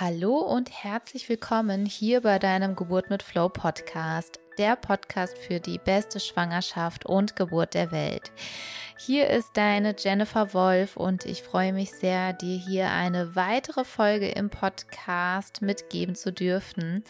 Hallo 0.00 0.36
und 0.36 0.70
herzlich 0.70 1.28
willkommen 1.28 1.84
hier 1.84 2.20
bei 2.20 2.38
deinem 2.38 2.76
Geburt 2.76 3.10
mit 3.10 3.20
Flow 3.20 3.48
Podcast, 3.48 4.38
der 4.56 4.76
Podcast 4.76 5.36
für 5.36 5.58
die 5.58 5.78
beste 5.78 6.20
Schwangerschaft 6.20 7.04
und 7.04 7.34
Geburt 7.34 7.74
der 7.74 7.90
Welt. 7.90 8.30
Hier 8.96 9.28
ist 9.28 9.56
deine 9.56 9.96
Jennifer 9.98 10.54
Wolf 10.54 10.96
und 10.96 11.24
ich 11.24 11.42
freue 11.42 11.72
mich 11.72 11.90
sehr, 11.90 12.32
dir 12.32 12.56
hier 12.56 12.92
eine 12.92 13.34
weitere 13.34 13.84
Folge 13.84 14.28
im 14.28 14.50
Podcast 14.50 15.62
mitgeben 15.62 16.14
zu 16.14 16.32
dürfen. 16.32 17.02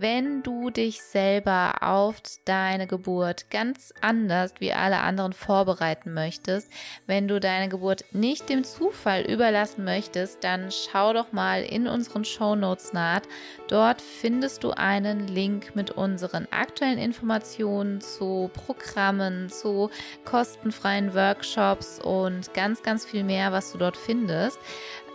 Wenn 0.00 0.44
du 0.44 0.70
dich 0.70 1.02
selber 1.02 1.82
auf 1.82 2.22
deine 2.44 2.86
Geburt 2.86 3.50
ganz 3.50 3.92
anders 4.00 4.52
wie 4.60 4.72
alle 4.72 4.98
anderen 4.98 5.32
vorbereiten 5.32 6.14
möchtest, 6.14 6.70
wenn 7.08 7.26
du 7.26 7.40
deine 7.40 7.68
Geburt 7.68 8.04
nicht 8.12 8.48
dem 8.48 8.62
Zufall 8.62 9.22
überlassen 9.22 9.82
möchtest, 9.82 10.44
dann 10.44 10.70
schau 10.70 11.12
doch 11.14 11.32
mal 11.32 11.64
in 11.64 11.88
unseren 11.88 12.24
Show 12.24 12.54
Notes 12.54 12.92
nach. 12.92 13.22
Dort 13.66 14.00
findest 14.00 14.62
du 14.62 14.70
einen 14.70 15.26
Link 15.26 15.74
mit 15.74 15.90
unseren 15.90 16.46
aktuellen 16.52 16.98
Informationen 16.98 18.00
zu 18.00 18.52
Programmen, 18.54 19.48
zu 19.48 19.90
kostenfreien 20.24 21.12
Workshops 21.12 21.98
und 21.98 22.54
ganz, 22.54 22.84
ganz 22.84 23.04
viel 23.04 23.24
mehr, 23.24 23.50
was 23.50 23.72
du 23.72 23.78
dort 23.78 23.96
findest. 23.96 24.60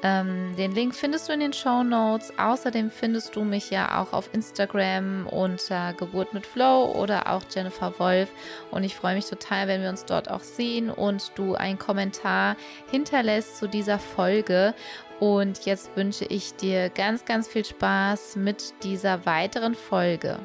Ähm, 0.04 0.54
den 0.58 0.74
Link 0.74 0.94
findest 0.94 1.30
du 1.30 1.34
in 1.34 1.40
den 1.40 1.54
Show 1.54 1.82
Notes. 1.82 2.34
Außerdem 2.38 2.92
findest 2.92 3.38
du 3.38 3.46
mich 3.46 3.70
ja 3.70 4.02
auch 4.02 4.12
auf 4.12 4.30
Instagram 4.34 5.28
unter 5.28 5.94
Geburt 5.94 6.34
mit 6.34 6.46
Flow 6.46 6.92
oder 6.94 7.32
auch 7.32 7.44
Jennifer 7.50 7.98
Wolf. 8.00 8.30
Und 8.70 8.84
ich 8.84 8.96
freue 8.96 9.16
mich 9.16 9.26
total, 9.26 9.68
wenn 9.68 9.82
wir 9.82 9.90
uns 9.90 10.04
dort 10.04 10.30
auch 10.30 10.42
sehen 10.42 10.90
und 10.90 11.32
du 11.36 11.56
einen 11.56 11.80
Kommentar 11.80 12.58
hinterlässt 12.92 13.58
zu 13.58 13.68
dieser 13.68 13.98
Folge. 13.98 14.76
Und 15.22 15.66
jetzt 15.66 15.96
wünsche 15.96 16.26
ich 16.26 16.54
dir 16.56 16.90
ganz, 16.90 17.24
ganz 17.24 17.48
viel 17.48 17.64
Spaß 17.64 18.36
mit 18.36 18.74
dieser 18.84 19.26
weiteren 19.26 19.74
Folge. 19.74 20.38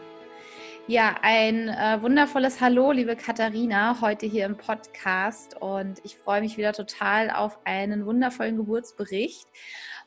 Ja, 0.89 1.17
ein 1.21 1.69
äh, 1.69 2.01
wundervolles 2.01 2.63
Hallo, 2.63 2.93
liebe 2.93 3.15
Katharina, 3.15 4.01
heute 4.01 4.25
hier 4.25 4.47
im 4.47 4.57
Podcast. 4.57 5.55
Und 5.61 6.01
ich 6.03 6.17
freue 6.17 6.41
mich 6.41 6.57
wieder 6.57 6.73
total 6.73 7.31
auf 7.31 7.59
einen 7.65 8.07
wundervollen 8.07 8.57
Geburtsbericht. 8.57 9.47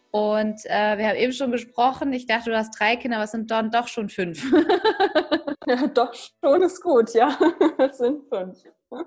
Und 0.09 0.65
äh, 0.65 0.97
wir 0.97 1.07
haben 1.07 1.17
eben 1.17 1.33
schon 1.33 1.51
gesprochen. 1.51 2.11
Ich 2.13 2.25
dachte, 2.25 2.49
du 2.49 2.57
hast 2.57 2.71
drei 2.79 2.95
Kinder, 2.95 3.17
aber 3.17 3.25
es 3.25 3.31
sind 3.31 3.51
dann 3.51 3.69
doch 3.69 3.87
schon 3.87 4.09
fünf. 4.09 4.43
ja, 5.67 5.85
doch 5.85 6.15
schon 6.15 6.63
ist 6.63 6.81
gut, 6.81 7.13
ja. 7.13 7.37
Es 7.77 7.99
sind 7.99 8.27
fünf. 8.27 8.63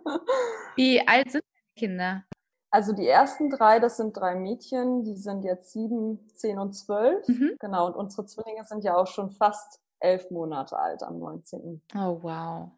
Wie 0.76 1.00
alt 1.08 1.32
sind 1.32 1.42
deine 1.42 1.74
Kinder? 1.76 2.24
Also 2.70 2.92
die 2.92 3.08
ersten 3.08 3.50
drei, 3.50 3.80
das 3.80 3.96
sind 3.96 4.16
drei 4.16 4.36
Mädchen, 4.36 5.02
die 5.02 5.16
sind 5.16 5.42
jetzt 5.42 5.72
sieben, 5.72 6.20
zehn 6.36 6.56
und 6.60 6.74
zwölf. 6.74 7.26
Mhm. 7.26 7.56
Genau, 7.58 7.88
und 7.88 7.96
unsere 7.96 8.26
Zwillinge 8.26 8.62
sind 8.62 8.84
ja 8.84 8.94
auch 8.94 9.08
schon 9.08 9.32
fast 9.32 9.80
elf 10.00 10.30
Monate 10.30 10.78
alt 10.78 11.02
am 11.02 11.18
19. 11.18 11.82
Oh, 11.94 12.18
wow. 12.22 12.70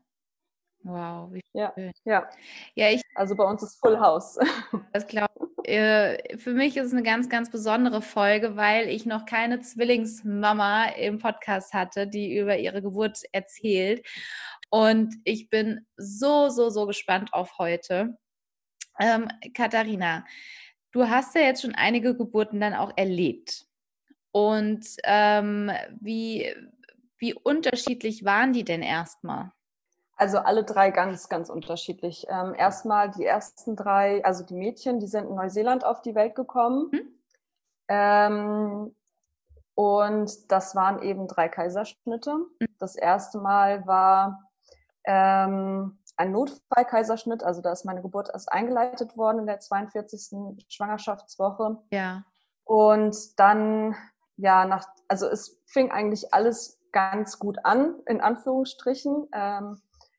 Wow, 0.82 1.32
wie 1.32 1.40
schön. 1.40 1.60
Ja, 1.60 1.74
ja. 2.04 2.28
ja 2.74 2.90
ich, 2.90 3.02
also 3.16 3.34
bei 3.34 3.44
uns 3.44 3.62
ist 3.62 3.80
Full 3.80 3.98
House. 3.98 4.38
Das 4.92 5.06
glaube 5.06 5.32
äh, 5.64 6.38
Für 6.38 6.52
mich 6.52 6.76
ist 6.76 6.86
es 6.86 6.92
eine 6.92 7.02
ganz, 7.02 7.28
ganz 7.28 7.50
besondere 7.50 8.02
Folge, 8.02 8.56
weil 8.56 8.88
ich 8.88 9.04
noch 9.04 9.26
keine 9.26 9.60
Zwillingsmama 9.60 10.86
im 10.90 11.18
Podcast 11.18 11.74
hatte, 11.74 12.06
die 12.06 12.36
über 12.38 12.56
ihre 12.56 12.82
Geburt 12.82 13.22
erzählt. 13.32 14.06
Und 14.70 15.14
ich 15.24 15.50
bin 15.50 15.86
so, 15.96 16.50
so, 16.50 16.70
so 16.70 16.86
gespannt 16.86 17.32
auf 17.32 17.58
heute. 17.58 18.16
Ähm, 19.00 19.28
Katharina, 19.54 20.24
du 20.92 21.08
hast 21.08 21.34
ja 21.34 21.42
jetzt 21.42 21.62
schon 21.62 21.74
einige 21.74 22.16
Geburten 22.16 22.60
dann 22.60 22.74
auch 22.74 22.92
erlebt. 22.96 23.66
Und 24.30 24.86
ähm, 25.04 25.70
wie, 26.00 26.54
wie 27.18 27.34
unterschiedlich 27.34 28.24
waren 28.24 28.52
die 28.52 28.64
denn 28.64 28.82
erstmal? 28.82 29.52
Also 30.16 30.38
alle 30.38 30.64
drei 30.64 30.90
ganz, 30.90 31.28
ganz 31.28 31.50
unterschiedlich. 31.50 32.26
Ähm, 32.28 32.54
erstmal 32.54 33.10
die 33.10 33.24
ersten 33.24 33.76
drei, 33.76 34.24
also 34.24 34.44
die 34.44 34.54
Mädchen, 34.54 34.98
die 34.98 35.08
sind 35.08 35.28
in 35.28 35.34
Neuseeland 35.34 35.84
auf 35.84 36.00
die 36.00 36.14
Welt 36.14 36.34
gekommen. 36.34 36.90
Hm? 36.90 37.08
Ähm, 37.88 38.96
und 39.74 40.50
das 40.50 40.74
waren 40.74 41.02
eben 41.02 41.28
drei 41.28 41.48
Kaiserschnitte. 41.48 42.30
Hm. 42.32 42.68
Das 42.78 42.96
erste 42.96 43.38
Mal 43.38 43.86
war 43.86 44.42
ähm, 45.04 45.98
ein 46.16 46.32
Notfallkaiserschnitt, 46.32 47.42
also 47.42 47.60
da 47.60 47.72
ist 47.72 47.84
meine 47.84 48.00
Geburt 48.00 48.30
erst 48.32 48.50
eingeleitet 48.50 49.18
worden 49.18 49.40
in 49.40 49.46
der 49.46 49.60
42. 49.60 50.64
Schwangerschaftswoche. 50.68 51.76
Ja. 51.90 52.24
Und 52.64 53.38
dann, 53.38 53.94
ja, 54.36 54.64
nach, 54.64 54.86
also 55.08 55.26
es 55.28 55.60
fing 55.66 55.92
eigentlich 55.92 56.32
alles 56.32 56.80
ganz 56.96 57.38
gut 57.38 57.58
an, 57.62 57.94
in 58.06 58.22
Anführungsstrichen. 58.22 59.28
Ähm, 59.34 59.76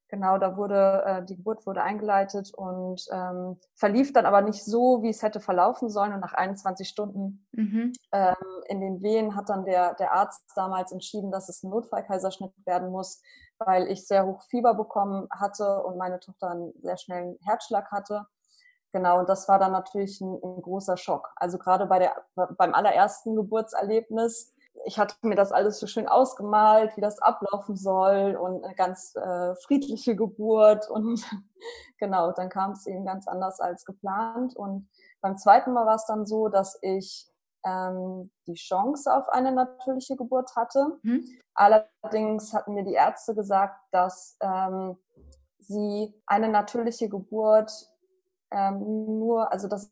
genau, 0.10 0.38
da 0.38 0.58
wurde, 0.58 1.04
äh, 1.08 1.26
die 1.26 1.36
Geburt 1.36 1.66
wurde 1.66 1.82
eingeleitet 1.82 2.54
und 2.54 3.04
ähm, 3.12 3.58
verlief 3.74 4.14
dann 4.14 4.28
aber 4.28 4.42
nicht 4.42 4.64
so, 4.64 5.02
wie 5.02 5.10
es 5.10 5.24
hätte 5.24 5.40
verlaufen 5.40 5.90
sollen. 5.90 6.14
Und 6.14 6.20
nach 6.20 6.36
21 6.36 6.88
Stunden 6.88 7.48
mhm. 7.52 7.94
ähm, 8.12 8.36
in 8.68 8.80
den 8.80 9.02
Wehen 9.02 9.36
hat 9.36 9.50
dann 9.50 9.66
der, 9.66 9.96
der 9.96 10.12
Arzt 10.12 10.52
damals 10.56 10.92
entschieden, 10.92 11.32
dass 11.32 11.50
es 11.50 11.64
ein 11.64 11.72
Notfallkaiserschnitt 11.72 12.52
werden 12.68 12.92
muss, 12.92 13.24
weil 13.58 13.88
ich 13.88 14.06
sehr 14.06 14.28
hoch 14.28 14.44
Fieber 14.44 14.76
bekommen 14.76 15.28
hatte 15.32 15.82
und 15.82 15.98
meine 15.98 16.20
Tochter 16.20 16.52
einen 16.52 16.74
sehr 16.84 16.98
schnellen 16.98 17.40
Herzschlag 17.44 17.90
hatte. 17.90 18.28
Genau, 18.92 19.18
und 19.18 19.30
das 19.30 19.48
war 19.48 19.58
dann 19.58 19.72
natürlich 19.72 20.22
ein, 20.22 20.32
ein 20.44 20.62
großer 20.62 20.96
Schock. 20.96 21.32
Also 21.38 21.58
gerade 21.58 21.88
bei 21.88 21.98
der, 21.98 22.16
beim 22.36 22.76
allerersten 22.76 23.36
Geburtserlebnis 23.36 24.54
ich 24.88 24.98
hatte 24.98 25.16
mir 25.22 25.36
das 25.36 25.52
alles 25.52 25.80
so 25.80 25.86
schön 25.86 26.08
ausgemalt, 26.08 26.96
wie 26.96 27.02
das 27.02 27.20
ablaufen 27.20 27.76
soll 27.76 28.38
und 28.38 28.64
eine 28.64 28.74
ganz 28.74 29.14
äh, 29.18 29.54
friedliche 29.56 30.16
Geburt 30.16 30.90
und 30.90 31.22
genau, 32.00 32.32
dann 32.32 32.48
kam 32.48 32.72
es 32.72 32.88
eben 32.88 33.06
ganz 33.06 33.28
anders 33.28 33.60
als 33.60 33.84
geplant 33.84 34.56
und 34.56 34.88
beim 35.20 35.38
zweiten 35.38 35.74
Mal 35.74 35.86
war 35.86 35.96
es 35.96 36.06
dann 36.06 36.26
so, 36.26 36.48
dass 36.48 36.80
ich 36.82 37.28
ähm, 37.66 38.32
die 38.48 38.54
Chance 38.54 39.14
auf 39.14 39.28
eine 39.28 39.52
natürliche 39.52 40.16
Geburt 40.16 40.56
hatte. 40.56 41.00
Mhm. 41.02 41.26
Allerdings 41.54 42.54
hatten 42.54 42.74
mir 42.74 42.86
die 42.86 42.94
Ärzte 42.94 43.36
gesagt, 43.36 43.78
dass 43.92 44.38
ähm, 44.40 44.98
sie 45.60 46.14
eine 46.26 46.48
natürliche 46.48 47.10
Geburt 47.10 47.72
ähm, 48.52 49.20
nur, 49.20 49.52
also 49.52 49.68
das 49.68 49.92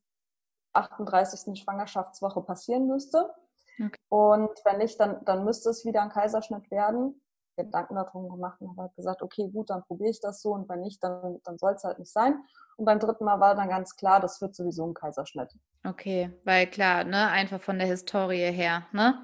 38. 0.72 1.61
Schwangerschaftswoche 1.61 2.41
passieren 2.44 2.88
müsste. 2.88 3.34
Okay. 3.79 3.99
Und 4.09 4.51
wenn 4.63 4.77
nicht, 4.77 4.99
dann, 4.99 5.23
dann 5.25 5.43
müsste 5.43 5.69
es 5.69 5.85
wieder 5.85 6.01
ein 6.01 6.09
Kaiserschnitt 6.09 6.71
werden. 6.71 7.21
Gedanken 7.57 7.95
darum 7.95 8.29
gemacht 8.29 8.59
und 8.59 8.71
habe 8.71 8.83
halt 8.83 8.95
gesagt, 8.95 9.21
okay, 9.21 9.49
gut, 9.49 9.69
dann 9.69 9.83
probiere 9.83 10.09
ich 10.09 10.19
das 10.19 10.41
so 10.41 10.53
und 10.53 10.67
wenn 10.67 10.81
nicht, 10.81 11.03
dann, 11.03 11.39
dann 11.43 11.57
soll 11.57 11.73
es 11.73 11.83
halt 11.83 11.99
nicht 11.99 12.11
sein. 12.11 12.43
Und 12.77 12.85
beim 12.85 12.99
dritten 12.99 13.23
Mal 13.23 13.39
war 13.39 13.55
dann 13.55 13.69
ganz 13.69 13.95
klar, 13.95 14.19
das 14.19 14.41
wird 14.41 14.55
sowieso 14.55 14.85
ein 14.85 14.93
Kaiserschnitt. 14.93 15.53
Okay, 15.85 16.31
weil 16.43 16.67
klar, 16.67 17.05
ne, 17.05 17.29
einfach 17.29 17.61
von 17.61 17.79
der 17.79 17.87
Historie 17.87 18.51
her, 18.51 18.85
ne? 18.91 19.23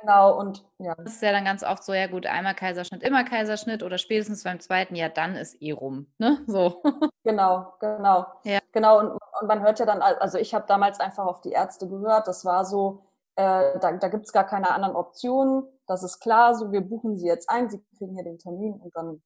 Genau, 0.00 0.38
und 0.38 0.64
ja. 0.78 0.94
Das 0.96 1.14
ist 1.14 1.22
ja 1.22 1.32
dann 1.32 1.44
ganz 1.44 1.62
oft 1.62 1.84
so, 1.84 1.92
ja 1.92 2.06
gut, 2.06 2.26
einmal 2.26 2.54
Kaiserschnitt, 2.54 3.02
immer 3.02 3.24
Kaiserschnitt 3.24 3.82
oder 3.82 3.98
spätestens 3.98 4.42
beim 4.42 4.58
zweiten, 4.60 4.96
ja, 4.96 5.08
dann 5.08 5.36
ist 5.36 5.60
eh 5.60 5.72
rum, 5.72 6.06
ne? 6.18 6.42
So. 6.46 6.82
Genau, 7.24 7.74
genau. 7.78 8.26
Ja. 8.42 8.58
Genau, 8.72 8.98
und, 8.98 9.10
und 9.12 9.46
man 9.46 9.62
hört 9.62 9.78
ja 9.78 9.86
dann, 9.86 10.02
also 10.02 10.38
ich 10.38 10.54
habe 10.54 10.66
damals 10.66 10.98
einfach 10.98 11.24
auf 11.24 11.40
die 11.40 11.52
Ärzte 11.52 11.88
gehört, 11.88 12.26
das 12.26 12.44
war 12.44 12.64
so, 12.64 13.06
äh, 13.36 13.78
da 13.78 13.92
da 13.92 14.08
gibt 14.08 14.26
es 14.26 14.32
gar 14.32 14.46
keine 14.46 14.70
anderen 14.70 14.96
Optionen. 14.96 15.64
Das 15.86 16.02
ist 16.02 16.20
klar, 16.20 16.54
so 16.54 16.72
wir 16.72 16.80
buchen 16.80 17.16
sie 17.16 17.26
jetzt 17.26 17.48
ein, 17.48 17.70
sie 17.70 17.82
kriegen 17.96 18.14
hier 18.14 18.24
den 18.24 18.38
Termin 18.38 18.74
und 18.74 18.94
dann 18.94 19.22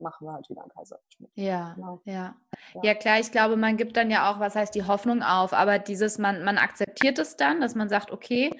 machen 0.00 0.26
wir 0.26 0.32
halt 0.32 0.48
wieder 0.48 0.62
einen 0.62 0.70
Kaiserschnitt. 0.70 1.30
Ja, 1.34 1.74
genau. 1.74 2.00
ja, 2.04 2.34
ja. 2.74 2.80
Ja, 2.82 2.94
klar, 2.94 3.20
ich 3.20 3.30
glaube, 3.30 3.56
man 3.56 3.76
gibt 3.76 3.96
dann 3.96 4.10
ja 4.10 4.30
auch, 4.30 4.40
was 4.40 4.54
heißt 4.54 4.74
die 4.74 4.84
Hoffnung 4.84 5.22
auf, 5.22 5.52
aber 5.52 5.78
dieses, 5.78 6.18
man, 6.18 6.42
man 6.42 6.58
akzeptiert 6.58 7.18
es 7.18 7.36
dann, 7.36 7.60
dass 7.60 7.74
man 7.74 7.88
sagt, 7.88 8.10
okay, 8.10 8.50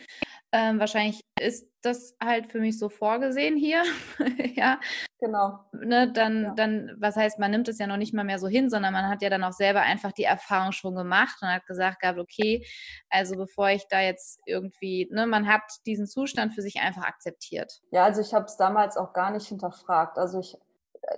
ähm, 0.52 0.80
wahrscheinlich 0.80 1.20
ist 1.40 1.68
das 1.82 2.16
halt 2.22 2.50
für 2.50 2.58
mich 2.58 2.78
so 2.78 2.88
vorgesehen 2.88 3.56
hier. 3.56 3.82
ja. 4.56 4.80
Genau. 5.20 5.60
Ne, 5.72 6.12
dann, 6.12 6.42
ja. 6.42 6.54
dann, 6.54 6.96
was 6.98 7.16
heißt, 7.16 7.38
man 7.38 7.50
nimmt 7.50 7.68
es 7.68 7.78
ja 7.78 7.86
noch 7.86 7.96
nicht 7.96 8.12
mal 8.12 8.24
mehr 8.24 8.38
so 8.38 8.48
hin, 8.48 8.68
sondern 8.68 8.92
man 8.92 9.08
hat 9.08 9.22
ja 9.22 9.30
dann 9.30 9.44
auch 9.44 9.52
selber 9.52 9.80
einfach 9.80 10.12
die 10.12 10.24
Erfahrung 10.24 10.72
schon 10.72 10.94
gemacht 10.94 11.38
und 11.40 11.48
hat 11.48 11.66
gesagt 11.66 12.00
gehabt, 12.00 12.18
okay, 12.18 12.66
also 13.10 13.36
bevor 13.36 13.70
ich 13.70 13.86
da 13.88 14.00
jetzt 14.00 14.40
irgendwie, 14.44 15.08
ne, 15.12 15.26
man 15.26 15.46
hat 15.46 15.62
diesen 15.86 16.06
Zustand 16.06 16.54
für 16.54 16.62
sich 16.62 16.80
einfach 16.80 17.04
akzeptiert. 17.04 17.80
Ja, 17.92 18.04
also 18.04 18.20
ich 18.20 18.34
habe 18.34 18.46
es 18.46 18.56
damals 18.56 18.96
auch 18.96 19.12
gar 19.12 19.30
nicht 19.30 19.46
hinterfragt. 19.46 20.18
Also 20.18 20.40
ich, 20.40 20.58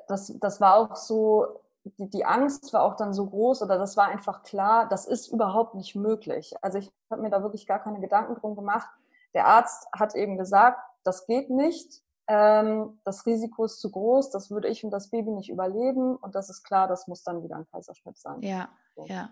das, 0.08 0.32
das 0.40 0.61
war 0.61 0.76
auch 0.76 0.96
so, 0.96 1.61
die, 1.85 2.11
die 2.11 2.25
Angst 2.25 2.73
war 2.73 2.82
auch 2.82 2.96
dann 2.96 3.14
so 3.14 3.26
groß 3.26 3.62
oder 3.62 3.78
das 3.78 3.96
war 3.96 4.08
einfach 4.08 4.43
klar, 4.43 4.88
das 4.88 5.06
ist 5.06 5.28
überhaupt 5.28 5.75
nicht 5.75 5.96
möglich. 5.96 6.55
Also 6.61 6.78
ich 6.78 6.90
habe 7.11 7.23
mir 7.23 7.31
da 7.31 7.43
wirklich 7.43 7.67
gar 7.67 7.82
keine 7.82 8.00
Gedanken 8.00 8.37
drum 8.37 8.55
gemacht 8.55 8.88
der 9.34 9.46
Arzt 9.46 9.87
hat 9.93 10.14
eben 10.14 10.37
gesagt, 10.37 10.81
das 11.05 11.26
geht 11.26 11.50
nicht, 11.50 12.02
ähm, 12.29 13.00
das 13.05 13.26
Risiko 13.26 13.64
ist 13.64 13.81
zu 13.81 13.90
groß, 13.90 14.31
das 14.31 14.50
würde 14.50 14.69
ich 14.69 14.84
und 14.84 14.90
das 14.90 15.11
Baby 15.11 15.31
nicht 15.31 15.50
überleben 15.50 16.17
und 16.17 16.34
das 16.34 16.50
ist 16.50 16.62
klar, 16.62 16.88
das 16.88 17.08
muss 17.08 17.23
dann 17.23 17.43
wieder 17.43 17.56
ein 17.56 17.67
Kaiserschnitt 17.70 18.19
sein. 18.19 18.40
Ja, 18.43 18.69
so. 18.94 19.05
ja. 19.06 19.31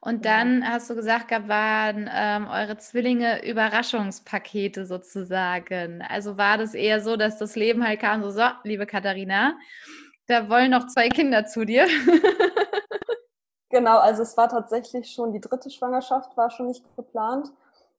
Und 0.00 0.24
dann 0.24 0.62
ja. 0.62 0.68
hast 0.68 0.88
du 0.88 0.94
gesagt, 0.94 1.30
waren 1.48 2.08
ähm, 2.12 2.48
eure 2.48 2.78
Zwillinge 2.78 3.46
Überraschungspakete 3.46 4.86
sozusagen. 4.86 6.02
Also 6.02 6.36
war 6.36 6.58
das 6.58 6.74
eher 6.74 7.00
so, 7.00 7.16
dass 7.16 7.38
das 7.38 7.54
Leben 7.54 7.86
halt 7.86 8.00
kam, 8.00 8.22
so, 8.22 8.30
so, 8.30 8.42
liebe 8.64 8.86
Katharina, 8.86 9.56
da 10.26 10.48
wollen 10.48 10.70
noch 10.70 10.86
zwei 10.86 11.08
Kinder 11.08 11.46
zu 11.46 11.64
dir. 11.64 11.86
genau, 13.70 13.98
also 13.98 14.22
es 14.22 14.36
war 14.36 14.48
tatsächlich 14.48 15.10
schon, 15.10 15.32
die 15.32 15.40
dritte 15.40 15.70
Schwangerschaft 15.70 16.36
war 16.36 16.50
schon 16.50 16.68
nicht 16.68 16.84
geplant. 16.96 17.48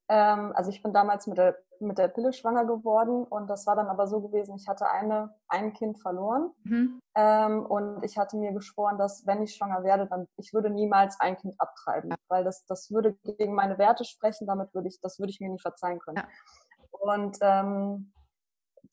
Ähm, 0.10 0.54
also 0.56 0.72
ich 0.72 0.82
bin 0.82 0.92
damals 0.92 1.28
mit 1.28 1.38
der, 1.38 1.56
mit 1.80 1.98
der 1.98 2.08
Pille 2.08 2.34
schwanger 2.34 2.66
geworden 2.66 3.24
und 3.24 3.48
das 3.48 3.68
war 3.68 3.76
dann 3.76 3.88
aber 3.88 4.08
so 4.08 4.22
gewesen, 4.22 4.56
ich 4.56 4.68
hatte 4.68 4.90
eine, 4.90 5.36
ein 5.48 5.72
Kind 5.74 6.00
verloren 6.00 6.52
mhm. 6.64 7.00
ähm, 7.16 7.66
und 7.66 8.04
ich 8.04 8.18
hatte 8.18 8.36
mir 8.38 8.52
geschworen, 8.52 8.98
dass 8.98 9.26
wenn 9.28 9.44
ich 9.44 9.56
schwanger 9.56 9.84
werde, 9.84 10.08
dann 10.08 10.28
ich 10.38 10.52
würde 10.54 10.72
niemals 10.72 11.20
ein 11.20 11.38
Kind 11.38 11.54
abtreiben, 11.60 12.16
weil 12.28 12.44
das, 12.44 12.66
das 12.66 12.90
würde 12.92 13.14
gegen 13.24 13.54
meine 13.54 13.78
Werte 13.78 14.04
sprechen, 14.04 14.48
damit 14.48 14.74
würde 14.74 14.88
ich, 14.88 15.00
das 15.00 15.20
würde 15.20 15.30
ich 15.30 15.40
mir 15.40 15.50
nie 15.50 15.60
verzeihen 15.60 16.00
können. 16.00 16.18
Ja. 16.18 16.28
Und 16.92 17.38
ähm, 17.42 18.12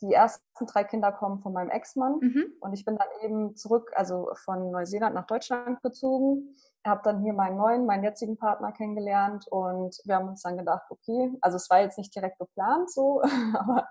die 0.01 0.13
ersten 0.13 0.67
drei 0.67 0.85
Kinder 0.85 1.13
kommen 1.13 1.41
von 1.41 1.53
meinem 1.53 1.71
Ex-Mann 1.71 2.19
mhm. 2.21 2.53
und 2.61 2.73
ich 2.73 2.85
bin 2.85 2.97
dann 2.97 3.09
eben 3.23 3.57
zurück, 3.57 3.93
also 3.95 4.31
von 4.45 4.71
Neuseeland 4.71 5.15
nach 5.15 5.27
Deutschland 5.27 5.83
gezogen, 5.83 6.57
habe 6.85 7.01
dann 7.05 7.23
hier 7.23 7.33
meinen 7.33 7.57
neuen, 7.57 7.87
meinen 7.87 8.05
jetzigen 8.05 8.37
Partner 8.37 8.73
kennengelernt 8.73 9.47
und 9.49 9.99
wir 10.05 10.17
haben 10.17 10.29
uns 10.29 10.43
dann 10.43 10.57
gedacht, 10.57 10.87
okay, 10.91 11.33
also 11.41 11.57
es 11.57 11.69
war 11.71 11.81
jetzt 11.81 11.99
nicht 11.99 12.15
direkt 12.15 12.39
geplant 12.39 12.91
so, 12.91 13.23
aber 13.59 13.89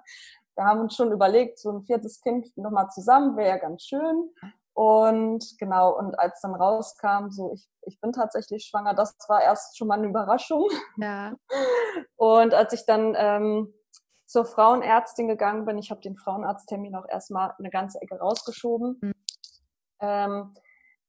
wir 0.56 0.66
haben 0.66 0.80
uns 0.80 0.96
schon 0.96 1.12
überlegt, 1.12 1.60
so 1.60 1.72
ein 1.72 1.84
viertes 1.84 2.22
Kind 2.22 2.56
nochmal 2.58 2.90
zusammen 2.90 3.36
wäre 3.36 3.50
ja 3.50 3.58
ganz 3.58 3.84
schön. 3.84 4.30
Und 4.74 5.58
genau, 5.58 5.98
und 5.98 6.20
als 6.20 6.42
dann 6.42 6.54
rauskam, 6.54 7.30
so 7.30 7.54
ich, 7.54 7.66
ich 7.84 8.00
bin 8.02 8.12
tatsächlich 8.12 8.66
schwanger, 8.66 8.94
das 8.94 9.16
war 9.30 9.42
erst 9.42 9.78
schon 9.78 9.88
mal 9.88 9.98
eine 9.98 10.08
Überraschung. 10.08 10.68
Ja. 10.98 11.34
Und 12.18 12.54
als 12.54 12.74
ich 12.74 12.86
dann 12.86 13.16
ähm, 13.18 13.74
zur 14.36 14.44
Frauenärztin 14.44 15.30
gegangen 15.30 15.64
bin. 15.64 15.78
Ich 15.78 15.92
habe 15.92 16.02
den 16.02 16.18
Frauenarzttermin 16.18 16.94
auch 16.96 17.08
erstmal 17.08 17.54
eine 17.58 17.70
ganze 17.70 18.02
Ecke 18.02 18.20
rausgeschoben. 18.20 18.98
Mhm. 19.00 19.14
Ähm, 20.02 20.54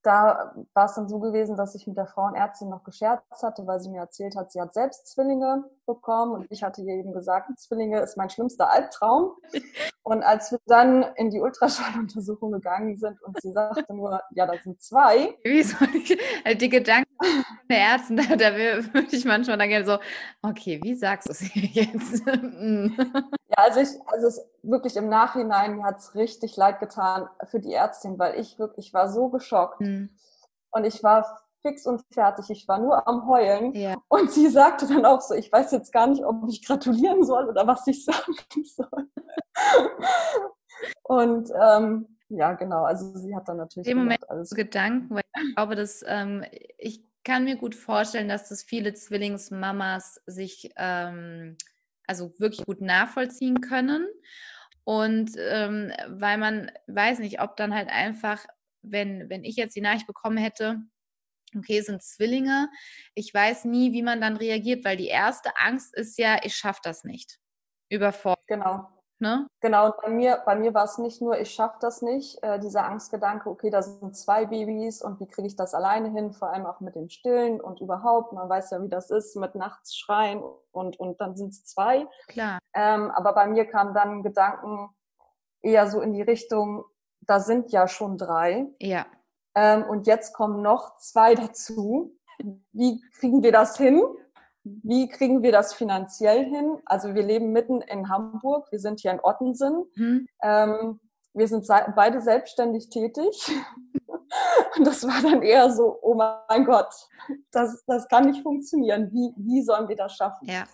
da 0.04 0.54
war 0.74 0.84
es 0.84 0.94
dann 0.94 1.08
so 1.08 1.18
gewesen, 1.18 1.56
dass 1.56 1.74
ich 1.74 1.88
mit 1.88 1.96
der 1.96 2.06
Frauenärztin 2.06 2.68
noch 2.68 2.84
gescherzt 2.84 3.42
hatte, 3.42 3.66
weil 3.66 3.80
sie 3.80 3.90
mir 3.90 3.98
erzählt 3.98 4.36
hat, 4.36 4.52
sie 4.52 4.60
hat 4.60 4.72
selbst 4.72 5.08
Zwillinge 5.08 5.64
bekommen 5.86 6.34
und 6.34 6.46
ich 6.50 6.62
hatte 6.62 6.82
ihr 6.82 6.94
eben 6.94 7.12
gesagt, 7.12 7.50
Zwillinge 7.58 7.98
ist 7.98 8.16
mein 8.16 8.30
schlimmster 8.30 8.70
Albtraum. 8.70 9.32
Und 10.04 10.22
als 10.22 10.52
wir 10.52 10.60
dann 10.66 11.02
in 11.16 11.30
die 11.30 11.40
Ultraschalluntersuchung 11.40 12.52
gegangen 12.52 12.96
sind 12.96 13.20
und 13.24 13.42
sie 13.42 13.50
sagte 13.50 13.92
nur, 13.92 14.20
ja, 14.30 14.46
das 14.46 14.62
sind 14.62 14.80
zwei. 14.80 15.36
Wie 15.42 15.64
soll 15.64 15.88
ich, 15.96 16.16
also 16.44 16.56
die 16.56 16.68
Gedanken 16.68 17.05
der 17.70 17.78
Ärzte, 17.78 18.16
da, 18.16 18.36
da 18.36 18.56
würde 18.56 19.08
ich 19.16 19.24
manchmal 19.24 19.58
dann 19.58 19.68
gerne 19.68 19.86
so, 19.86 19.98
okay, 20.42 20.80
wie 20.82 20.94
sagst 20.94 21.28
du 21.28 21.32
es 21.32 21.54
jetzt? 21.54 22.26
ja, 22.26 23.56
also 23.56 23.80
ich, 23.80 23.88
also 24.06 24.26
es 24.26 24.48
wirklich 24.62 24.96
im 24.96 25.08
Nachhinein, 25.08 25.76
mir 25.76 25.84
hat 25.84 25.98
es 25.98 26.14
richtig 26.14 26.56
leid 26.56 26.80
getan 26.80 27.28
für 27.44 27.60
die 27.60 27.72
Ärztin, 27.72 28.18
weil 28.18 28.38
ich 28.40 28.58
wirklich 28.58 28.92
war 28.94 29.08
so 29.08 29.28
geschockt. 29.28 29.80
Mhm. 29.80 30.10
Und 30.70 30.84
ich 30.84 31.02
war 31.02 31.46
fix 31.62 31.86
und 31.86 32.02
fertig. 32.12 32.50
Ich 32.50 32.68
war 32.68 32.78
nur 32.78 33.06
am 33.08 33.26
Heulen. 33.26 33.74
Ja. 33.74 33.96
Und 34.08 34.30
sie 34.30 34.48
sagte 34.48 34.86
dann 34.86 35.04
auch 35.04 35.20
so, 35.20 35.34
ich 35.34 35.50
weiß 35.50 35.72
jetzt 35.72 35.92
gar 35.92 36.06
nicht, 36.06 36.24
ob 36.24 36.48
ich 36.48 36.64
gratulieren 36.64 37.24
soll 37.24 37.48
oder 37.48 37.66
was 37.66 37.86
ich 37.86 38.04
sagen 38.04 38.34
soll. 38.64 39.08
und 41.02 41.50
ähm, 41.60 42.16
ja, 42.28 42.54
genau, 42.54 42.84
also 42.84 43.16
sie 43.16 43.34
hat 43.36 43.48
dann 43.48 43.58
natürlich. 43.58 43.88
Im 43.88 43.98
Moment 43.98 44.28
alles 44.28 44.50
Gedanken, 44.50 45.14
weil 45.14 45.22
ich 45.42 45.54
glaube, 45.54 45.76
dass 45.76 46.04
ähm, 46.06 46.44
ich 46.76 47.05
kann 47.26 47.44
mir 47.44 47.56
gut 47.56 47.74
vorstellen, 47.74 48.28
dass 48.28 48.48
das 48.48 48.62
viele 48.62 48.94
Zwillingsmamas 48.94 50.22
sich 50.26 50.70
ähm, 50.76 51.56
also 52.06 52.32
wirklich 52.38 52.64
gut 52.64 52.80
nachvollziehen 52.80 53.60
können. 53.60 54.06
Und 54.84 55.32
ähm, 55.36 55.92
weil 56.08 56.38
man 56.38 56.70
weiß 56.86 57.18
nicht, 57.18 57.40
ob 57.40 57.56
dann 57.56 57.74
halt 57.74 57.88
einfach, 57.88 58.46
wenn, 58.82 59.28
wenn 59.28 59.42
ich 59.42 59.56
jetzt 59.56 59.74
die 59.74 59.80
Nachricht 59.80 60.06
bekommen 60.06 60.36
hätte, 60.36 60.78
okay, 61.56 61.80
sind 61.80 62.00
Zwillinge, 62.00 62.68
ich 63.14 63.34
weiß 63.34 63.64
nie, 63.64 63.92
wie 63.92 64.02
man 64.02 64.20
dann 64.20 64.36
reagiert, 64.36 64.84
weil 64.84 64.96
die 64.96 65.08
erste 65.08 65.50
Angst 65.56 65.96
ist 65.96 66.18
ja, 66.18 66.38
ich 66.44 66.54
schaffe 66.54 66.80
das 66.84 67.02
nicht. 67.02 67.40
Überfordert. 67.88 68.46
Genau. 68.46 68.95
Ne? 69.18 69.46
Genau, 69.60 69.86
und 69.86 69.94
bei 70.02 70.10
mir, 70.10 70.42
bei 70.44 70.56
mir 70.56 70.74
war 70.74 70.84
es 70.84 70.98
nicht 70.98 71.22
nur, 71.22 71.40
ich 71.40 71.50
schaffe 71.50 71.78
das 71.80 72.02
nicht, 72.02 72.42
äh, 72.42 72.58
dieser 72.58 72.84
Angstgedanke, 72.84 73.48
okay, 73.48 73.70
da 73.70 73.80
sind 73.80 74.14
zwei 74.14 74.44
Babys 74.44 75.00
und 75.00 75.20
wie 75.20 75.26
kriege 75.26 75.46
ich 75.46 75.56
das 75.56 75.72
alleine 75.72 76.10
hin, 76.10 76.32
vor 76.32 76.52
allem 76.52 76.66
auch 76.66 76.80
mit 76.80 76.96
dem 76.96 77.08
Stillen 77.08 77.58
und 77.58 77.80
überhaupt, 77.80 78.34
man 78.34 78.48
weiß 78.48 78.72
ja, 78.72 78.82
wie 78.82 78.90
das 78.90 79.10
ist, 79.10 79.34
mit 79.36 79.54
nachts 79.54 79.96
schreien 79.96 80.42
und, 80.70 81.00
und 81.00 81.18
dann 81.18 81.34
sind 81.34 81.50
es 81.50 81.64
zwei. 81.64 82.06
Klar. 82.28 82.58
Ähm, 82.74 83.10
aber 83.10 83.32
bei 83.32 83.46
mir 83.46 83.64
kamen 83.64 83.94
dann 83.94 84.22
Gedanken 84.22 84.90
eher 85.62 85.86
so 85.86 86.02
in 86.02 86.12
die 86.12 86.22
Richtung, 86.22 86.84
da 87.22 87.40
sind 87.40 87.72
ja 87.72 87.88
schon 87.88 88.18
drei. 88.18 88.66
Ja. 88.80 89.06
Ähm, 89.54 89.84
und 89.84 90.06
jetzt 90.06 90.34
kommen 90.34 90.60
noch 90.60 90.98
zwei 90.98 91.34
dazu. 91.34 92.14
Wie 92.72 93.00
kriegen 93.18 93.42
wir 93.42 93.52
das 93.52 93.78
hin? 93.78 94.02
Wie 94.82 95.08
kriegen 95.08 95.42
wir 95.42 95.52
das 95.52 95.74
finanziell 95.74 96.44
hin? 96.44 96.78
Also 96.86 97.14
wir 97.14 97.22
leben 97.22 97.52
mitten 97.52 97.80
in 97.82 98.08
Hamburg, 98.08 98.70
wir 98.70 98.80
sind 98.80 99.00
hier 99.00 99.12
in 99.12 99.20
Ottensen. 99.22 99.84
Mhm. 99.94 100.26
Ähm, 100.42 101.00
wir 101.34 101.48
sind 101.48 101.66
beide 101.94 102.20
selbstständig 102.20 102.88
tätig. 102.88 103.52
Und 104.76 104.86
das 104.86 105.06
war 105.06 105.22
dann 105.22 105.42
eher 105.42 105.70
so, 105.70 105.98
oh 106.02 106.14
mein 106.14 106.64
Gott, 106.64 106.92
das, 107.52 107.84
das 107.86 108.08
kann 108.08 108.26
nicht 108.26 108.42
funktionieren. 108.42 109.10
Wie, 109.12 109.32
wie 109.36 109.62
sollen 109.62 109.88
wir 109.88 109.96
das 109.96 110.14
schaffen? 110.16 110.48
Ja. 110.48 110.64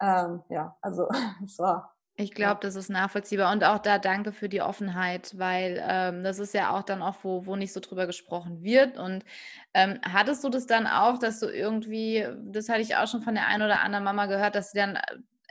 Ähm, 0.00 0.42
ja, 0.48 0.76
also 0.80 1.08
es 1.44 1.58
war 1.58 1.94
ich 2.20 2.34
glaube, 2.34 2.58
das 2.60 2.74
ist 2.74 2.90
nachvollziehbar. 2.90 3.52
Und 3.52 3.62
auch 3.62 3.78
da 3.78 3.98
danke 4.00 4.32
für 4.32 4.48
die 4.48 4.60
Offenheit, 4.60 5.38
weil 5.38 5.80
ähm, 5.88 6.24
das 6.24 6.40
ist 6.40 6.52
ja 6.52 6.76
auch 6.76 6.82
dann 6.82 7.00
auch, 7.00 7.14
wo, 7.22 7.46
wo 7.46 7.54
nicht 7.54 7.72
so 7.72 7.78
drüber 7.78 8.08
gesprochen 8.08 8.64
wird. 8.64 8.98
Und 8.98 9.24
ähm, 9.72 10.00
hattest 10.02 10.42
du 10.42 10.48
das 10.48 10.66
dann 10.66 10.88
auch, 10.88 11.18
dass 11.20 11.38
du 11.38 11.46
irgendwie, 11.46 12.26
das 12.42 12.68
hatte 12.68 12.80
ich 12.80 12.96
auch 12.96 13.06
schon 13.06 13.22
von 13.22 13.36
der 13.36 13.46
einen 13.46 13.62
oder 13.62 13.82
anderen 13.82 14.02
Mama 14.02 14.26
gehört, 14.26 14.56
dass 14.56 14.72
sie 14.72 14.78
dann 14.78 14.96
äh, 14.96 15.00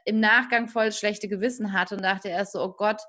im 0.04 0.20
Nachgang 0.20 0.68
voll 0.68 0.92
schlechte 0.92 1.30
Gewissen 1.30 1.72
hatte 1.72 1.96
und 1.96 2.04
dachte 2.04 2.28
erst 2.28 2.52
so, 2.52 2.62
oh 2.62 2.74
Gott, 2.74 3.02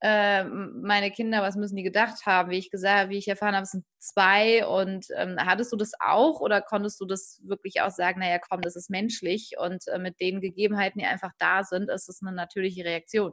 äh, 0.00 0.44
meine 0.44 1.10
Kinder, 1.10 1.42
was 1.42 1.56
müssen 1.56 1.76
die 1.76 1.82
gedacht 1.82 2.24
haben? 2.24 2.50
Wie 2.50 2.58
ich 2.58 2.70
gesagt, 2.70 3.10
wie 3.10 3.18
ich 3.18 3.28
erfahren 3.28 3.54
habe, 3.54 3.64
es 3.64 3.72
sind 3.72 3.84
zwei. 3.98 4.66
Und 4.66 5.06
ähm, 5.16 5.36
hattest 5.38 5.72
du 5.72 5.76
das 5.76 5.92
auch 5.98 6.40
oder 6.40 6.62
konntest 6.62 7.00
du 7.00 7.06
das 7.06 7.40
wirklich 7.44 7.80
auch 7.80 7.90
sagen, 7.90 8.20
naja, 8.20 8.38
komm, 8.38 8.60
das 8.60 8.76
ist 8.76 8.90
menschlich 8.90 9.52
und 9.58 9.86
äh, 9.88 9.98
mit 9.98 10.20
den 10.20 10.40
Gegebenheiten, 10.40 11.00
die 11.00 11.06
einfach 11.06 11.32
da 11.38 11.64
sind, 11.64 11.90
ist 11.90 12.08
es 12.08 12.22
eine 12.22 12.32
natürliche 12.32 12.84
Reaktion? 12.84 13.32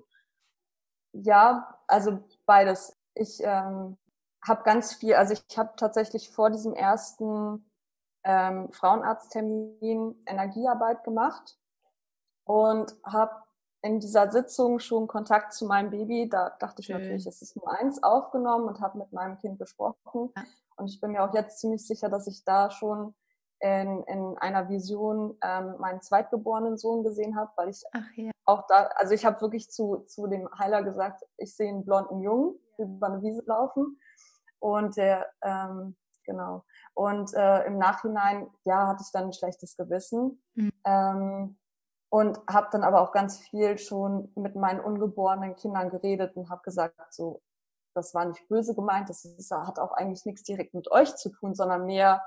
Ja, 1.13 1.79
also 1.87 2.23
beides. 2.45 2.97
Ich 3.13 3.39
ähm, 3.41 3.97
habe 4.45 4.63
ganz 4.63 4.95
viel, 4.95 5.13
also 5.13 5.33
ich 5.33 5.57
habe 5.57 5.73
tatsächlich 5.77 6.29
vor 6.29 6.49
diesem 6.49 6.73
ersten 6.73 7.69
ähm, 8.23 8.71
Frauenarzttermin 8.73 10.21
Energiearbeit 10.25 11.03
gemacht 11.03 11.57
und 12.43 12.95
habe 13.05 13.44
in 13.85 13.99
dieser 13.99 14.31
Sitzung 14.31 14.79
schon 14.79 15.05
Kontakt 15.07 15.53
zu 15.53 15.67
meinem 15.67 15.91
Baby. 15.91 16.27
Da 16.27 16.49
dachte 16.59 16.81
ich 16.81 16.87
Schön. 16.87 16.97
natürlich, 16.97 17.27
es 17.27 17.43
ist 17.43 17.55
nur 17.55 17.71
eins 17.71 18.01
aufgenommen 18.01 18.67
und 18.67 18.81
habe 18.81 18.97
mit 18.97 19.13
meinem 19.13 19.37
Kind 19.37 19.59
gesprochen. 19.59 20.31
Ja. 20.35 20.43
Und 20.77 20.89
ich 20.89 20.99
bin 20.99 21.11
mir 21.11 21.23
auch 21.23 21.33
jetzt 21.35 21.59
ziemlich 21.59 21.85
sicher, 21.85 22.09
dass 22.09 22.25
ich 22.25 22.43
da 22.43 22.71
schon 22.71 23.13
in, 23.59 24.03
in 24.03 24.37
einer 24.39 24.69
Vision 24.69 25.37
ähm, 25.43 25.75
meinen 25.77 26.01
zweitgeborenen 26.01 26.77
Sohn 26.77 27.03
gesehen 27.03 27.35
habe, 27.35 27.51
weil 27.57 27.69
ich 27.69 27.83
ja. 28.15 28.31
auch 28.45 28.65
da, 28.67 28.89
also 28.95 29.13
ich 29.13 29.23
habe 29.23 29.39
wirklich 29.41 29.69
zu, 29.69 30.03
zu 30.07 30.25
dem 30.27 30.49
Heiler 30.57 30.81
gesagt, 30.81 31.23
ich 31.37 31.55
sehe 31.55 31.69
einen 31.69 31.85
blonden 31.85 32.21
Jungen 32.21 32.57
über 32.79 33.07
eine 33.07 33.21
Wiese 33.21 33.43
laufen. 33.45 33.99
Und 34.59 34.97
der, 34.97 35.27
ähm, 35.43 35.95
genau. 36.23 36.63
Und 36.95 37.33
äh, 37.35 37.65
im 37.65 37.77
Nachhinein, 37.77 38.47
ja, 38.63 38.87
hatte 38.87 39.03
ich 39.05 39.11
dann 39.11 39.25
ein 39.25 39.33
schlechtes 39.33 39.77
Gewissen. 39.77 40.41
Mhm. 40.55 40.71
Ähm, 40.85 41.57
und 42.09 42.39
habe 42.49 42.67
dann 42.71 42.83
aber 42.83 43.01
auch 43.01 43.11
ganz 43.11 43.39
viel 43.39 43.77
schon 43.77 44.31
mit 44.35 44.55
meinen 44.55 44.79
ungeborenen 44.79 45.55
Kindern 45.55 45.89
geredet 45.89 46.35
und 46.35 46.49
habe 46.49 46.61
gesagt, 46.63 47.13
so, 47.13 47.41
das 47.93 48.13
war 48.13 48.25
nicht 48.25 48.47
böse 48.47 48.75
gemeint, 48.75 49.09
das 49.09 49.25
ist, 49.25 49.51
hat 49.51 49.79
auch 49.79 49.93
eigentlich 49.93 50.25
nichts 50.25 50.43
direkt 50.43 50.73
mit 50.73 50.91
euch 50.91 51.15
zu 51.15 51.29
tun, 51.29 51.55
sondern 51.55 51.85
mehr 51.85 52.21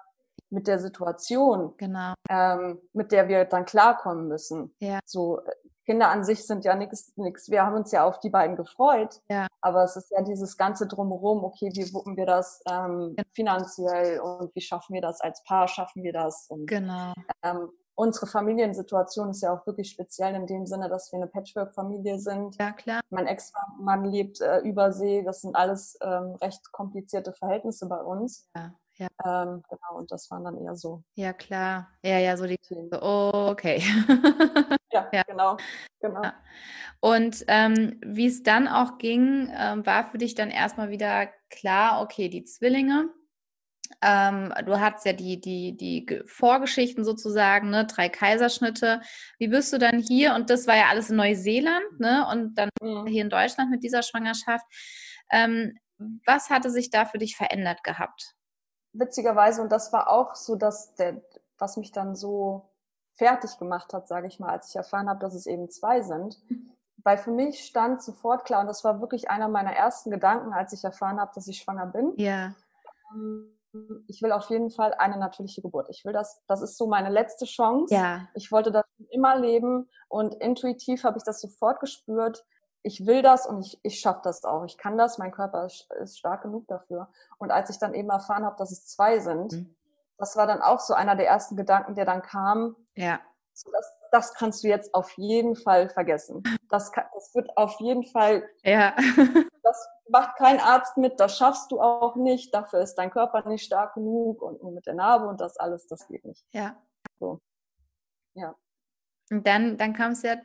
mit 0.51 0.67
der 0.67 0.79
Situation, 0.79 1.75
genau. 1.77 2.15
ähm, 2.31 2.81
mit 2.93 3.13
der 3.13 3.29
wir 3.29 3.45
dann 3.45 3.65
klarkommen 3.65 4.29
müssen. 4.29 4.75
Ja. 4.81 4.99
So 5.05 5.41
Kinder 5.85 6.11
an 6.11 6.23
sich 6.23 6.47
sind 6.47 6.67
ja 6.67 6.75
nichts, 6.75 7.17
nichts. 7.17 7.51
Wir 7.51 7.65
haben 7.65 7.75
uns 7.75 7.93
ja 7.93 8.05
auf 8.05 8.21
die 8.21 8.29
beiden 8.29 8.57
gefreut, 8.57 9.23
ja. 9.31 9.47
aber 9.63 9.85
es 9.85 9.97
ist 9.97 10.11
ja 10.11 10.21
dieses 10.23 10.59
ganze 10.59 10.87
drumherum. 10.87 11.45
Okay, 11.45 11.71
wie 11.73 11.95
wuppen 11.95 12.15
wir 12.17 12.27
das 12.27 12.63
ähm, 12.71 13.17
finanziell 13.35 14.21
und 14.21 14.55
wie 14.55 14.61
schaffen 14.61 14.93
wir 14.93 15.01
das 15.01 15.23
als 15.23 15.43
Paar? 15.45 15.67
Schaffen 15.67 16.03
wir 16.03 16.13
das? 16.13 16.47
Und, 16.51 16.67
genau. 16.67 17.15
Ähm, 17.43 17.71
unsere 17.99 18.29
Familiensituation 18.29 19.31
ist 19.31 19.43
ja 19.43 19.53
auch 19.53 19.67
wirklich 19.67 19.91
speziell 19.91 20.35
in 20.37 20.47
dem 20.47 20.67
Sinne, 20.67 20.89
dass 20.89 21.11
wir 21.11 21.19
eine 21.19 21.27
Patchwork-Familie 21.27 22.21
sind. 22.21 22.57
Ja, 22.57 22.71
klar. 22.71 23.01
Mein 23.11 23.27
Ex-Mann 23.27 24.05
lebt 24.05 24.41
äh, 24.41 24.61
über 24.61 24.93
See. 24.93 25.23
Das 25.25 25.41
sind 25.41 25.57
alles 25.57 25.99
ähm, 26.01 26.37
recht 26.41 26.71
komplizierte 26.71 27.33
Verhältnisse 27.33 27.89
bei 27.89 28.01
uns. 28.01 28.49
Ja, 28.55 28.73
Ja. 28.99 29.09
Ähm, 29.25 29.65
genau, 29.69 29.99
und 29.99 30.13
das 30.13 30.31
waren 30.31 30.45
dann 30.45 30.57
eher 30.59 30.77
so. 30.77 31.03
Ja, 31.15 31.33
klar. 31.33 31.89
Ja, 32.05 32.19
ja, 32.19 32.37
so 32.37 32.47
die. 32.47 32.57
Oh, 32.93 33.49
okay. 33.51 33.83
ja, 34.93 35.09
ja, 35.13 35.23
genau. 35.27 35.57
genau. 36.01 36.23
Ja. 36.23 36.35
Und 37.01 37.45
ähm, 37.49 37.99
wie 38.05 38.27
es 38.27 38.45
dann 38.45 38.69
auch 38.69 38.99
ging, 38.99 39.53
ähm, 39.57 39.85
war 39.85 40.09
für 40.11 40.19
dich 40.19 40.37
dann 40.37 40.51
erstmal 40.51 40.91
wieder 40.91 41.27
klar, 41.51 42.01
okay, 42.01 42.29
die 42.29 42.45
Zwillinge. 42.45 43.09
Ähm, 44.03 44.53
du 44.65 44.81
hattest 44.81 45.07
ja 45.07 45.13
die, 45.13 45.41
die, 45.41 45.77
die 45.77 46.23
Vorgeschichten 46.27 47.05
sozusagen, 47.05 47.71
ne? 47.71 47.87
drei 47.87 48.09
Kaiserschnitte. 48.09 49.01
Wie 49.39 49.49
bist 49.49 49.73
du 49.73 49.79
dann 49.79 49.99
hier? 49.99 50.35
Und 50.35 50.51
das 50.51 50.67
war 50.67 50.77
ja 50.77 50.87
alles 50.89 51.11
in 51.11 51.17
Neuseeland, 51.17 51.99
ne? 51.99 52.27
Und 52.31 52.55
dann 52.55 52.69
mhm. 52.81 53.07
hier 53.07 53.23
in 53.23 53.31
Deutschland 53.31 53.71
mit 53.71 53.83
dieser 53.83 54.03
Schwangerschaft. 54.03 54.67
Ähm, 55.31 55.77
was 56.25 56.51
hatte 56.51 56.71
sich 56.71 56.91
da 56.91 57.05
für 57.05 57.19
dich 57.19 57.37
verändert 57.37 57.83
gehabt? 57.83 58.35
Witzigerweise, 58.93 59.63
und 59.63 59.71
das 59.73 59.93
war 59.93 60.11
auch 60.11 60.35
so, 60.35 60.57
dass 60.57 60.95
der, 60.95 61.21
was 61.59 61.77
mich 61.77 61.93
dann 61.93 62.15
so 62.15 62.71
fertig 63.15 63.59
gemacht 63.59 63.93
hat, 63.93 64.09
sage 64.09 64.29
ich 64.29 64.39
mal, 64.39 64.51
als 64.51 64.71
ich 64.71 64.77
erfahren 64.77 65.09
habe, 65.09 65.21
dass 65.21 65.35
es 65.35 65.47
eben 65.47 65.69
zwei 65.71 66.03
sind. 66.03 66.41
Weil 67.05 67.19
für 67.19 67.31
mich 67.31 67.65
stand 67.65 68.03
sofort 68.03 68.45
klar, 68.45 68.61
und 68.61 68.67
das 68.67 68.85
war 68.85 69.01
wirklich 69.01 69.31
einer 69.31 69.49
meiner 69.49 69.73
ersten 69.73 70.11
Gedanken, 70.11 70.53
als 70.53 70.73
ich 70.73 70.85
erfahren 70.85 71.21
habe, 71.21 71.33
dass 71.35 71.49
ich 71.49 71.59
schwanger 71.59 71.87
bin. 71.87 72.13
Ja. 72.17 72.55
Ähm, 73.13 73.58
ich 74.07 74.23
will 74.23 74.33
auf 74.33 74.51
jeden 74.51 74.71
Fall 74.71 74.95
eine 74.95 75.19
natürliche 75.19 75.63
Geburt. 75.63 75.89
Ich 75.91 76.05
will 76.05 76.13
das, 76.13 76.43
das 76.47 76.63
ist 76.63 76.77
so 76.77 76.87
meine 76.87 77.11
letzte 77.11 77.45
Chance. 77.45 77.95
Ja. 77.95 78.29
Ich 78.35 78.53
wollte 78.53 78.73
das 78.73 78.85
immer 79.11 79.39
leben 79.39 79.89
und 80.09 80.35
intuitiv 80.35 81.05
habe 81.05 81.19
ich 81.19 81.25
das 81.25 81.41
sofort 81.41 81.81
gespürt 81.81 82.45
ich 82.83 83.07
will 83.07 83.23
das 83.23 83.47
und 83.47 83.65
ich, 83.65 83.79
ich 83.83 84.01
schaffe 84.01 84.21
das 84.25 84.45
auch. 84.45 84.65
Ich 84.65 84.79
kann 84.79 84.97
das, 84.97 85.19
mein 85.19 85.33
Körper 85.33 85.67
ist, 85.67 85.89
ist, 86.01 86.19
stark 86.19 86.43
genug 86.43 86.67
dafür. 86.69 87.09
Und 87.39 87.51
als 87.51 87.71
ich 87.71 87.79
dann 87.79 87.95
eben 87.95 88.09
erfahren 88.09 88.45
habe, 88.45 88.57
dass 88.57 88.71
es 88.71 88.87
zwei 88.87 89.19
sind, 89.19 89.53
mhm. 89.53 89.77
das 90.17 90.37
war 90.37 90.47
dann 90.47 90.63
auch 90.63 90.81
so 90.81 90.95
einer 90.95 91.17
der 91.17 91.27
ersten 91.27 91.57
Gedanken, 91.57 91.95
der 91.95 92.05
dann 92.05 92.23
kam. 92.23 92.77
Ja. 92.95 93.21
So, 93.53 93.71
das, 93.73 93.93
das 94.13 94.35
kannst 94.35 94.63
du 94.63 94.69
jetzt 94.69 94.95
auf 94.95 95.11
jeden 95.19 95.57
Fall 95.57 95.89
vergessen. 95.89 96.43
Das, 96.69 96.93
kann, 96.93 97.05
das 97.15 97.35
wird 97.35 97.57
auf 97.57 97.81
jeden 97.81 98.05
Fall. 98.05 98.49
Ja. 98.63 98.95
macht 100.11 100.37
kein 100.37 100.61
Arzt 100.61 100.97
mit, 100.97 101.21
das 101.21 101.37
schaffst 101.37 101.71
du 101.71 101.81
auch 101.81 102.17
nicht. 102.17 102.53
Dafür 102.55 102.81
ist 102.81 102.95
dein 102.95 103.11
Körper 103.11 103.47
nicht 103.49 103.65
stark 103.65 103.95
genug 103.95 104.43
und, 104.43 104.61
und 104.61 104.75
mit 104.75 104.87
der 104.87 104.95
Narbe 104.95 105.27
und 105.29 105.41
das 105.41 105.57
alles, 105.57 105.87
das 105.87 106.07
geht 106.09 106.25
nicht. 106.25 106.45
Ja. 106.53 106.77
So. 107.19 107.41
Ja. 108.35 108.55
Und 109.31 109.47
dann, 109.47 109.77
dann 109.77 109.93
kam 109.93 110.13
es 110.13 110.23
ja 110.23 110.37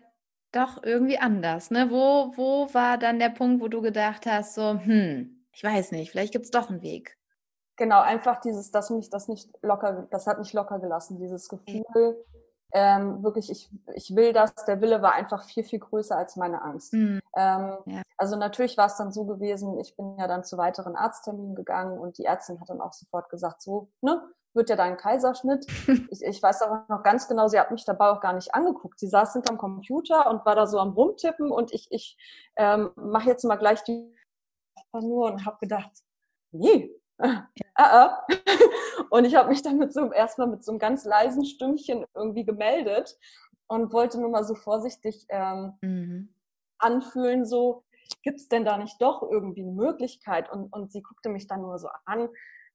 doch 0.51 0.83
irgendwie 0.83 1.17
anders. 1.17 1.71
Ne? 1.71 1.89
Wo, 1.89 2.33
wo 2.35 2.73
war 2.73 2.97
dann 2.97 3.19
der 3.19 3.29
Punkt, 3.29 3.61
wo 3.61 3.67
du 3.67 3.81
gedacht 3.81 4.25
hast, 4.25 4.55
so, 4.55 4.79
hm, 4.79 5.45
ich 5.51 5.63
weiß 5.63 5.91
nicht, 5.91 6.11
vielleicht 6.11 6.33
gibt 6.33 6.45
es 6.45 6.51
doch 6.51 6.69
einen 6.69 6.81
Weg? 6.81 7.17
Genau, 7.75 8.01
einfach 8.01 8.39
dieses, 8.39 8.71
dass 8.71 8.89
mich 8.91 9.09
das 9.09 9.27
nicht 9.27 9.49
locker, 9.61 10.07
das 10.11 10.27
hat 10.27 10.37
mich 10.37 10.53
locker 10.53 10.79
gelassen, 10.79 11.17
dieses 11.17 11.49
Gefühl, 11.49 12.23
ähm, 12.73 13.23
wirklich, 13.23 13.51
ich, 13.51 13.69
ich 13.93 14.15
will 14.15 14.33
das, 14.33 14.53
der 14.65 14.81
Wille 14.81 15.01
war 15.01 15.13
einfach 15.13 15.43
viel, 15.43 15.63
viel 15.63 15.79
größer 15.79 16.17
als 16.17 16.35
meine 16.35 16.61
Angst. 16.63 16.93
Mhm. 16.93 17.21
Ähm, 17.35 17.77
ja. 17.85 18.01
Also 18.17 18.35
natürlich 18.35 18.77
war 18.77 18.87
es 18.87 18.97
dann 18.97 19.11
so 19.11 19.25
gewesen, 19.25 19.79
ich 19.79 19.95
bin 19.95 20.17
ja 20.17 20.27
dann 20.27 20.43
zu 20.43 20.57
weiteren 20.57 20.95
Arztterminen 20.95 21.55
gegangen 21.55 21.99
und 21.99 22.17
die 22.17 22.25
Ärztin 22.25 22.59
hat 22.59 22.69
dann 22.69 22.81
auch 22.81 22.93
sofort 22.93 23.29
gesagt, 23.29 23.61
so, 23.61 23.89
ne, 24.01 24.21
wird 24.53 24.69
ja 24.69 24.75
dein 24.75 24.97
Kaiserschnitt. 24.97 25.67
Ich, 26.09 26.21
ich 26.21 26.43
weiß 26.43 26.61
auch 26.63 26.87
noch 26.89 27.03
ganz 27.03 27.27
genau, 27.27 27.47
sie 27.47 27.59
hat 27.59 27.71
mich 27.71 27.85
dabei 27.85 28.09
auch 28.09 28.21
gar 28.21 28.33
nicht 28.33 28.53
angeguckt. 28.53 28.99
Sie 28.99 29.07
saß 29.07 29.33
hinterm 29.33 29.57
Computer 29.57 30.29
und 30.29 30.45
war 30.45 30.55
da 30.55 30.67
so 30.67 30.79
am 30.79 30.93
Rumtippen 30.93 31.51
und 31.51 31.73
ich, 31.73 31.87
ich 31.91 32.17
ähm, 32.55 32.91
mache 32.95 33.29
jetzt 33.29 33.43
mal 33.45 33.55
gleich 33.55 33.83
die 33.83 34.13
nur 34.93 35.31
und 35.31 35.45
habe 35.45 35.57
gedacht, 35.59 35.91
nee. 36.51 36.91
ah, 37.19 37.47
ah. 37.75 38.27
und 39.09 39.25
ich 39.25 39.35
habe 39.35 39.49
mich 39.49 39.61
dann 39.61 39.77
mit 39.77 39.93
so, 39.93 40.11
erstmal 40.11 40.47
mit 40.47 40.63
so 40.63 40.71
einem 40.71 40.79
ganz 40.79 41.05
leisen 41.05 41.45
Stimmchen 41.45 42.05
irgendwie 42.15 42.45
gemeldet 42.45 43.17
und 43.67 43.93
wollte 43.93 44.19
nur 44.19 44.29
mal 44.29 44.43
so 44.43 44.55
vorsichtig 44.55 45.25
ähm, 45.29 45.73
mhm. 45.81 46.33
anfühlen, 46.79 47.45
so, 47.45 47.83
gibt 48.23 48.39
es 48.39 48.47
denn 48.47 48.65
da 48.65 48.77
nicht 48.77 49.01
doch 49.01 49.21
irgendwie 49.23 49.61
eine 49.61 49.71
Möglichkeit? 49.71 50.51
Und, 50.51 50.71
und 50.73 50.91
sie 50.91 51.01
guckte 51.01 51.29
mich 51.29 51.47
dann 51.47 51.61
nur 51.61 51.79
so 51.79 51.87
an 52.05 52.29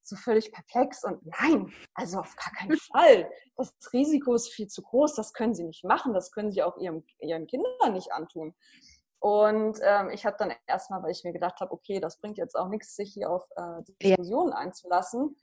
so 0.08 0.16
völlig 0.16 0.50
perplex 0.52 1.04
und 1.04 1.20
nein, 1.40 1.72
also 1.94 2.20
auf 2.20 2.34
gar 2.36 2.52
keinen 2.54 2.76
Fall. 2.92 3.30
Das 3.56 3.74
Risiko 3.92 4.34
ist 4.34 4.48
viel 4.48 4.68
zu 4.68 4.82
groß, 4.82 5.14
das 5.14 5.32
können 5.32 5.54
Sie 5.54 5.64
nicht 5.64 5.84
machen, 5.84 6.14
das 6.14 6.32
können 6.32 6.50
Sie 6.50 6.62
auch 6.62 6.76
Ihrem, 6.78 7.04
Ihren 7.20 7.46
Kindern 7.46 7.92
nicht 7.92 8.12
antun. 8.12 8.54
Und 9.20 9.78
ähm, 9.82 10.10
ich 10.10 10.24
habe 10.24 10.36
dann 10.38 10.52
erstmal, 10.66 11.02
weil 11.02 11.10
ich 11.10 11.24
mir 11.24 11.32
gedacht 11.32 11.60
habe, 11.60 11.72
okay, 11.72 12.00
das 12.00 12.20
bringt 12.20 12.38
jetzt 12.38 12.56
auch 12.56 12.68
nichts, 12.68 12.94
sich 12.94 13.12
hier 13.12 13.30
auf 13.30 13.48
äh, 13.56 13.82
Diskussionen 13.82 14.52
einzulassen, 14.52 15.36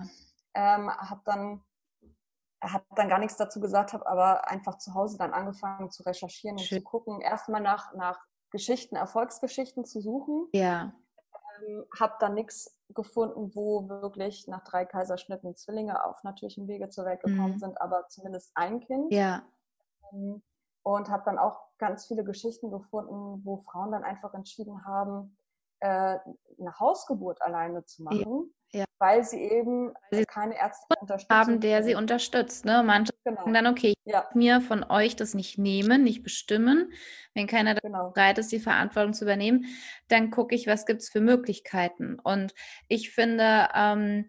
ähm, 0.54 0.90
habe 0.90 1.22
dann 1.26 1.62
habe 2.64 2.86
dann 2.96 3.10
gar 3.10 3.20
nichts 3.20 3.38
dazu 3.38 3.60
gesagt, 3.60 3.94
habe 3.94 4.08
aber 4.08 4.50
einfach 4.50 4.78
zu 4.78 4.94
Hause 4.94 5.18
dann 5.18 5.34
angefangen 5.34 5.92
zu 5.92 6.04
recherchieren 6.04 6.58
und 6.58 6.64
Schön. 6.64 6.80
zu 6.80 6.84
gucken, 6.84 7.22
erstmal 7.22 7.62
nach, 7.62 7.94
nach 7.94 8.20
Geschichten, 8.50 8.96
Erfolgsgeschichten 8.96 9.86
zu 9.86 10.02
suchen. 10.02 10.48
Ja. 10.54 10.94
Ähm, 11.60 11.86
habe 12.00 12.16
dann 12.20 12.34
nichts 12.34 12.80
gefunden, 12.90 13.54
wo 13.56 13.88
wirklich 13.90 14.48
nach 14.48 14.64
drei 14.64 14.86
Kaiserschnitten 14.86 15.56
Zwillinge 15.56 16.04
auf 16.06 16.24
natürlichem 16.24 16.68
Wege 16.68 16.90
zur 16.90 17.06
Welt 17.06 17.22
gekommen 17.22 17.54
mhm. 17.54 17.60
sind, 17.60 17.82
aber 17.82 18.08
zumindest 18.08 18.52
ein 18.56 18.80
Kind. 18.80 19.12
Ja. 19.12 19.44
Ähm, 20.12 20.42
und 20.84 21.10
habe 21.10 21.24
dann 21.26 21.40
auch 21.40 21.65
ganz 21.78 22.08
viele 22.08 22.24
Geschichten 22.24 22.72
gefunden, 22.72 23.42
wo 23.44 23.58
Frauen 23.58 23.92
dann 23.92 24.04
einfach 24.04 24.34
entschieden 24.34 24.86
haben, 24.86 25.38
äh, 25.82 26.18
eine 26.60 26.80
Hausgeburt 26.80 27.42
alleine 27.42 27.84
zu 27.86 28.04
machen, 28.04 28.54
ja. 28.72 28.86
weil 28.98 29.24
sie 29.24 29.42
eben 29.42 29.94
sie 30.12 30.26
keine 30.26 30.56
Unterstützung 31.00 31.38
haben, 31.38 31.60
der 31.60 31.84
sie 31.84 31.96
unterstützt. 31.96 32.66
Ne? 32.66 32.82
Manche 32.84 33.12
genau. 33.24 33.42
sagen 33.42 33.54
dann, 33.54 33.68
okay, 33.68 33.94
ich 34.06 34.14
ja. 34.14 34.28
mir 34.34 34.62
von 34.62 34.84
euch 34.84 35.16
das 35.16 35.34
nicht 35.34 35.58
nehmen, 35.58 36.04
nicht 36.04 36.24
bestimmen. 36.24 36.92
Wenn 37.34 37.48
keiner 37.48 37.76
genau. 37.76 38.12
bereit 38.12 38.38
ist, 38.38 38.52
die 38.52 38.60
Verantwortung 38.60 39.14
zu 39.14 39.26
übernehmen, 39.26 39.66
dann 40.08 40.32
gucke 40.32 40.56
ich, 40.56 40.66
was 40.66 40.86
gibt 40.86 41.02
es 41.02 41.10
für 41.10 41.22
Möglichkeiten. 41.22 42.20
Und 42.20 42.54
ich 42.88 43.12
finde, 43.12 43.68
ähm, 43.76 44.28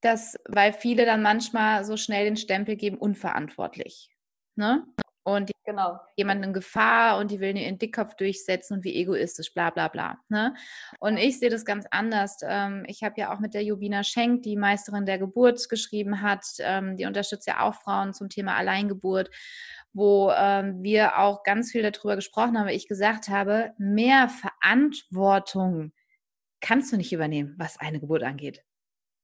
dass, 0.00 0.36
weil 0.48 0.72
viele 0.72 1.04
dann 1.04 1.22
manchmal 1.22 1.84
so 1.84 1.96
schnell 1.96 2.24
den 2.24 2.36
Stempel 2.36 2.76
geben, 2.76 2.96
unverantwortlich. 2.96 4.10
Ne? 4.58 4.86
und 5.26 5.50
genau. 5.66 6.00
jemanden 6.16 6.44
in 6.44 6.52
Gefahr 6.54 7.18
und 7.18 7.30
die 7.30 7.40
will 7.40 7.56
ihren 7.56 7.78
Dickkopf 7.78 8.14
durchsetzen 8.14 8.74
und 8.74 8.84
wie 8.84 8.94
egoistisch, 8.94 9.52
bla 9.52 9.70
bla 9.70 9.88
bla. 9.88 10.18
Ne? 10.28 10.54
Und 10.98 11.18
ich 11.18 11.38
sehe 11.38 11.50
das 11.50 11.64
ganz 11.64 11.86
anders. 11.90 12.38
Ähm, 12.42 12.84
ich 12.86 13.02
habe 13.02 13.14
ja 13.18 13.34
auch 13.34 13.40
mit 13.40 13.52
der 13.52 13.62
Jubina 13.62 14.02
Schenk, 14.02 14.42
die 14.42 14.56
Meisterin 14.56 15.04
der 15.04 15.18
Geburt, 15.18 15.68
geschrieben 15.68 16.22
hat. 16.22 16.44
Ähm, 16.60 16.96
die 16.96 17.04
unterstützt 17.04 17.46
ja 17.46 17.60
auch 17.60 17.74
Frauen 17.74 18.14
zum 18.14 18.28
Thema 18.28 18.56
Alleingeburt, 18.56 19.30
wo 19.92 20.30
ähm, 20.30 20.82
wir 20.82 21.18
auch 21.18 21.42
ganz 21.42 21.72
viel 21.72 21.82
darüber 21.82 22.16
gesprochen 22.16 22.58
haben, 22.58 22.66
weil 22.66 22.76
ich 22.76 22.88
gesagt 22.88 23.28
habe, 23.28 23.72
mehr 23.78 24.28
Verantwortung 24.28 25.92
kannst 26.60 26.92
du 26.92 26.96
nicht 26.96 27.12
übernehmen, 27.12 27.54
was 27.58 27.78
eine 27.78 28.00
Geburt 28.00 28.22
angeht. 28.22 28.62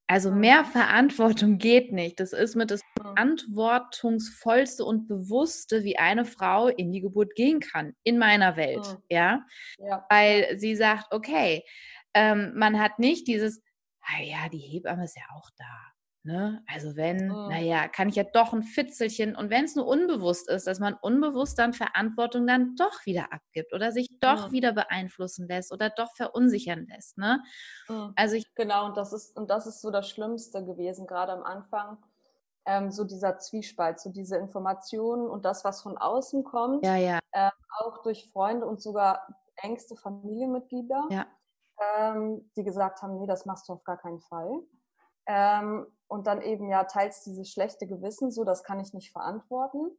Also 0.06 0.30
mehr 0.30 0.64
Verantwortung 0.64 1.58
geht 1.58 1.92
nicht. 1.92 2.20
Das 2.20 2.32
ist 2.32 2.54
mit 2.54 2.70
das 2.70 2.82
verantwortungsvollste 3.00 4.84
und 4.84 5.08
bewusste, 5.08 5.84
wie 5.84 5.98
eine 5.98 6.24
Frau 6.24 6.68
in 6.68 6.92
die 6.92 7.00
Geburt 7.00 7.34
gehen 7.34 7.60
kann, 7.60 7.94
in 8.02 8.18
meiner 8.18 8.56
Welt. 8.56 8.98
Ja, 9.08 9.44
ja. 9.78 10.04
weil 10.10 10.58
sie 10.58 10.76
sagt, 10.76 11.12
okay, 11.12 11.64
ähm, 12.14 12.52
man 12.54 12.78
hat 12.78 12.98
nicht 12.98 13.26
dieses, 13.26 13.62
ah 14.02 14.20
ja, 14.22 14.48
die 14.48 14.58
Hebamme 14.58 15.04
ist 15.04 15.16
ja 15.16 15.24
auch 15.34 15.48
da. 15.56 15.91
Ne? 16.24 16.62
Also 16.72 16.94
wenn, 16.94 17.26
mhm. 17.26 17.48
naja, 17.48 17.88
kann 17.88 18.08
ich 18.08 18.14
ja 18.14 18.22
doch 18.22 18.52
ein 18.52 18.62
Fitzelchen 18.62 19.34
und 19.34 19.50
wenn 19.50 19.64
es 19.64 19.74
nur 19.74 19.88
unbewusst 19.88 20.48
ist, 20.48 20.68
dass 20.68 20.78
man 20.78 20.94
unbewusst 20.94 21.58
dann 21.58 21.72
Verantwortung 21.72 22.46
dann 22.46 22.76
doch 22.76 23.04
wieder 23.06 23.32
abgibt 23.32 23.72
oder 23.72 23.90
sich 23.90 24.08
doch 24.20 24.48
mhm. 24.48 24.52
wieder 24.52 24.72
beeinflussen 24.72 25.48
lässt 25.48 25.72
oder 25.72 25.90
doch 25.90 26.14
verunsichern 26.14 26.86
lässt. 26.86 27.18
Ne? 27.18 27.42
Mhm. 27.88 28.12
Also 28.14 28.36
ich 28.36 28.54
genau 28.54 28.86
und 28.86 28.96
das 28.96 29.12
ist 29.12 29.36
und 29.36 29.50
das 29.50 29.66
ist 29.66 29.80
so 29.80 29.90
das 29.90 30.08
Schlimmste 30.08 30.64
gewesen 30.64 31.08
gerade 31.08 31.32
am 31.32 31.42
Anfang, 31.42 31.98
ähm, 32.66 32.92
so 32.92 33.02
dieser 33.02 33.38
Zwiespalt, 33.38 33.98
so 33.98 34.10
diese 34.10 34.36
Informationen 34.36 35.28
und 35.28 35.44
das, 35.44 35.64
was 35.64 35.82
von 35.82 35.98
außen 35.98 36.44
kommt, 36.44 36.84
ja, 36.84 36.94
ja. 36.94 37.18
Äh, 37.32 37.50
auch 37.80 38.02
durch 38.02 38.30
Freunde 38.30 38.66
und 38.66 38.80
sogar 38.80 39.26
engste 39.56 39.96
Familienmitglieder, 39.96 41.08
ja. 41.10 41.26
ähm, 41.96 42.48
die 42.56 42.62
gesagt 42.62 43.02
haben, 43.02 43.18
nee, 43.18 43.26
das 43.26 43.44
machst 43.44 43.68
du 43.68 43.72
auf 43.72 43.82
gar 43.82 43.96
keinen 43.96 44.20
Fall. 44.20 44.60
Ähm, 45.26 45.86
und 46.12 46.26
dann 46.26 46.42
eben 46.42 46.68
ja 46.68 46.84
teils 46.84 47.22
dieses 47.22 47.50
schlechte 47.50 47.86
Gewissen, 47.86 48.30
so 48.30 48.44
das 48.44 48.62
kann 48.62 48.78
ich 48.78 48.92
nicht 48.92 49.10
verantworten. 49.12 49.90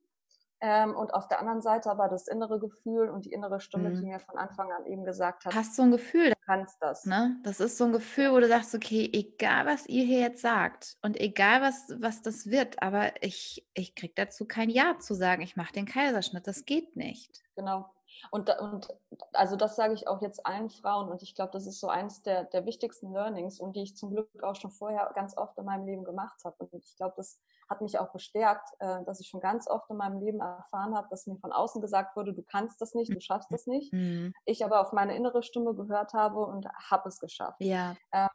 Ähm, 0.62 0.96
und 0.96 1.13
auf 1.13 1.27
der 1.27 1.39
anderen 1.39 1.62
Seite 1.62 1.89
aber 1.89 2.08
das 2.08 2.27
innere 2.27 2.60
Gefühl 2.60 3.10
und 3.10 3.25
die 3.25 3.34
innere 3.34 3.60
Stimme, 3.60 3.89
mhm. 3.89 3.96
die 3.96 4.05
mir 4.05 4.20
von 4.20 4.38
Anfang 4.38 4.72
an 4.72 4.86
eben 4.86 5.03
gesagt 5.03 5.43
hat, 5.43 5.55
hast 5.55 5.75
so 5.75 5.82
ein 5.82 5.91
Gefühl, 5.91 6.29
du 6.29 6.36
kannst 6.46 6.77
das. 6.82 7.05
Ne? 7.05 7.36
Das 7.43 7.60
ist 7.60 7.77
so 7.77 7.86
ein 7.86 7.91
Gefühl, 7.91 8.32
wo 8.32 8.39
du 8.39 8.48
sagst, 8.48 8.75
okay, 8.75 9.10
egal 9.12 9.65
was 9.65 9.88
ihr 9.88 10.05
hier 10.05 10.20
jetzt 10.20 10.41
sagt 10.41 10.98
und 11.01 11.20
egal 11.20 11.62
was, 11.62 11.91
was 11.98 12.22
das 12.22 12.46
wird, 12.46 12.82
aber 12.82 13.12
ich, 13.22 13.67
ich 13.74 13.96
krieg 13.96 14.15
dazu 14.15 14.46
kein 14.46 14.70
Ja 14.70 15.00
zu 15.00 15.15
sagen, 15.15 15.41
ich 15.41 15.58
mache 15.58 15.74
den 15.74 15.88
Kaiserschnitt, 15.88 16.46
das 16.46 16.63
geht 16.63 16.96
nicht. 16.96 17.41
Genau. 17.55 17.91
Und, 18.32 18.50
und 18.60 18.88
also 19.34 19.55
das 19.55 19.75
sage 19.75 19.93
ich 19.93 20.08
auch 20.08 20.22
jetzt 20.22 20.46
allen 20.46 20.70
Frauen 20.70 21.10
und 21.10 21.22
ich 21.22 21.36
glaube, 21.36 21.51
das 21.51 21.67
ist 21.67 21.79
so 21.79 21.88
eins 21.88 22.22
der, 22.22 22.46
der 22.46 22.65
wichtigsten 22.65 23.12
Learnings 23.12 23.60
und 23.60 23.75
die 23.75 23.84
ich 23.84 23.96
zum 23.96 24.12
Glück 24.12 24.29
auch 24.43 24.55
schon 24.55 24.72
vorher 24.72 25.12
ganz 25.15 25.38
oft 25.38 25.58
in 25.58 25.65
meinem 25.65 25.86
Leben 25.86 26.03
gemacht 26.03 26.43
habe. 26.43 26.55
Und 26.60 26.74
ich 26.74 26.96
glaube, 26.96 27.13
das 27.17 27.39
hat 27.70 27.82
mich 27.82 28.00
auch 28.00 28.12
bestärkt, 28.12 28.70
äh, 28.79 29.03
dass 29.05 29.20
ich 29.20 29.27
schon 29.27 29.41
ganz 29.41 29.67
oft 29.67 29.89
in 29.89 29.98
meinem 29.98 30.20
Leben 30.20 30.39
erfahren 30.39 30.96
habe, 30.96 31.08
dass 31.10 31.27
mir 31.27 31.38
von 31.38 31.51
außen 31.51 31.82
gesagt 31.82 32.15
wurde, 32.15 32.34
du 32.34 32.43
kannst 32.43 32.82
das 32.82 32.93
nicht, 32.93 33.13
du 33.13 33.20
schaffst 33.20 33.51
das 33.51 33.67
nicht. 33.67 33.93
Mhm. 33.93 34.34
Ich 34.46 34.63
aber 34.63 34.82
auf 34.82 34.91
meine 34.93 35.15
innere 35.15 35.43
Stimme 35.43 35.74
gehört 35.74 36.13
habe 36.13 36.46
und 36.46 36.67
habe 36.89 37.10
es 37.10 37.20
geschafft. 37.20 37.62
Ja. 37.62 37.96
Ähm, 38.12 38.29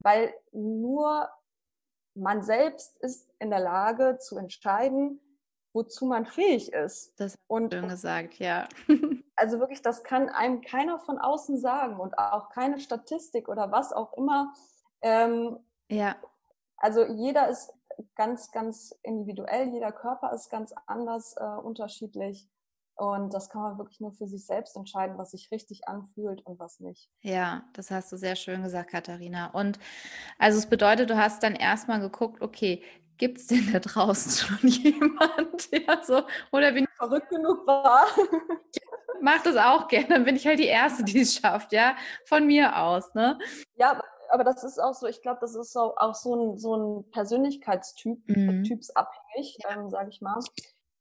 weil 0.00 0.32
nur 0.52 1.28
man 2.14 2.42
selbst 2.42 2.96
ist 2.98 3.30
in 3.38 3.50
der 3.50 3.60
Lage 3.60 4.18
zu 4.18 4.38
entscheiden, 4.38 5.20
wozu 5.76 6.06
man 6.06 6.24
fähig 6.24 6.72
ist. 6.72 7.12
Das 7.20 7.38
und 7.46 7.72
schön 7.72 7.88
gesagt, 7.88 8.38
ja. 8.38 8.66
also 9.36 9.60
wirklich, 9.60 9.82
das 9.82 10.02
kann 10.02 10.30
einem 10.30 10.62
keiner 10.62 10.98
von 10.98 11.18
außen 11.18 11.58
sagen 11.58 12.00
und 12.00 12.18
auch 12.18 12.48
keine 12.48 12.80
Statistik 12.80 13.48
oder 13.48 13.70
was 13.70 13.92
auch 13.92 14.14
immer. 14.14 14.54
Ähm, 15.02 15.58
ja. 15.88 16.16
Also 16.78 17.04
jeder 17.04 17.48
ist 17.48 17.72
ganz, 18.14 18.50
ganz 18.52 18.98
individuell, 19.02 19.68
jeder 19.68 19.92
Körper 19.92 20.32
ist 20.32 20.50
ganz 20.50 20.72
anders, 20.86 21.36
äh, 21.36 21.44
unterschiedlich. 21.44 22.48
Und 22.98 23.34
das 23.34 23.50
kann 23.50 23.60
man 23.60 23.76
wirklich 23.76 24.00
nur 24.00 24.12
für 24.12 24.26
sich 24.26 24.46
selbst 24.46 24.74
entscheiden, 24.74 25.18
was 25.18 25.32
sich 25.32 25.50
richtig 25.50 25.86
anfühlt 25.86 26.40
und 26.46 26.58
was 26.58 26.80
nicht. 26.80 27.10
Ja, 27.20 27.64
das 27.74 27.90
hast 27.90 28.10
du 28.10 28.16
sehr 28.16 28.36
schön 28.36 28.62
gesagt, 28.62 28.90
Katharina. 28.90 29.50
Und 29.50 29.78
also 30.38 30.58
es 30.58 30.66
bedeutet, 30.66 31.10
du 31.10 31.18
hast 31.18 31.42
dann 31.42 31.54
erstmal 31.54 32.00
geguckt, 32.00 32.40
okay, 32.40 32.82
gibt 33.18 33.38
es 33.38 33.46
denn 33.46 33.72
da 33.72 33.78
draußen 33.78 34.32
schon 34.32 34.68
jemand, 34.68 35.72
der 35.72 36.02
so, 36.04 36.22
oder 36.52 36.72
bin 36.72 36.84
ich 36.84 36.96
verrückt 36.96 37.28
genug 37.30 37.66
war? 37.66 38.06
Mach 39.20 39.42
das 39.42 39.56
auch 39.56 39.88
gerne, 39.88 40.08
dann 40.08 40.24
bin 40.24 40.36
ich 40.36 40.46
halt 40.46 40.58
die 40.58 40.66
Erste, 40.66 41.02
die 41.02 41.20
es 41.20 41.34
schafft, 41.34 41.72
ja, 41.72 41.96
von 42.26 42.46
mir 42.46 42.78
aus, 42.78 43.14
ne? 43.14 43.38
Ja, 43.76 44.00
aber 44.30 44.44
das 44.44 44.62
ist 44.62 44.78
auch 44.78 44.94
so, 44.94 45.06
ich 45.06 45.22
glaube, 45.22 45.38
das 45.40 45.54
ist 45.54 45.72
so, 45.72 45.96
auch 45.96 46.14
so 46.14 46.34
ein, 46.34 46.58
so 46.58 46.76
ein 46.76 47.10
Persönlichkeitstyp, 47.10 48.18
mhm. 48.28 48.64
typsabhängig, 48.64 49.58
ja. 49.62 49.76
ähm, 49.76 49.90
sage 49.90 50.10
ich 50.10 50.20
mal. 50.20 50.38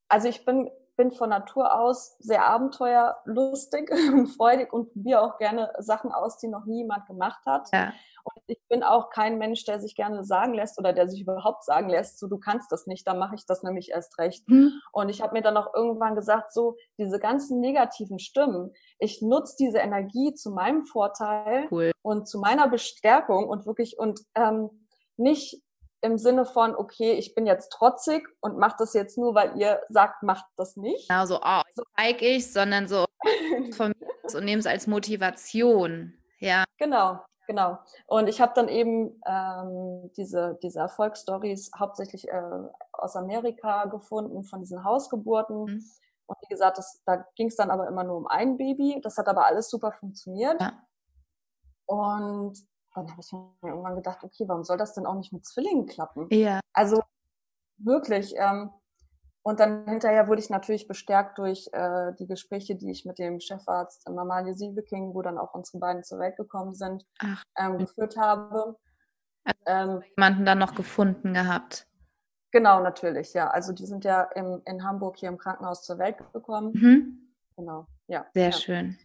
Also 0.07 0.29
ich 0.29 0.45
bin 0.45 0.69
bin 0.97 1.11
von 1.11 1.29
Natur 1.29 1.77
aus 1.77 2.15
sehr 2.19 2.45
abenteuerlustig 2.45 3.89
und 4.13 4.27
freudig 4.27 4.71
und 4.71 4.93
probiere 4.93 5.21
auch 5.21 5.37
gerne 5.37 5.71
Sachen 5.79 6.11
aus, 6.11 6.37
die 6.37 6.47
noch 6.47 6.65
niemand 6.65 7.05
gemacht 7.07 7.45
hat. 7.45 7.69
Ja. 7.73 7.93
Und 8.25 8.43
ich 8.47 8.59
bin 8.67 8.83
auch 8.83 9.09
kein 9.09 9.37
Mensch, 9.37 9.65
der 9.65 9.79
sich 9.79 9.95
gerne 9.95 10.23
sagen 10.23 10.53
lässt 10.53 10.79
oder 10.79 10.93
der 10.93 11.07
sich 11.07 11.21
überhaupt 11.21 11.63
sagen 11.63 11.89
lässt, 11.89 12.19
so 12.19 12.27
du 12.27 12.37
kannst 12.37 12.71
das 12.71 12.87
nicht, 12.87 13.07
dann 13.07 13.19
mache 13.19 13.35
ich 13.35 13.45
das 13.45 13.63
nämlich 13.63 13.91
erst 13.91 14.17
recht. 14.17 14.47
Mhm. 14.49 14.81
Und 14.91 15.09
ich 15.09 15.21
habe 15.21 15.33
mir 15.33 15.41
dann 15.41 15.57
auch 15.57 15.73
irgendwann 15.73 16.15
gesagt, 16.15 16.51
so 16.51 16.75
diese 16.97 17.19
ganzen 17.19 17.59
negativen 17.59 18.19
Stimmen, 18.19 18.73
ich 18.99 19.21
nutze 19.21 19.55
diese 19.59 19.77
Energie 19.77 20.33
zu 20.33 20.51
meinem 20.51 20.85
Vorteil 20.85 21.67
cool. 21.71 21.91
und 22.01 22.27
zu 22.27 22.39
meiner 22.39 22.67
Bestärkung 22.67 23.47
und 23.47 23.65
wirklich 23.65 23.99
und 23.99 24.21
ähm, 24.35 24.69
nicht 25.17 25.61
im 26.01 26.17
Sinne 26.17 26.45
von, 26.45 26.75
okay, 26.75 27.13
ich 27.13 27.33
bin 27.33 27.45
jetzt 27.45 27.71
trotzig 27.71 28.27
und 28.39 28.57
mache 28.57 28.75
das 28.77 28.93
jetzt 28.93 29.17
nur, 29.17 29.33
weil 29.33 29.57
ihr 29.57 29.81
sagt, 29.89 30.23
macht 30.23 30.45
das 30.55 30.75
nicht. 30.77 31.09
Genau 31.09 31.25
so, 31.25 31.39
oh, 31.43 31.61
so 31.73 31.83
zeige 31.97 32.25
ich, 32.27 32.51
sondern 32.51 32.87
so 32.87 33.05
von 33.71 33.93
mir 33.99 34.05
und 34.35 34.45
nehme 34.45 34.59
es 34.59 34.65
als 34.65 34.87
Motivation. 34.87 36.13
Ja. 36.39 36.63
Genau, 36.77 37.19
genau. 37.47 37.77
Und 38.07 38.27
ich 38.27 38.41
habe 38.41 38.53
dann 38.55 38.67
eben 38.67 39.21
ähm, 39.25 40.11
diese, 40.17 40.57
diese 40.61 40.79
Erfolgsstories 40.79 41.71
hauptsächlich 41.77 42.27
äh, 42.29 42.41
aus 42.91 43.15
Amerika 43.15 43.85
gefunden, 43.85 44.43
von 44.43 44.59
diesen 44.61 44.83
Hausgeburten. 44.83 45.65
Mhm. 45.65 45.85
Und 46.27 46.37
wie 46.41 46.47
gesagt, 46.47 46.77
das, 46.77 47.01
da 47.05 47.25
ging 47.35 47.47
es 47.47 47.55
dann 47.55 47.69
aber 47.69 47.87
immer 47.87 48.03
nur 48.03 48.17
um 48.17 48.27
ein 48.27 48.57
Baby. 48.57 48.99
Das 49.03 49.17
hat 49.17 49.27
aber 49.27 49.45
alles 49.45 49.69
super 49.69 49.91
funktioniert. 49.91 50.59
Ja. 50.59 50.73
Und 51.85 52.57
dann 52.95 53.11
habe 53.11 53.21
ich 53.21 53.31
mir 53.31 53.53
irgendwann 53.61 53.95
gedacht, 53.95 54.23
okay, 54.23 54.45
warum 54.47 54.63
soll 54.63 54.77
das 54.77 54.93
denn 54.93 55.05
auch 55.05 55.15
nicht 55.15 55.33
mit 55.33 55.45
Zwillingen 55.45 55.85
klappen? 55.85 56.27
Ja. 56.31 56.59
Also 56.73 57.01
wirklich. 57.77 58.33
Ähm, 58.37 58.71
und 59.45 59.59
dann 59.59 59.87
hinterher 59.87 60.27
wurde 60.27 60.41
ich 60.41 60.49
natürlich 60.49 60.87
bestärkt 60.87 61.37
durch 61.37 61.69
äh, 61.71 62.13
die 62.17 62.25
Gespräche, 62.25 62.75
die 62.75 62.89
ich 62.89 63.05
mit 63.05 63.19
dem 63.19 63.39
Chefarzt 63.39 64.09
Mamalie 64.09 64.55
Siebeking, 64.55 65.13
wo 65.13 65.21
dann 65.21 65.37
auch 65.37 65.53
unsere 65.53 65.77
beiden 65.77 66.03
zur 66.03 66.17
Welt 66.17 66.35
gekommen 66.35 66.73
sind, 66.73 67.05
ähm, 67.55 67.77
geführt 67.77 68.17
habe. 68.17 68.75
Also 69.43 69.97
ähm, 69.97 70.03
jemanden 70.17 70.45
dann 70.45 70.57
noch 70.57 70.73
gefunden 70.73 71.35
gehabt. 71.35 71.85
Genau, 72.51 72.81
natürlich, 72.81 73.35
ja. 73.35 73.51
Also 73.51 73.71
die 73.71 73.85
sind 73.85 74.03
ja 74.03 74.23
im, 74.33 74.63
in 74.65 74.83
Hamburg 74.83 75.17
hier 75.17 75.29
im 75.29 75.37
Krankenhaus 75.37 75.83
zur 75.83 75.99
Welt 75.99 76.17
gekommen. 76.33 76.71
Mhm. 76.73 77.33
Genau, 77.55 77.85
ja. 78.07 78.25
Sehr 78.33 78.45
ja. 78.45 78.51
schön. 78.51 78.97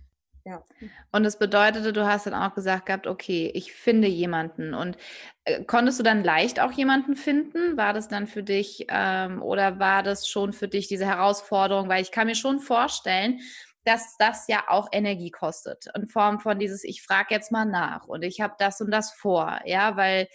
Ja. 0.45 0.65
Und 1.13 1.25
das 1.25 1.39
bedeutete, 1.39 1.93
du 1.93 2.07
hast 2.07 2.27
dann 2.27 2.35
auch 2.35 2.55
gesagt 2.55 2.87
gehabt, 2.87 3.07
okay, 3.07 3.51
ich 3.55 3.73
finde 3.73 4.09
jemanden. 4.09 4.73
Und 4.73 4.97
äh, 5.45 5.65
konntest 5.65 5.99
du 5.99 6.03
dann 6.03 6.25
leicht 6.25 6.61
auch 6.61 6.73
jemanden 6.73 7.15
finden? 7.15 7.77
War 7.77 7.93
das 7.93 8.09
dann 8.09 8.27
für 8.27 8.43
dich 8.43 8.87
ähm, 8.89 9.43
oder 9.43 9.79
war 9.79 10.03
das 10.03 10.29
schon 10.29 10.53
für 10.53 10.69
dich 10.69 10.89
diese 10.89 11.07
Herausforderung? 11.07 11.89
Weil 11.89 12.03
ich 12.03 12.11
kann 12.11 12.27
mir 12.27 12.35
schon 12.35 12.59
vorstellen, 12.59 13.41
dass 13.85 14.17
das 14.19 14.47
ja 14.49 14.65
auch 14.69 14.89
Energie 14.93 15.31
kostet 15.31 15.87
in 15.95 16.07
Form 16.07 16.41
von 16.41 16.59
dieses, 16.59 16.85
ich 16.85 17.03
frage 17.03 17.35
jetzt 17.35 17.51
mal 17.51 17.65
nach 17.65 18.07
und 18.07 18.23
ich 18.23 18.41
habe 18.41 18.55
das 18.59 18.81
und 18.81 18.91
das 18.91 19.13
vor, 19.13 19.61
ja, 19.65 19.97
weil 19.97 20.29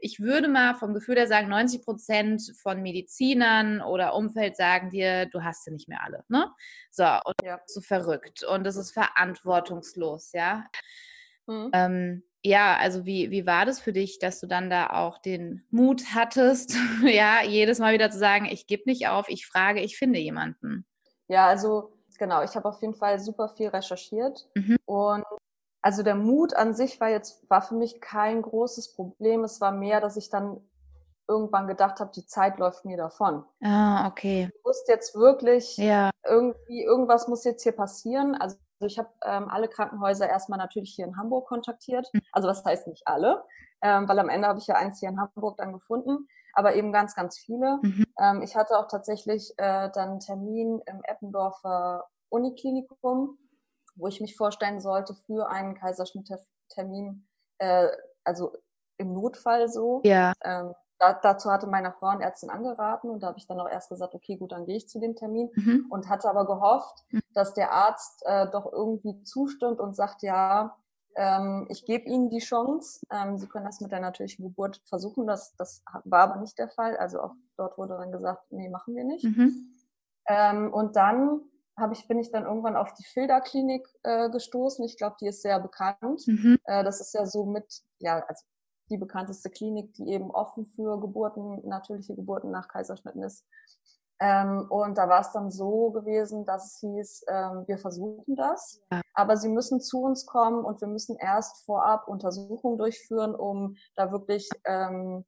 ich 0.00 0.20
würde 0.20 0.48
mal 0.48 0.74
vom 0.74 0.94
Gefühl 0.94 1.16
her 1.16 1.26
sagen, 1.26 1.48
90 1.48 1.84
Prozent 1.84 2.42
von 2.62 2.82
Medizinern 2.82 3.80
oder 3.80 4.14
Umfeld 4.14 4.56
sagen 4.56 4.90
dir, 4.90 5.26
du 5.26 5.42
hast 5.42 5.64
sie 5.64 5.72
nicht 5.72 5.88
mehr 5.88 6.02
alle. 6.02 6.24
Ne? 6.28 6.50
So, 6.90 7.04
und 7.04 7.34
ja. 7.42 7.60
so 7.66 7.80
verrückt 7.80 8.44
und 8.44 8.64
das 8.64 8.76
ist 8.76 8.92
verantwortungslos, 8.92 10.32
ja. 10.32 10.64
Mhm. 11.46 11.70
Ähm, 11.72 12.22
ja, 12.42 12.76
also 12.76 13.04
wie, 13.04 13.30
wie 13.32 13.44
war 13.44 13.66
das 13.66 13.80
für 13.80 13.92
dich, 13.92 14.20
dass 14.20 14.38
du 14.40 14.46
dann 14.46 14.70
da 14.70 14.90
auch 14.90 15.18
den 15.18 15.64
Mut 15.70 16.14
hattest, 16.14 16.76
ja, 17.02 17.42
jedes 17.42 17.78
Mal 17.78 17.92
wieder 17.92 18.10
zu 18.10 18.18
sagen, 18.18 18.46
ich 18.46 18.66
gebe 18.66 18.84
nicht 18.86 19.08
auf, 19.08 19.28
ich 19.28 19.46
frage, 19.46 19.80
ich 19.80 19.96
finde 19.96 20.20
jemanden? 20.20 20.86
Ja, 21.28 21.48
also 21.48 21.98
genau, 22.18 22.42
ich 22.44 22.54
habe 22.54 22.68
auf 22.68 22.80
jeden 22.80 22.94
Fall 22.94 23.18
super 23.18 23.48
viel 23.48 23.68
recherchiert 23.68 24.48
mhm. 24.54 24.76
und 24.84 25.24
also 25.86 26.02
der 26.02 26.16
Mut 26.16 26.52
an 26.52 26.74
sich 26.74 27.00
war 27.00 27.10
jetzt, 27.10 27.48
war 27.48 27.62
für 27.62 27.76
mich 27.76 28.00
kein 28.00 28.42
großes 28.42 28.96
Problem. 28.96 29.44
Es 29.44 29.60
war 29.60 29.70
mehr, 29.70 30.00
dass 30.00 30.16
ich 30.16 30.30
dann 30.30 30.60
irgendwann 31.28 31.68
gedacht 31.68 32.00
habe, 32.00 32.10
die 32.12 32.26
Zeit 32.26 32.58
läuft 32.58 32.84
mir 32.84 32.96
davon. 32.96 33.44
Ah, 33.62 34.08
okay. 34.08 34.50
Ich 34.52 34.64
wusste 34.64 34.90
jetzt 34.90 35.14
wirklich, 35.14 35.76
ja. 35.76 36.10
irgendwie, 36.24 36.82
irgendwas 36.82 37.28
muss 37.28 37.44
jetzt 37.44 37.62
hier 37.62 37.70
passieren. 37.70 38.34
Also 38.34 38.56
ich 38.80 38.98
habe 38.98 39.10
ähm, 39.24 39.48
alle 39.48 39.68
Krankenhäuser 39.68 40.28
erstmal 40.28 40.58
natürlich 40.58 40.92
hier 40.92 41.06
in 41.06 41.16
Hamburg 41.16 41.46
kontaktiert. 41.46 42.08
Mhm. 42.12 42.22
Also 42.32 42.48
was 42.48 42.64
heißt 42.64 42.88
nicht 42.88 43.06
alle, 43.06 43.44
ähm, 43.80 44.08
weil 44.08 44.18
am 44.18 44.28
Ende 44.28 44.48
habe 44.48 44.58
ich 44.58 44.66
ja 44.66 44.74
eins 44.74 44.98
hier 44.98 45.10
in 45.10 45.20
Hamburg 45.20 45.56
dann 45.56 45.72
gefunden, 45.72 46.26
aber 46.52 46.74
eben 46.74 46.90
ganz, 46.90 47.14
ganz 47.14 47.38
viele. 47.38 47.78
Mhm. 47.82 48.04
Ähm, 48.18 48.42
ich 48.42 48.56
hatte 48.56 48.76
auch 48.76 48.88
tatsächlich 48.88 49.52
äh, 49.58 49.88
dann 49.94 50.08
einen 50.08 50.20
Termin 50.20 50.82
im 50.84 51.00
Eppendorfer 51.04 52.08
Uniklinikum 52.28 53.38
wo 53.96 54.06
ich 54.06 54.20
mich 54.20 54.36
vorstellen 54.36 54.80
sollte 54.80 55.14
für 55.14 55.48
einen 55.48 55.74
Kaiserschnitttermin, 55.74 57.26
äh, 57.58 57.88
also 58.24 58.52
im 58.98 59.12
Notfall 59.12 59.68
so. 59.68 60.00
Ja. 60.04 60.32
Ähm, 60.42 60.74
da, 60.98 61.12
dazu 61.12 61.50
hatte 61.50 61.66
meine 61.66 61.92
Frauenärztin 61.92 62.48
angeraten 62.48 63.10
und 63.10 63.22
da 63.22 63.28
habe 63.28 63.38
ich 63.38 63.46
dann 63.46 63.60
auch 63.60 63.68
erst 63.68 63.90
gesagt, 63.90 64.14
okay, 64.14 64.36
gut, 64.36 64.52
dann 64.52 64.64
gehe 64.64 64.76
ich 64.76 64.88
zu 64.88 64.98
dem 64.98 65.14
Termin 65.14 65.50
mhm. 65.54 65.86
und 65.90 66.08
hatte 66.08 66.28
aber 66.28 66.46
gehofft, 66.46 67.04
mhm. 67.10 67.20
dass 67.34 67.52
der 67.52 67.72
Arzt 67.72 68.22
äh, 68.24 68.48
doch 68.50 68.72
irgendwie 68.72 69.22
zustimmt 69.22 69.78
und 69.80 69.94
sagt, 69.94 70.22
ja, 70.22 70.76
ähm, 71.16 71.66
ich 71.70 71.84
gebe 71.84 72.04
Ihnen 72.04 72.30
die 72.30 72.38
Chance. 72.38 73.00
Ähm, 73.10 73.38
Sie 73.38 73.46
können 73.46 73.64
das 73.64 73.80
mit 73.80 73.90
der 73.90 74.00
natürlichen 74.00 74.44
Geburt 74.44 74.82
versuchen. 74.84 75.26
Das, 75.26 75.54
das 75.56 75.82
war 76.04 76.20
aber 76.20 76.40
nicht 76.40 76.58
der 76.58 76.68
Fall. 76.68 76.96
Also 76.96 77.20
auch 77.20 77.34
dort 77.56 77.78
wurde 77.78 77.96
dann 77.96 78.12
gesagt, 78.12 78.44
nee, 78.50 78.68
machen 78.68 78.94
wir 78.94 79.04
nicht. 79.04 79.24
Mhm. 79.24 79.74
Ähm, 80.28 80.72
und 80.72 80.96
dann 80.96 81.40
habe 81.76 81.92
ich, 81.94 82.08
bin 82.08 82.18
ich 82.18 82.30
dann 82.30 82.44
irgendwann 82.44 82.76
auf 82.76 82.94
die 82.94 83.04
Filderklinik 83.04 83.86
äh, 84.02 84.30
gestoßen. 84.30 84.84
Ich 84.84 84.96
glaube, 84.96 85.16
die 85.20 85.26
ist 85.26 85.42
sehr 85.42 85.60
bekannt. 85.60 86.26
Mhm. 86.26 86.58
Äh, 86.64 86.84
das 86.84 87.00
ist 87.00 87.12
ja 87.14 87.26
so 87.26 87.44
mit, 87.44 87.82
ja, 87.98 88.24
also 88.26 88.44
die 88.90 88.96
bekannteste 88.96 89.50
Klinik, 89.50 89.92
die 89.94 90.08
eben 90.08 90.30
offen 90.30 90.64
für 90.64 91.00
Geburten, 91.00 91.66
natürliche 91.68 92.14
Geburten 92.14 92.50
nach 92.50 92.68
Kaiserschnitten 92.68 93.22
ist. 93.22 93.44
Ähm, 94.18 94.66
und 94.70 94.96
da 94.96 95.08
war 95.08 95.20
es 95.20 95.32
dann 95.32 95.50
so 95.50 95.90
gewesen, 95.90 96.46
dass 96.46 96.74
es 96.74 96.80
hieß, 96.80 97.24
ähm, 97.28 97.64
wir 97.66 97.76
versuchen 97.76 98.34
das, 98.34 98.80
ja. 98.90 99.02
aber 99.12 99.36
Sie 99.36 99.50
müssen 99.50 99.78
zu 99.80 100.00
uns 100.00 100.24
kommen 100.24 100.64
und 100.64 100.80
wir 100.80 100.88
müssen 100.88 101.16
erst 101.18 101.66
vorab 101.66 102.08
Untersuchungen 102.08 102.78
durchführen, 102.78 103.34
um 103.34 103.76
da 103.94 104.12
wirklich 104.12 104.48
ähm, 104.64 105.26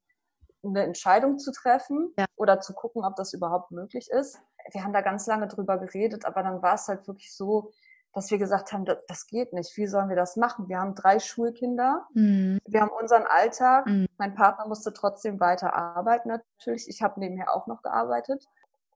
eine 0.63 0.83
Entscheidung 0.83 1.37
zu 1.37 1.51
treffen 1.51 2.13
ja. 2.17 2.25
oder 2.35 2.61
zu 2.61 2.73
gucken, 2.73 3.05
ob 3.05 3.15
das 3.15 3.33
überhaupt 3.33 3.69
möglich 3.69 4.09
ist 4.09 4.39
wir 4.71 4.83
haben 4.83 4.93
da 4.93 5.01
ganz 5.01 5.27
lange 5.27 5.47
drüber 5.47 5.77
geredet, 5.77 6.25
aber 6.25 6.43
dann 6.43 6.61
war 6.61 6.75
es 6.75 6.87
halt 6.87 7.07
wirklich 7.07 7.33
so, 7.33 7.71
dass 8.13 8.31
wir 8.31 8.37
gesagt 8.37 8.73
haben, 8.73 8.85
das, 8.85 9.05
das, 9.07 9.27
geht 9.27 9.53
nicht. 9.53 9.75
Wie 9.77 9.87
sollen 9.87 10.09
wir 10.09 10.15
das 10.15 10.35
machen? 10.35 10.67
Wir 10.67 10.79
haben 10.79 10.95
drei 10.95 11.19
Schulkinder. 11.19 12.07
Mhm. 12.13 12.59
Wir 12.65 12.81
haben 12.81 12.89
unseren 12.89 13.23
Alltag. 13.23 13.85
Mhm. 13.85 14.07
Mein 14.17 14.33
Partner 14.33 14.67
musste 14.67 14.93
trotzdem 14.93 15.39
weiter 15.39 15.73
arbeiten 15.73 16.29
natürlich. 16.29 16.87
Ich 16.89 17.01
habe 17.01 17.19
nebenher 17.19 17.53
auch 17.53 17.67
noch 17.67 17.83
gearbeitet. 17.83 18.47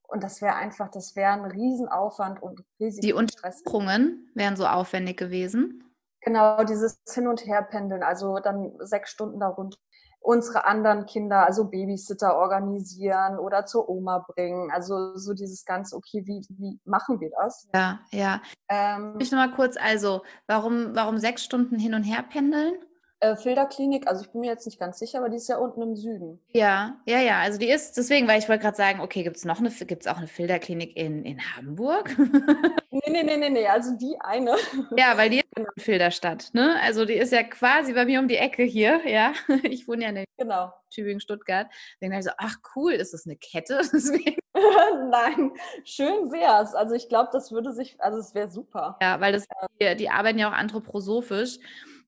Und 0.07 0.23
das 0.23 0.41
wäre 0.41 0.55
einfach, 0.55 0.89
das 0.89 1.15
wäre 1.15 1.31
ein 1.31 1.45
Riesenaufwand 1.45 2.41
und 2.41 2.63
riesig 2.79 3.01
Die 3.01 3.13
Untersuchungen 3.13 4.29
wären 4.35 4.55
so 4.55 4.65
aufwendig 4.65 5.17
gewesen. 5.17 5.83
Genau, 6.21 6.63
dieses 6.63 7.01
Hin- 7.11 7.27
und 7.27 7.45
Herpendeln, 7.45 8.03
also 8.03 8.39
dann 8.39 8.73
sechs 8.79 9.11
Stunden 9.11 9.39
darunter 9.39 9.77
unsere 10.23 10.65
anderen 10.65 11.05
Kinder, 11.05 11.45
also 11.45 11.65
Babysitter 11.65 12.35
organisieren 12.35 13.37
oder 13.37 13.65
zur 13.65 13.89
Oma 13.89 14.25
bringen. 14.27 14.71
Also 14.71 15.17
so 15.17 15.33
dieses 15.33 15.65
ganze, 15.65 15.95
okay, 15.97 16.23
wie, 16.25 16.45
wie 16.49 16.79
machen 16.85 17.19
wir 17.19 17.29
das? 17.41 17.67
Ja, 17.73 17.99
ja. 18.11 18.41
Ähm, 18.69 19.17
ich 19.19 19.31
noch 19.31 19.39
mal 19.39 19.51
kurz, 19.51 19.75
also 19.77 20.23
warum, 20.47 20.95
warum 20.95 21.17
sechs 21.17 21.43
Stunden 21.43 21.77
hin 21.77 21.93
und 21.93 22.03
her 22.03 22.23
pendeln? 22.23 22.75
Äh, 23.23 23.37
Filderklinik, 23.37 24.05
also 24.05 24.25
ich 24.25 24.31
bin 24.31 24.41
mir 24.41 24.47
jetzt 24.47 24.65
nicht 24.65 24.77
ganz 24.77 24.99
sicher, 24.99 25.19
aber 25.19 25.29
die 25.29 25.37
ist 25.37 25.47
ja 25.47 25.55
unten 25.55 25.81
im 25.81 25.95
Süden. 25.95 26.41
Ja, 26.51 26.97
ja, 27.05 27.21
ja. 27.21 27.39
Also 27.39 27.57
die 27.57 27.69
ist, 27.69 27.95
deswegen, 27.95 28.27
weil 28.27 28.37
ich 28.37 28.49
wollte 28.49 28.63
gerade 28.63 28.75
sagen, 28.75 28.99
okay, 28.99 29.23
gibt 29.23 29.37
es 29.37 29.45
noch 29.45 29.59
eine, 29.59 29.69
gibt 29.69 30.01
es 30.01 30.11
auch 30.11 30.17
eine 30.17 30.27
Filderklinik 30.27 30.97
in, 30.97 31.23
in 31.23 31.39
Hamburg? 31.55 32.13
nee, 32.91 32.99
nee, 33.07 33.23
nee, 33.23 33.37
nee, 33.37 33.49
nee, 33.49 33.65
also 33.65 33.95
die 33.97 34.17
eine. 34.19 34.57
Ja, 34.97 35.15
weil 35.15 35.29
die 35.29 35.37
ist 35.37 35.45
genau. 35.55 35.69
in 35.73 35.81
Filderstadt, 35.81 36.49
ne? 36.51 36.75
Also 36.81 37.05
die 37.05 37.13
ist 37.13 37.31
ja 37.31 37.43
quasi 37.43 37.93
bei 37.93 38.03
mir 38.03 38.19
um 38.19 38.27
die 38.27 38.35
Ecke 38.35 38.63
hier, 38.63 38.99
ja. 39.07 39.31
Ich 39.63 39.87
wohne 39.87 40.03
ja 40.03 40.09
in 40.09 40.25
genau. 40.37 40.73
Tübingen, 40.93 41.21
Stuttgart. 41.21 41.67
Dann 42.01 42.09
dachte 42.09 42.19
ich 42.19 42.25
so, 42.25 42.31
ach 42.37 42.57
cool, 42.75 42.91
ist 42.91 43.13
das 43.13 43.25
eine 43.25 43.37
Kette? 43.37 43.83
Nein, 45.09 45.53
schön 45.85 46.29
wär's. 46.29 46.75
Also 46.75 46.93
ich 46.93 47.07
glaube, 47.07 47.29
das 47.31 47.53
würde 47.53 47.71
sich, 47.71 47.95
also 48.01 48.19
es 48.19 48.35
wäre 48.35 48.49
super. 48.49 48.97
Ja, 49.01 49.21
weil 49.21 49.31
das, 49.31 49.45
die, 49.81 49.95
die 49.95 50.09
arbeiten 50.09 50.39
ja 50.39 50.49
auch 50.49 50.53
anthroposophisch. 50.53 51.59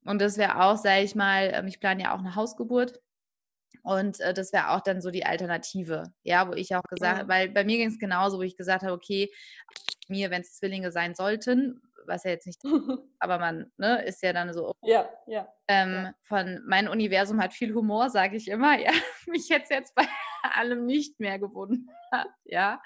Und 0.06 0.22
das 0.22 0.38
wäre 0.38 0.63
auch, 0.63 0.78
sage 0.78 1.04
ich 1.04 1.15
mal, 1.15 1.52
ähm, 1.54 1.68
ich 1.68 1.80
plane 1.80 2.04
ja 2.04 2.15
auch 2.15 2.20
eine 2.20 2.36
Hausgeburt. 2.36 3.02
Und 3.84 4.20
äh, 4.20 4.34
das 4.34 4.54
wäre 4.54 4.72
auch 4.72 4.82
dann 4.82 5.02
so 5.02 5.12
die 5.12 5.26
Alternative, 5.26 6.12
ja, 6.24 6.48
wo 6.48 6.54
ich 6.54 6.76
auch 6.76 6.84
gesagt, 6.84 7.24
ja. 7.24 7.28
weil 7.28 7.50
bei 7.50 7.63
mir 7.63 7.78
ging 7.78 7.89
es 7.89 8.00
genauso, 8.00 8.38
wo 8.38 8.41
ich 8.41 8.58
gesagt 8.58 8.84
habe, 8.84 8.94
okay, 8.94 9.32
mir, 10.08 10.32
wenn 10.32 10.41
es 10.41 10.56
Zwillinge 10.56 10.91
sein 10.91 11.13
sollten, 11.13 11.82
was 12.08 12.24
ja 12.24 12.32
jetzt 12.32 12.48
nicht, 12.48 12.62
aber 13.20 13.39
man 13.39 13.72
ne, 13.78 14.04
ist 14.04 14.22
ja 14.24 14.34
dann 14.34 14.54
so. 14.54 14.74
Ja, 14.82 15.10
ja, 15.28 15.48
ähm, 15.68 15.94
ja. 15.94 16.13
Von 16.24 16.62
mein 16.65 16.88
Universum 16.88 17.41
hat 17.41 17.54
viel 17.54 17.74
Humor, 17.74 18.10
sage 18.10 18.38
ich 18.38 18.48
immer. 18.48 18.80
Ja, 18.80 18.91
mich 19.28 19.50
hätte 19.50 19.63
es 19.63 19.70
jetzt 19.70 19.96
bei 19.96 20.06
allem 20.56 20.86
nicht 20.86 21.20
mehr 21.20 21.39
gewundert, 21.39 22.28
ja. 22.44 22.82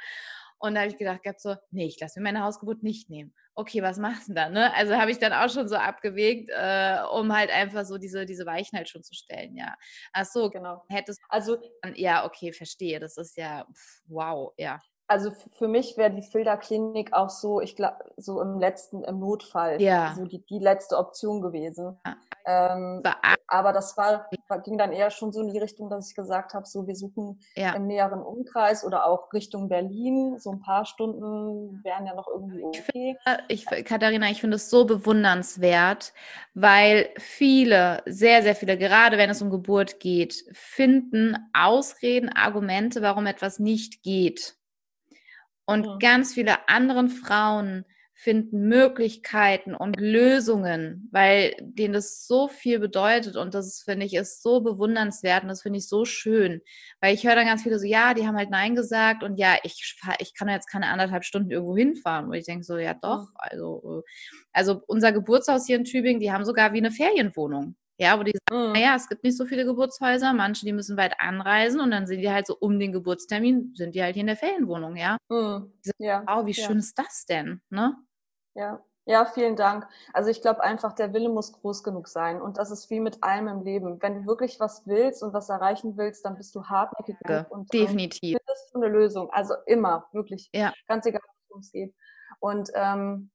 Und 0.62 0.76
da 0.76 0.82
habe 0.82 0.92
ich 0.92 0.98
gedacht, 0.98 1.24
gehabt 1.24 1.40
so, 1.40 1.56
nee, 1.72 1.86
ich 1.86 2.00
lasse 2.02 2.20
mir 2.20 2.26
meine 2.26 2.44
Hausgeburt 2.44 2.84
nicht 2.84 3.10
nehmen. 3.10 3.34
Okay, 3.60 3.84
was 3.84 3.98
machst 3.98 4.30
du 4.30 4.34
dann? 4.34 4.54
Ne? 4.54 4.74
Also 4.74 4.96
habe 4.96 5.12
ich 5.12 5.20
dann 5.20 5.34
auch 5.34 5.50
schon 5.50 5.68
so 5.68 5.76
abgewegt, 5.76 6.50
äh, 6.50 7.00
um 7.12 7.36
halt 7.36 7.52
einfach 7.52 7.84
so 7.84 7.98
diese, 7.98 8.26
diese 8.26 8.46
Weichen 8.46 8.78
halt 8.78 8.88
schon 8.88 9.04
zu 9.04 9.14
stellen, 9.14 9.58
ja. 9.58 9.76
Ach 10.14 10.26
so, 10.26 10.50
genau. 10.50 10.86
Hättest 10.88 11.20
also 11.28 11.58
ja, 11.96 12.26
okay, 12.26 12.54
verstehe. 12.54 13.00
Das 13.00 13.18
ist 13.18 13.36
ja 13.38 13.66
pff, 13.66 14.02
wow, 14.08 14.54
ja 14.58 14.80
also 15.10 15.32
für 15.32 15.68
mich 15.68 15.98
wäre 15.98 16.12
die 16.12 16.22
Filterklinik 16.22 17.14
auch 17.14 17.32
so, 17.32 17.62
ich 17.62 17.76
glaube, 17.76 17.98
so 18.18 18.42
im 18.42 18.60
letzten, 18.60 19.04
im 19.04 19.20
Notfall, 19.20 19.82
ja. 19.82 20.14
so 20.16 20.24
die, 20.26 20.46
die 20.46 20.60
letzte 20.60 20.98
Option 20.98 21.42
gewesen. 21.42 22.00
Ja. 22.06 22.16
Ähm, 22.50 23.04
aber 23.48 23.74
das 23.74 23.96
war, 23.96 24.28
ging 24.64 24.80
dann 24.80 24.92
eher 24.92 25.12
schon 25.12 25.32
so 25.32 25.42
in 25.42 25.54
die 25.54 25.60
Richtung, 25.60 25.88
dass 25.90 26.10
ich 26.10 26.16
gesagt 26.16 26.56
habe, 26.56 26.66
so 26.66 26.88
wir 26.88 26.96
suchen 26.96 27.40
ja. 27.56 27.74
im 27.74 27.86
näheren 27.86 28.22
Umkreis 28.22 28.84
oder 28.84 29.06
auch 29.06 29.32
Richtung 29.34 29.70
Berlin. 29.70 30.40
So 30.40 30.52
ein 30.52 30.60
paar 30.60 30.86
Stunden 30.86 31.84
wären 31.84 32.08
ja 32.08 32.16
noch 32.16 32.28
irgendwie 32.28 32.64
okay. 32.64 33.18
Ich, 33.48 33.66
find, 33.66 33.80
ich 33.80 33.86
Katharina, 33.86 34.32
ich 34.32 34.42
finde 34.42 34.56
es 34.56 34.72
so 34.72 34.86
bewundernswert, 34.86 36.14
weil 36.56 37.10
viele, 37.18 38.02
sehr, 38.08 38.42
sehr 38.42 38.56
viele, 38.56 38.78
gerade 38.78 39.20
wenn 39.20 39.30
es 39.30 39.44
um 39.44 39.52
Geburt 39.52 40.00
geht, 40.00 40.46
finden 40.54 41.38
Ausreden, 41.54 42.30
Argumente, 42.30 43.04
warum 43.04 43.28
etwas 43.28 43.60
nicht 43.60 44.02
geht. 44.02 44.56
Und 45.66 45.86
mhm. 45.86 46.00
ganz 46.00 46.34
viele 46.34 46.68
andere 46.68 47.10
Frauen 47.10 47.86
finden 48.22 48.68
Möglichkeiten 48.68 49.74
und 49.74 49.98
Lösungen, 49.98 51.08
weil 51.10 51.56
denen 51.62 51.94
das 51.94 52.28
so 52.28 52.50
viel 52.50 52.78
bedeutet 52.78 53.38
und 53.38 53.54
das 53.54 53.82
finde 53.82 54.06
ich 54.06 54.14
ist 54.14 54.44
so 54.44 54.60
bewundernswert 54.60 55.44
und 55.44 55.48
das 55.48 55.62
finde 55.62 55.80
ich 55.80 55.88
so 55.88 56.04
schön, 56.04 56.62
weil 57.00 57.16
ich 57.16 57.26
höre 57.26 57.36
dann 57.36 57.46
ganz 57.46 57.64
viele 57.64 57.80
so, 57.80 57.86
ja, 57.86 58.14
die 58.14 58.28
haben 58.28 58.36
halt 58.36 58.50
Nein 58.50 58.76
gesagt 58.76 59.24
und 59.24 59.38
ja, 59.38 59.56
ich 59.64 59.96
ich 60.20 60.34
kann 60.36 60.50
jetzt 60.50 60.68
keine 60.68 60.88
anderthalb 60.88 61.24
Stunden 61.24 61.50
irgendwo 61.50 61.78
hinfahren, 61.78 62.28
wo 62.28 62.34
ich 62.34 62.44
denke 62.46 62.66
so, 62.66 62.78
ja 62.78 62.94
doch, 62.94 63.22
mhm. 63.22 63.36
also 63.38 64.04
also 64.52 64.82
unser 64.88 65.14
Geburtshaus 65.14 65.66
hier 65.66 65.78
in 65.78 65.86
Tübingen, 65.86 66.20
die 66.20 66.34
haben 66.34 66.44
sogar 66.44 66.74
wie 66.74 66.80
eine 66.80 66.92
Ferienwohnung. 66.92 67.78
Ja, 68.02 68.18
wo 68.18 68.24
die 68.24 68.34
sagen, 68.50 68.68
mhm. 68.68 68.74
naja, 68.74 68.96
es 68.96 69.08
gibt 69.10 69.24
nicht 69.24 69.38
so 69.38 69.46
viele 69.46 69.66
Geburtshäuser, 69.66 70.34
manche, 70.34 70.66
die 70.66 70.72
müssen 70.74 70.96
weit 70.98 71.16
anreisen 71.20 71.82
und 71.82 71.92
dann 71.92 72.08
sind 72.08 72.22
die 72.22 72.32
halt 72.32 72.48
so 72.48 72.56
um 72.58 72.80
den 72.80 72.94
Geburtstermin, 72.94 73.74
sind 73.76 73.94
die 73.96 74.02
halt 74.02 74.16
hier 74.16 74.22
in 74.22 74.28
der 74.28 74.38
Ferienwohnung, 74.38 74.96
ja. 74.98 75.18
Mhm. 75.30 75.72
ja. 76.00 76.24
Wow, 76.26 76.46
wie 76.46 76.54
schön 76.54 76.80
ist 76.80 76.98
das 76.98 77.26
denn, 77.26 77.62
ne? 77.70 77.98
Ja. 78.60 78.84
Ja, 79.06 79.26
vielen 79.26 79.56
Dank. 79.56 79.88
Also 80.14 80.30
ich 80.30 80.40
glaube 80.40 80.62
einfach, 80.62 80.94
der 80.94 81.14
Wille 81.14 81.30
muss 81.30 81.52
groß 81.52 81.84
genug 81.84 82.08
sein. 82.08 82.40
Und 82.40 82.60
das 82.60 82.70
ist 82.70 82.92
wie 82.92 83.00
mit 83.00 83.24
allem 83.24 83.48
im 83.48 83.64
Leben. 83.64 84.00
Wenn 84.02 84.22
du 84.22 84.28
wirklich 84.28 84.60
was 84.60 84.86
willst 84.86 85.24
und 85.24 85.34
was 85.34 85.50
erreichen 85.50 85.98
willst, 85.98 86.26
dann 86.26 86.36
bist 86.36 86.54
du 86.54 86.66
hartnäckig 86.66 87.16
ja, 87.28 87.48
und 87.50 87.74
definitiv. 87.74 88.38
findest 88.38 88.72
du 88.72 88.78
eine 88.78 88.88
Lösung. 88.88 89.32
Also 89.32 89.56
immer, 89.66 90.06
wirklich. 90.12 90.50
Ja. 90.54 90.74
Ganz 90.88 91.08
egal, 91.08 91.24
worum 91.48 91.62
es 91.62 91.72
geht. 91.72 91.96
Und 92.40 92.70
ähm, 92.76 93.32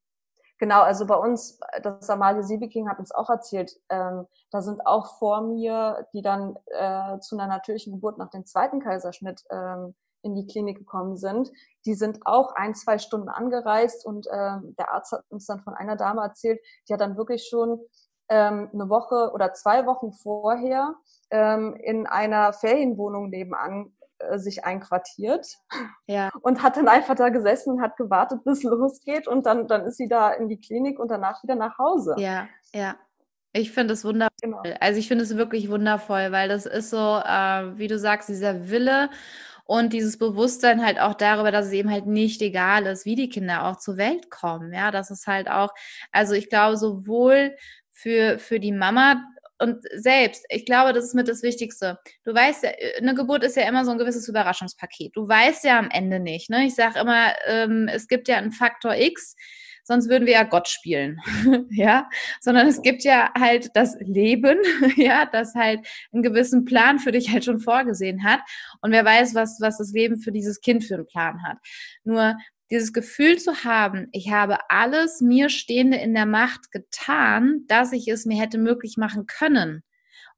Genau, 0.58 0.82
also 0.82 1.04
bei 1.04 1.16
uns, 1.16 1.58
das 1.82 2.08
Amalie 2.08 2.44
Siebeking 2.44 2.88
hat 2.88 3.00
uns 3.00 3.10
auch 3.10 3.28
erzählt, 3.28 3.72
ähm, 3.88 4.26
da 4.52 4.62
sind 4.62 4.87
auch 4.87 5.18
vor 5.18 5.40
mir, 5.40 6.06
die 6.12 6.22
dann 6.22 6.56
äh, 6.66 7.18
zu 7.18 7.37
einer 7.37 7.48
natürlichen 7.48 7.92
Geburt 7.92 8.18
nach 8.18 8.30
dem 8.30 8.46
zweiten 8.46 8.78
Kaiserschnitt 8.78 9.42
ähm, 9.50 9.96
in 10.24 10.34
die 10.34 10.46
Klinik 10.46 10.78
gekommen 10.78 11.16
sind, 11.16 11.50
die 11.87 11.94
sind 11.94 12.20
auch 12.24 12.54
ein, 12.54 12.74
zwei 12.74 12.98
Stunden 12.98 13.28
angereist 13.28 14.06
und 14.06 14.26
ähm, 14.32 14.74
der 14.78 14.92
Arzt 14.92 15.12
hat 15.12 15.24
uns 15.28 15.46
dann 15.46 15.60
von 15.60 15.74
einer 15.74 15.96
Dame 15.96 16.22
erzählt, 16.22 16.60
die 16.88 16.92
hat 16.92 17.00
dann 17.00 17.16
wirklich 17.16 17.46
schon 17.48 17.80
ähm, 18.28 18.70
eine 18.72 18.88
Woche 18.88 19.32
oder 19.32 19.52
zwei 19.52 19.87
Wochen 19.87 20.12
vorher 20.12 20.94
ähm, 21.30 21.76
in 21.76 22.06
einer 22.06 22.52
Ferienwohnung 22.52 23.28
nebenan 23.28 23.92
äh, 24.18 24.38
sich 24.38 24.64
einquartiert 24.64 25.46
ja. 26.06 26.30
und 26.40 26.62
hat 26.62 26.76
dann 26.76 26.88
einfach 26.88 27.14
da 27.14 27.28
gesessen 27.28 27.74
und 27.74 27.82
hat 27.82 27.96
gewartet, 27.96 28.44
bis 28.44 28.58
es 28.58 28.64
losgeht 28.64 29.28
und 29.28 29.46
dann, 29.46 29.68
dann 29.68 29.84
ist 29.84 29.96
sie 29.96 30.08
da 30.08 30.30
in 30.30 30.48
die 30.48 30.60
Klinik 30.60 30.98
und 30.98 31.10
danach 31.10 31.42
wieder 31.42 31.54
nach 31.56 31.78
Hause. 31.78 32.14
Ja, 32.18 32.48
ja. 32.72 32.96
Ich 33.56 33.70
finde 33.70 33.94
es 33.94 34.04
wundervoll. 34.04 34.34
Genau. 34.42 34.62
Also 34.80 34.98
ich 34.98 35.06
finde 35.06 35.22
es 35.22 35.37
wirklich 35.37 35.70
wundervoll, 35.70 36.32
weil 36.32 36.48
das 36.48 36.66
ist 36.66 36.90
so, 36.90 36.96
äh, 36.96 37.78
wie 37.78 37.87
du 37.87 38.00
sagst, 38.00 38.28
dieser 38.28 38.68
Wille 38.68 39.10
und 39.64 39.92
dieses 39.92 40.18
Bewusstsein 40.18 40.85
halt 40.85 41.00
auch 41.00 41.14
darüber, 41.14 41.50
dass 41.50 41.66
es 41.66 41.72
eben 41.72 41.90
halt 41.90 42.07
nicht 42.07 42.42
egal 42.42 42.87
ist, 42.87 43.07
wie 43.07 43.16
die 43.16 43.29
Kinder 43.29 43.66
auch 43.66 43.79
zur 43.79 43.96
Welt 43.96 44.31
kommen. 44.31 44.72
Ja, 44.72 44.90
das 44.90 45.11
ist 45.11 45.27
halt 45.27 45.48
auch, 45.48 45.72
also 46.12 46.35
ich 46.35 46.48
glaube, 46.50 46.77
sowohl 46.77 47.57
für, 47.90 48.38
für 48.38 48.61
die 48.61 48.72
Mama 48.72 49.22
und 49.59 49.83
selbst, 49.94 50.44
ich 50.48 50.66
glaube, 50.66 50.92
das 50.92 51.05
ist 51.05 51.14
mit 51.14 51.29
das 51.29 51.42
Wichtigste. 51.42 51.98
Du 52.24 52.35
weißt 52.35 52.64
ja, 52.64 52.70
äh, 52.70 52.98
eine 52.98 53.14
Geburt 53.14 53.44
ist 53.44 53.57
ja 53.57 53.68
immer 53.68 53.85
so 53.85 53.92
ein 53.92 53.98
gewisses 53.98 54.29
Überraschungspaket. 54.29 55.16
Du 55.16 55.29
weißt 55.29 55.64
ja 55.64 55.79
am 55.79 55.90
Ende 55.90 56.20
nicht. 56.20 56.50
Ne? 56.50 56.66
Ich 56.66 56.74
sage 56.74 56.98
immer, 56.98 57.33
ähm, 57.46 57.88
es 57.88 58.09
gibt 58.09 58.29
ja 58.29 58.37
einen 58.37 58.53
Faktor 58.53 58.94
X, 58.96 59.37
sonst 59.85 60.09
würden 60.09 60.27
wir 60.27 60.33
ja 60.33 60.42
Gott 60.42 60.68
spielen, 60.68 61.20
ja, 61.70 62.09
sondern 62.40 62.66
es 62.66 62.83
gibt 62.83 63.05
ja 63.05 63.31
halt 63.38 63.70
das 63.75 63.97
Leben, 64.01 64.59
ja, 64.97 65.27
das 65.27 65.55
halt 65.55 65.87
einen 66.12 66.23
gewissen 66.23 66.64
Plan 66.64 66.99
für 66.99 67.12
dich 67.12 67.31
halt 67.31 67.44
schon 67.44 67.61
vorgesehen 67.61 68.25
hat 68.25 68.40
und 68.81 68.90
wer 68.90 69.05
weiß, 69.05 69.35
was, 69.35 69.61
was 69.61 69.79
das 69.79 69.92
Leben 69.92 70.18
für 70.18 70.33
dieses 70.33 70.61
Kind 70.61 70.85
für 70.85 70.94
einen 70.94 71.07
Plan 71.07 71.42
hat. 71.42 71.59
Nur 72.03 72.37
dieses 72.70 72.92
Gefühl 72.92 73.38
zu 73.38 73.64
haben, 73.64 74.09
ich 74.12 74.31
habe 74.33 74.59
alles 74.70 75.20
mir 75.20 75.49
Stehende 75.49 75.99
in 75.99 76.14
der 76.14 76.27
Macht 76.27 76.73
getan, 76.73 77.64
dass 77.68 77.92
ich 77.92 78.09
es 78.09 78.25
mir 78.27 78.40
hätte 78.40 78.59
möglich 78.59 78.97
machen 78.97 79.27
können. 79.27 79.83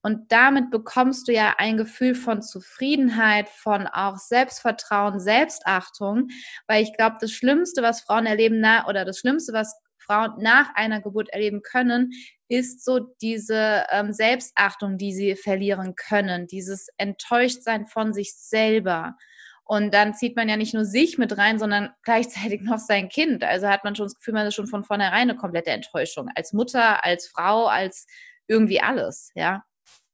Und 0.06 0.30
damit 0.30 0.70
bekommst 0.70 1.26
du 1.26 1.32
ja 1.32 1.56
ein 1.58 1.76
Gefühl 1.76 2.14
von 2.14 2.40
Zufriedenheit, 2.40 3.48
von 3.48 3.88
auch 3.88 4.18
Selbstvertrauen, 4.18 5.18
Selbstachtung, 5.18 6.28
weil 6.68 6.84
ich 6.84 6.92
glaube, 6.96 7.16
das 7.20 7.32
Schlimmste, 7.32 7.82
was 7.82 8.02
Frauen 8.02 8.24
erleben, 8.24 8.60
na, 8.60 8.86
oder 8.86 9.04
das 9.04 9.18
Schlimmste, 9.18 9.52
was 9.52 9.76
Frauen 9.98 10.34
nach 10.38 10.72
einer 10.76 11.00
Geburt 11.00 11.30
erleben 11.30 11.60
können, 11.60 12.12
ist 12.46 12.84
so 12.84 13.00
diese 13.20 13.84
ähm, 13.90 14.12
Selbstachtung, 14.12 14.96
die 14.96 15.12
sie 15.12 15.34
verlieren 15.34 15.96
können, 15.96 16.46
dieses 16.46 16.86
Enttäuschtsein 16.98 17.88
von 17.88 18.14
sich 18.14 18.36
selber. 18.36 19.16
Und 19.64 19.92
dann 19.92 20.14
zieht 20.14 20.36
man 20.36 20.48
ja 20.48 20.56
nicht 20.56 20.72
nur 20.72 20.84
sich 20.84 21.18
mit 21.18 21.36
rein, 21.36 21.58
sondern 21.58 21.90
gleichzeitig 22.04 22.60
noch 22.60 22.78
sein 22.78 23.08
Kind. 23.08 23.42
Also 23.42 23.66
hat 23.66 23.82
man 23.82 23.96
schon 23.96 24.06
das 24.06 24.14
Gefühl, 24.14 24.34
man 24.34 24.46
ist 24.46 24.54
schon 24.54 24.68
von 24.68 24.84
vornherein 24.84 25.30
eine 25.30 25.36
komplette 25.36 25.70
Enttäuschung. 25.70 26.28
Als 26.36 26.52
Mutter, 26.52 27.02
als 27.04 27.26
Frau, 27.26 27.66
als 27.66 28.06
irgendwie 28.46 28.80
alles, 28.80 29.32
ja. 29.34 29.64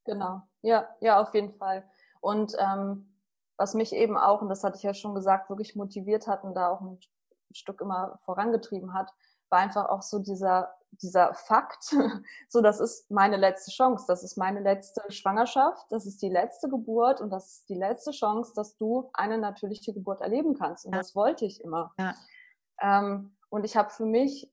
Genau, 0.05 0.43
ja, 0.62 0.88
ja, 1.01 1.21
auf 1.21 1.35
jeden 1.35 1.53
Fall. 1.55 1.85
Und 2.21 2.55
ähm, 2.59 3.12
was 3.57 3.75
mich 3.75 3.93
eben 3.93 4.17
auch, 4.17 4.43
und 4.43 4.49
das 4.49 4.65
hatte 4.65 4.77
ich 4.77 4.83
ja 4.83 4.95
schon 4.95 5.15
gesagt, 5.15 5.49
wirklich 5.49 5.77
motiviert 5.77 6.27
hat 6.27 6.45
und 6.45 6.55
da 6.55 6.69
auch 6.69 6.81
ein 6.81 6.99
Stück 7.53 7.81
immer 7.81 8.19
vorangetrieben 8.23 8.95
hat, 8.95 9.12
war 9.51 9.61
einfach 9.61 9.88
auch 9.88 10.03
so 10.03 10.19
dieser, 10.19 10.75
dieser 10.91 11.35
Fakt, 11.35 11.85
so 12.49 12.61
das 12.61 12.81
ist 12.81 13.11
meine 13.11 13.37
letzte 13.37 13.71
Chance, 13.71 14.07
das 14.09 14.25
ist 14.25 14.37
meine 14.37 14.61
letzte 14.61 15.03
Schwangerschaft, 15.12 15.87
das 15.91 16.07
ist 16.07 16.23
die 16.23 16.31
letzte 16.31 16.69
Geburt 16.69 17.21
und 17.21 17.31
das 17.31 17.53
ist 17.53 17.69
die 17.69 17.75
letzte 17.75 18.11
Chance, 18.11 18.53
dass 18.57 18.77
du 18.77 19.11
eine 19.12 19.38
natürliche 19.38 19.93
Geburt 19.93 20.23
erleben 20.23 20.55
kannst. 20.55 20.87
Und 20.87 20.93
ja. 20.93 20.99
das 20.99 21.15
wollte 21.15 21.45
ich 21.45 21.62
immer. 21.62 21.93
Ja. 21.99 22.15
Ähm, 22.81 23.37
und 23.51 23.65
ich 23.65 23.77
habe 23.77 23.91
für 23.91 24.07
mich 24.07 24.51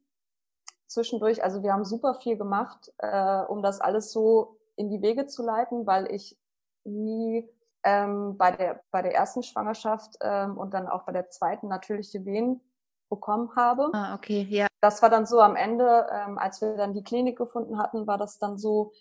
zwischendurch, 0.88 1.44
also 1.44 1.64
wir 1.64 1.72
haben 1.72 1.86
super 1.86 2.16
viel 2.16 2.38
gemacht, 2.38 2.92
äh, 2.98 3.42
um 3.44 3.64
das 3.64 3.80
alles 3.80 4.12
so 4.12 4.59
in 4.80 4.89
die 4.89 5.02
Wege 5.02 5.28
zu 5.28 5.44
leiten, 5.44 5.86
weil 5.86 6.12
ich 6.12 6.38
nie 6.86 7.48
ähm, 7.84 8.38
bei, 8.38 8.52
der, 8.52 8.82
bei 8.92 9.02
der 9.02 9.13
ersten 9.13 9.44
Schwangerschaft 9.44 10.18
ähm, 10.22 10.58
und 10.58 10.74
dann 10.74 10.88
auch 10.88 11.04
bei 11.04 11.12
der 11.12 11.30
zweiten 11.30 11.68
natürliche 11.68 12.26
Wehen 12.26 12.62
bekommen 13.10 13.56
habe. 13.56 13.89
Ah, 13.94 14.15
okay, 14.15 14.48
ja. 14.50 14.68
Das 14.82 15.02
war 15.02 15.10
dann 15.10 15.26
so 15.26 15.42
am 15.42 15.56
Ende, 15.56 16.08
ähm, 16.12 16.38
als 16.38 16.62
wir 16.62 16.76
dann 16.76 16.94
die 16.94 17.04
Klinik 17.04 17.38
gefunden 17.38 17.78
hatten, 17.78 18.08
war 18.08 18.18
das 18.18 18.39
dann 18.39 18.58
so 18.58 18.94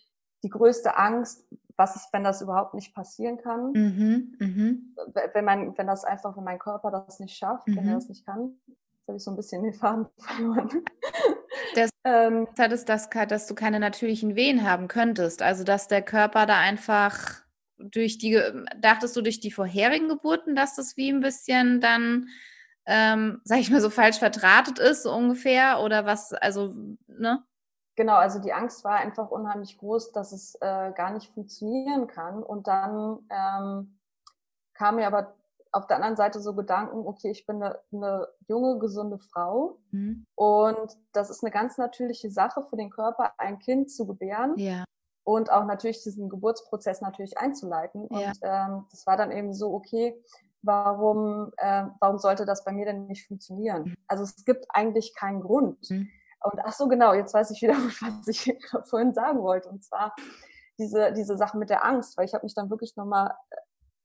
die 0.43 0.49
größte 0.49 0.97
Angst, 0.97 1.47
was 1.77 1.95
ist, 1.95 2.09
wenn 2.11 2.23
das 2.23 2.41
überhaupt 2.41 2.73
nicht 2.73 2.93
passieren 2.93 3.37
kann. 3.37 3.71
Mhm, 3.71 4.35
mh. 4.39 5.13
Wenn 5.33 5.45
man, 5.45 5.77
wenn 5.77 5.87
das 5.87 6.03
einfach, 6.03 6.35
wenn 6.35 6.43
mein 6.43 6.59
Körper 6.59 6.91
das 6.91 7.19
nicht 7.19 7.37
schafft, 7.37 7.67
mhm. 7.67 7.77
wenn 7.77 7.85
er 7.85 7.91
mhm. 7.91 7.99
das 7.99 8.09
nicht 8.09 8.25
kann. 8.25 8.59
Jetzt 8.67 9.07
habe 9.07 9.17
ich 9.17 9.23
so 9.23 9.31
ein 9.31 9.37
bisschen 9.37 9.63
den 9.63 9.73
Faden 9.73 10.07
verloren. 10.17 10.83
Das 11.75 11.89
ähm, 12.03 12.47
hattest 12.57 12.89
das, 12.89 13.09
dass 13.09 13.47
du 13.47 13.55
keine 13.55 13.79
natürlichen 13.79 14.35
Wehen 14.35 14.67
haben 14.67 14.87
könntest. 14.87 15.41
Also 15.41 15.63
dass 15.63 15.87
der 15.87 16.01
Körper 16.01 16.45
da 16.45 16.57
einfach 16.57 17.43
durch 17.77 18.17
die, 18.17 18.41
dachtest 18.77 19.15
du 19.15 19.21
durch 19.21 19.39
die 19.39 19.51
vorherigen 19.51 20.09
Geburten, 20.09 20.55
dass 20.55 20.75
das 20.75 20.97
wie 20.97 21.09
ein 21.09 21.21
bisschen 21.21 21.81
dann, 21.81 22.27
ähm, 22.85 23.41
sag 23.43 23.59
ich 23.59 23.71
mal, 23.71 23.81
so 23.81 23.89
falsch 23.89 24.19
verdrahtet 24.19 24.79
ist, 24.79 25.03
so 25.03 25.13
ungefähr? 25.13 25.79
Oder 25.81 26.05
was, 26.05 26.33
also, 26.33 26.73
ne? 27.07 27.43
Genau, 27.95 28.15
also 28.15 28.39
die 28.39 28.53
Angst 28.53 28.83
war 28.83 28.95
einfach 28.95 29.29
unheimlich 29.29 29.77
groß, 29.77 30.11
dass 30.11 30.31
es 30.31 30.55
äh, 30.55 30.91
gar 30.93 31.11
nicht 31.11 31.31
funktionieren 31.31 32.07
kann. 32.07 32.43
Und 32.43 32.67
dann 32.67 33.19
ähm, 33.29 33.99
kam 34.73 34.95
mir 34.95 35.07
aber 35.07 35.35
auf 35.71 35.87
der 35.87 35.97
anderen 35.97 36.15
Seite 36.15 36.39
so 36.39 36.55
Gedanken, 36.55 37.05
okay, 37.05 37.29
ich 37.31 37.45
bin 37.45 37.61
eine, 37.61 37.79
eine 37.91 38.27
junge, 38.47 38.79
gesunde 38.79 39.19
Frau 39.19 39.77
mhm. 39.91 40.25
und 40.35 40.97
das 41.11 41.29
ist 41.29 41.43
eine 41.43 41.51
ganz 41.51 41.77
natürliche 41.77 42.31
Sache 42.31 42.63
für 42.63 42.75
den 42.75 42.89
Körper, 42.89 43.33
ein 43.37 43.59
Kind 43.59 43.91
zu 43.91 44.07
gebären. 44.07 44.57
Ja. 44.57 44.83
Und 45.23 45.51
auch 45.51 45.65
natürlich 45.65 46.01
diesen 46.01 46.27
Geburtsprozess 46.27 47.01
natürlich 47.01 47.37
einzuleiten. 47.37 48.07
Ja. 48.09 48.29
Und 48.29 48.39
ähm, 48.41 48.85
das 48.89 49.05
war 49.05 49.15
dann 49.15 49.31
eben 49.31 49.53
so, 49.53 49.73
okay, 49.73 50.19
warum, 50.63 51.51
äh, 51.57 51.85
warum 51.99 52.17
sollte 52.17 52.45
das 52.45 52.63
bei 52.63 52.71
mir 52.71 52.85
denn 52.85 53.05
nicht 53.05 53.27
funktionieren? 53.27 53.83
Mhm. 53.83 53.95
Also 54.07 54.23
es 54.23 54.43
gibt 54.43 54.65
eigentlich 54.69 55.15
keinen 55.15 55.41
Grund. 55.41 55.89
Mhm. 55.89 56.09
Und 56.41 56.59
ach 56.63 56.73
so, 56.73 56.87
genau, 56.87 57.13
jetzt 57.13 57.33
weiß 57.33 57.51
ich 57.51 57.61
wieder, 57.61 57.73
was 58.01 58.27
ich 58.27 58.57
vorhin 58.85 59.13
sagen 59.13 59.41
wollte. 59.41 59.69
Und 59.69 59.83
zwar 59.83 60.15
diese, 60.79 61.13
diese 61.13 61.37
Sache 61.37 61.57
mit 61.57 61.69
der 61.69 61.85
Angst, 61.85 62.17
weil 62.17 62.25
ich 62.25 62.33
habe 62.33 62.45
mich 62.45 62.55
dann 62.55 62.69
wirklich 62.69 62.95
nochmal 62.95 63.33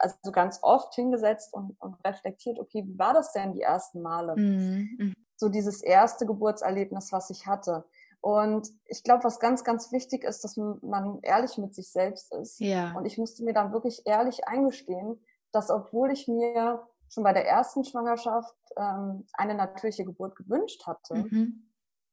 also 0.04 0.32
ganz 0.32 0.58
oft 0.62 0.94
hingesetzt 0.94 1.52
und, 1.52 1.76
und 1.80 1.96
reflektiert, 2.04 2.58
okay, 2.58 2.84
wie 2.86 2.98
war 2.98 3.14
das 3.14 3.32
denn 3.32 3.52
die 3.52 3.62
ersten 3.62 4.02
Male? 4.02 4.36
Mhm. 4.36 4.96
mhm. 4.98 5.14
So 5.36 5.48
dieses 5.48 5.82
erste 5.82 6.26
Geburtserlebnis, 6.26 7.10
was 7.10 7.28
ich 7.28 7.46
hatte. 7.46 7.84
Und 8.20 8.68
ich 8.86 9.02
glaube, 9.02 9.24
was 9.24 9.40
ganz, 9.40 9.64
ganz 9.64 9.90
wichtig 9.90 10.22
ist, 10.22 10.44
dass 10.44 10.56
man 10.56 11.18
ehrlich 11.22 11.58
mit 11.58 11.74
sich 11.74 11.90
selbst 11.90 12.32
ist. 12.32 12.60
Ja. 12.60 12.92
Und 12.96 13.04
ich 13.04 13.18
musste 13.18 13.42
mir 13.42 13.52
dann 13.52 13.72
wirklich 13.72 14.02
ehrlich 14.06 14.46
eingestehen, 14.46 15.20
dass 15.50 15.70
obwohl 15.70 16.12
ich 16.12 16.28
mir 16.28 16.86
schon 17.08 17.24
bei 17.24 17.32
der 17.32 17.48
ersten 17.48 17.84
Schwangerschaft 17.84 18.54
ähm, 18.76 19.26
eine 19.32 19.54
natürliche 19.54 20.04
Geburt 20.04 20.36
gewünscht 20.36 20.86
hatte, 20.86 21.14
mhm 21.14 21.64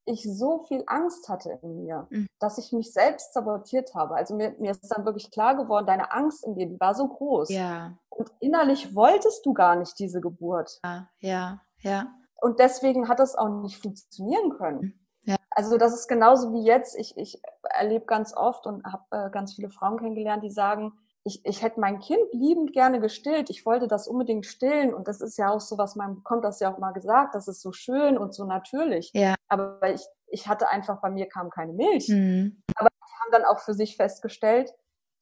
ich 0.04 0.22
so 0.24 0.64
viel 0.68 0.82
Angst 0.86 1.28
hatte 1.28 1.58
in 1.62 1.76
mir, 1.76 2.06
mhm. 2.10 2.26
dass 2.38 2.58
ich 2.58 2.72
mich 2.72 2.92
selbst 2.92 3.32
sabotiert 3.32 3.94
habe. 3.94 4.14
Also 4.14 4.34
mir, 4.34 4.54
mir 4.58 4.72
ist 4.72 4.88
dann 4.88 5.04
wirklich 5.04 5.30
klar 5.30 5.56
geworden, 5.56 5.86
deine 5.86 6.12
Angst 6.12 6.44
in 6.44 6.54
dir, 6.54 6.66
die 6.66 6.80
war 6.80 6.94
so 6.94 7.08
groß. 7.08 7.50
Ja. 7.50 7.96
Und 8.08 8.30
innerlich 8.40 8.94
wolltest 8.94 9.46
du 9.46 9.54
gar 9.54 9.76
nicht 9.76 9.98
diese 9.98 10.20
Geburt. 10.20 10.80
Ja, 10.84 11.08
ja, 11.20 11.60
ja. 11.80 12.06
Und 12.40 12.58
deswegen 12.58 13.08
hat 13.08 13.20
es 13.20 13.36
auch 13.36 13.48
nicht 13.48 13.80
funktionieren 13.80 14.50
können. 14.50 14.80
Mhm. 14.80 14.94
Ja. 15.24 15.36
Also 15.50 15.78
das 15.78 15.94
ist 15.94 16.08
genauso 16.08 16.52
wie 16.52 16.64
jetzt. 16.64 16.98
Ich, 16.98 17.16
ich 17.16 17.40
erlebe 17.62 18.04
ganz 18.06 18.36
oft 18.36 18.66
und 18.66 18.84
habe 18.84 19.04
äh, 19.10 19.30
ganz 19.30 19.54
viele 19.54 19.70
Frauen 19.70 19.98
kennengelernt, 19.98 20.42
die 20.42 20.50
sagen, 20.50 20.92
ich, 21.24 21.44
ich 21.44 21.62
hätte 21.62 21.80
mein 21.80 22.00
Kind 22.00 22.32
liebend 22.32 22.72
gerne 22.72 23.00
gestillt. 23.00 23.48
Ich 23.50 23.64
wollte 23.64 23.86
das 23.86 24.08
unbedingt 24.08 24.46
stillen. 24.46 24.92
Und 24.92 25.06
das 25.06 25.20
ist 25.20 25.36
ja 25.38 25.50
auch 25.50 25.60
so, 25.60 25.78
was 25.78 25.94
man 25.94 26.16
bekommt, 26.16 26.44
das 26.44 26.60
ja 26.60 26.72
auch 26.72 26.78
mal 26.78 26.92
gesagt. 26.92 27.34
Das 27.34 27.48
ist 27.48 27.62
so 27.62 27.72
schön 27.72 28.18
und 28.18 28.34
so 28.34 28.44
natürlich. 28.44 29.10
Ja. 29.14 29.34
Aber 29.48 29.78
ich, 29.92 30.02
ich 30.26 30.48
hatte 30.48 30.68
einfach, 30.68 31.00
bei 31.00 31.10
mir 31.10 31.28
kam 31.28 31.50
keine 31.50 31.72
Milch. 31.72 32.08
Mhm. 32.08 32.62
Aber 32.76 32.88
die 32.88 33.12
haben 33.22 33.42
dann 33.42 33.44
auch 33.44 33.60
für 33.60 33.74
sich 33.74 33.96
festgestellt, 33.96 34.72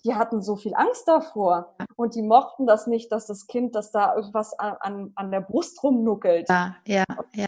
die 0.05 0.15
hatten 0.15 0.41
so 0.41 0.57
viel 0.57 0.75
Angst 0.75 1.07
davor. 1.07 1.77
Und 1.97 2.15
die 2.15 2.23
mochten 2.23 2.67
das 2.67 2.87
nicht, 2.87 3.13
dass 3.13 3.27
das 3.27 3.47
Kind, 3.47 3.75
dass 3.75 3.91
da 3.91 4.15
irgendwas 4.17 4.59
an, 4.59 4.77
an, 4.81 5.13
an 5.17 5.31
der 5.31 5.43
Brust 5.43 5.83
rumnuckelt. 5.83 6.49
Ja, 6.49 6.77
ja, 6.87 7.05
ja 7.35 7.47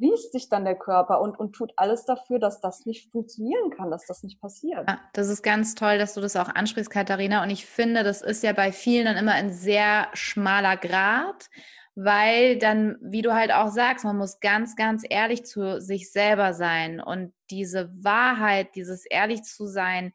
liest 0.00 0.32
sich 0.32 0.48
dann 0.48 0.64
der 0.64 0.76
Körper 0.76 1.20
und, 1.20 1.38
und 1.38 1.52
tut 1.52 1.72
alles 1.76 2.06
dafür, 2.06 2.38
dass 2.38 2.60
das 2.60 2.86
nicht 2.86 3.12
funktionieren 3.12 3.70
kann, 3.70 3.90
dass 3.90 4.06
das 4.06 4.22
nicht 4.22 4.40
passiert. 4.40 4.88
Ja, 4.88 5.00
das 5.12 5.28
ist 5.28 5.42
ganz 5.42 5.74
toll, 5.74 5.98
dass 5.98 6.14
du 6.14 6.20
das 6.20 6.36
auch 6.36 6.48
ansprichst, 6.48 6.90
Katharina. 6.90 7.42
Und 7.42 7.50
ich 7.50 7.66
finde, 7.66 8.02
das 8.02 8.22
ist 8.22 8.42
ja 8.42 8.52
bei 8.52 8.72
vielen 8.72 9.04
dann 9.04 9.16
immer 9.16 9.32
ein 9.32 9.52
sehr 9.52 10.08
schmaler 10.14 10.76
Grad, 10.76 11.50
weil 11.94 12.58
dann, 12.58 12.96
wie 13.02 13.20
du 13.20 13.34
halt 13.34 13.52
auch 13.52 13.68
sagst, 13.68 14.04
man 14.04 14.16
muss 14.16 14.40
ganz, 14.40 14.74
ganz 14.74 15.04
ehrlich 15.08 15.44
zu 15.44 15.80
sich 15.80 16.10
selber 16.10 16.54
sein. 16.54 17.00
Und 17.00 17.34
diese 17.50 17.90
Wahrheit, 18.02 18.74
dieses 18.74 19.04
ehrlich 19.04 19.42
zu 19.42 19.66
sein, 19.66 20.14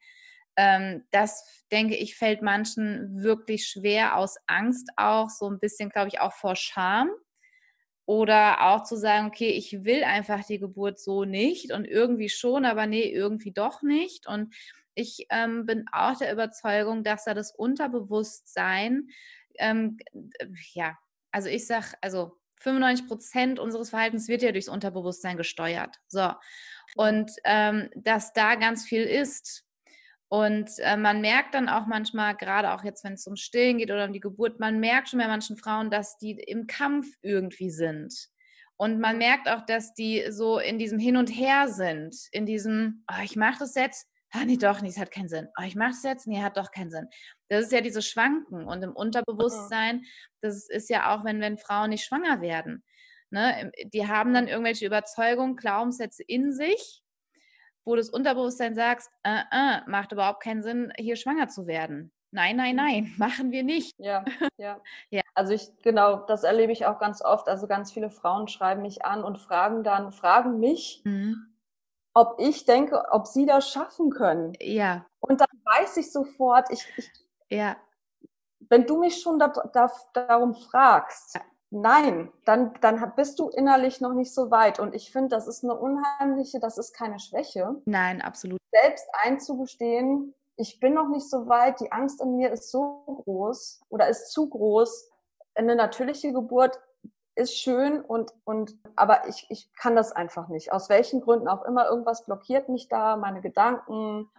ähm, 0.57 1.03
das 1.11 1.45
denke 1.71 1.95
ich, 1.95 2.15
fällt 2.15 2.41
manchen 2.41 3.21
wirklich 3.21 3.67
schwer 3.67 4.17
aus 4.17 4.37
Angst 4.47 4.89
auch, 4.95 5.29
so 5.29 5.47
ein 5.49 5.59
bisschen, 5.59 5.89
glaube 5.89 6.07
ich, 6.07 6.21
auch 6.21 6.33
vor 6.33 6.55
Scham 6.55 7.09
oder 8.05 8.61
auch 8.61 8.83
zu 8.83 8.95
sagen, 8.95 9.27
okay, 9.27 9.49
ich 9.49 9.83
will 9.83 10.03
einfach 10.03 10.45
die 10.45 10.59
Geburt 10.59 10.99
so 10.99 11.25
nicht 11.25 11.71
und 11.71 11.85
irgendwie 11.85 12.29
schon, 12.29 12.65
aber 12.65 12.85
nee, 12.85 13.09
irgendwie 13.09 13.51
doch 13.51 13.81
nicht. 13.81 14.27
Und 14.27 14.53
ich 14.93 15.27
ähm, 15.29 15.65
bin 15.65 15.85
auch 15.91 16.17
der 16.17 16.31
Überzeugung, 16.31 17.03
dass 17.03 17.25
da 17.25 17.33
das 17.33 17.51
Unterbewusstsein, 17.51 19.07
ähm, 19.57 19.97
ja, 20.73 20.97
also 21.31 21.49
ich 21.49 21.65
sage, 21.67 21.87
also 22.01 22.37
95 22.61 23.07
Prozent 23.07 23.59
unseres 23.59 23.89
Verhaltens 23.89 24.27
wird 24.27 24.41
ja 24.41 24.51
durchs 24.51 24.69
Unterbewusstsein 24.69 25.37
gesteuert. 25.37 25.97
So. 26.07 26.31
Und 26.95 27.31
ähm, 27.43 27.89
dass 27.95 28.33
da 28.33 28.55
ganz 28.55 28.85
viel 28.85 29.03
ist, 29.03 29.64
und 30.35 30.79
äh, 30.79 30.97
man 30.97 31.21
merkt 31.21 31.53
dann 31.53 31.69
auch 31.69 31.85
manchmal, 31.85 32.35
gerade 32.35 32.73
auch 32.73 32.83
jetzt, 32.83 33.05
wenn 33.05 33.13
es 33.13 33.25
um 33.25 33.37
Stillen 33.37 33.77
geht 33.77 33.89
oder 33.89 34.03
um 34.03 34.11
die 34.11 34.19
Geburt, 34.19 34.59
man 34.59 34.81
merkt 34.81 35.07
schon 35.07 35.19
bei 35.19 35.29
manchen 35.29 35.55
Frauen, 35.55 35.89
dass 35.89 36.17
die 36.17 36.31
im 36.31 36.67
Kampf 36.67 37.07
irgendwie 37.21 37.69
sind. 37.69 38.13
Und 38.75 38.99
man 38.99 39.17
merkt 39.17 39.47
auch, 39.47 39.65
dass 39.65 39.93
die 39.93 40.25
so 40.31 40.59
in 40.59 40.77
diesem 40.77 40.99
Hin 40.99 41.15
und 41.15 41.29
Her 41.29 41.69
sind, 41.69 42.17
in 42.33 42.45
diesem, 42.45 43.05
oh, 43.09 43.23
ich 43.23 43.37
mache 43.37 43.59
das 43.59 43.75
jetzt, 43.75 44.09
ah, 44.31 44.43
nee, 44.43 44.57
doch, 44.57 44.81
nee, 44.81 44.89
es 44.89 44.97
hat 44.97 45.09
keinen 45.09 45.29
Sinn. 45.29 45.47
Oh, 45.57 45.63
ich 45.63 45.77
mache 45.77 45.91
das 45.91 46.03
jetzt, 46.03 46.27
nee, 46.27 46.41
hat 46.41 46.57
doch 46.57 46.71
keinen 46.71 46.91
Sinn. 46.91 47.07
Das 47.47 47.63
ist 47.67 47.71
ja 47.71 47.79
diese 47.79 48.01
Schwanken. 48.01 48.65
Und 48.65 48.83
im 48.83 48.91
Unterbewusstsein, 48.91 50.03
das 50.41 50.67
ist 50.67 50.89
ja 50.89 51.15
auch, 51.15 51.23
wenn, 51.23 51.39
wenn 51.39 51.57
Frauen 51.57 51.91
nicht 51.91 52.03
schwanger 52.03 52.41
werden. 52.41 52.83
Ne? 53.29 53.71
Die 53.85 54.05
haben 54.05 54.33
dann 54.33 54.49
irgendwelche 54.49 54.85
Überzeugungen, 54.85 55.55
Glaubenssätze 55.55 56.23
in 56.23 56.51
sich, 56.51 57.04
wo 57.85 57.95
das 57.95 58.09
Unterbewusstsein 58.09 58.75
sagt, 58.75 59.09
äh, 59.23 59.41
äh, 59.51 59.81
macht 59.87 60.11
überhaupt 60.11 60.41
keinen 60.41 60.63
Sinn, 60.63 60.91
hier 60.97 61.15
schwanger 61.15 61.47
zu 61.47 61.67
werden. 61.67 62.11
Nein, 62.31 62.57
nein, 62.57 62.75
nein, 62.75 63.13
machen 63.17 63.51
wir 63.51 63.63
nicht. 63.63 63.95
Ja, 63.97 64.25
ja. 64.57 64.81
ja. 65.09 65.21
Also 65.33 65.53
ich, 65.53 65.69
genau, 65.83 66.17
das 66.25 66.43
erlebe 66.43 66.71
ich 66.71 66.85
auch 66.85 66.99
ganz 66.99 67.21
oft. 67.21 67.47
Also 67.47 67.67
ganz 67.67 67.91
viele 67.91 68.09
Frauen 68.09 68.47
schreiben 68.47 68.81
mich 68.81 69.05
an 69.05 69.23
und 69.23 69.37
fragen 69.37 69.83
dann, 69.83 70.11
fragen 70.11 70.59
mich, 70.59 71.01
mhm. 71.05 71.55
ob 72.13 72.35
ich 72.39 72.65
denke, 72.65 73.05
ob 73.11 73.27
sie 73.27 73.45
das 73.45 73.69
schaffen 73.69 74.09
können. 74.09 74.53
Ja. 74.59 75.05
Und 75.19 75.39
dann 75.39 75.47
weiß 75.63 75.97
ich 75.97 76.11
sofort, 76.11 76.69
ich, 76.71 76.85
ich 76.97 77.09
ja. 77.49 77.77
wenn 78.69 78.85
du 78.85 78.99
mich 78.99 79.21
schon 79.21 79.39
da, 79.39 79.47
da, 79.47 79.89
darum 80.13 80.55
fragst, 80.55 81.35
ja. 81.35 81.41
Nein, 81.71 82.31
dann, 82.45 82.73
dann 82.81 83.13
bist 83.15 83.39
du 83.39 83.49
innerlich 83.49 83.99
noch 83.99 84.13
nicht 84.13 84.33
so 84.33 84.51
weit. 84.51 84.79
Und 84.79 84.95
ich 84.95 85.11
finde, 85.11 85.29
das 85.29 85.47
ist 85.47 85.63
eine 85.63 85.75
unheimliche, 85.75 86.59
das 86.59 86.77
ist 86.77 86.93
keine 86.93 87.19
Schwäche. 87.19 87.75
Nein, 87.85 88.21
absolut. 88.21 88.59
Selbst 88.71 89.07
einzugestehen, 89.23 90.33
ich 90.57 90.79
bin 90.79 90.93
noch 90.93 91.09
nicht 91.09 91.29
so 91.29 91.47
weit, 91.47 91.79
die 91.79 91.91
Angst 91.91 92.21
in 92.21 92.37
mir 92.37 92.51
ist 92.51 92.71
so 92.71 93.03
groß 93.25 93.81
oder 93.89 94.07
ist 94.07 94.31
zu 94.31 94.49
groß. 94.49 95.09
Eine 95.55 95.75
natürliche 95.75 96.31
Geburt 96.31 96.79
ist 97.35 97.57
schön 97.57 98.01
und, 98.01 98.33
und, 98.45 98.75
aber 98.95 99.27
ich, 99.27 99.47
ich 99.49 99.73
kann 99.73 99.95
das 99.95 100.13
einfach 100.13 100.47
nicht. 100.47 100.71
Aus 100.71 100.87
welchen 100.87 101.21
Gründen 101.21 101.49
auch 101.49 101.65
immer, 101.65 101.89
irgendwas 101.89 102.25
blockiert 102.25 102.69
mich 102.69 102.87
da, 102.87 103.17
meine 103.17 103.41
Gedanken, 103.41 104.29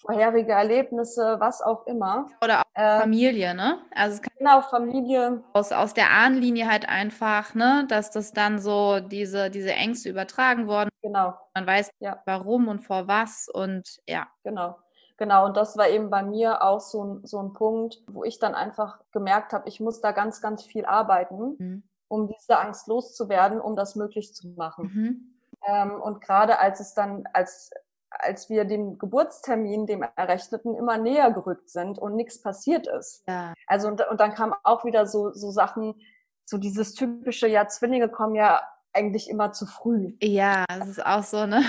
vorherige 0.00 0.52
Erlebnisse, 0.52 1.36
was 1.38 1.62
auch 1.62 1.86
immer. 1.86 2.26
Oder 2.42 2.60
auch 2.60 2.64
äh, 2.74 3.00
Familie, 3.00 3.54
ne? 3.54 3.78
Also 3.94 4.16
es 4.16 4.22
kann 4.22 4.32
genau, 4.38 4.60
Familie. 4.62 5.42
Aus, 5.52 5.72
aus 5.72 5.94
der 5.94 6.10
Ahnenlinie 6.10 6.68
halt 6.68 6.88
einfach, 6.88 7.54
ne, 7.54 7.84
dass 7.88 8.10
das 8.10 8.32
dann 8.32 8.58
so 8.58 9.00
diese, 9.00 9.50
diese 9.50 9.72
Ängste 9.72 10.08
übertragen 10.08 10.66
worden. 10.66 10.90
Genau. 11.02 11.34
Man 11.54 11.66
weiß 11.66 11.90
ja. 12.00 12.22
warum 12.24 12.68
und 12.68 12.80
vor 12.80 13.08
was 13.08 13.48
und 13.48 14.00
ja. 14.06 14.26
Genau. 14.42 14.76
Genau, 15.18 15.44
und 15.44 15.56
das 15.58 15.76
war 15.76 15.86
eben 15.88 16.08
bei 16.08 16.22
mir 16.22 16.62
auch 16.62 16.80
so 16.80 17.04
ein, 17.04 17.26
so 17.26 17.38
ein 17.40 17.52
Punkt, 17.52 18.02
wo 18.06 18.24
ich 18.24 18.38
dann 18.38 18.54
einfach 18.54 19.00
gemerkt 19.12 19.52
habe, 19.52 19.68
ich 19.68 19.78
muss 19.78 20.00
da 20.00 20.12
ganz, 20.12 20.40
ganz 20.40 20.62
viel 20.62 20.86
arbeiten, 20.86 21.56
mhm. 21.58 21.82
um 22.08 22.28
diese 22.28 22.58
Angst 22.58 22.86
loszuwerden, 22.86 23.60
um 23.60 23.76
das 23.76 23.96
möglich 23.96 24.34
zu 24.34 24.48
machen. 24.48 24.84
Mhm. 24.94 25.34
Ähm, 25.68 26.00
und 26.00 26.22
gerade 26.22 26.58
als 26.58 26.80
es 26.80 26.94
dann, 26.94 27.24
als 27.34 27.70
als 28.10 28.50
wir 28.50 28.64
dem 28.64 28.98
Geburtstermin, 28.98 29.86
dem 29.86 30.04
Errechneten, 30.16 30.74
immer 30.74 30.98
näher 30.98 31.30
gerückt 31.30 31.70
sind 31.70 31.98
und 31.98 32.16
nichts 32.16 32.42
passiert 32.42 32.86
ist. 32.86 33.22
Ja. 33.28 33.54
Also 33.66 33.88
und, 33.88 34.06
und 34.08 34.20
dann 34.20 34.34
kamen 34.34 34.54
auch 34.64 34.84
wieder 34.84 35.06
so, 35.06 35.32
so 35.32 35.50
Sachen, 35.50 35.94
so 36.44 36.58
dieses 36.58 36.94
typische, 36.94 37.46
ja, 37.46 37.68
Zwillinge 37.68 38.08
kommen 38.08 38.34
ja 38.34 38.60
eigentlich 38.92 39.30
immer 39.30 39.52
zu 39.52 39.66
früh. 39.66 40.14
Ja, 40.20 40.64
das 40.68 40.88
ist 40.88 41.06
auch 41.06 41.22
so, 41.22 41.46
ne? 41.46 41.62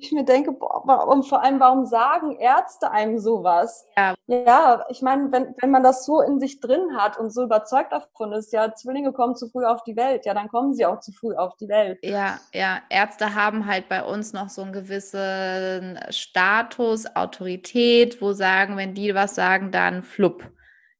Ich 0.00 0.12
mir 0.12 0.24
denke, 0.24 0.52
boah, 0.52 1.06
und 1.08 1.24
vor 1.28 1.42
allem, 1.42 1.60
warum 1.60 1.84
sagen 1.86 2.36
Ärzte 2.38 2.90
einem 2.90 3.18
sowas? 3.18 3.86
Ja, 3.96 4.14
ja 4.26 4.84
ich 4.88 5.02
meine, 5.02 5.30
wenn, 5.32 5.54
wenn 5.60 5.70
man 5.70 5.82
das 5.82 6.04
so 6.04 6.20
in 6.20 6.40
sich 6.40 6.60
drin 6.60 6.96
hat 6.96 7.18
und 7.18 7.30
so 7.30 7.44
überzeugt 7.44 7.92
davon 7.92 8.32
ist, 8.32 8.52
ja, 8.52 8.74
Zwillinge 8.74 9.12
kommen 9.12 9.36
zu 9.36 9.48
früh 9.48 9.64
auf 9.64 9.82
die 9.84 9.96
Welt, 9.96 10.26
ja, 10.26 10.34
dann 10.34 10.48
kommen 10.48 10.74
sie 10.74 10.86
auch 10.86 11.00
zu 11.00 11.12
früh 11.12 11.34
auf 11.34 11.56
die 11.56 11.68
Welt. 11.68 11.98
Ja, 12.02 12.38
ja, 12.52 12.80
Ärzte 12.88 13.34
haben 13.34 13.66
halt 13.66 13.88
bei 13.88 14.02
uns 14.02 14.32
noch 14.32 14.48
so 14.48 14.62
einen 14.62 14.72
gewissen 14.72 16.00
Status, 16.10 17.06
Autorität, 17.14 18.20
wo 18.22 18.32
sagen, 18.32 18.76
wenn 18.76 18.94
die 18.94 19.14
was 19.14 19.34
sagen, 19.34 19.70
dann 19.70 20.02
flupp. 20.02 20.50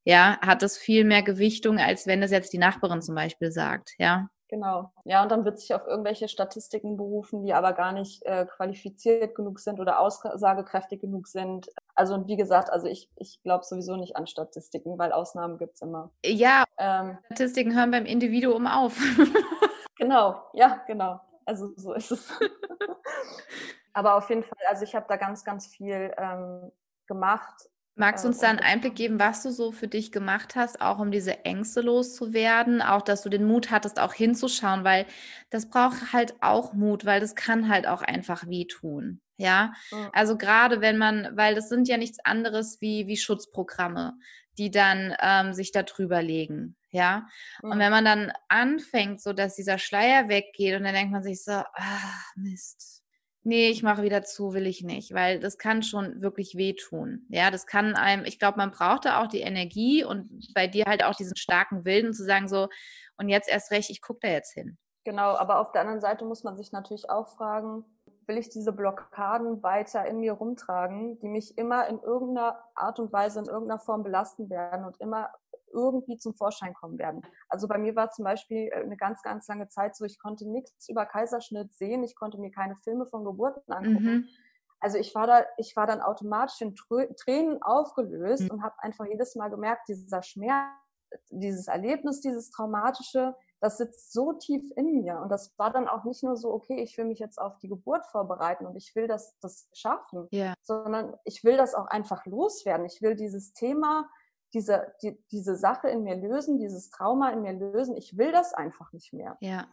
Ja, 0.03 0.39
hat 0.41 0.63
es 0.63 0.77
viel 0.77 1.03
mehr 1.03 1.21
Gewichtung, 1.21 1.77
als 1.77 2.07
wenn 2.07 2.23
es 2.23 2.31
jetzt 2.31 2.53
die 2.53 2.57
Nachbarin 2.57 3.01
zum 3.01 3.15
Beispiel 3.15 3.51
sagt, 3.51 3.91
ja. 3.99 4.27
Genau. 4.51 4.91
Ja, 5.05 5.23
und 5.23 5.31
dann 5.31 5.45
wird 5.45 5.59
sich 5.59 5.73
auf 5.73 5.87
irgendwelche 5.87 6.27
Statistiken 6.27 6.97
berufen, 6.97 7.41
die 7.41 7.53
aber 7.53 7.71
gar 7.71 7.93
nicht 7.93 8.21
äh, 8.25 8.45
qualifiziert 8.45 9.33
genug 9.33 9.61
sind 9.61 9.79
oder 9.79 10.01
aussagekräftig 10.01 10.99
genug 10.99 11.27
sind. 11.27 11.69
Also 11.95 12.15
und 12.15 12.27
wie 12.27 12.35
gesagt, 12.35 12.69
also 12.69 12.85
ich, 12.85 13.09
ich 13.15 13.41
glaube 13.43 13.63
sowieso 13.63 13.95
nicht 13.95 14.17
an 14.17 14.27
Statistiken, 14.27 14.99
weil 14.99 15.13
Ausnahmen 15.13 15.57
gibt's 15.57 15.81
immer. 15.81 16.11
Ja, 16.25 16.65
ähm, 16.77 17.17
Statistiken 17.27 17.73
hören 17.73 17.91
beim 17.91 18.05
Individuum 18.05 18.67
auf. 18.67 18.97
genau, 19.97 20.43
ja, 20.51 20.83
genau. 20.85 21.21
Also 21.45 21.71
so 21.77 21.93
ist 21.93 22.11
es. 22.11 22.29
aber 23.93 24.15
auf 24.15 24.29
jeden 24.29 24.43
Fall, 24.43 24.65
also 24.67 24.83
ich 24.83 24.93
habe 24.95 25.05
da 25.07 25.15
ganz, 25.15 25.45
ganz 25.45 25.67
viel 25.67 26.13
ähm, 26.17 26.73
gemacht 27.07 27.69
Magst 27.95 28.23
du 28.23 28.29
uns 28.29 28.39
da 28.39 28.49
einen 28.49 28.59
Einblick 28.59 28.95
geben, 28.95 29.19
was 29.19 29.43
du 29.43 29.51
so 29.51 29.71
für 29.71 29.87
dich 29.87 30.11
gemacht 30.11 30.55
hast, 30.55 30.81
auch 30.81 30.99
um 30.99 31.11
diese 31.11 31.43
Ängste 31.43 31.81
loszuwerden, 31.81 32.81
auch 32.81 33.01
dass 33.01 33.21
du 33.21 33.29
den 33.29 33.43
Mut 33.43 33.69
hattest, 33.69 33.99
auch 33.99 34.13
hinzuschauen, 34.13 34.83
weil 34.83 35.05
das 35.49 35.69
braucht 35.69 36.13
halt 36.13 36.35
auch 36.41 36.73
Mut, 36.73 37.05
weil 37.05 37.19
das 37.19 37.35
kann 37.35 37.67
halt 37.67 37.87
auch 37.87 38.01
einfach 38.01 38.47
wehtun. 38.47 39.21
Ja, 39.37 39.73
also 40.13 40.37
gerade 40.37 40.81
wenn 40.81 40.97
man, 40.97 41.35
weil 41.35 41.55
das 41.55 41.67
sind 41.67 41.87
ja 41.87 41.97
nichts 41.97 42.19
anderes 42.23 42.79
wie, 42.79 43.07
wie 43.07 43.17
Schutzprogramme, 43.17 44.13
die 44.57 44.69
dann 44.69 45.15
ähm, 45.19 45.53
sich 45.53 45.71
da 45.71 45.83
drüber 45.83 46.21
legen. 46.21 46.77
Ja, 46.91 47.27
und 47.61 47.79
wenn 47.79 47.91
man 47.91 48.05
dann 48.05 48.33
anfängt, 48.49 49.21
so 49.21 49.33
dass 49.33 49.55
dieser 49.55 49.77
Schleier 49.77 50.29
weggeht 50.29 50.75
und 50.75 50.83
dann 50.83 50.93
denkt 50.93 51.11
man 51.11 51.23
sich 51.23 51.43
so, 51.43 51.51
ah, 51.53 52.21
Mist, 52.35 53.00
nee, 53.43 53.69
ich 53.69 53.83
mache 53.83 54.03
wieder 54.03 54.23
zu, 54.23 54.53
will 54.53 54.67
ich 54.67 54.83
nicht, 54.83 55.13
weil 55.13 55.39
das 55.39 55.57
kann 55.57 55.83
schon 55.83 56.21
wirklich 56.21 56.55
wehtun. 56.55 57.25
Ja, 57.29 57.51
das 57.51 57.65
kann 57.65 57.95
einem, 57.95 58.25
ich 58.25 58.39
glaube, 58.39 58.57
man 58.57 58.71
braucht 58.71 59.05
da 59.05 59.21
auch 59.21 59.27
die 59.27 59.41
Energie 59.41 60.03
und 60.03 60.53
bei 60.53 60.67
dir 60.67 60.85
halt 60.85 61.03
auch 61.03 61.15
diesen 61.15 61.35
starken 61.35 61.85
Willen 61.85 62.13
zu 62.13 62.23
sagen, 62.23 62.47
so, 62.47 62.69
und 63.17 63.29
jetzt 63.29 63.49
erst 63.49 63.71
recht, 63.71 63.89
ich 63.89 64.01
gucke 64.01 64.19
da 64.21 64.27
jetzt 64.29 64.53
hin. 64.53 64.77
Genau, 65.03 65.35
aber 65.35 65.59
auf 65.59 65.71
der 65.71 65.81
anderen 65.81 66.01
Seite 66.01 66.25
muss 66.25 66.43
man 66.43 66.57
sich 66.57 66.71
natürlich 66.71 67.09
auch 67.09 67.29
fragen, 67.29 67.85
will 68.27 68.37
ich 68.37 68.49
diese 68.49 68.71
Blockaden 68.71 69.63
weiter 69.63 70.05
in 70.05 70.19
mir 70.19 70.33
rumtragen, 70.33 71.19
die 71.19 71.27
mich 71.27 71.57
immer 71.57 71.87
in 71.87 71.99
irgendeiner 71.99 72.63
Art 72.75 72.99
und 72.99 73.11
Weise, 73.11 73.39
in 73.39 73.45
irgendeiner 73.45 73.79
Form 73.79 74.03
belasten 74.03 74.49
werden 74.49 74.85
und 74.85 74.99
immer 75.01 75.31
irgendwie 75.73 76.17
zum 76.17 76.33
Vorschein 76.35 76.73
kommen 76.73 76.97
werden. 76.97 77.21
Also 77.49 77.67
bei 77.67 77.77
mir 77.77 77.95
war 77.95 78.11
zum 78.11 78.25
Beispiel 78.25 78.69
äh, 78.71 78.81
eine 78.81 78.97
ganz, 78.97 79.21
ganz 79.21 79.47
lange 79.47 79.69
Zeit 79.69 79.95
so, 79.95 80.05
ich 80.05 80.19
konnte 80.19 80.49
nichts 80.49 80.89
über 80.89 81.05
Kaiserschnitt 81.05 81.73
sehen, 81.73 82.03
ich 82.03 82.15
konnte 82.15 82.39
mir 82.39 82.51
keine 82.51 82.75
Filme 82.77 83.05
von 83.05 83.23
Geburten 83.23 83.71
angucken. 83.71 84.03
Mhm. 84.03 84.25
Also 84.79 84.97
ich 84.97 85.13
war 85.13 85.27
da, 85.27 85.45
ich 85.57 85.75
war 85.75 85.85
dann 85.85 86.01
automatisch 86.01 86.59
in 86.61 86.75
Tränen 86.75 87.61
aufgelöst 87.61 88.43
mhm. 88.43 88.49
und 88.49 88.63
habe 88.63 88.75
einfach 88.79 89.05
jedes 89.05 89.35
Mal 89.35 89.49
gemerkt, 89.49 89.87
dieser 89.87 90.23
Schmerz, 90.23 90.71
dieses 91.29 91.67
Erlebnis, 91.67 92.21
dieses 92.21 92.49
traumatische, 92.49 93.35
das 93.59 93.77
sitzt 93.77 94.11
so 94.11 94.33
tief 94.33 94.63
in 94.75 95.01
mir. 95.01 95.19
Und 95.19 95.29
das 95.29 95.53
war 95.57 95.71
dann 95.71 95.87
auch 95.87 96.03
nicht 96.03 96.23
nur 96.23 96.35
so, 96.35 96.51
okay, 96.51 96.81
ich 96.81 96.97
will 96.97 97.05
mich 97.05 97.19
jetzt 97.19 97.39
auf 97.39 97.59
die 97.59 97.67
Geburt 97.67 98.05
vorbereiten 98.07 98.65
und 98.65 98.75
ich 98.75 98.95
will 98.95 99.07
das, 99.07 99.37
das 99.39 99.69
schaffen, 99.71 100.27
yeah. 100.33 100.55
sondern 100.63 101.15
ich 101.25 101.43
will 101.43 101.57
das 101.57 101.75
auch 101.75 101.85
einfach 101.85 102.25
loswerden. 102.25 102.87
Ich 102.87 103.01
will 103.03 103.15
dieses 103.15 103.53
Thema 103.53 104.09
diese, 104.53 104.93
die, 105.01 105.17
diese 105.31 105.55
Sache 105.55 105.89
in 105.89 106.03
mir 106.03 106.15
lösen, 106.15 106.59
dieses 106.59 106.89
Trauma 106.89 107.29
in 107.31 107.41
mir 107.41 107.53
lösen. 107.53 107.95
Ich 107.95 108.17
will 108.17 108.31
das 108.31 108.53
einfach 108.53 108.91
nicht 108.93 109.13
mehr. 109.13 109.37
Ja. 109.39 109.67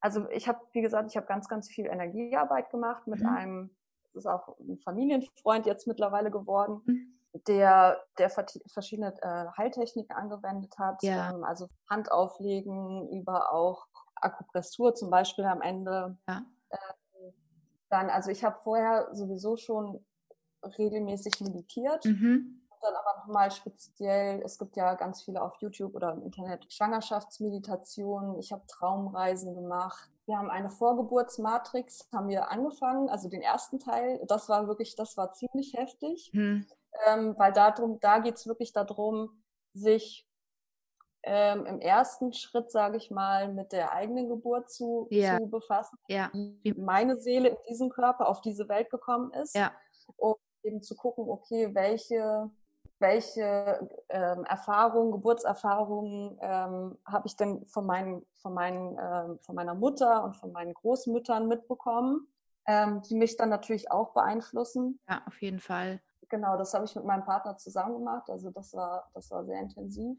Also 0.00 0.28
ich 0.30 0.48
habe, 0.48 0.60
wie 0.72 0.80
gesagt, 0.80 1.10
ich 1.10 1.16
habe 1.16 1.26
ganz, 1.26 1.48
ganz 1.48 1.68
viel 1.68 1.86
Energiearbeit 1.86 2.70
gemacht 2.70 3.06
mit 3.06 3.20
mhm. 3.20 3.28
einem, 3.28 3.76
das 4.12 4.24
ist 4.24 4.26
auch 4.26 4.56
ein 4.58 4.78
Familienfreund 4.78 5.66
jetzt 5.66 5.86
mittlerweile 5.86 6.30
geworden, 6.30 6.80
mhm. 6.86 7.18
der, 7.46 8.02
der 8.18 8.30
verschiedene 8.30 9.14
äh, 9.22 9.46
Heiltechniken 9.58 10.16
angewendet 10.16 10.78
hat. 10.78 11.02
Ja. 11.02 11.30
Ähm, 11.30 11.44
also 11.44 11.68
Handauflegen 11.88 13.08
über 13.10 13.52
auch 13.52 13.86
Akupressur 14.14 14.94
zum 14.94 15.10
Beispiel 15.10 15.44
am 15.44 15.60
Ende. 15.60 16.16
Ja. 16.28 16.44
Ähm, 16.70 17.32
dann, 17.90 18.08
also 18.08 18.30
ich 18.30 18.44
habe 18.44 18.58
vorher 18.62 19.08
sowieso 19.12 19.56
schon 19.56 20.04
regelmäßig 20.78 21.40
meditiert. 21.40 22.04
Mhm 22.04 22.59
dann 22.80 22.94
aber 22.94 23.20
nochmal 23.20 23.50
speziell, 23.50 24.42
es 24.42 24.58
gibt 24.58 24.76
ja 24.76 24.94
ganz 24.94 25.22
viele 25.22 25.42
auf 25.42 25.54
YouTube 25.60 25.94
oder 25.94 26.12
im 26.12 26.22
Internet 26.22 26.72
Schwangerschaftsmeditationen. 26.72 28.38
Ich 28.38 28.52
habe 28.52 28.66
Traumreisen 28.66 29.54
gemacht. 29.54 30.10
Wir 30.26 30.38
haben 30.38 30.50
eine 30.50 30.70
Vorgeburtsmatrix, 30.70 32.08
haben 32.12 32.28
wir 32.28 32.50
angefangen, 32.50 33.08
also 33.08 33.28
den 33.28 33.42
ersten 33.42 33.78
Teil. 33.78 34.20
Das 34.26 34.48
war 34.48 34.66
wirklich, 34.68 34.94
das 34.96 35.16
war 35.16 35.32
ziemlich 35.32 35.74
heftig, 35.74 36.30
hm. 36.32 36.66
ähm, 37.06 37.34
weil 37.36 37.52
darum, 37.52 37.98
da 38.00 38.18
geht 38.18 38.36
es 38.36 38.46
wirklich 38.46 38.72
darum, 38.72 39.42
sich 39.74 40.26
ähm, 41.22 41.66
im 41.66 41.80
ersten 41.80 42.32
Schritt, 42.32 42.70
sage 42.70 42.96
ich 42.96 43.10
mal, 43.10 43.52
mit 43.52 43.72
der 43.72 43.92
eigenen 43.92 44.28
Geburt 44.28 44.70
zu, 44.70 45.06
ja. 45.10 45.38
zu 45.38 45.46
befassen. 45.48 45.98
Ja. 46.08 46.30
Wie 46.32 46.72
meine 46.74 47.18
Seele 47.18 47.50
in 47.50 47.56
diesem 47.68 47.90
Körper 47.90 48.28
auf 48.28 48.40
diese 48.40 48.68
Welt 48.68 48.90
gekommen 48.90 49.32
ist. 49.32 49.54
Ja. 49.54 49.72
Und 50.16 50.36
eben 50.62 50.82
zu 50.82 50.94
gucken, 50.94 51.28
okay, 51.28 51.74
welche 51.74 52.50
welche 53.00 53.88
ähm, 54.10 54.44
Erfahrungen, 54.44 55.10
Geburtserfahrungen 55.12 56.38
ähm, 56.40 56.98
habe 57.04 57.26
ich 57.26 57.34
denn 57.34 57.66
von, 57.66 57.86
meinen, 57.86 58.24
von, 58.34 58.54
meinen, 58.54 58.96
ähm, 59.00 59.38
von 59.40 59.54
meiner 59.54 59.74
Mutter 59.74 60.22
und 60.22 60.36
von 60.36 60.52
meinen 60.52 60.74
Großmüttern 60.74 61.48
mitbekommen, 61.48 62.28
ähm, 62.66 63.00
die 63.02 63.14
mich 63.14 63.36
dann 63.36 63.48
natürlich 63.48 63.90
auch 63.90 64.12
beeinflussen. 64.12 65.00
Ja, 65.08 65.22
auf 65.26 65.40
jeden 65.40 65.60
Fall. 65.60 66.00
Genau, 66.28 66.56
das 66.56 66.74
habe 66.74 66.84
ich 66.84 66.94
mit 66.94 67.04
meinem 67.04 67.24
Partner 67.24 67.56
zusammen 67.56 67.94
gemacht. 67.94 68.28
Also 68.30 68.50
das 68.50 68.74
war, 68.74 69.10
das 69.14 69.30
war 69.30 69.44
sehr 69.44 69.60
intensiv. 69.60 70.18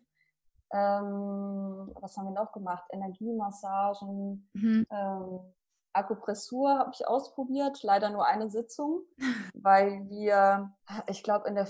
Ähm, 0.73 1.91
was 1.99 2.17
haben 2.17 2.25
wir 2.25 2.31
noch 2.31 2.51
gemacht? 2.51 2.85
Energiemassagen, 2.91 4.49
mhm. 4.53 4.87
ähm, 4.89 5.39
Akupressur 5.93 6.79
habe 6.79 6.91
ich 6.93 7.07
ausprobiert, 7.07 7.83
leider 7.83 8.09
nur 8.09 8.25
eine 8.25 8.49
Sitzung, 8.49 9.01
weil 9.53 10.09
wir, 10.09 10.71
ich 11.07 11.23
glaube, 11.23 11.47
in 11.47 11.55
der 11.55 11.65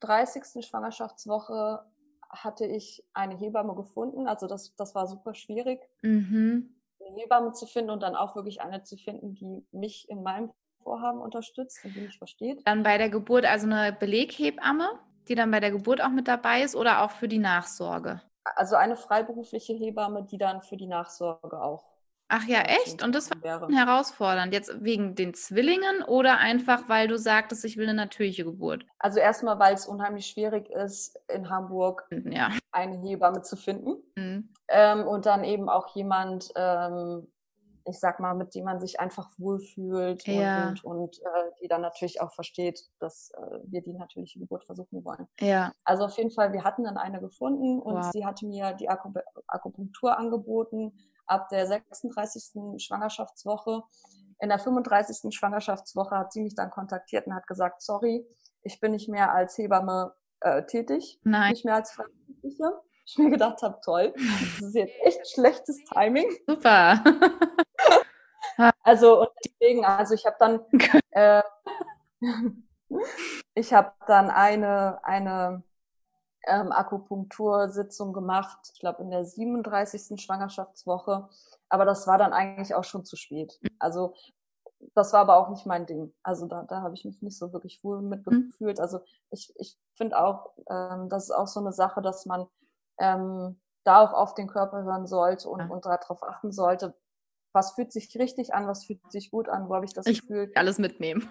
34. 0.00 0.64
Schwangerschaftswoche 0.66 1.84
hatte 2.30 2.66
ich 2.66 3.04
eine 3.14 3.36
Hebamme 3.36 3.74
gefunden. 3.74 4.28
Also 4.28 4.46
das, 4.46 4.74
das 4.76 4.94
war 4.94 5.06
super 5.06 5.34
schwierig, 5.34 5.80
mhm. 6.02 6.74
eine 7.00 7.16
Hebamme 7.16 7.52
zu 7.52 7.66
finden 7.66 7.90
und 7.90 8.02
dann 8.02 8.14
auch 8.14 8.36
wirklich 8.36 8.60
eine 8.60 8.82
zu 8.82 8.96
finden, 8.96 9.34
die 9.34 9.66
mich 9.72 10.08
in 10.08 10.22
meinem 10.22 10.50
Vorhaben 10.82 11.20
unterstützt 11.20 11.84
und 11.84 11.94
die 11.94 12.00
mich 12.00 12.18
versteht. 12.18 12.66
Dann 12.66 12.82
bei 12.82 12.98
der 12.98 13.10
Geburt 13.10 13.44
also 13.44 13.66
eine 13.66 13.92
Beleghebamme, 13.92 14.88
die 15.28 15.34
dann 15.34 15.50
bei 15.50 15.60
der 15.60 15.70
Geburt 15.70 16.02
auch 16.02 16.10
mit 16.10 16.28
dabei 16.28 16.62
ist 16.62 16.76
oder 16.76 17.02
auch 17.02 17.10
für 17.10 17.28
die 17.28 17.38
Nachsorge? 17.38 18.22
Also 18.44 18.76
eine 18.76 18.96
freiberufliche 18.96 19.74
Hebamme, 19.74 20.24
die 20.24 20.38
dann 20.38 20.62
für 20.62 20.76
die 20.76 20.86
Nachsorge 20.86 21.60
auch 21.60 21.97
Ach 22.30 22.44
ja, 22.44 22.60
echt? 22.60 23.02
Und 23.02 23.14
das 23.14 23.30
war 23.30 23.68
herausfordernd. 23.70 24.52
Jetzt 24.52 24.84
wegen 24.84 25.14
den 25.14 25.32
Zwillingen 25.32 26.02
oder 26.02 26.36
einfach, 26.38 26.86
weil 26.88 27.08
du 27.08 27.16
sagtest, 27.16 27.64
ich 27.64 27.78
will 27.78 27.84
eine 27.88 27.94
natürliche 27.94 28.44
Geburt? 28.44 28.84
Also 28.98 29.18
erstmal, 29.18 29.58
weil 29.58 29.74
es 29.74 29.86
unheimlich 29.86 30.26
schwierig 30.26 30.68
ist, 30.70 31.18
in 31.28 31.48
Hamburg 31.48 32.06
ja. 32.10 32.50
eine 32.70 32.98
Hebamme 32.98 33.40
zu 33.42 33.56
finden. 33.56 33.96
Mhm. 34.16 34.52
Ähm, 34.68 35.06
und 35.06 35.24
dann 35.24 35.42
eben 35.42 35.70
auch 35.70 35.94
jemand, 35.96 36.52
ähm, 36.54 37.28
ich 37.86 37.98
sag 37.98 38.20
mal, 38.20 38.34
mit 38.34 38.54
die 38.54 38.60
man 38.60 38.78
sich 38.78 39.00
einfach 39.00 39.30
wohlfühlt 39.38 40.26
Ja. 40.26 40.68
und, 40.68 40.84
und, 40.84 41.00
und 41.00 41.18
äh, 41.20 41.50
die 41.62 41.68
dann 41.68 41.80
natürlich 41.80 42.20
auch 42.20 42.32
versteht, 42.34 42.82
dass 42.98 43.30
äh, 43.30 43.58
wir 43.64 43.80
die 43.80 43.94
natürliche 43.94 44.38
Geburt 44.38 44.64
versuchen 44.66 45.02
wollen. 45.02 45.26
Ja. 45.40 45.72
Also 45.84 46.04
auf 46.04 46.18
jeden 46.18 46.30
Fall, 46.30 46.52
wir 46.52 46.64
hatten 46.64 46.84
dann 46.84 46.98
eine 46.98 47.20
gefunden 47.20 47.80
und 47.80 47.94
Wow. 47.94 48.10
sie 48.12 48.26
hatte 48.26 48.44
mir 48.46 48.74
die 48.74 48.90
Aku 48.90 49.14
Akupunktur 49.46 50.18
angeboten 50.18 50.92
ab 51.28 51.48
der 51.48 51.66
36. 51.66 52.82
Schwangerschaftswoche. 52.82 53.82
In 54.40 54.48
der 54.48 54.58
35. 54.58 55.34
Schwangerschaftswoche 55.34 56.16
hat 56.16 56.32
sie 56.32 56.42
mich 56.42 56.54
dann 56.54 56.70
kontaktiert 56.70 57.26
und 57.26 57.34
hat 57.34 57.46
gesagt, 57.46 57.82
sorry, 57.82 58.26
ich 58.62 58.80
bin 58.80 58.92
nicht 58.92 59.08
mehr 59.08 59.32
als 59.32 59.58
Hebamme 59.58 60.14
äh, 60.40 60.64
tätig, 60.64 61.20
Nein. 61.24 61.50
nicht 61.52 61.64
mehr 61.64 61.74
als 61.74 61.92
Freiberufliche. 61.92 62.80
Ich 63.06 63.16
mir 63.16 63.30
gedacht 63.30 63.62
habe, 63.62 63.80
toll, 63.82 64.12
das 64.16 64.68
ist 64.68 64.74
jetzt 64.74 64.94
echt 65.02 65.30
schlechtes 65.30 65.82
Timing. 65.84 66.30
Super. 66.46 67.02
Also 68.82 69.20
und 69.20 69.30
deswegen, 69.44 69.84
also 69.84 70.14
ich 70.14 70.26
habe 70.26 70.36
dann, 70.38 70.60
äh, 71.10 71.42
ich 73.54 73.72
habe 73.72 73.92
dann 74.06 74.30
eine 74.30 74.98
eine 75.04 75.62
ähm, 76.46 76.72
Akupunktursitzung 76.72 78.12
gemacht, 78.12 78.58
ich 78.72 78.80
glaube 78.80 79.02
in 79.02 79.10
der 79.10 79.24
37. 79.24 80.20
Schwangerschaftswoche, 80.20 81.28
aber 81.68 81.84
das 81.84 82.06
war 82.06 82.18
dann 82.18 82.32
eigentlich 82.32 82.74
auch 82.74 82.84
schon 82.84 83.04
zu 83.04 83.16
spät. 83.16 83.58
Also 83.78 84.14
das 84.94 85.12
war 85.12 85.20
aber 85.20 85.36
auch 85.36 85.48
nicht 85.50 85.66
mein 85.66 85.86
Ding. 85.86 86.14
Also 86.22 86.46
da, 86.46 86.62
da 86.62 86.82
habe 86.82 86.94
ich 86.94 87.04
mich 87.04 87.20
nicht 87.20 87.36
so 87.36 87.52
wirklich 87.52 87.82
wohl 87.82 88.00
mitgefühlt. 88.00 88.78
Also 88.78 89.00
ich, 89.30 89.52
ich 89.56 89.76
finde 89.94 90.18
auch, 90.18 90.52
ähm, 90.70 91.08
das 91.08 91.24
ist 91.24 91.30
auch 91.32 91.48
so 91.48 91.58
eine 91.60 91.72
Sache, 91.72 92.00
dass 92.00 92.26
man 92.26 92.46
ähm, 92.98 93.60
da 93.84 94.00
auch 94.02 94.12
auf 94.12 94.34
den 94.34 94.46
Körper 94.46 94.82
hören 94.84 95.06
sollte 95.06 95.48
und, 95.48 95.60
Ja. 95.60 95.66
und 95.68 95.84
darauf 95.84 96.22
achten 96.22 96.52
sollte, 96.52 96.94
was 97.52 97.72
fühlt 97.72 97.92
sich 97.92 98.14
richtig 98.18 98.54
an, 98.54 98.68
was 98.68 98.84
fühlt 98.84 99.00
sich 99.10 99.30
gut 99.32 99.48
an, 99.48 99.68
wo 99.68 99.74
habe 99.74 99.84
ich 99.84 99.94
das 99.94 100.06
Ich 100.06 100.20
Gefühl, 100.20 100.52
alles 100.54 100.78
mitnehmen. 100.78 101.26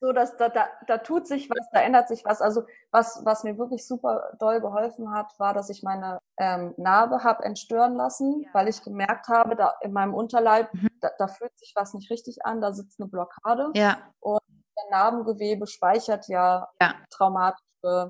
So 0.00 0.12
dass 0.12 0.36
da, 0.36 0.48
da, 0.48 0.66
da 0.86 0.98
tut 0.98 1.26
sich 1.26 1.48
was, 1.50 1.66
da 1.72 1.80
ändert 1.80 2.08
sich 2.08 2.24
was. 2.24 2.40
Also 2.40 2.62
was, 2.90 3.22
was 3.24 3.44
mir 3.44 3.56
wirklich 3.58 3.86
super 3.86 4.32
doll 4.38 4.60
geholfen 4.60 5.12
hat, 5.14 5.32
war, 5.38 5.54
dass 5.54 5.70
ich 5.70 5.82
meine 5.82 6.18
ähm, 6.38 6.74
Narbe 6.76 7.24
habe 7.24 7.44
entstören 7.44 7.94
lassen, 7.94 8.42
Ja. 8.42 8.50
weil 8.52 8.68
ich 8.68 8.82
gemerkt 8.82 9.28
habe, 9.28 9.56
da 9.56 9.74
in 9.82 9.92
meinem 9.92 10.14
Unterleib, 10.14 10.72
Mhm. 10.74 10.88
da, 11.00 11.10
da 11.18 11.26
fühlt 11.28 11.56
sich 11.58 11.72
was 11.76 11.94
nicht 11.94 12.10
richtig 12.10 12.44
an, 12.44 12.60
da 12.60 12.72
sitzt 12.72 13.00
eine 13.00 13.08
Blockade. 13.08 13.70
Ja, 13.74 13.96
Der 14.24 14.90
Narbengewebe 14.90 15.66
speichert 15.66 16.26
ja, 16.28 16.68
Ja. 16.80 16.94
traumatische 17.10 17.62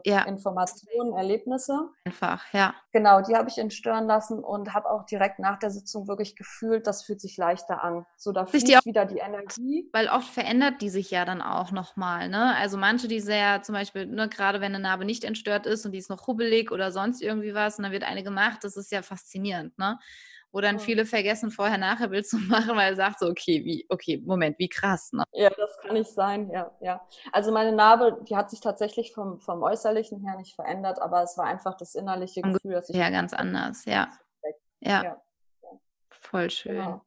Ja. 0.04 0.22
Informationen, 0.24 1.14
Erlebnisse. 1.14 1.90
einfach, 2.04 2.44
ja. 2.52 2.74
Genau, 2.92 3.20
die 3.22 3.36
habe 3.36 3.48
ich 3.48 3.58
entstören 3.58 4.06
lassen 4.06 4.38
und 4.42 4.74
habe 4.74 4.90
auch 4.90 5.04
direkt 5.04 5.38
nach 5.38 5.58
der 5.58 5.70
Sitzung 5.70 6.08
wirklich 6.08 6.36
gefühlt, 6.36 6.86
das 6.86 7.04
fühlt 7.04 7.20
sich 7.20 7.36
leichter 7.36 7.82
an. 7.82 8.04
So, 8.16 8.32
da 8.32 8.46
Sich 8.46 8.64
die 8.64 8.72
fließt 8.72 8.86
wieder 8.86 9.04
die 9.06 9.18
Energie. 9.18 9.88
Weil 9.92 10.08
oft 10.08 10.28
verändert 10.28 10.80
die 10.80 10.90
sich 10.90 11.10
ja 11.10 11.24
dann 11.24 11.42
auch 11.42 11.70
nochmal, 11.72 12.28
ne? 12.28 12.54
Also 12.56 12.76
manche, 12.76 13.08
die 13.08 13.20
sehr, 13.20 13.62
zum 13.62 13.74
Beispiel, 13.74 14.06
ne, 14.06 14.28
gerade 14.28 14.60
wenn 14.60 14.74
eine 14.74 14.82
Narbe 14.82 15.04
nicht 15.04 15.24
entstört 15.24 15.66
ist 15.66 15.86
und 15.86 15.92
die 15.92 15.98
ist 15.98 16.10
noch 16.10 16.26
hubbelig 16.26 16.70
oder 16.70 16.92
sonst 16.92 17.22
irgendwie 17.22 17.54
was 17.54 17.78
und 17.78 17.84
dann 17.84 17.92
wird 17.92 18.04
eine 18.04 18.22
gemacht, 18.22 18.58
das 18.62 18.76
ist 18.76 18.92
ja 18.92 19.02
faszinierend, 19.02 19.78
ne? 19.78 19.98
Wo 20.52 20.60
dann 20.60 20.78
viele 20.78 21.06
vergessen, 21.06 21.50
vorher-nachher-Bild 21.50 22.26
zu 22.28 22.36
machen, 22.48 22.76
weil 22.76 22.90
er 22.90 22.96
sagt 22.96 23.20
so, 23.20 23.26
okay, 23.26 23.64
wie, 23.64 23.86
okay, 23.88 24.22
Moment, 24.24 24.58
wie 24.58 24.68
krass, 24.68 25.12
ne? 25.12 25.24
Ja, 25.32 25.48
das 25.50 25.78
kann 25.80 25.94
nicht 25.94 26.10
sein, 26.10 26.50
ja, 26.50 26.70
ja. 26.80 27.00
Also 27.32 27.52
meine 27.52 27.72
Narbe, 27.72 28.18
die 28.28 28.36
hat 28.36 28.50
sich 28.50 28.60
tatsächlich 28.60 29.12
vom, 29.12 29.40
vom 29.40 29.62
Äußerlichen 29.62 30.20
her 30.20 30.36
nicht 30.36 30.54
verändert, 30.54 31.00
aber 31.00 31.22
es 31.22 31.38
war 31.38 31.46
einfach 31.46 31.74
das 31.76 31.94
innerliche 31.94 32.42
Gefühl, 32.42 32.72
dass 32.72 32.90
ich 32.90 32.96
Ja, 32.96 33.08
ganz 33.08 33.32
anders, 33.32 33.86
ja. 33.86 34.08
Ja, 34.80 35.02
Ja. 35.02 35.16
voll 36.10 36.50
schön. 36.50 36.76
genau. 36.76 37.02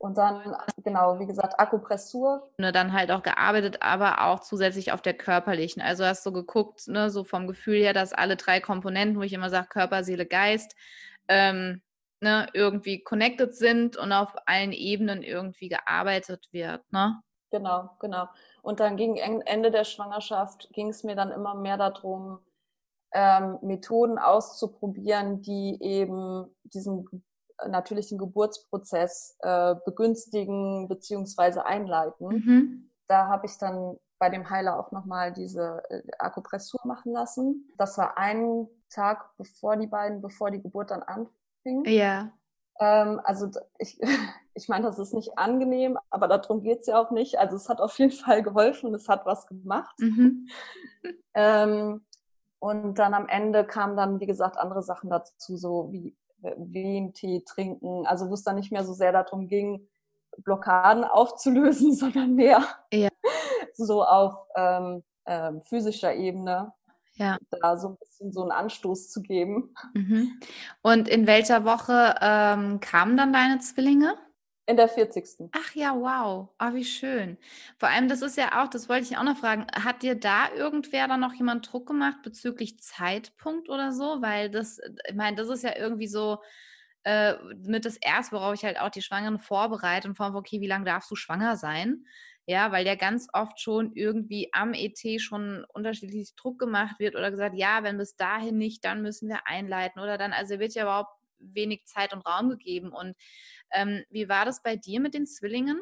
Und 0.00 0.16
dann, 0.16 0.56
genau, 0.84 1.18
wie 1.18 1.26
gesagt, 1.26 1.58
Akupressur, 1.58 2.52
ne, 2.58 2.70
dann 2.70 2.92
halt 2.92 3.10
auch 3.10 3.22
gearbeitet, 3.22 3.82
aber 3.82 4.24
auch 4.26 4.40
zusätzlich 4.40 4.92
auf 4.92 5.02
der 5.02 5.14
körperlichen. 5.14 5.82
Also 5.82 6.04
hast 6.04 6.24
du 6.24 6.32
geguckt, 6.32 6.86
ne, 6.86 7.10
so 7.10 7.24
vom 7.24 7.48
Gefühl 7.48 7.78
her, 7.78 7.94
dass 7.94 8.12
alle 8.12 8.36
drei 8.36 8.60
Komponenten, 8.60 9.18
wo 9.18 9.22
ich 9.22 9.32
immer 9.32 9.50
sage, 9.50 9.66
Körper, 9.68 10.04
Seele, 10.04 10.26
Geist, 10.26 10.76
ähm, 11.26 11.82
ne, 12.20 12.48
irgendwie 12.54 13.02
connected 13.02 13.54
sind 13.54 13.96
und 13.96 14.12
auf 14.12 14.34
allen 14.46 14.72
Ebenen 14.72 15.22
irgendwie 15.22 15.68
gearbeitet 15.68 16.48
wird, 16.52 16.82
ne? 16.92 17.20
genau, 17.50 17.90
genau. 18.00 18.28
Und 18.62 18.80
dann 18.80 18.96
gegen 18.96 19.16
En- 19.16 19.40
Ende 19.42 19.70
der 19.70 19.84
Schwangerschaft 19.84 20.68
ging 20.72 20.88
es 20.90 21.04
mir 21.04 21.16
dann 21.16 21.30
immer 21.32 21.54
mehr 21.54 21.76
darum, 21.76 22.40
ähm, 23.12 23.58
Methoden 23.62 24.18
auszuprobieren, 24.18 25.40
die 25.42 25.78
eben 25.80 26.54
diesen 26.64 27.24
natürlichen 27.66 28.18
Geburtsprozess 28.18 29.36
äh, 29.40 29.74
begünstigen 29.84 30.88
beziehungsweise 30.88 31.64
einleiten. 31.66 32.28
Mhm. 32.28 32.90
da 33.08 33.26
habe 33.28 33.46
ich 33.46 33.58
dann 33.58 33.98
bei 34.18 34.28
dem 34.30 34.50
Heiler 34.50 34.78
auch 34.78 34.92
nochmal 34.92 35.32
diese 35.32 35.82
äh, 35.90 36.02
Akupressur 36.18 36.80
machen 36.84 37.12
lassen. 37.12 37.68
Das 37.78 37.96
war 37.98 38.18
einen 38.18 38.68
Tag 38.90 39.36
bevor 39.38 39.76
die 39.76 39.86
beiden, 39.86 40.20
bevor 40.20 40.50
die 40.50 40.60
Geburt 40.62 40.90
dann 40.90 41.02
anfing. 41.02 41.32
Ja, 41.64 42.32
Ähm, 42.80 43.20
also 43.24 43.48
ich, 43.78 43.98
ich 44.54 44.68
meine, 44.68 44.86
das 44.86 44.98
ist 44.98 45.14
nicht 45.14 45.38
angenehm, 45.38 45.98
aber 46.10 46.28
darum 46.28 46.62
geht's 46.62 46.86
ja 46.86 47.00
auch 47.00 47.10
nicht. 47.10 47.38
Also 47.38 47.56
es 47.56 47.68
hat 47.68 47.80
auf 47.80 47.98
jeden 47.98 48.12
Fall 48.12 48.42
geholfen, 48.42 48.94
es 48.94 49.08
hat 49.08 49.26
was 49.26 49.46
gemacht. 49.46 49.96
mhm. 49.98 50.48
Ähm, 51.34 52.04
und 52.58 52.96
dann 52.98 53.14
am 53.14 53.28
Ende 53.28 53.64
kamen 53.64 53.96
dann, 53.96 54.20
wie 54.20 54.26
gesagt, 54.26 54.56
andere 54.58 54.82
Sachen 54.82 55.10
dazu, 55.10 55.56
so 55.56 55.92
wie 55.92 56.16
äh, 56.42 56.54
Wehentee 56.58 57.42
trinken, 57.46 58.06
also 58.06 58.28
wo 58.28 58.34
es 58.34 58.42
dann 58.42 58.56
nicht 58.56 58.72
mehr 58.72 58.84
so 58.84 58.92
sehr 58.94 59.12
darum 59.12 59.46
ging, 59.48 59.88
Blockaden 60.38 61.04
aufzulösen, 61.04 61.94
sondern 61.94 62.34
mehr 62.34 62.64
Ja. 62.92 63.08
so 63.74 64.04
auf 64.04 64.34
ähm, 64.56 65.04
ähm, 65.26 65.62
physischer 65.62 66.14
Ebene 66.14 66.72
ja. 67.18 67.38
da 67.50 67.76
so 67.76 67.88
ein 67.90 67.96
bisschen 67.98 68.32
so 68.32 68.42
einen 68.42 68.52
Anstoß 68.52 69.10
zu 69.10 69.22
geben. 69.22 69.74
Mhm. 69.94 70.40
Und 70.82 71.08
in 71.08 71.26
welcher 71.26 71.64
Woche 71.64 72.14
ähm, 72.20 72.80
kamen 72.80 73.16
dann 73.16 73.32
deine 73.32 73.58
Zwillinge? 73.58 74.14
In 74.66 74.76
der 74.76 74.88
40. 74.88 75.50
Ach 75.52 75.74
ja, 75.74 75.94
wow. 75.94 76.50
Ah, 76.58 76.74
wie 76.74 76.84
schön. 76.84 77.38
Vor 77.78 77.88
allem, 77.88 78.06
das 78.06 78.20
ist 78.20 78.36
ja 78.36 78.62
auch, 78.62 78.68
das 78.68 78.90
wollte 78.90 79.04
ich 79.04 79.16
auch 79.16 79.22
noch 79.22 79.38
fragen, 79.38 79.66
hat 79.72 80.02
dir 80.02 80.14
da 80.14 80.52
irgendwer 80.54 81.08
dann 81.08 81.20
noch 81.20 81.32
jemand 81.32 81.72
Druck 81.72 81.86
gemacht 81.86 82.18
bezüglich 82.22 82.78
Zeitpunkt 82.78 83.70
oder 83.70 83.92
so? 83.92 84.20
Weil 84.20 84.50
das, 84.50 84.78
ich 85.08 85.14
meine, 85.14 85.36
das 85.36 85.48
ist 85.48 85.64
ja 85.64 85.74
irgendwie 85.74 86.06
so 86.06 86.42
äh, 87.04 87.34
mit 87.64 87.86
das 87.86 87.96
erste, 87.96 88.36
worauf 88.36 88.52
ich 88.52 88.64
halt 88.64 88.78
auch 88.78 88.90
die 88.90 89.00
Schwangeren 89.00 89.38
vorbereite 89.38 90.06
und 90.06 90.16
vor 90.16 90.34
okay, 90.34 90.60
wie 90.60 90.66
lange 90.66 90.84
darfst 90.84 91.10
du 91.10 91.16
schwanger 91.16 91.56
sein? 91.56 92.04
Ja, 92.50 92.72
weil 92.72 92.86
ja 92.86 92.94
ganz 92.94 93.28
oft 93.34 93.60
schon 93.60 93.92
irgendwie 93.92 94.48
am 94.54 94.72
ET 94.72 94.98
schon 95.20 95.66
unterschiedlich 95.74 96.34
Druck 96.34 96.58
gemacht 96.58 96.98
wird 96.98 97.14
oder 97.14 97.30
gesagt, 97.30 97.54
ja, 97.54 97.82
wenn 97.82 97.98
bis 97.98 98.16
dahin 98.16 98.56
nicht, 98.56 98.86
dann 98.86 99.02
müssen 99.02 99.28
wir 99.28 99.46
einleiten 99.46 100.00
oder 100.00 100.16
dann, 100.16 100.32
also 100.32 100.58
wird 100.58 100.72
ja 100.72 100.84
überhaupt 100.84 101.12
wenig 101.38 101.84
Zeit 101.84 102.14
und 102.14 102.26
Raum 102.26 102.48
gegeben. 102.48 102.90
Und 102.90 103.16
ähm, 103.70 104.02
wie 104.08 104.30
war 104.30 104.46
das 104.46 104.62
bei 104.62 104.76
dir 104.76 104.98
mit 104.98 105.12
den 105.12 105.26
Zwillingen? 105.26 105.78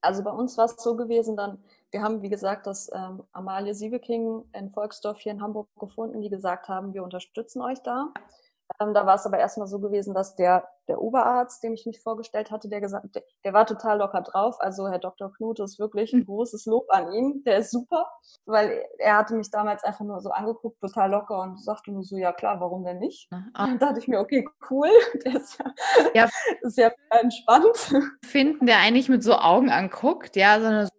Also 0.00 0.24
bei 0.24 0.32
uns 0.32 0.58
war 0.58 0.64
es 0.64 0.74
so 0.76 0.96
gewesen, 0.96 1.36
dann, 1.36 1.62
wir 1.92 2.02
haben, 2.02 2.20
wie 2.20 2.30
gesagt, 2.30 2.66
das 2.66 2.90
ähm, 2.92 3.22
Amalie 3.30 3.72
Siebeking 3.72 4.44
in 4.54 4.72
Volksdorf 4.72 5.20
hier 5.20 5.30
in 5.30 5.40
Hamburg 5.40 5.68
gefunden, 5.78 6.20
die 6.20 6.30
gesagt 6.30 6.66
haben, 6.66 6.94
wir 6.94 7.04
unterstützen 7.04 7.62
euch 7.62 7.80
da. 7.80 8.12
Ähm, 8.82 8.94
da 8.94 9.06
war 9.06 9.14
es 9.14 9.26
aber 9.26 9.38
erstmal 9.38 9.66
so 9.66 9.78
gewesen, 9.78 10.14
dass 10.14 10.36
der, 10.36 10.68
der 10.88 11.00
Oberarzt, 11.00 11.62
dem 11.62 11.74
ich 11.74 11.86
mich 11.86 12.00
vorgestellt 12.00 12.50
hatte, 12.50 12.68
der 12.68 12.80
gesagt, 12.80 13.14
der, 13.14 13.22
der 13.44 13.52
war 13.52 13.66
total 13.66 13.98
locker 13.98 14.22
drauf. 14.22 14.56
Also 14.60 14.88
Herr 14.88 14.98
Dr. 14.98 15.32
Knute 15.32 15.62
ist 15.64 15.78
wirklich 15.78 16.12
ein 16.12 16.24
großes 16.24 16.66
Lob 16.66 16.86
an 16.90 17.12
ihn. 17.12 17.42
Der 17.44 17.58
ist 17.58 17.70
super, 17.70 18.06
weil 18.46 18.84
er 18.98 19.16
hatte 19.16 19.34
mich 19.34 19.50
damals 19.50 19.84
einfach 19.84 20.04
nur 20.04 20.20
so 20.20 20.30
angeguckt, 20.30 20.80
total 20.80 21.10
locker 21.10 21.40
und 21.40 21.62
sagte 21.62 21.92
nur 21.92 22.04
so, 22.04 22.16
ja 22.16 22.32
klar, 22.32 22.60
warum 22.60 22.84
denn 22.84 22.98
nicht? 22.98 23.30
Ne? 23.30 23.46
Dann 23.54 23.78
dachte 23.78 23.98
ich 23.98 24.08
mir, 24.08 24.20
okay, 24.20 24.46
cool, 24.70 24.88
der 25.24 25.36
ist 25.36 25.58
ja, 25.58 25.64
Ja. 26.14 26.28
ist 26.62 26.78
ja 26.78 26.90
entspannt. 27.10 27.94
Finden, 28.24 28.66
der 28.66 28.78
eigentlich 28.78 29.08
mit 29.08 29.22
so 29.22 29.34
Augen 29.34 29.70
anguckt, 29.70 30.36
ja, 30.36 30.60
sondern 30.60 30.86
so, 30.86 30.92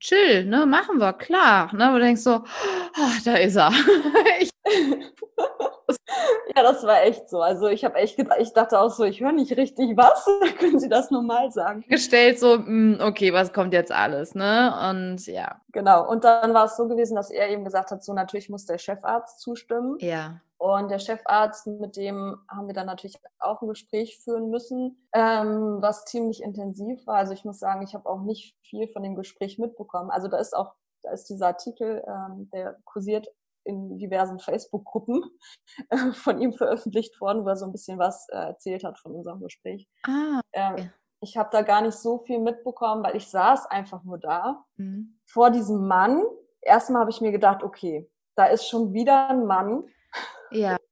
chill, 0.00 0.44
ne, 0.46 0.66
machen 0.66 0.98
wir, 0.98 1.12
klar. 1.12 1.74
Ne, 1.74 1.88
wo 1.90 1.94
du 1.94 2.00
denkst 2.00 2.22
so, 2.22 2.36
oh, 2.36 3.12
da 3.24 3.34
ist 3.36 3.56
er. 3.56 3.70
ich 4.40 4.50
Ja, 6.56 6.62
das 6.62 6.84
war 6.84 7.02
echt 7.02 7.28
so. 7.28 7.40
Also 7.40 7.66
ich 7.68 7.84
habe 7.84 7.96
echt 7.96 8.16
gedacht, 8.16 8.38
ich 8.40 8.52
dachte 8.52 8.78
auch 8.78 8.90
so, 8.90 9.04
ich 9.04 9.20
höre 9.20 9.32
nicht 9.32 9.56
richtig 9.56 9.96
was. 9.96 10.26
Können 10.58 10.78
Sie 10.78 10.88
das 10.88 11.10
normal 11.10 11.50
sagen? 11.52 11.84
gestellt 11.88 12.38
so, 12.38 12.58
mm, 12.58 12.98
okay, 13.00 13.32
was 13.32 13.52
kommt 13.52 13.72
jetzt 13.72 13.92
alles, 13.92 14.34
ne? 14.34 14.74
Und 14.90 15.26
ja, 15.26 15.60
Genau. 15.74 16.08
Und 16.08 16.22
dann 16.24 16.54
war 16.54 16.66
es 16.66 16.76
so 16.76 16.86
gewesen, 16.86 17.16
dass 17.16 17.30
er 17.30 17.48
eben 17.50 17.64
gesagt 17.64 17.90
hat, 17.90 18.04
so 18.04 18.14
natürlich 18.14 18.48
muss 18.48 18.64
der 18.64 18.78
Chefarzt 18.78 19.40
zustimmen. 19.40 19.96
ja, 19.98 20.40
Und 20.56 20.88
der 20.88 21.00
Chefarzt, 21.00 21.66
mit 21.66 21.96
dem 21.96 22.38
haben 22.48 22.68
wir 22.68 22.74
dann 22.74 22.86
natürlich 22.86 23.16
auch 23.40 23.60
ein 23.60 23.68
Gespräch 23.68 24.18
führen 24.22 24.50
müssen, 24.50 25.08
ähm, 25.12 25.78
was 25.80 26.04
ziemlich 26.04 26.42
intensiv 26.42 27.04
war. 27.08 27.16
Also 27.16 27.32
ich 27.32 27.44
muss 27.44 27.58
sagen, 27.58 27.82
ich 27.82 27.94
habe 27.94 28.08
auch 28.08 28.22
nicht 28.22 28.56
viel 28.62 28.86
von 28.86 29.02
dem 29.02 29.16
Gespräch 29.16 29.58
mitbekommen. 29.58 30.10
Also 30.10 30.28
da 30.28 30.38
ist 30.38 30.56
auch, 30.56 30.74
da 31.02 31.10
ist 31.10 31.28
dieser 31.28 31.48
Artikel, 31.48 32.04
ähm, 32.06 32.48
der 32.52 32.78
kursiert 32.84 33.26
in 33.64 33.98
diversen 33.98 34.38
Facebook-Gruppen 34.38 35.22
äh, 35.90 36.12
von 36.12 36.40
ihm 36.40 36.52
veröffentlicht 36.52 37.20
worden, 37.20 37.44
wo 37.44 37.48
er 37.48 37.56
so 37.56 37.66
ein 37.66 37.72
bisschen 37.72 37.98
was 37.98 38.28
äh, 38.30 38.36
erzählt 38.36 38.84
hat 38.84 38.98
von 38.98 39.12
unserem 39.12 39.40
Gespräch. 39.40 39.88
Ah, 40.06 40.40
ähm, 40.52 40.72
okay. 40.72 40.90
ich 41.20 41.36
habe 41.36 41.48
da 41.52 41.62
gar 41.62 41.82
nicht 41.82 41.96
so 41.96 42.18
viel 42.18 42.38
mitbekommen, 42.38 43.02
weil 43.02 43.16
ich 43.16 43.28
saß 43.28 43.66
einfach 43.66 44.04
nur 44.04 44.18
da 44.18 44.64
mhm. 44.76 45.18
vor 45.26 45.50
diesem 45.50 45.86
Mann. 45.86 46.22
Erstmal 46.60 47.00
habe 47.00 47.10
ich 47.10 47.20
mir 47.20 47.32
gedacht, 47.32 47.62
okay, 47.62 48.08
da 48.36 48.46
ist 48.46 48.68
schon 48.68 48.92
wieder 48.92 49.28
ein 49.30 49.46
Mann. 49.46 49.84
Ja. 50.50 50.76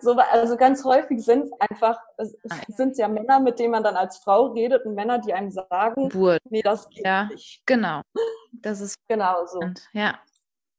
So, 0.00 0.12
also 0.12 0.56
ganz 0.56 0.82
häufig 0.84 1.22
sind 1.22 1.44
es 1.44 1.52
einfach, 1.60 2.00
es 2.16 2.34
sind 2.68 2.96
ja 2.96 3.06
Männer, 3.06 3.38
mit 3.38 3.58
denen 3.58 3.72
man 3.72 3.82
dann 3.82 3.96
als 3.96 4.16
Frau 4.16 4.46
redet 4.46 4.86
und 4.86 4.94
Männer, 4.94 5.18
die 5.18 5.34
einem 5.34 5.50
sagen, 5.50 6.08
Geburt. 6.08 6.40
nee, 6.48 6.62
das 6.62 6.88
geht 6.88 7.04
ja, 7.04 7.24
nicht. 7.24 7.62
Genau. 7.66 8.00
Das 8.52 8.80
ist 8.80 8.96
genau 9.08 9.44
so. 9.44 9.60
Ja. 9.92 10.18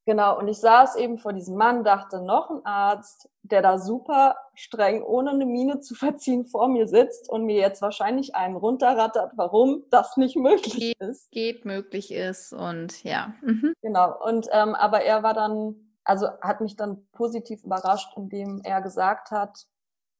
Genau, 0.05 0.37
und 0.37 0.47
ich 0.47 0.59
saß 0.59 0.97
eben 0.97 1.17
vor 1.17 1.33
diesem 1.33 1.55
Mann, 1.55 1.83
dachte, 1.83 2.21
noch 2.21 2.51
ein 2.51 2.63
Arzt, 2.63 3.27
der 3.41 3.63
da 3.63 3.79
super 3.79 4.35
streng, 4.53 5.01
ohne 5.01 5.31
eine 5.31 5.47
Miene 5.47 5.79
zu 5.79 5.95
verziehen, 5.95 6.45
vor 6.45 6.67
mir 6.67 6.87
sitzt 6.87 7.27
und 7.29 7.43
mir 7.43 7.55
jetzt 7.55 7.81
wahrscheinlich 7.81 8.35
einen 8.35 8.55
runterrattert, 8.55 9.33
warum 9.35 9.83
das 9.89 10.15
nicht 10.15 10.35
möglich 10.35 10.75
geht, 10.75 10.99
ist. 10.99 11.31
Geht, 11.31 11.65
möglich 11.65 12.13
ist 12.13 12.53
und 12.53 13.03
ja. 13.03 13.33
Mhm. 13.41 13.73
Genau, 13.81 14.15
und 14.23 14.47
ähm, 14.51 14.75
aber 14.75 15.01
er 15.01 15.23
war 15.23 15.33
dann, 15.33 15.75
also 16.03 16.27
hat 16.39 16.61
mich 16.61 16.75
dann 16.75 17.07
positiv 17.11 17.63
überrascht, 17.63 18.13
indem 18.15 18.61
er 18.63 18.81
gesagt 18.81 19.31
hat, 19.31 19.65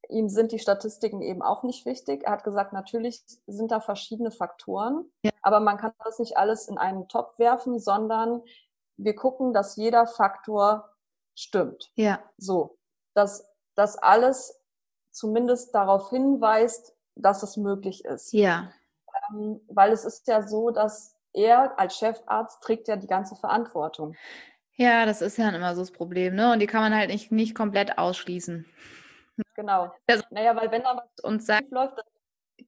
ihm 0.10 0.30
sind 0.30 0.52
die 0.52 0.60
Statistiken 0.60 1.22
eben 1.22 1.42
auch 1.42 1.64
nicht 1.64 1.86
wichtig. 1.86 2.24
Er 2.26 2.34
hat 2.34 2.44
gesagt, 2.44 2.74
natürlich 2.74 3.24
sind 3.48 3.72
da 3.72 3.80
verschiedene 3.80 4.32
Faktoren, 4.32 5.06
ja. 5.24 5.32
aber 5.42 5.60
man 5.60 5.78
kann 5.78 5.94
das 6.04 6.20
nicht 6.20 6.38
alles 6.38 6.68
in 6.68 6.78
einen 6.78 7.08
Topf 7.08 7.38
werfen, 7.40 7.80
sondern 7.80 8.42
wir 8.98 9.16
gucken, 9.16 9.54
dass 9.54 9.76
jeder 9.76 10.08
Faktor 10.08 10.90
stimmt. 11.36 11.92
Ja. 11.96 12.20
So, 12.38 12.78
dass 13.14 13.48
das 13.76 13.98
alles 13.98 14.60
zumindest 15.12 15.74
darauf 15.74 16.10
hinweist, 16.10 16.96
dass 17.16 17.44
es 17.44 17.58
möglich 17.58 18.06
ist. 18.06 18.34
Ja. 18.34 18.72
Ähm, 19.30 19.62
weil 19.68 19.92
es 19.92 20.06
ist 20.06 20.28
ja 20.28 20.42
so, 20.42 20.72
dass 20.72 21.16
er 21.34 21.78
als 21.80 21.98
Chefarzt 21.98 22.62
trägt 22.62 22.88
ja 22.88 22.96
die 22.96 23.08
ganze 23.08 23.36
Verantwortung. 23.36 24.16
Ja, 24.78 25.06
das 25.06 25.22
ist 25.22 25.38
ja 25.38 25.50
immer 25.50 25.74
so 25.74 25.82
das 25.82 25.92
Problem, 25.92 26.36
ne? 26.36 26.52
Und 26.52 26.60
die 26.60 26.68
kann 26.68 26.82
man 26.82 26.96
halt 26.96 27.10
nicht, 27.10 27.32
nicht 27.32 27.56
komplett 27.56 27.98
ausschließen. 27.98 28.66
Genau. 29.56 29.94
Also, 30.08 30.24
naja, 30.32 30.56
weil 30.56 30.72
wenn 30.72 30.84
da 30.84 30.98
was 30.98 31.24
uns 31.24 31.46
sagt, 31.46 31.72
läuft, 31.72 31.98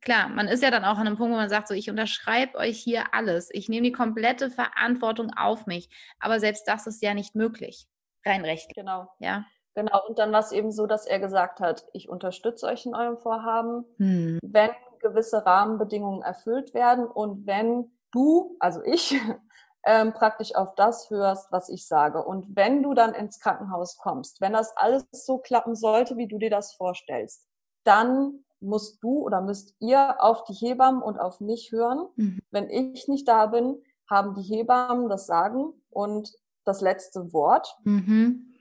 klar, 0.01 0.29
man 0.29 0.47
ist 0.47 0.63
ja 0.63 0.71
dann 0.71 0.85
auch 0.85 0.97
an 0.97 1.07
einem 1.07 1.17
Punkt, 1.17 1.33
wo 1.33 1.37
man 1.37 1.49
sagt, 1.49 1.67
so, 1.67 1.73
ich 1.73 1.89
unterschreibe 1.89 2.57
euch 2.57 2.77
hier 2.79 3.13
alles. 3.13 3.49
Ich 3.51 3.69
nehme 3.69 3.85
die 3.85 3.91
komplette 3.91 4.49
Verantwortung 4.49 5.31
auf 5.35 5.65
mich. 5.65 5.89
Aber 6.19 6.39
selbst 6.39 6.67
das 6.67 6.87
ist 6.87 7.01
ja 7.01 7.13
nicht 7.13 7.35
möglich. 7.35 7.87
Rein 8.25 8.43
rechtlich. 8.43 8.75
Genau. 8.75 9.07
Ja. 9.19 9.45
Genau. 9.75 10.01
Und 10.07 10.17
dann 10.17 10.31
war 10.31 10.39
es 10.39 10.51
eben 10.51 10.71
so, 10.71 10.87
dass 10.87 11.05
er 11.05 11.19
gesagt 11.19 11.59
hat, 11.59 11.85
ich 11.93 12.09
unterstütze 12.09 12.65
euch 12.65 12.85
in 12.85 12.95
eurem 12.95 13.17
Vorhaben, 13.17 13.85
hm. 13.97 14.39
wenn 14.43 14.71
gewisse 14.99 15.45
Rahmenbedingungen 15.45 16.23
erfüllt 16.23 16.73
werden 16.73 17.05
und 17.05 17.45
wenn 17.45 17.91
du, 18.11 18.57
also 18.59 18.81
ich, 18.83 19.15
ähm, 19.85 20.13
praktisch 20.13 20.55
auf 20.55 20.73
das 20.75 21.09
hörst, 21.09 21.51
was 21.51 21.69
ich 21.69 21.87
sage. 21.87 22.23
Und 22.23 22.55
wenn 22.55 22.81
du 22.81 22.93
dann 22.93 23.13
ins 23.13 23.39
Krankenhaus 23.39 23.97
kommst, 23.97 24.41
wenn 24.41 24.53
das 24.53 24.75
alles 24.75 25.05
so 25.11 25.37
klappen 25.37 25.75
sollte, 25.75 26.17
wie 26.17 26.27
du 26.27 26.39
dir 26.39 26.49
das 26.49 26.73
vorstellst, 26.73 27.47
dann 27.83 28.43
musst 28.59 29.03
du 29.03 29.19
oder 29.19 29.41
müsst 29.41 29.75
ihr 29.79 30.21
auf 30.23 30.43
die 30.45 30.53
Hebammen 30.53 31.01
und 31.01 31.19
auf 31.19 31.39
mich 31.39 31.71
hören. 31.71 32.07
Mhm. 32.15 32.39
Wenn 32.51 32.69
ich 32.69 33.07
nicht 33.07 33.27
da 33.27 33.47
bin, 33.47 33.81
haben 34.09 34.35
die 34.35 34.41
Hebammen 34.41 35.09
das 35.09 35.27
Sagen 35.27 35.73
und 35.89 36.33
das 36.63 36.81
letzte 36.81 37.33
Wort. 37.33 37.77
Mhm. 37.83 38.53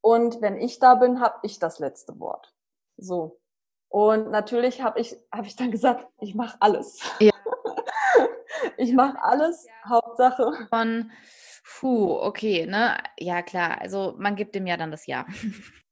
Und 0.00 0.40
wenn 0.40 0.56
ich 0.56 0.78
da 0.78 0.94
bin, 0.94 1.20
habe 1.20 1.38
ich 1.42 1.58
das 1.58 1.78
letzte 1.78 2.18
Wort. 2.18 2.54
So. 2.96 3.40
Und 3.88 4.30
natürlich 4.30 4.82
habe 4.82 5.00
ich, 5.00 5.16
hab 5.32 5.46
ich 5.46 5.56
dann 5.56 5.70
gesagt, 5.70 6.06
ich 6.20 6.34
mache 6.34 6.56
alles. 6.60 7.00
Ja. 7.20 7.32
ich 8.76 8.92
mache 8.92 9.22
alles, 9.22 9.66
ja. 9.66 9.90
Hauptsache. 9.90 10.52
Von, 10.68 11.10
puh, 11.64 12.18
okay, 12.20 12.66
ne? 12.66 12.98
Ja, 13.18 13.42
klar. 13.42 13.80
Also 13.80 14.14
man 14.18 14.36
gibt 14.36 14.54
dem 14.54 14.66
ja 14.66 14.76
dann 14.76 14.90
das 14.90 15.06
Ja. 15.06 15.26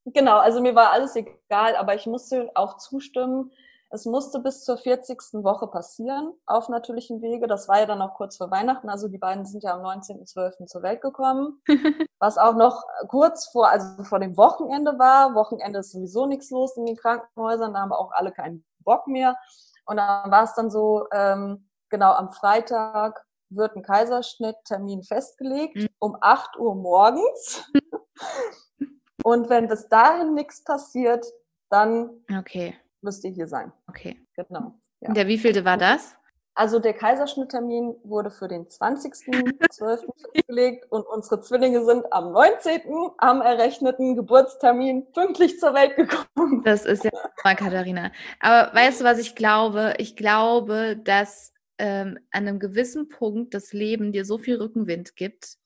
Genau, 0.06 0.38
also 0.38 0.60
mir 0.60 0.74
war 0.76 0.92
alles 0.92 1.16
egal, 1.16 1.74
aber 1.76 1.94
ich 1.96 2.06
musste 2.06 2.50
auch 2.54 2.76
zustimmen. 2.76 3.50
Es 3.90 4.04
musste 4.04 4.40
bis 4.40 4.64
zur 4.64 4.78
40. 4.78 5.18
Woche 5.44 5.66
passieren, 5.68 6.32
auf 6.44 6.68
natürlichem 6.68 7.22
Wege. 7.22 7.46
Das 7.46 7.68
war 7.68 7.80
ja 7.80 7.86
dann 7.86 8.02
auch 8.02 8.14
kurz 8.14 8.36
vor 8.36 8.50
Weihnachten. 8.50 8.88
Also 8.88 9.08
die 9.08 9.18
beiden 9.18 9.44
sind 9.46 9.62
ja 9.62 9.74
am 9.74 9.82
19.12. 9.82 10.66
zur 10.66 10.82
Welt 10.82 11.00
gekommen. 11.00 11.60
Was 12.18 12.38
auch 12.38 12.54
noch 12.54 12.84
kurz 13.08 13.48
vor, 13.48 13.68
also 13.68 14.02
vor 14.04 14.20
dem 14.20 14.36
Wochenende 14.36 14.98
war. 14.98 15.34
Wochenende 15.34 15.80
ist 15.80 15.92
sowieso 15.92 16.26
nichts 16.26 16.50
los 16.50 16.76
in 16.76 16.86
den 16.86 16.96
Krankenhäusern. 16.96 17.74
Da 17.74 17.80
haben 17.80 17.90
wir 17.90 17.98
auch 17.98 18.12
alle 18.12 18.32
keinen 18.32 18.64
Bock 18.80 19.06
mehr. 19.06 19.36
Und 19.86 19.98
dann 19.98 20.30
war 20.30 20.44
es 20.44 20.54
dann 20.54 20.70
so, 20.70 21.06
ähm, 21.12 21.68
genau 21.88 22.12
am 22.12 22.30
Freitag 22.32 23.24
wird 23.48 23.76
ein 23.76 23.82
Kaiserschnitttermin 23.82 25.04
festgelegt 25.04 25.76
mhm. 25.76 25.88
um 25.98 26.16
8 26.20 26.58
Uhr 26.58 26.74
morgens. 26.74 27.64
Und 29.26 29.50
wenn 29.50 29.66
bis 29.66 29.88
dahin 29.88 30.34
nichts 30.34 30.62
passiert, 30.62 31.26
dann 31.68 32.10
okay. 32.38 32.76
müsst 33.00 33.24
ihr 33.24 33.32
hier 33.32 33.48
sein. 33.48 33.72
Okay. 33.88 34.24
Genau. 34.36 34.78
Ja. 35.00 35.12
Der 35.14 35.26
wievielte 35.26 35.64
war 35.64 35.76
das? 35.76 36.14
Also 36.54 36.78
der 36.78 36.94
Kaiserschnitttermin 36.94 37.96
wurde 38.04 38.30
für 38.30 38.46
den 38.46 38.68
20.12. 38.68 40.06
festgelegt 40.32 40.86
und 40.92 41.04
unsere 41.08 41.40
Zwillinge 41.40 41.84
sind 41.84 42.04
am 42.12 42.30
19. 42.30 42.82
am 43.18 43.40
errechneten 43.40 44.14
Geburtstermin 44.14 45.10
pünktlich 45.12 45.58
zur 45.58 45.74
Welt 45.74 45.96
gekommen. 45.96 46.62
Das 46.62 46.86
ist 46.86 47.02
ja 47.02 47.10
mal 47.42 47.56
Katharina. 47.56 48.12
Aber 48.38 48.72
weißt 48.76 49.00
du, 49.00 49.04
was 49.04 49.18
ich 49.18 49.34
glaube? 49.34 49.94
Ich 49.98 50.14
glaube, 50.14 50.96
dass 51.02 51.52
ähm, 51.78 52.16
an 52.30 52.46
einem 52.46 52.60
gewissen 52.60 53.08
Punkt 53.08 53.54
das 53.54 53.72
Leben 53.72 54.12
dir 54.12 54.24
so 54.24 54.38
viel 54.38 54.54
Rückenwind 54.54 55.16
gibt, 55.16 55.58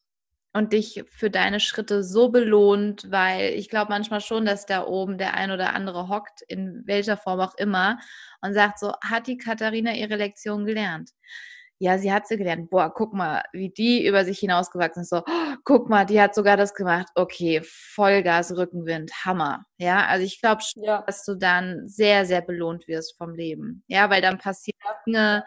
und 0.53 0.73
dich 0.73 1.05
für 1.09 1.31
deine 1.31 1.61
Schritte 1.61 2.03
so 2.03 2.29
belohnt, 2.31 3.11
weil 3.11 3.51
ich 3.55 3.69
glaube 3.69 3.91
manchmal 3.91 4.21
schon, 4.21 4.45
dass 4.45 4.67
da 4.67 4.87
oben 4.87 5.19
der 5.19 5.35
ein 5.35 5.51
oder 5.51 5.75
andere 5.75 6.09
hockt, 6.09 6.43
in 6.49 6.83
welcher 6.87 7.17
Form 7.17 7.41
auch 7.41 7.55
immer, 7.57 7.99
und 8.41 8.55
sagt 8.55 8.79
so, 8.79 8.93
hat 9.03 9.27
die 9.27 9.37
Katharina 9.39 9.95
ihre 9.95 10.17
Lektion 10.17 10.67
gelernt? 10.67 11.11
Ja, 11.83 11.97
sie 11.97 12.13
hat 12.13 12.27
sie 12.29 12.37
gelernt. 12.37 12.69
Boah, 12.69 12.93
guck 12.93 13.15
mal, 13.15 13.43
wie 13.55 13.71
die 13.71 14.07
über 14.07 14.27
sich 14.27 14.39
hinausgewachsen 14.41 15.03
ist. 15.03 15.09
So, 15.09 15.23
oh, 15.27 15.55
guck 15.65 15.89
mal, 15.89 16.05
die 16.05 16.21
hat 16.21 16.35
sogar 16.35 16.59
das 16.59 16.75
gemacht. 16.75 17.09
Okay, 17.15 17.63
Vollgas, 17.65 18.55
Rückenwind, 18.55 19.11
Hammer. 19.25 19.65
Ja, 19.79 20.07
also 20.07 20.23
ich 20.23 20.43
glaube 20.43 20.61
schon, 20.61 20.83
ja. 20.85 21.03
dass 21.07 21.25
du 21.25 21.37
dann 21.37 21.89
sehr, 21.89 22.27
sehr 22.27 22.43
belohnt 22.43 22.87
wirst 22.87 23.17
vom 23.17 23.35
Leben. 23.35 23.83
Ja, 23.87 24.11
weil 24.11 24.21
dann 24.21 24.37
passieren 24.37 24.79
Dinge, 25.07 25.45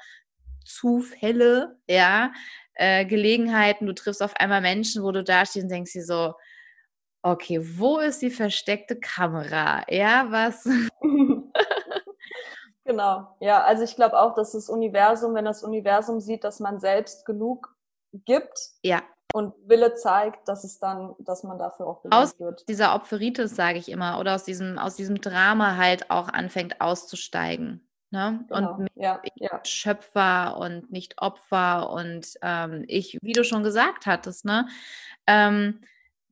Zufälle, 0.65 1.77
ja, 1.87 2.31
äh, 2.75 3.05
Gelegenheiten, 3.05 3.85
du 3.85 3.93
triffst 3.93 4.23
auf 4.23 4.35
einmal 4.37 4.61
Menschen, 4.61 5.03
wo 5.03 5.11
du 5.11 5.23
da 5.23 5.45
stehst 5.45 5.63
und 5.63 5.71
denkst 5.71 5.93
dir 5.93 6.05
so, 6.05 6.33
okay, 7.23 7.59
wo 7.77 7.99
ist 7.99 8.21
die 8.21 8.29
versteckte 8.29 8.99
Kamera? 8.99 9.83
Ja, 9.89 10.27
was? 10.29 10.67
genau, 12.83 13.35
ja, 13.39 13.63
also 13.63 13.83
ich 13.83 13.95
glaube 13.95 14.19
auch, 14.19 14.35
dass 14.35 14.51
das 14.51 14.69
Universum, 14.69 15.33
wenn 15.33 15.45
das 15.45 15.63
Universum 15.63 16.19
sieht, 16.19 16.43
dass 16.43 16.59
man 16.59 16.79
selbst 16.79 17.25
genug 17.25 17.75
gibt, 18.25 18.59
ja. 18.83 19.01
und 19.33 19.53
Wille 19.65 19.95
zeigt, 19.95 20.47
dass 20.47 20.63
es 20.63 20.79
dann, 20.79 21.15
dass 21.19 21.43
man 21.43 21.57
dafür 21.57 21.87
auch 21.87 22.03
aus 22.11 22.39
wird. 22.39 22.67
dieser 22.67 22.93
Opferitis, 22.93 23.55
sage 23.55 23.79
ich 23.79 23.89
immer, 23.89 24.19
oder 24.19 24.35
aus 24.35 24.43
diesem, 24.43 24.77
aus 24.77 24.95
diesem 24.95 25.21
Drama 25.21 25.77
halt 25.77 26.11
auch 26.11 26.27
anfängt 26.27 26.81
auszusteigen. 26.81 27.87
Ne? 28.13 28.45
Genau. 28.47 28.75
Und 28.75 28.89
ja, 28.93 29.19
ja. 29.37 29.59
Schöpfer 29.63 30.55
und 30.57 30.91
nicht 30.91 31.19
Opfer 31.19 31.89
und 31.89 32.35
ähm, 32.43 32.85
ich, 32.87 33.17
wie 33.23 33.33
du 33.33 33.43
schon 33.43 33.63
gesagt 33.63 34.05
hattest, 34.05 34.45
ne? 34.45 34.67
Ähm, 35.25 35.81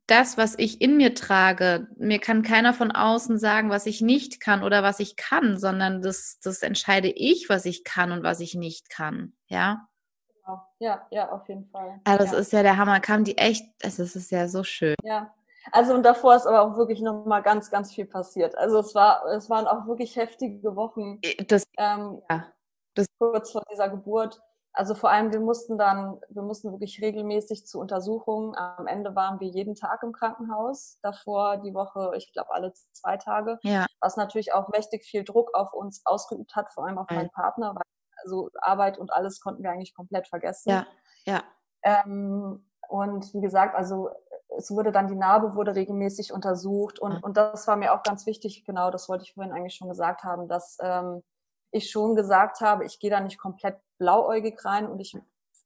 das, 0.06 0.38
was 0.38 0.56
ich 0.56 0.80
in 0.80 0.96
mir 0.96 1.12
trage, 1.16 1.88
mir 1.96 2.20
kann 2.20 2.44
keiner 2.44 2.72
von 2.72 2.92
außen 2.92 3.36
sagen, 3.36 3.68
was 3.68 3.86
ich 3.86 4.00
nicht 4.00 4.38
kann 4.38 4.62
oder 4.62 4.84
was 4.84 5.00
ich 5.00 5.16
kann, 5.16 5.58
sondern 5.58 6.02
das, 6.02 6.38
das 6.38 6.62
entscheide 6.62 7.08
ich, 7.08 7.48
was 7.48 7.64
ich 7.64 7.82
kann 7.82 8.12
und 8.12 8.22
was 8.22 8.38
ich 8.38 8.54
nicht 8.54 8.88
kann. 8.88 9.32
Ja. 9.48 9.88
Genau. 10.28 10.62
Ja, 10.78 11.04
ja, 11.10 11.32
auf 11.32 11.48
jeden 11.48 11.66
Fall. 11.66 12.00
Also 12.04 12.22
das 12.22 12.32
ja. 12.32 12.38
ist 12.38 12.52
ja 12.52 12.62
der 12.62 12.76
Hammer. 12.76 13.00
Kam 13.00 13.24
die 13.24 13.38
echt, 13.38 13.66
es 13.80 13.98
ist 13.98 14.30
ja 14.30 14.46
so 14.46 14.62
schön. 14.62 14.94
Ja, 15.02 15.34
also 15.70 15.94
und 15.94 16.02
davor 16.02 16.34
ist 16.34 16.46
aber 16.46 16.62
auch 16.62 16.76
wirklich 16.76 17.00
noch 17.00 17.24
mal 17.24 17.40
ganz, 17.40 17.70
ganz 17.70 17.92
viel 17.94 18.06
passiert. 18.06 18.56
Also 18.56 18.78
es 18.78 18.94
war, 18.94 19.24
es 19.26 19.48
waren 19.48 19.66
auch 19.66 19.86
wirklich 19.86 20.16
heftige 20.16 20.74
Wochen. 20.74 21.20
Das, 21.46 21.64
ähm, 21.78 22.20
ja, 22.28 22.46
das 22.94 23.06
kurz 23.18 23.52
vor 23.52 23.62
dieser 23.70 23.88
Geburt. 23.88 24.40
Also 24.74 24.94
vor 24.94 25.10
allem, 25.10 25.32
wir 25.32 25.40
mussten 25.40 25.76
dann, 25.76 26.18
wir 26.30 26.42
mussten 26.42 26.72
wirklich 26.72 27.00
regelmäßig 27.02 27.66
zu 27.66 27.78
Untersuchungen. 27.78 28.56
Am 28.56 28.86
Ende 28.86 29.14
waren 29.14 29.38
wir 29.38 29.48
jeden 29.48 29.74
Tag 29.74 30.02
im 30.02 30.12
Krankenhaus. 30.12 30.98
Davor 31.02 31.58
die 31.58 31.74
Woche, 31.74 32.12
ich 32.16 32.32
glaube, 32.32 32.52
alle 32.52 32.72
zwei 32.92 33.18
Tage. 33.18 33.58
Ja. 33.62 33.84
Was 34.00 34.16
natürlich 34.16 34.54
auch 34.54 34.68
mächtig 34.68 35.04
viel 35.04 35.24
Druck 35.24 35.54
auf 35.54 35.74
uns 35.74 36.00
ausgeübt 36.06 36.56
hat, 36.56 36.70
vor 36.72 36.86
allem 36.86 36.96
auf 36.96 37.06
meinen 37.10 37.30
Partner, 37.30 37.74
weil 37.74 37.82
also 38.24 38.48
Arbeit 38.60 38.98
und 38.98 39.12
alles 39.12 39.40
konnten 39.40 39.62
wir 39.62 39.70
eigentlich 39.70 39.94
komplett 39.94 40.28
vergessen. 40.28 40.70
Ja, 40.70 40.86
ja. 41.26 41.42
Ähm, 41.82 42.64
und 42.88 43.32
wie 43.34 43.40
gesagt, 43.40 43.74
also 43.74 44.10
es 44.58 44.70
wurde 44.70 44.92
dann 44.92 45.08
die 45.08 45.14
Narbe 45.14 45.54
wurde 45.54 45.74
regelmäßig 45.74 46.32
untersucht 46.32 46.98
und, 46.98 47.22
und 47.22 47.36
das 47.36 47.66
war 47.66 47.76
mir 47.76 47.92
auch 47.94 48.02
ganz 48.02 48.26
wichtig, 48.26 48.64
genau, 48.64 48.90
das 48.90 49.08
wollte 49.08 49.24
ich 49.24 49.34
vorhin 49.34 49.52
eigentlich 49.52 49.74
schon 49.74 49.88
gesagt 49.88 50.24
haben, 50.24 50.48
dass 50.48 50.78
ähm, 50.80 51.22
ich 51.70 51.90
schon 51.90 52.14
gesagt 52.14 52.60
habe, 52.60 52.84
ich 52.84 52.98
gehe 52.98 53.10
da 53.10 53.20
nicht 53.20 53.38
komplett 53.38 53.78
blauäugig 53.98 54.64
rein 54.64 54.86
und 54.86 55.00
ich 55.00 55.16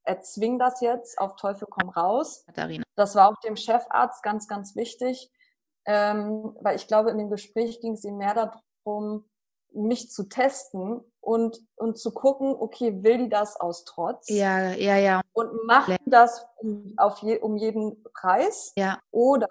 erzwing 0.05 0.59
das 0.59 0.81
jetzt 0.81 1.19
auf 1.19 1.37
Teufel 1.37 1.67
komm 1.69 1.89
raus. 1.89 2.45
Katharina. 2.47 2.85
Das 2.95 3.15
war 3.15 3.29
auch 3.29 3.41
dem 3.41 3.57
Chefarzt 3.57 4.23
ganz, 4.23 4.47
ganz 4.47 4.77
wichtig, 4.77 5.31
ähm, 5.85 6.57
weil 6.61 6.77
ich 6.77 6.87
glaube, 6.87 7.11
in 7.11 7.19
dem 7.19 7.31
Gespräch 7.31 7.81
ging 7.81 7.95
es 7.95 8.05
ihm 8.05 8.17
mehr 8.17 8.35
darum, 8.35 9.25
mich 9.77 10.11
zu 10.11 10.25
testen 10.29 11.01
und, 11.21 11.61
und 11.77 11.99
zu 11.99 12.13
gucken, 12.13 12.55
okay, 12.59 13.03
will 13.03 13.19
die 13.19 13.29
das 13.29 13.59
aus 13.59 13.85
Trotz? 13.85 14.29
Ja, 14.29 14.73
ja, 14.73 14.97
ja. 14.97 15.21
Und 15.33 15.67
macht 15.67 15.97
das 16.07 16.47
um, 16.57 16.95
auf 16.97 17.19
je, 17.19 17.39
um 17.39 17.57
jeden 17.57 18.03
Preis? 18.15 18.73
Ja. 18.77 19.01
Oder 19.11 19.49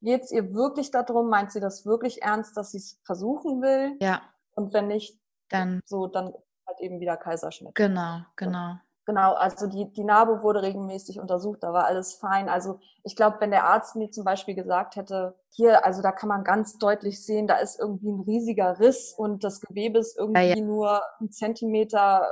geht 0.00 0.22
es 0.22 0.32
ihr 0.32 0.54
wirklich 0.54 0.90
darum, 0.90 1.28
meint 1.28 1.52
sie 1.52 1.60
das 1.60 1.84
wirklich 1.86 2.22
ernst, 2.22 2.56
dass 2.56 2.70
sie 2.72 2.78
es 2.78 3.00
versuchen 3.04 3.60
will? 3.62 3.96
Ja. 4.00 4.22
Und 4.54 4.72
wenn 4.72 4.88
nicht, 4.88 5.18
dann 5.48 5.80
so, 5.84 6.06
dann 6.06 6.32
halt 6.66 6.80
eben 6.80 7.00
wieder 7.00 7.16
Kaiserschnitt. 7.16 7.74
Genau, 7.74 8.20
genau. 8.36 8.76
Genau, 9.06 9.34
also 9.34 9.68
die, 9.68 9.92
die 9.92 10.02
Narbe 10.02 10.42
wurde 10.42 10.62
regelmäßig 10.62 11.20
untersucht, 11.20 11.62
da 11.62 11.72
war 11.72 11.86
alles 11.86 12.14
fein. 12.14 12.48
Also 12.48 12.80
ich 13.04 13.14
glaube, 13.14 13.36
wenn 13.38 13.52
der 13.52 13.64
Arzt 13.64 13.94
mir 13.94 14.10
zum 14.10 14.24
Beispiel 14.24 14.56
gesagt 14.56 14.96
hätte, 14.96 15.36
hier, 15.50 15.86
also 15.86 16.02
da 16.02 16.10
kann 16.10 16.28
man 16.28 16.42
ganz 16.42 16.76
deutlich 16.78 17.24
sehen, 17.24 17.46
da 17.46 17.54
ist 17.58 17.78
irgendwie 17.78 18.10
ein 18.10 18.20
riesiger 18.22 18.80
Riss 18.80 19.14
und 19.16 19.44
das 19.44 19.60
Gewebe 19.60 20.00
ist 20.00 20.18
irgendwie 20.18 20.48
ja, 20.48 20.56
ja. 20.56 20.60
nur 20.60 21.02
ein 21.20 21.30
Zentimeter, 21.30 22.28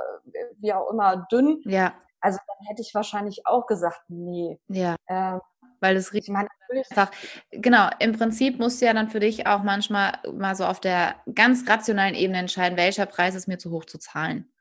wie 0.57 0.73
auch 0.73 0.91
immer, 0.91 1.25
dünn. 1.31 1.61
Ja. 1.63 1.93
Also 2.19 2.39
dann 2.45 2.67
hätte 2.67 2.81
ich 2.81 2.93
wahrscheinlich 2.93 3.47
auch 3.47 3.67
gesagt, 3.67 4.01
nee. 4.09 4.59
Ja. 4.67 4.97
Ähm, 5.07 5.39
weil 5.79 5.95
es 5.95 6.11
riecht. 6.11 6.27
Ich 6.27 6.33
meine, 6.33 6.49
einfach, 6.89 7.09
genau, 7.51 7.89
im 7.99 8.11
Prinzip 8.17 8.59
musst 8.59 8.81
du 8.81 8.85
ja 8.85 8.93
dann 8.93 9.09
für 9.09 9.21
dich 9.21 9.47
auch 9.47 9.63
manchmal 9.63 10.19
mal 10.33 10.55
so 10.55 10.65
auf 10.65 10.81
der 10.81 11.15
ganz 11.33 11.69
rationalen 11.69 12.15
Ebene 12.15 12.39
entscheiden, 12.39 12.77
welcher 12.77 13.05
Preis 13.05 13.33
ist 13.33 13.47
mir 13.47 13.59
zu 13.59 13.71
hoch 13.71 13.85
zu 13.85 13.97
zahlen. 13.97 14.51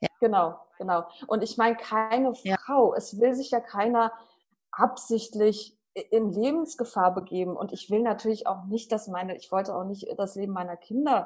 Ja. 0.00 0.08
Genau, 0.20 0.58
genau. 0.82 1.04
Und 1.26 1.42
ich 1.42 1.56
meine, 1.56 1.76
keine 1.76 2.32
ja. 2.42 2.56
Frau, 2.58 2.94
es 2.94 3.20
will 3.20 3.34
sich 3.34 3.50
ja 3.50 3.60
keiner 3.60 4.12
absichtlich 4.72 5.78
in 6.10 6.32
Lebensgefahr 6.32 7.14
begeben. 7.14 7.56
Und 7.56 7.72
ich 7.72 7.90
will 7.90 8.00
natürlich 8.00 8.46
auch 8.46 8.64
nicht, 8.64 8.90
dass 8.92 9.08
meine, 9.08 9.36
ich 9.36 9.52
wollte 9.52 9.74
auch 9.74 9.84
nicht 9.84 10.06
das 10.16 10.36
Leben 10.36 10.52
meiner 10.52 10.76
Kinder 10.76 11.22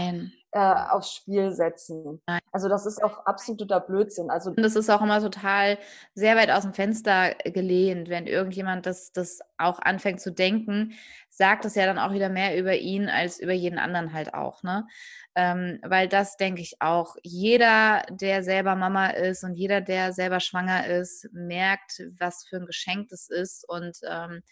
äh, 0.50 0.74
aufs 0.90 1.12
Spiel 1.12 1.52
setzen. 1.52 2.20
Nein. 2.26 2.40
Also 2.50 2.68
das 2.68 2.84
ist 2.84 3.02
auch 3.02 3.26
absoluter 3.26 3.78
Blödsinn. 3.78 4.28
Also 4.28 4.50
und 4.50 4.60
das 4.60 4.74
ist 4.74 4.90
auch 4.90 5.02
immer 5.02 5.20
total 5.20 5.78
sehr 6.14 6.36
weit 6.36 6.50
aus 6.50 6.62
dem 6.62 6.74
Fenster 6.74 7.34
gelehnt, 7.44 8.08
wenn 8.08 8.26
irgendjemand 8.26 8.86
das, 8.86 9.12
das 9.12 9.38
auch 9.56 9.78
anfängt 9.78 10.20
zu 10.20 10.32
denken, 10.32 10.94
sagt 11.36 11.66
es 11.66 11.74
ja 11.74 11.84
dann 11.84 11.98
auch 11.98 12.12
wieder 12.12 12.30
mehr 12.30 12.58
über 12.58 12.74
ihn 12.74 13.08
als 13.08 13.38
über 13.38 13.52
jeden 13.52 13.78
anderen 13.78 14.12
halt 14.14 14.32
auch. 14.32 14.62
Ne? 14.62 14.86
Ähm, 15.34 15.78
weil 15.82 16.08
das 16.08 16.36
denke 16.38 16.62
ich 16.62 16.80
auch. 16.80 17.16
Jeder, 17.22 18.04
der 18.10 18.42
selber 18.42 18.74
Mama 18.74 19.08
ist 19.08 19.44
und 19.44 19.54
jeder, 19.54 19.82
der 19.82 20.14
selber 20.14 20.40
schwanger 20.40 20.86
ist, 20.86 21.28
merkt, 21.32 22.02
was 22.18 22.46
für 22.48 22.56
ein 22.56 22.66
Geschenk 22.66 23.08
das 23.10 23.28
ist. 23.28 23.68
Und 23.68 23.98
ähm, 24.08 24.42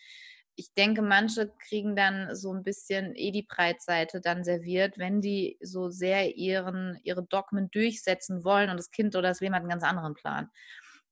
ich 0.57 0.74
denke, 0.74 1.01
manche 1.01 1.51
kriegen 1.59 1.97
dann 1.97 2.35
so 2.37 2.53
ein 2.53 2.62
bisschen 2.62 3.14
eh 3.16 3.30
die 3.30 3.43
Breitseite 3.43 4.20
dann 4.20 4.45
serviert, 4.45 4.99
wenn 4.99 5.22
die 5.22 5.57
so 5.62 5.89
sehr 5.89 6.37
ihren, 6.37 7.01
ihre 7.03 7.24
Dogmen 7.24 7.70
durchsetzen 7.70 8.45
wollen 8.45 8.68
und 8.68 8.76
das 8.76 8.91
Kind 8.91 9.16
oder 9.16 9.28
das 9.28 9.41
Leben 9.41 9.55
hat 9.55 9.62
einen 9.62 9.70
ganz 9.70 9.82
anderen 9.82 10.14
Plan. 10.14 10.51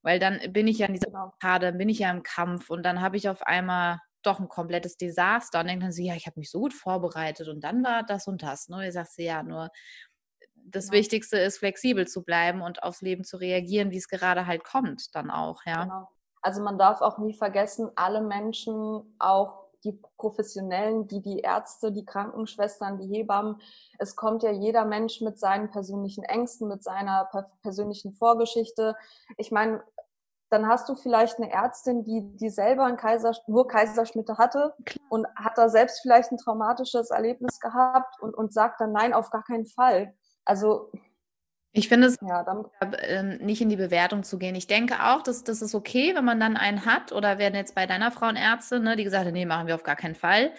Weil 0.03 0.19
dann 0.19 0.53
bin 0.53 0.69
ich 0.69 0.79
ja 0.79 0.87
in 0.87 0.95
dieser. 0.95 1.33
Karte, 1.41 1.73
bin 1.73 1.89
ich 1.89 2.01
ja 2.01 2.11
im 2.11 2.23
Kampf 2.23 2.69
und 2.69 2.83
dann 2.83 3.01
habe 3.01 3.17
ich 3.17 3.29
auf 3.29 3.43
einmal 3.43 4.01
doch 4.23 4.41
ein 4.41 4.49
komplettes 4.49 4.97
Desaster 4.97 5.61
und 5.61 5.67
denkt 5.67 5.85
dann 5.85 5.93
sie, 5.93 6.07
ja, 6.07 6.15
ich 6.15 6.27
habe 6.27 6.39
mich 6.41 6.51
so 6.51 6.61
gut 6.61 6.75
vorbereitet 6.75 7.49
und 7.49 7.61
dann 7.63 7.85
war 7.85 8.03
das 8.03 8.27
und 8.27 8.43
das. 8.43 8.69
Ne? 8.69 8.85
Ihr 8.85 8.93
sagt 8.93 9.13
sie, 9.13 9.25
ja, 9.25 9.43
nur 9.43 9.71
das 10.65 10.87
genau. 10.87 10.99
Wichtigste 10.99 11.39
ist, 11.39 11.59
flexibel 11.59 12.07
zu 12.07 12.23
bleiben 12.23 12.63
und 12.63 12.83
aufs 12.83 13.01
Leben 13.01 13.25
zu 13.25 13.37
reagieren, 13.37 13.91
wie 13.91 13.99
es 13.99 14.09
gerade 14.09 14.47
halt 14.47 14.65
kommt, 14.65 15.15
dann 15.15 15.31
auch, 15.31 15.61
ja. 15.67 15.85
Genau. 15.85 16.09
Also 16.43 16.61
man 16.61 16.77
darf 16.77 17.01
auch 17.01 17.19
nie 17.19 17.35
vergessen, 17.35 17.91
alle 17.95 18.21
Menschen, 18.21 19.15
auch 19.21 19.63
die 19.85 19.99
Professionellen, 20.17 21.09
die 21.09 21.21
die 21.21 21.41
Ärzte, 21.41 21.93
die 21.93 22.05
Krankenschwestern, 22.05 22.99
die 22.99 23.09
Hebammen, 23.09 23.61
es 23.99 24.15
kommt 24.17 24.43
ja 24.43 24.51
jeder 24.51 24.85
Mensch 24.85 25.21
mit 25.21 25.39
seinen 25.39 25.71
persönlichen 25.71 26.23
Ängsten, 26.23 26.69
mit 26.69 26.85
seiner 26.85 27.29
persönlichen 27.63 28.13
Vorgeschichte. 28.13 28.97
Ich 29.39 29.51
meine, 29.51 29.83
dann 30.53 30.67
hast 30.67 30.89
du 30.89 30.95
vielleicht 30.95 31.39
eine 31.39 31.51
Ärztin, 31.51 32.05
die, 32.05 32.37
die 32.37 32.51
selber 32.51 32.85
einen 32.85 32.99
Kaiser, 32.99 33.35
nur 33.47 33.67
Kaiserschnitte 33.67 34.37
hatte 34.37 34.75
und 35.09 35.27
hat 35.35 35.57
da 35.57 35.69
selbst 35.71 36.03
vielleicht 36.03 36.31
ein 36.31 36.37
traumatisches 36.37 37.11
Erlebnis 37.11 37.59
gehabt 37.59 38.21
und, 38.21 38.35
und 38.35 38.53
sagt 38.53 38.81
dann 38.81 38.93
nein, 38.93 39.15
auf 39.15 39.31
gar 39.31 39.43
keinen 39.45 39.67
Fall. 39.67 40.15
Also 40.45 40.93
ich 41.75 41.89
finde 41.89 42.09
es 42.09 42.19
ja, 42.21 42.45
dann, 42.45 42.67
äh, 42.81 43.23
nicht 43.23 43.63
in 43.63 43.71
die 43.71 43.77
Bewertung 43.77 44.25
zu 44.25 44.39
gehen. 44.39 44.55
Ich 44.55 44.67
denke 44.67 45.03
auch, 45.05 45.23
dass 45.23 45.43
das 45.43 45.63
ist 45.63 45.75
okay, 45.75 46.15
wenn 46.15 46.25
man 46.25 46.39
dann 46.39 46.59
einen 46.59 46.85
hat 46.85 47.13
oder 47.13 47.39
werden 47.39 47.55
jetzt 47.55 47.75
bei 47.75 47.87
deiner 47.87 48.11
Frauenärztin, 48.11 48.83
ne, 48.83 48.95
die 48.95 49.05
gesagt 49.05 49.25
hat, 49.25 49.33
nee, 49.33 49.47
machen 49.47 49.67
wir 49.67 49.75
auf 49.75 49.83
gar 49.83 49.97
keinen 49.97 50.15
Fall. 50.15 50.53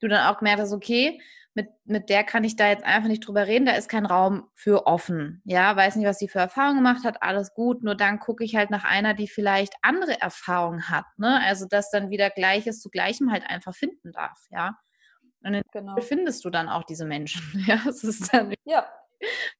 Du 0.00 0.08
dann 0.08 0.26
auch 0.26 0.38
gemerkt 0.38 0.60
hast, 0.60 0.74
okay, 0.74 1.18
mit, 1.54 1.68
mit 1.84 2.08
der 2.08 2.24
kann 2.24 2.44
ich 2.44 2.56
da 2.56 2.68
jetzt 2.68 2.84
einfach 2.84 3.08
nicht 3.08 3.26
drüber 3.26 3.46
reden, 3.46 3.66
da 3.66 3.72
ist 3.72 3.88
kein 3.88 4.06
Raum 4.06 4.48
für 4.54 4.86
offen. 4.86 5.42
Ja, 5.44 5.74
weiß 5.74 5.96
nicht, 5.96 6.06
was 6.06 6.18
sie 6.18 6.28
für 6.28 6.38
Erfahrungen 6.38 6.78
gemacht 6.78 7.04
hat, 7.04 7.22
alles 7.22 7.54
gut, 7.54 7.82
nur 7.82 7.96
dann 7.96 8.20
gucke 8.20 8.44
ich 8.44 8.54
halt 8.54 8.70
nach 8.70 8.84
einer, 8.84 9.14
die 9.14 9.28
vielleicht 9.28 9.74
andere 9.82 10.20
Erfahrungen 10.20 10.88
hat, 10.88 11.06
ne? 11.16 11.40
Also, 11.44 11.66
dass 11.66 11.90
dann 11.90 12.10
wieder 12.10 12.30
Gleiches 12.30 12.80
zu 12.80 12.88
Gleichem 12.88 13.32
halt 13.32 13.44
einfach 13.48 13.74
finden 13.74 14.12
darf, 14.12 14.46
ja. 14.50 14.78
Und 15.42 15.54
dann 15.54 15.62
genau. 15.72 15.96
findest 16.00 16.44
du 16.44 16.50
dann 16.50 16.68
auch 16.68 16.84
diese 16.84 17.04
Menschen, 17.04 17.42
ja. 17.66 17.80
Es 17.88 18.04
ist 18.04 18.32
dann 18.32 18.54
ja. 18.64 18.86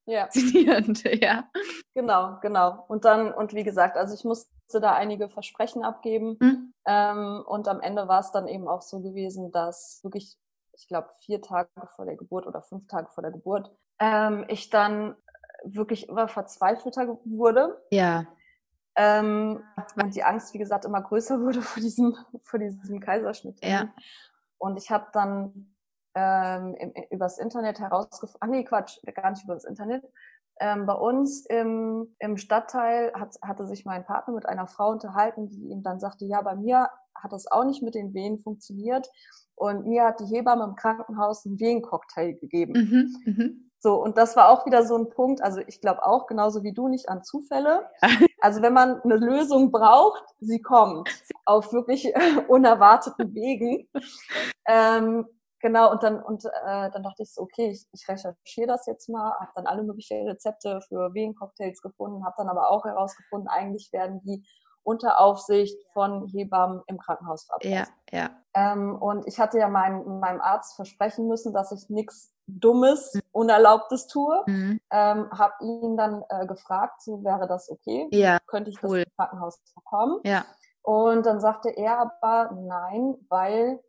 Ja. 0.07 0.25
Faszinierend, 0.25 1.03
ja. 1.23 1.51
Genau, 1.95 2.39
genau. 2.41 2.85
Und 2.89 3.05
dann, 3.05 3.33
und 3.33 3.53
wie 3.53 3.65
gesagt, 3.65 3.97
also 3.97 4.15
ich 4.15 4.25
musste 4.25 4.49
da 4.81 4.95
einige 4.95 5.29
Versprechen 5.29 5.85
abgeben. 5.85 6.37
Mhm. 6.41 6.75
Ähm, 6.87 7.45
und 7.47 7.69
am 7.69 7.81
Ende 7.81 8.09
war 8.09 8.21
es 8.21 8.31
dann 8.33 8.49
eben 8.49 8.69
auch 8.69 8.83
so 8.83 9.01
gewesen, 9.01 9.53
dass 9.53 10.01
wirklich 10.03 10.39
ich 10.81 10.89
glaube, 10.89 11.11
vier 11.21 11.43
Tage 11.43 11.69
vor 11.95 12.07
der 12.07 12.17
Geburt 12.17 12.47
oder 12.47 12.63
fünf 12.63 12.87
Tage 12.87 13.11
vor 13.11 13.23
der 13.23 13.31
Geburt, 13.31 13.71
ähm, 13.99 14.47
ich 14.49 14.71
dann 14.71 15.15
wirklich 15.63 16.09
immer 16.09 16.27
verzweifelter 16.27 17.19
wurde. 17.25 17.83
Ja. 17.91 18.27
Ähm, 18.97 19.63
und 19.97 20.15
die 20.15 20.25
Angst, 20.25 20.55
wie 20.55 20.59
gesagt, 20.59 20.87
immer 20.87 21.03
größer 21.03 21.41
wurde 21.43 21.61
vor 21.61 21.83
diesem, 21.83 22.17
vor 22.43 22.59
diesem 22.59 22.99
Kaiserschnitt. 23.01 23.63
Ja. 23.63 23.93
Und 24.59 24.79
ich 24.79 24.91
habe 24.91 25.07
dann 25.13 25.75
ähm, 26.15 26.75
im, 26.77 26.93
übers 27.11 27.39
Internet 27.39 27.79
herausgefunden, 27.79 28.39
ah 28.41 28.47
nee, 28.47 28.65
Quatsch, 28.65 28.99
gar 29.15 29.31
nicht 29.31 29.45
übers 29.45 29.65
Internet. 29.65 30.05
Ähm, 30.61 30.87
bei 30.87 30.95
uns 30.95 31.47
im, 31.47 32.15
im 32.19 32.37
Stadtteil 32.37 33.13
hat, 33.15 33.37
hatte 33.43 33.67
sich 33.67 33.85
mein 33.85 34.05
Partner 34.05 34.35
mit 34.35 34.47
einer 34.47 34.67
Frau 34.67 34.91
unterhalten, 34.91 35.49
die 35.49 35.71
ihm 35.71 35.83
dann 35.83 36.01
sagte, 36.01 36.27
ja, 36.27 36.43
bei 36.43 36.55
mir 36.55 36.89
hat 37.15 37.33
das 37.33 37.51
auch 37.51 37.65
nicht 37.65 37.83
mit 37.83 37.95
den 37.95 38.15
Wehen 38.15 38.39
funktioniert. 38.39 39.09
Und 39.55 39.87
mir 39.87 40.05
hat 40.05 40.21
die 40.21 40.27
Hebamme 40.27 40.65
im 40.65 40.75
Krankenhaus 40.75 41.45
einen 41.45 41.59
Wehencocktail 41.61 42.35
gegeben. 42.35 42.73
Mhm, 42.73 43.33
mhm. 43.33 43.71
So, 43.83 44.03
und 44.03 44.19
das 44.19 44.37
war 44.37 44.51
auch 44.51 44.67
wieder 44.67 44.85
so 44.85 44.95
ein 44.97 45.09
Punkt, 45.09 45.43
also 45.43 45.61
ich 45.67 45.81
glaube 45.81 46.05
auch, 46.05 46.27
genauso 46.27 46.63
wie 46.63 46.75
du, 46.75 46.89
nicht 46.89 47.09
an 47.09 47.25
Zufälle. 47.25 47.89
Also 48.43 48.63
wenn 48.63 48.73
man 48.73 49.03
eine 49.03 49.17
Lösung 49.17 49.71
braucht, 49.71 50.25
sie 50.41 50.63
kommt 50.63 51.11
auf 51.45 51.75
wirklich 51.75 52.11
unerwarteten 52.49 53.35
Wegen. 53.35 53.87
Ähm, 54.67 55.27
genau, 55.61 55.91
und 55.91 56.03
dann, 56.03 56.23
und, 56.23 56.45
äh, 56.45 56.91
dann 56.91 57.03
dachte 57.03 57.23
ich 57.23 57.33
so, 57.33 57.43
okay, 57.43 57.71
ich, 57.71 57.87
ich 57.93 58.09
recherchiere 58.09 58.67
das 58.67 58.87
jetzt 58.87 59.09
mal, 59.09 59.33
habe 59.39 59.53
dann 59.55 59.67
alle 59.67 59.83
möglichen 59.83 60.27
Rezepte 60.29 60.81
für 60.89 61.15
Wehencocktails 61.15 61.81
gefunden, 61.81 62.25
habe 62.25 62.35
dann 62.39 62.49
aber 62.49 62.71
auch 62.71 62.85
herausgefunden, 62.85 63.49
eigentlich 63.49 63.93
werden 63.93 64.21
die 64.23 64.45
unter 64.83 65.21
Aufsicht 65.21 65.79
von 65.93 66.27
Hebammen 66.27 66.83
im 66.87 66.99
Krankenhaus 66.99 67.45
verabreicht. 67.45 67.93
Ja, 68.11 68.19
ja. 68.19 68.31
Ähm, 68.55 68.97
und 68.97 69.27
ich 69.27 69.39
hatte 69.39 69.59
ja 69.59 69.69
mein, 69.69 70.21
meinem 70.21 70.41
Arzt 70.41 70.75
versprechen 70.75 71.29
müssen, 71.29 71.53
dass 71.53 71.71
ich 71.71 71.89
nichts 71.89 72.35
Dummes, 72.47 73.15
mhm. 73.15 73.21
Unerlaubtes 73.33 74.07
tue. 74.09 74.43
Mhm. 74.47 74.81
Ähm, 74.91 75.31
habe 75.31 75.55
ihn 75.61 75.97
dann 75.97 76.25
äh, 76.29 76.47
gefragt, 76.47 77.03
so 77.03 77.23
wäre 77.23 77.47
das 77.47 77.71
okay? 77.71 78.09
Ja, 78.11 78.39
Könnte 78.47 78.71
ich 78.71 78.83
cool. 78.83 78.99
das 78.99 79.07
im 79.07 79.17
Krankenhaus 79.17 79.61
bekommen? 79.75 80.21
Ja. 80.25 80.45
Und 80.83 81.27
dann 81.27 81.41
sagte 81.41 81.71
er 81.71 81.99
aber 81.99 82.53
nein, 82.55 83.15
weil 83.29 83.81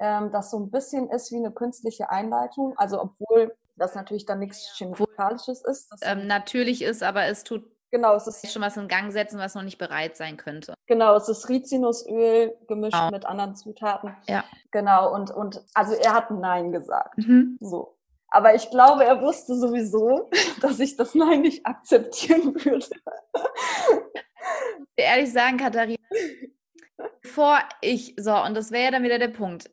ähm, 0.00 0.30
das 0.32 0.50
so 0.50 0.58
ein 0.58 0.70
bisschen 0.70 1.08
ist 1.10 1.30
wie 1.30 1.36
eine 1.36 1.52
künstliche 1.52 2.10
Einleitung. 2.10 2.74
Also 2.76 3.00
obwohl 3.00 3.54
das 3.76 3.94
natürlich 3.94 4.26
dann 4.26 4.40
nichts 4.40 4.74
Chemikalisches 4.76 5.62
ist. 5.64 5.90
Ähm, 6.02 6.26
natürlich 6.26 6.82
ist, 6.82 7.02
aber 7.02 7.26
es 7.26 7.44
tut 7.44 7.64
Genau, 7.92 8.14
es 8.14 8.28
ist 8.28 8.52
schon 8.52 8.62
was 8.62 8.76
in 8.76 8.86
Gang 8.86 9.12
setzen, 9.12 9.40
was 9.40 9.56
noch 9.56 9.64
nicht 9.64 9.78
bereit 9.78 10.16
sein 10.16 10.36
könnte. 10.36 10.74
Genau, 10.86 11.16
es 11.16 11.28
ist 11.28 11.48
Rizinusöl 11.48 12.54
gemischt 12.68 12.92
genau. 12.92 13.10
mit 13.10 13.26
anderen 13.26 13.56
Zutaten. 13.56 14.16
Ja. 14.28 14.44
Genau, 14.70 15.12
und, 15.12 15.32
und 15.32 15.60
also 15.74 15.94
er 15.94 16.14
hat 16.14 16.30
Nein 16.30 16.70
gesagt. 16.70 17.18
Mhm. 17.18 17.58
So. 17.60 17.96
Aber 18.28 18.54
ich 18.54 18.70
glaube, 18.70 19.04
er 19.04 19.20
wusste 19.20 19.56
sowieso, 19.56 20.30
dass 20.60 20.78
ich 20.78 20.96
das 20.96 21.16
Nein 21.16 21.40
nicht 21.40 21.66
akzeptieren 21.66 22.54
würde. 22.64 22.86
Ehrlich 24.96 25.32
sagen, 25.32 25.56
Katharina, 25.56 25.98
Bevor 27.22 27.58
ich, 27.80 28.14
so, 28.18 28.34
und 28.34 28.54
das 28.54 28.70
wäre 28.70 28.84
ja 28.84 28.90
dann 28.90 29.02
wieder 29.02 29.18
der 29.18 29.28
Punkt. 29.28 29.70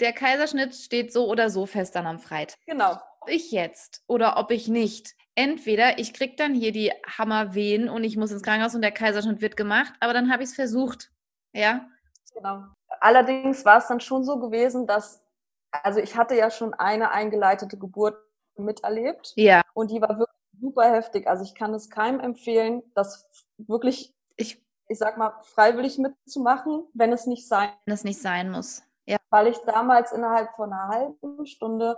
Der 0.00 0.12
Kaiserschnitt 0.12 0.74
steht 0.74 1.12
so 1.12 1.28
oder 1.28 1.50
so 1.50 1.66
fest 1.66 1.94
dann 1.94 2.06
am 2.06 2.18
Freitag. 2.18 2.58
Genau. 2.66 2.98
Ob 3.20 3.28
ich 3.28 3.52
jetzt 3.52 4.02
oder 4.06 4.36
ob 4.38 4.50
ich 4.50 4.68
nicht. 4.68 5.14
Entweder 5.36 5.98
ich 5.98 6.12
kriege 6.12 6.36
dann 6.36 6.54
hier 6.54 6.72
die 6.72 6.92
Hammerwehen 7.06 7.88
und 7.88 8.04
ich 8.04 8.16
muss 8.16 8.30
ins 8.30 8.42
Krankenhaus 8.42 8.74
und 8.74 8.82
der 8.82 8.92
Kaiserschnitt 8.92 9.40
wird 9.40 9.56
gemacht, 9.56 9.92
aber 10.00 10.12
dann 10.12 10.32
habe 10.32 10.42
ich 10.42 10.50
es 10.50 10.54
versucht. 10.54 11.10
Ja. 11.52 11.88
Genau. 12.34 12.64
Allerdings 13.00 13.64
war 13.64 13.78
es 13.78 13.86
dann 13.86 14.00
schon 14.00 14.24
so 14.24 14.38
gewesen, 14.38 14.86
dass, 14.86 15.22
also 15.70 16.00
ich 16.00 16.16
hatte 16.16 16.34
ja 16.36 16.50
schon 16.50 16.74
eine 16.74 17.10
eingeleitete 17.10 17.78
Geburt 17.78 18.16
miterlebt. 18.56 19.32
Ja. 19.36 19.62
Und 19.74 19.90
die 19.90 20.00
war 20.00 20.18
wirklich 20.18 20.38
super 20.60 20.90
heftig. 20.92 21.26
Also 21.26 21.44
ich 21.44 21.54
kann 21.54 21.74
es 21.74 21.90
keinem 21.90 22.20
empfehlen, 22.20 22.82
das 22.94 23.28
wirklich, 23.58 24.14
ich, 24.36 24.64
ich 24.88 24.98
sag 24.98 25.18
mal, 25.18 25.34
freiwillig 25.42 25.98
mitzumachen, 25.98 26.84
wenn 26.94 27.12
es 27.12 27.26
nicht 27.26 27.46
sein, 27.48 27.70
wenn 27.86 27.94
es 27.94 28.04
nicht 28.04 28.20
sein 28.20 28.50
muss. 28.50 28.82
Ja. 29.06 29.18
Weil 29.30 29.48
ich 29.48 29.58
damals 29.66 30.12
innerhalb 30.12 30.54
von 30.56 30.72
einer 30.72 30.88
halben 30.88 31.46
Stunde 31.46 31.96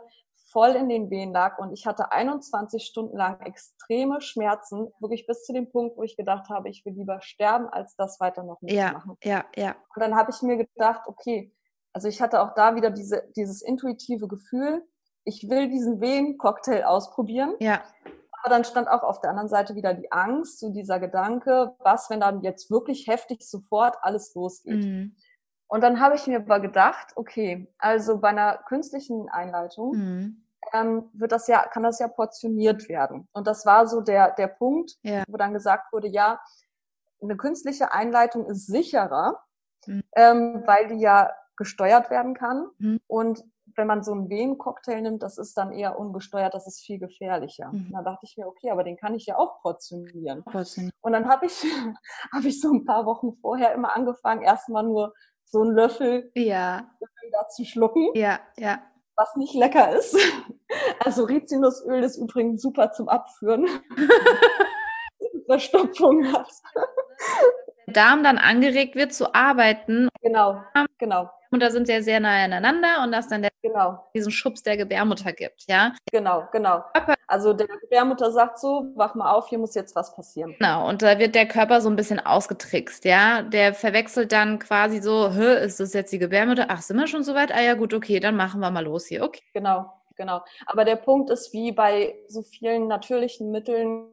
voll 0.51 0.71
in 0.71 0.89
den 0.89 1.11
Wehen 1.11 1.33
lag 1.33 1.59
und 1.59 1.73
ich 1.73 1.87
hatte 1.87 2.13
21 2.13 2.85
Stunden 2.85 3.17
lang 3.17 3.41
extreme 3.41 4.21
Schmerzen, 4.21 4.93
wirklich 5.01 5.27
bis 5.27 5.45
zu 5.45 5.53
dem 5.53 5.71
Punkt, 5.71 5.97
wo 5.97 6.03
ich 6.03 6.17
gedacht 6.17 6.49
habe, 6.49 6.69
ich 6.69 6.85
will 6.85 6.93
lieber 6.95 7.21
sterben, 7.21 7.69
als 7.69 7.97
das 7.97 8.21
weiter 8.21 8.43
noch 8.43 8.61
mitzumachen. 8.61 9.17
Ja, 9.23 9.45
ja, 9.57 9.65
ja. 9.65 9.77
Und 9.95 10.01
dann 10.01 10.15
habe 10.15 10.31
ich 10.31 10.43
mir 10.43 10.57
gedacht, 10.57 11.03
okay, 11.07 11.53
also 11.93 12.09
ich 12.09 12.21
hatte 12.21 12.43
auch 12.43 12.55
da 12.55 12.77
wieder 12.77 12.91
diese, 12.91 13.25
dieses 13.37 13.63
intuitive 13.63 14.29
Gefühl, 14.29 14.87
ich 15.25 15.49
will 15.51 15.69
diesen 15.69 16.01
Wehen-Cocktail 16.01 16.85
ausprobieren. 16.85 17.55
Ja. 17.59 17.83
Aber 18.43 18.55
dann 18.55 18.65
stand 18.65 18.89
auch 18.89 19.03
auf 19.03 19.21
der 19.21 19.31
anderen 19.31 19.49
Seite 19.49 19.75
wieder 19.75 19.93
die 19.93 20.13
Angst, 20.13 20.61
so 20.61 20.71
dieser 20.71 21.01
Gedanke, 21.01 21.75
was, 21.81 22.09
wenn 22.11 22.21
dann 22.21 22.43
jetzt 22.43 22.71
wirklich 22.71 23.09
heftig 23.09 23.49
sofort 23.49 23.97
alles 24.03 24.35
losgeht. 24.35 24.85
Mhm. 24.85 25.17
Und 25.69 25.83
dann 25.83 26.01
habe 26.01 26.15
ich 26.15 26.27
mir 26.27 26.39
aber 26.39 26.61
gedacht, 26.61 27.09
okay, 27.17 27.73
also 27.79 28.19
bei 28.19 28.29
einer 28.29 28.59
künstlichen 28.69 29.29
Einleitung 29.29 29.97
mhm. 29.97 30.45
ähm, 30.73 31.11
wird 31.13 31.33
das 31.33 31.49
ja, 31.49 31.67
kann 31.67 31.83
das 31.83 31.99
ja 31.99 32.09
portioniert 32.09 32.89
werden. 32.89 33.29
Und 33.33 33.47
das 33.47 33.67
war 33.67 33.87
so 33.89 34.01
der, 34.01 34.33
der 34.33 34.47
Punkt, 34.49 34.97
ja. 35.03 35.25
wo 35.29 35.37
dann 35.37 35.53
gesagt 35.53 35.93
wurde, 35.93 36.09
ja, 36.09 36.41
eine 37.21 37.37
künstliche 37.37 37.93
Einleitung 37.93 38.47
ist 38.47 38.67
sicherer, 38.67 39.43
mhm. 39.87 40.03
ähm, 40.15 40.63
weil 40.67 40.89
die 40.89 41.01
ja 41.01 41.31
gesteuert 41.57 42.11
werden 42.11 42.35
kann. 42.35 42.69
Mhm. 42.79 43.01
Und 43.07 43.45
wenn 43.75 43.87
man 43.87 44.03
so 44.03 44.13
einen 44.13 44.29
Wehencocktail 44.31 45.03
nimmt, 45.03 45.23
das 45.23 45.39
ist 45.39 45.57
dann 45.57 45.73
eher 45.73 45.99
ungesteuert, 45.99 46.55
das 46.55 46.67
ist 46.67 46.81
viel 46.81 46.99
gefährlicher. 46.99 47.73
Mhm. 47.73 47.91
Da 47.93 48.03
dachte 48.03 48.25
ich 48.25 48.37
mir, 48.37 48.47
okay, 48.47 48.71
aber 48.71 48.85
den 48.85 48.97
kann 48.97 49.15
ich 49.15 49.27
ja 49.27 49.37
auch 49.37 49.61
portionieren. 49.61 50.45
Portionieren. 50.45 50.93
Und 51.01 51.13
dann 51.13 51.29
habe 51.29 51.47
ich, 51.47 51.53
hab 52.33 52.45
ich 52.45 52.61
so 52.61 52.73
ein 52.73 52.85
paar 52.85 53.05
Wochen 53.07 53.35
vorher 53.41 53.75
immer 53.75 53.95
angefangen, 53.97 54.43
erstmal 54.43 54.85
nur 54.85 55.13
so 55.47 55.63
einen 55.63 55.75
Löffel 55.75 56.31
ja. 56.35 56.91
da 57.33 57.49
zu 57.49 57.65
schlucken. 57.65 58.11
Ja, 58.15 58.41
ja. 58.57 58.83
Was 59.17 59.35
nicht 59.37 59.55
lecker 59.55 59.97
ist. 59.97 60.17
Also 60.99 61.25
Rizinusöl 61.25 62.03
ist 62.03 62.17
übrigens 62.17 62.61
super 62.61 62.91
zum 62.91 63.09
Abführen. 63.09 63.67
Verstopfung 65.47 66.31
hat. 66.33 66.51
Der 67.87 67.95
Darm 67.95 68.25
dann 68.25 68.37
angeregt 68.37 68.97
wird 68.97 69.15
zu 69.15 69.33
arbeiten. 69.33 70.09
Genau, 70.23 70.61
genau. 70.99 71.31
Und 71.51 71.61
da 71.61 71.71
sind 71.71 71.87
sie 71.87 71.93
ja 71.93 72.03
sehr 72.03 72.21
nahe 72.21 72.45
aneinander 72.45 73.03
und 73.05 73.13
dass 73.13 73.29
dann 73.29 73.43
der 73.43 73.53
genau. 73.63 74.09
diesen 74.15 74.33
Schubs 74.33 74.63
der 74.63 74.77
Gebärmutter 74.77 75.33
gibt, 75.33 75.65
ja? 75.69 75.93
Genau, 76.11 76.49
genau. 76.51 76.83
Also 77.29 77.53
der 77.53 77.67
Gebärmutter 77.67 78.31
sagt 78.31 78.61
so, 78.61 78.93
wach 78.95 79.15
mal 79.15 79.33
auf, 79.33 79.49
hier 79.49 79.59
muss 79.59 79.75
jetzt 79.75 79.97
was 79.97 80.15
passieren. 80.15 80.55
Genau, 80.59 80.89
und 80.89 81.03
da 81.03 81.19
wird 81.19 81.35
der 81.35 81.49
Körper 81.49 81.81
so 81.81 81.91
ein 81.91 81.97
bisschen 81.97 82.21
ausgetrickst, 82.21 83.05
ja? 83.05 83.43
Der 83.43 83.75
verwechselt 83.75 84.31
dann 84.31 84.59
quasi 84.61 85.01
so, 85.01 85.27
ist 85.27 85.81
das 85.81 85.93
jetzt 85.93 86.13
die 86.13 86.19
Gebärmutter? 86.19 86.67
Ach, 86.69 86.83
sind 86.83 86.97
wir 86.97 87.09
schon 87.09 87.25
so 87.25 87.35
weit? 87.35 87.53
Ah 87.53 87.61
ja, 87.61 87.75
gut, 87.75 87.95
okay, 87.95 88.21
dann 88.21 88.37
machen 88.37 88.61
wir 88.61 88.71
mal 88.71 88.85
los 88.85 89.07
hier, 89.07 89.25
okay. 89.25 89.43
Genau, 89.55 89.93
genau. 90.17 90.43
Aber 90.67 90.85
der 90.85 90.97
Punkt 90.97 91.31
ist, 91.31 91.53
wie 91.53 91.73
bei 91.73 92.15
so 92.29 92.43
vielen 92.43 92.87
natürlichen 92.87 93.51
Mitteln, 93.51 94.13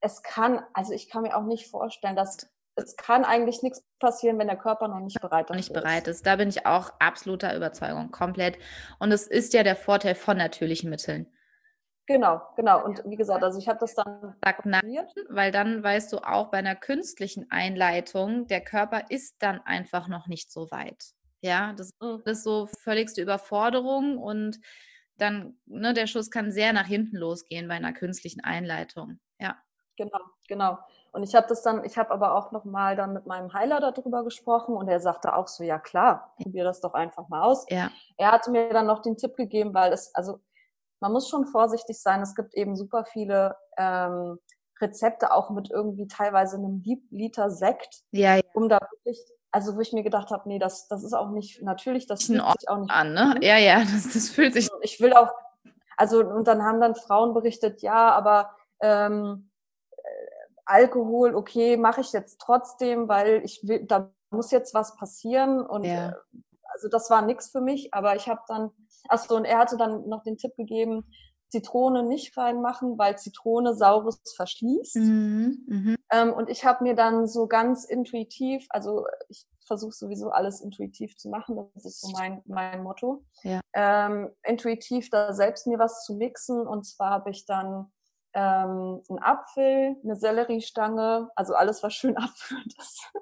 es 0.00 0.22
kann, 0.22 0.60
also 0.74 0.92
ich 0.92 1.08
kann 1.08 1.22
mir 1.22 1.36
auch 1.36 1.44
nicht 1.44 1.66
vorstellen, 1.70 2.16
dass 2.16 2.36
es 2.76 2.96
kann 2.96 3.24
eigentlich 3.24 3.62
nichts 3.62 3.84
passieren, 4.00 4.38
wenn 4.38 4.48
der 4.48 4.58
Körper 4.58 4.88
noch 4.88 5.00
nicht 5.00 5.20
bereit 5.20 5.48
ist. 5.48 5.56
Nicht 5.56 5.72
bereit 5.72 6.08
ist. 6.08 6.26
Da 6.26 6.36
bin 6.36 6.48
ich 6.48 6.66
auch 6.66 6.92
absoluter 6.98 7.56
Überzeugung, 7.56 8.10
komplett. 8.10 8.58
Und 8.98 9.12
es 9.12 9.28
ist 9.28 9.54
ja 9.54 9.62
der 9.62 9.76
Vorteil 9.76 10.14
von 10.14 10.36
natürlichen 10.36 10.90
Mitteln. 10.90 11.26
Genau, 12.06 12.42
genau. 12.56 12.84
Und 12.84 13.02
wie 13.06 13.16
gesagt, 13.16 13.42
also 13.42 13.58
ich 13.58 13.68
habe 13.68 13.78
das 13.78 13.94
dann 13.94 14.36
Sag 14.44 14.66
nein, 14.66 15.06
weil 15.30 15.50
dann 15.50 15.82
weißt 15.82 16.12
du 16.12 16.18
auch 16.18 16.50
bei 16.50 16.58
einer 16.58 16.76
künstlichen 16.76 17.50
Einleitung, 17.50 18.46
der 18.46 18.60
Körper 18.60 19.04
ist 19.08 19.36
dann 19.38 19.60
einfach 19.60 20.06
noch 20.08 20.26
nicht 20.26 20.52
so 20.52 20.70
weit. 20.70 21.14
Ja, 21.40 21.72
das 21.72 21.92
mhm. 22.00 22.22
ist 22.26 22.44
so 22.44 22.66
völligste 22.82 23.22
Überforderung 23.22 24.18
und 24.18 24.60
dann, 25.16 25.58
ne, 25.66 25.94
der 25.94 26.06
Schuss 26.06 26.30
kann 26.30 26.50
sehr 26.50 26.72
nach 26.72 26.86
hinten 26.86 27.16
losgehen 27.16 27.68
bei 27.68 27.74
einer 27.74 27.92
künstlichen 27.92 28.42
Einleitung. 28.42 29.18
Ja. 29.38 29.56
Genau, 29.96 30.18
genau. 30.48 30.78
Und 31.12 31.22
ich 31.22 31.34
habe 31.34 31.46
das 31.46 31.62
dann, 31.62 31.84
ich 31.84 31.96
habe 31.96 32.10
aber 32.10 32.34
auch 32.34 32.50
noch 32.50 32.64
mal 32.64 32.96
dann 32.96 33.12
mit 33.12 33.26
meinem 33.26 33.52
Heiler 33.52 33.80
darüber 33.80 34.24
gesprochen 34.24 34.76
und 34.76 34.88
er 34.88 34.98
sagte 35.00 35.36
auch 35.36 35.46
so, 35.46 35.62
ja 35.62 35.78
klar, 35.78 36.34
probier 36.42 36.64
das 36.64 36.80
doch 36.80 36.94
einfach 36.94 37.28
mal 37.28 37.42
aus. 37.42 37.64
Ja. 37.68 37.90
Er 38.16 38.32
hatte 38.32 38.50
mir 38.50 38.70
dann 38.70 38.86
noch 38.86 39.00
den 39.00 39.16
Tipp 39.16 39.36
gegeben, 39.36 39.72
weil 39.72 39.92
es, 39.92 40.12
also 40.14 40.40
man 41.04 41.12
muss 41.12 41.28
schon 41.28 41.44
vorsichtig 41.44 42.00
sein. 42.00 42.22
Es 42.22 42.34
gibt 42.34 42.54
eben 42.54 42.76
super 42.76 43.04
viele 43.04 43.56
ähm, 43.76 44.38
Rezepte 44.80 45.34
auch 45.34 45.50
mit 45.50 45.70
irgendwie 45.70 46.08
teilweise 46.08 46.56
einem 46.56 46.82
Liter 47.10 47.50
Sekt, 47.50 48.02
ja, 48.10 48.36
ja. 48.36 48.42
um 48.54 48.70
da 48.70 48.78
wirklich 48.80 49.20
also 49.50 49.76
wo 49.76 49.80
ich 49.80 49.92
mir 49.92 50.02
gedacht 50.02 50.30
habe, 50.30 50.48
nee, 50.48 50.58
das, 50.58 50.88
das 50.88 51.04
ist 51.04 51.12
auch 51.12 51.30
nicht 51.30 51.62
natürlich, 51.62 52.08
das 52.08 52.24
fühlt 52.24 52.42
sich 52.58 52.68
auch 52.68 52.78
nicht 52.78 52.90
an, 52.90 53.12
ne? 53.12 53.36
Ja, 53.40 53.56
ja, 53.56 53.80
das, 53.94 54.12
das 54.12 54.28
fühlt 54.30 54.54
sich. 54.54 54.68
Ich 54.80 54.98
will 55.00 55.12
auch, 55.12 55.30
also 55.96 56.24
und 56.24 56.48
dann 56.48 56.64
haben 56.64 56.80
dann 56.80 56.96
Frauen 56.96 57.34
berichtet, 57.34 57.80
ja, 57.82 58.10
aber 58.10 58.50
ähm, 58.80 59.50
Alkohol, 60.64 61.36
okay, 61.36 61.76
mache 61.76 62.00
ich 62.00 62.12
jetzt 62.12 62.40
trotzdem, 62.40 63.06
weil 63.06 63.42
ich 63.44 63.60
will, 63.68 63.84
da 63.84 64.10
muss 64.30 64.50
jetzt 64.50 64.74
was 64.74 64.96
passieren 64.96 65.60
und 65.60 65.84
ja. 65.84 66.16
Also 66.74 66.88
das 66.88 67.08
war 67.08 67.22
nichts 67.22 67.50
für 67.50 67.60
mich, 67.60 67.94
aber 67.94 68.16
ich 68.16 68.28
habe 68.28 68.42
dann, 68.48 68.70
achso, 69.08 69.36
und 69.36 69.44
er 69.44 69.58
hatte 69.58 69.76
dann 69.76 70.08
noch 70.08 70.22
den 70.24 70.36
Tipp 70.36 70.54
gegeben, 70.56 71.04
Zitrone 71.48 72.02
nicht 72.02 72.36
reinmachen, 72.36 72.98
weil 72.98 73.16
Zitrone 73.16 73.74
saures 73.74 74.20
verschließt. 74.34 74.96
Mhm, 74.96 75.64
mh. 75.68 75.96
ähm, 76.10 76.32
und 76.32 76.50
ich 76.50 76.64
habe 76.64 76.82
mir 76.82 76.96
dann 76.96 77.28
so 77.28 77.46
ganz 77.46 77.84
intuitiv, 77.84 78.66
also 78.70 79.06
ich 79.28 79.46
versuche 79.64 79.92
sowieso 79.92 80.30
alles 80.30 80.60
intuitiv 80.60 81.16
zu 81.16 81.28
machen, 81.28 81.56
das 81.74 81.84
ist 81.84 82.00
so 82.00 82.10
mein, 82.10 82.42
mein 82.46 82.82
Motto. 82.82 83.24
Ja. 83.42 83.60
Ähm, 83.72 84.30
intuitiv 84.42 85.10
da 85.10 85.32
selbst 85.32 85.68
mir 85.68 85.78
was 85.78 86.04
zu 86.04 86.16
mixen 86.16 86.66
und 86.66 86.84
zwar 86.84 87.10
habe 87.10 87.30
ich 87.30 87.46
dann 87.46 87.92
ähm, 88.34 89.00
ein 89.08 89.22
Apfel, 89.22 89.96
eine 90.02 90.16
Selleriestange, 90.16 91.30
also 91.36 91.54
alles, 91.54 91.82
was 91.82 91.94
schön 91.94 92.16
abführend 92.16 92.74
ist, 92.78 93.12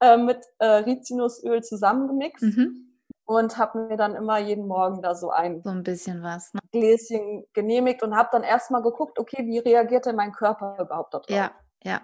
äh, 0.00 0.16
mit 0.16 0.44
äh, 0.58 0.66
Rizinusöl 0.66 1.62
zusammengemixt. 1.62 2.42
Mhm. 2.42 2.82
Und 3.28 3.58
habe 3.58 3.88
mir 3.88 3.96
dann 3.96 4.14
immer 4.14 4.38
jeden 4.38 4.68
Morgen 4.68 5.02
da 5.02 5.16
so 5.16 5.30
ein, 5.30 5.60
so 5.64 5.70
ein 5.70 5.82
bisschen 5.82 6.22
was, 6.22 6.54
ne? 6.54 6.60
Gläschen 6.70 7.44
genehmigt 7.54 8.04
und 8.04 8.14
habe 8.16 8.28
dann 8.30 8.44
erstmal 8.44 8.82
geguckt, 8.82 9.18
okay, 9.18 9.44
wie 9.44 9.58
reagiert 9.58 10.06
denn 10.06 10.14
mein 10.14 10.30
Körper 10.30 10.78
überhaupt 10.80 11.12
darauf? 11.12 11.28
Ja, 11.28 11.50
ja, 11.82 12.02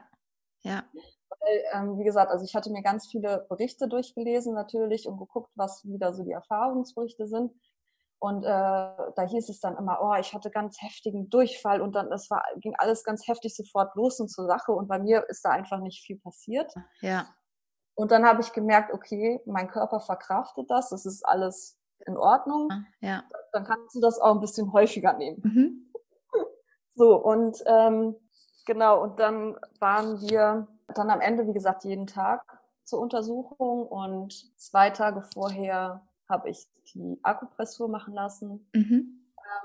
ja. 0.63 0.83
Weil, 1.29 1.63
ähm, 1.75 1.97
wie 1.97 2.03
gesagt, 2.03 2.33
also 2.33 2.45
ich 2.45 2.57
hatte 2.57 2.73
mir 2.73 2.83
ganz 2.83 3.07
viele 3.07 3.47
Berichte 3.49 3.87
durchgelesen 3.87 4.53
natürlich 4.53 5.07
und 5.07 5.17
geguckt, 5.17 5.51
was 5.55 5.85
wieder 5.85 6.13
so 6.13 6.25
die 6.25 6.33
Erfahrungsberichte 6.33 7.29
sind. 7.29 7.53
Und 8.23 8.45
äh, 8.45 8.47
da 8.47 9.23
hieß 9.27 9.49
es 9.49 9.59
dann 9.59 9.77
immer, 9.77 9.99
oh, 10.01 10.15
ich 10.15 10.33
hatte 10.33 10.53
ganz 10.53 10.81
heftigen 10.81 11.29
Durchfall 11.29 11.81
und 11.81 11.97
dann 11.97 12.13
es 12.13 12.31
war, 12.31 12.45
ging 12.61 12.73
alles 12.79 13.03
ganz 13.03 13.27
heftig 13.27 13.57
sofort 13.57 13.97
los 13.97 14.21
und 14.21 14.29
zur 14.29 14.47
Sache. 14.47 14.71
Und 14.71 14.87
bei 14.87 15.01
mir 15.01 15.29
ist 15.29 15.45
da 15.45 15.51
einfach 15.51 15.81
nicht 15.81 16.07
viel 16.07 16.21
passiert. 16.21 16.73
Ja. 17.01 17.27
Und 17.97 18.13
dann 18.13 18.25
habe 18.25 18.41
ich 18.41 18.53
gemerkt, 18.53 18.95
okay, 18.95 19.41
mein 19.45 19.67
Körper 19.69 19.99
verkraftet 19.99 20.71
das, 20.71 20.91
das 20.91 21.05
ist 21.05 21.27
alles 21.27 21.81
in 22.07 22.17
Ordnung. 22.17 22.69
Ja. 23.01 23.25
Dann 23.51 23.65
kannst 23.65 23.97
du 23.97 24.01
das 24.01 24.21
auch 24.21 24.37
ein 24.37 24.41
bisschen 24.41 24.73
häufiger 24.73 25.15
nehmen. 25.15 25.43
Mhm. 25.43 25.93
So, 26.95 27.17
und 27.17 27.57
ähm, 27.65 28.15
genau, 28.67 29.03
und 29.03 29.19
dann 29.19 29.57
waren 29.81 30.21
wir 30.21 30.69
dann 30.95 31.11
am 31.11 31.23
Ende, 31.23 31.49
wie 31.49 31.55
gesagt, 31.55 31.85
jeden 31.85 32.07
Tag 32.07 32.45
zur 32.85 33.01
Untersuchung 33.01 33.89
und 33.89 34.61
zwei 34.61 34.91
Tage 34.91 35.23
vorher 35.33 36.07
habe 36.33 36.51
ich 36.51 36.67
die 36.95 37.21
Akupressur 37.23 37.89
machen 37.89 38.15
lassen 38.15 38.69
mhm. 38.75 39.23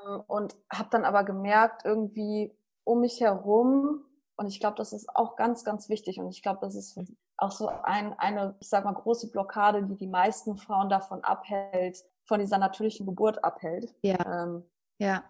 ähm, 0.07 0.22
und 0.28 0.55
habe 0.72 0.89
dann 0.91 1.05
aber 1.05 1.24
gemerkt, 1.24 1.86
irgendwie 1.86 2.55
um 2.84 3.01
mich 3.01 3.20
herum, 3.20 4.03
und 4.36 4.45
ich 4.47 4.59
glaube, 4.59 4.78
das 4.78 4.93
ist 4.93 5.09
auch 5.15 5.36
ganz, 5.36 5.63
ganz 5.63 5.89
wichtig 5.89 6.20
und 6.20 6.30
ich 6.30 6.43
glaube, 6.43 6.59
das 6.61 6.76
ist 6.76 6.99
auch 7.38 7.51
so 7.51 7.70
ein, 7.84 8.13
eine, 8.20 8.55
ich 8.59 8.70
sag 8.70 8.86
mal, 8.86 8.93
große 8.93 9.32
Blockade, 9.32 9.84
die 9.84 9.97
die 9.97 10.07
meisten 10.07 10.57
Frauen 10.57 10.89
davon 10.89 11.24
abhält, 11.24 12.03
von 12.26 12.39
dieser 12.39 12.59
natürlichen 12.59 13.05
Geburt 13.05 13.43
abhält. 13.43 13.95
Ja. 14.01 14.43
Ähm, 14.43 14.63
ja. 14.99 15.24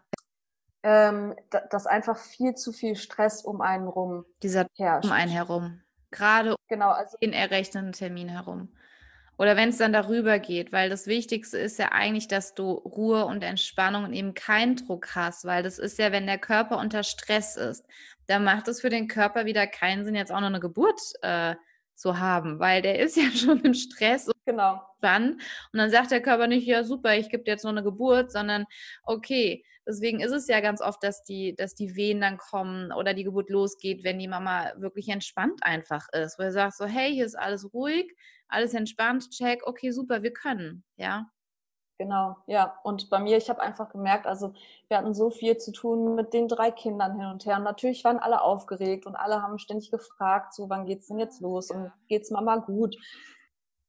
Ähm, 0.83 1.35
dass 1.71 1.87
einfach 1.87 2.17
viel 2.17 2.55
zu 2.55 2.71
viel 2.71 2.95
Stress 2.95 3.43
um 3.43 3.61
einen 3.61 3.87
rum 3.87 4.25
dieser 4.43 4.67
herrscht. 4.75 5.05
Um 5.05 5.11
einen 5.11 5.31
herum. 5.31 5.81
Gerade 6.11 6.55
genau, 6.67 6.89
also, 6.89 7.17
den 7.17 7.33
errechneten 7.33 7.91
Termin 7.91 8.29
herum. 8.29 8.69
Oder 9.37 9.55
wenn 9.55 9.69
es 9.69 9.77
dann 9.77 9.93
darüber 9.93 10.39
geht, 10.39 10.71
weil 10.71 10.89
das 10.89 11.05
Wichtigste 11.05 11.57
ist 11.59 11.77
ja 11.77 11.91
eigentlich, 11.91 12.27
dass 12.27 12.55
du 12.55 12.71
Ruhe 12.71 13.25
und 13.25 13.43
Entspannung 13.43 14.05
und 14.05 14.13
eben 14.13 14.33
keinen 14.33 14.75
Druck 14.75 15.15
hast, 15.15 15.45
weil 15.45 15.61
das 15.61 15.77
ist 15.77 15.99
ja, 15.99 16.11
wenn 16.11 16.25
der 16.25 16.39
Körper 16.39 16.79
unter 16.79 17.03
Stress 17.03 17.55
ist, 17.55 17.85
dann 18.25 18.43
macht 18.43 18.67
es 18.67 18.81
für 18.81 18.89
den 18.89 19.07
Körper 19.07 19.45
wieder 19.45 19.67
keinen 19.67 20.05
Sinn, 20.05 20.15
jetzt 20.15 20.31
auch 20.31 20.39
noch 20.39 20.47
eine 20.47 20.59
Geburt 20.59 20.99
äh, 21.21 21.55
zu 21.97 22.19
haben, 22.19 22.59
weil 22.59 22.81
der 22.81 22.99
ist 22.99 23.17
ja 23.17 23.29
schon 23.31 23.61
im 23.61 23.73
Stress 23.73 24.27
und 24.27 24.35
genau. 24.45 24.81
Wann? 24.99 25.33
Und 25.33 25.79
dann 25.79 25.91
sagt 25.91 26.11
der 26.11 26.21
Körper 26.21 26.47
nicht, 26.47 26.65
ja 26.65 26.83
super, 26.83 27.15
ich 27.15 27.29
gebe 27.29 27.43
dir 27.43 27.51
jetzt 27.51 27.63
noch 27.63 27.71
eine 27.71 27.83
Geburt, 27.83 28.31
sondern 28.31 28.65
okay, 29.03 29.63
deswegen 29.85 30.19
ist 30.21 30.31
es 30.31 30.47
ja 30.47 30.59
ganz 30.59 30.81
oft, 30.81 31.03
dass 31.03 31.23
die, 31.23 31.55
dass 31.55 31.75
die 31.75 31.95
Wehen 31.95 32.21
dann 32.21 32.37
kommen 32.37 32.91
oder 32.91 33.13
die 33.13 33.23
Geburt 33.23 33.49
losgeht, 33.49 34.03
wenn 34.03 34.19
die 34.19 34.27
Mama 34.27 34.73
wirklich 34.77 35.09
entspannt 35.09 35.59
einfach 35.61 36.07
ist, 36.13 36.39
wo 36.39 36.43
er 36.43 36.51
sagt 36.51 36.77
so, 36.77 36.85
hey, 36.85 37.13
hier 37.13 37.25
ist 37.25 37.37
alles 37.37 37.73
ruhig, 37.73 38.11
alles 38.47 38.73
entspannt, 38.73 39.29
check, 39.29 39.61
okay, 39.65 39.91
super, 39.91 40.23
wir 40.23 40.33
können, 40.33 40.83
ja. 40.95 41.29
Genau, 41.99 42.37
ja. 42.45 42.77
Und 42.83 43.09
bei 43.09 43.19
mir, 43.19 43.37
ich 43.37 43.49
habe 43.49 43.61
einfach 43.61 43.89
gemerkt, 43.89 44.27
also 44.27 44.53
wir 44.87 44.97
hatten 44.97 45.15
so 45.15 45.31
viel 45.31 45.57
zu 45.57 45.71
tun 45.71 46.13
mit 46.13 46.31
den 46.31 46.47
drei 46.47 46.69
Kindern 46.69 47.19
hin 47.19 47.27
und 47.27 47.45
her. 47.45 47.57
Und 47.57 47.63
natürlich 47.63 48.03
waren 48.03 48.19
alle 48.19 48.41
aufgeregt 48.41 49.07
und 49.07 49.15
alle 49.15 49.41
haben 49.41 49.57
ständig 49.57 49.89
gefragt, 49.89 50.53
so 50.53 50.69
wann 50.69 50.85
geht's 50.85 51.07
denn 51.07 51.17
jetzt 51.17 51.41
los 51.41 51.71
und 51.71 51.91
geht's 52.07 52.29
Mama 52.29 52.57
gut? 52.57 52.95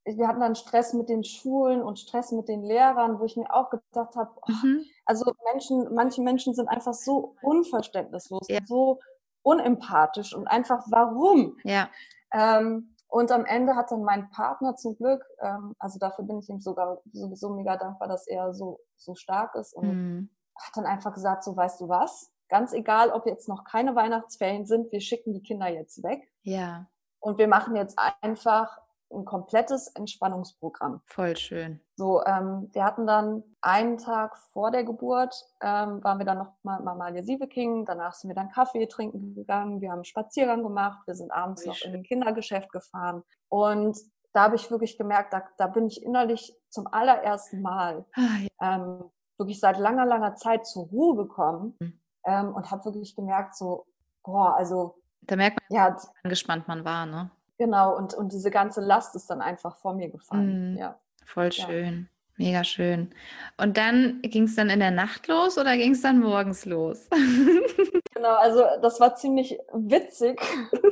Wir 0.07 0.27
hatten 0.27 0.41
dann 0.41 0.55
Stress 0.55 0.95
mit 0.95 1.11
den 1.11 1.23
Schulen 1.23 1.83
und 1.83 1.99
Stress 1.99 2.33
mit 2.33 2.49
den 2.49 2.63
Lehrern, 2.63 3.21
wo 3.21 3.27
ich 3.27 3.37
mir 3.37 3.53
auch 3.53 3.69
gedacht 3.69 4.17
habe, 4.17 4.31
oh, 4.37 4.53
mhm. 4.63 4.87
also 5.05 5.31
Menschen, 5.53 5.95
manche 5.95 6.23
Menschen 6.23 6.55
sind 6.55 6.69
einfach 6.69 6.95
so 6.95 7.37
unverständnislos, 7.43 8.49
ja. 8.49 8.61
so 8.65 9.01
unempathisch 9.43 10.35
und 10.35 10.47
einfach 10.47 10.83
warum? 10.89 11.59
Ja. 11.63 11.91
Ähm, 12.33 12.95
und 13.09 13.33
am 13.33 13.47
Ende 13.47 13.75
hat 13.75 13.91
dann 13.91 14.03
mein 14.05 14.31
Partner 14.31 14.77
zum 14.77 14.97
Glück, 14.97 15.25
ähm, 15.41 15.75
also 15.79 15.99
dafür 15.99 16.25
bin 16.25 16.39
ich 16.39 16.49
ihm 16.49 16.61
sogar 16.61 17.01
sowieso 17.13 17.51
mega 17.51 17.77
dankbar, 17.77 18.07
dass 18.07 18.27
er 18.27 18.55
so, 18.55 18.81
so 18.97 19.15
stark 19.15 19.55
ist 19.55 19.75
und 19.75 19.89
mhm. 19.89 20.31
hat 20.55 20.77
dann 20.77 20.85
einfach 20.85 21.15
gesagt, 21.15 21.43
so 21.43 21.57
weißt 21.57 21.81
du 21.81 21.89
was, 21.89 22.31
ganz 22.49 22.73
egal, 22.73 23.11
ob 23.11 23.27
jetzt 23.27 23.49
noch 23.49 23.65
keine 23.65 23.95
Weihnachtsferien 23.97 24.67
sind, 24.67 24.93
wir 24.93 25.01
schicken 25.01 25.33
die 25.33 25.43
Kinder 25.43 25.69
jetzt 25.69 26.03
weg. 26.03 26.31
Ja. 26.43 26.87
Und 27.21 27.39
wir 27.39 27.49
machen 27.49 27.77
jetzt 27.77 27.99
einfach 28.21 28.79
ein 29.11 29.25
komplettes 29.25 29.89
Entspannungsprogramm. 29.89 31.01
Voll 31.07 31.37
schön. 31.37 31.81
So, 31.97 32.23
ähm, 32.25 32.69
wir 32.73 32.85
hatten 32.85 33.07
dann 33.07 33.43
einen 33.61 33.99
Tag 33.99 34.37
vor 34.53 34.71
der 34.71 34.85
Geburt, 34.85 35.35
ähm, 35.63 36.03
waren 36.05 36.19
wir 36.19 36.27
dann 36.27 36.39
noch 36.39 36.53
mal 36.63 36.81
Mamalia 36.81 37.23
Sieveking, 37.23 37.85
danach 37.85 38.15
sind 38.15 38.29
wir 38.29 38.35
dann 38.35 38.51
Kaffee 38.51 38.87
trinken 38.87 39.35
gegangen, 39.35 39.81
wir 39.81 39.91
haben 39.91 39.99
einen 39.99 40.05
Spaziergang 40.05 40.63
gemacht, 40.63 41.07
wir 41.07 41.15
sind 41.15 41.33
abends 41.33 41.65
Wie 41.65 41.69
noch 41.69 41.77
schön. 41.77 41.93
in 41.93 42.01
ein 42.01 42.03
Kindergeschäft 42.03 42.71
gefahren 42.71 43.23
und 43.49 43.99
da 44.33 44.43
habe 44.43 44.57
ich 44.57 44.71
wirklich 44.71 44.99
gemerkt, 44.99 45.33
da, 45.33 45.43
da 45.57 45.67
bin 45.67 45.87
ich 45.87 46.03
innerlich 46.03 46.55
zum 46.69 46.87
allerersten 46.87 47.63
Mal 47.63 48.05
ah, 48.15 48.47
ähm, 48.61 49.11
wirklich 49.39 49.59
seit 49.61 49.79
langer, 49.79 50.07
langer 50.07 50.37
Zeit 50.37 50.67
zur 50.67 50.87
Ruhe 50.87 51.17
gekommen 51.17 51.77
mhm. 51.81 52.01
ähm, 52.25 52.55
und 52.55 52.71
habe 52.71 52.85
wirklich 52.85 53.17
gemerkt, 53.17 53.57
so, 53.57 53.87
boah, 54.23 54.57
also. 54.57 55.03
Da 55.23 55.37
merkt 55.37 55.59
man, 55.61 55.77
ja, 55.77 55.97
wie 55.97 56.09
angespannt 56.25 56.69
man 56.69 56.85
war, 56.85 57.07
ne? 57.07 57.31
Genau, 57.59 57.97
und, 57.97 58.15
und 58.15 58.33
diese 58.33 58.51
ganze 58.51 58.81
Last 58.81 59.15
ist 59.17 59.29
dann 59.29 59.41
einfach 59.41 59.77
vor 59.77 59.95
mir 59.95 60.09
gefallen. 60.09 60.73
Mhm. 60.73 60.79
Ja. 60.79 60.99
Voll 61.25 61.53
schön. 61.53 62.09
Ja. 62.11 62.19
Mega 62.39 62.63
schön. 62.63 63.13
Und 63.57 63.77
dann 63.77 64.21
ging 64.23 64.45
es 64.45 64.55
dann 64.55 64.71
in 64.71 64.79
der 64.79 64.93
Nacht 64.93 65.27
los 65.27 65.59
oder 65.59 65.77
ging 65.77 65.93
es 65.93 66.03
dann 66.03 66.21
morgens 66.21 66.65
los? 66.67 67.09
genau, 68.15 68.35
also 68.37 68.63
das 68.81 69.01
war 69.01 69.17
ziemlich 69.17 69.59
witzig 69.73 70.41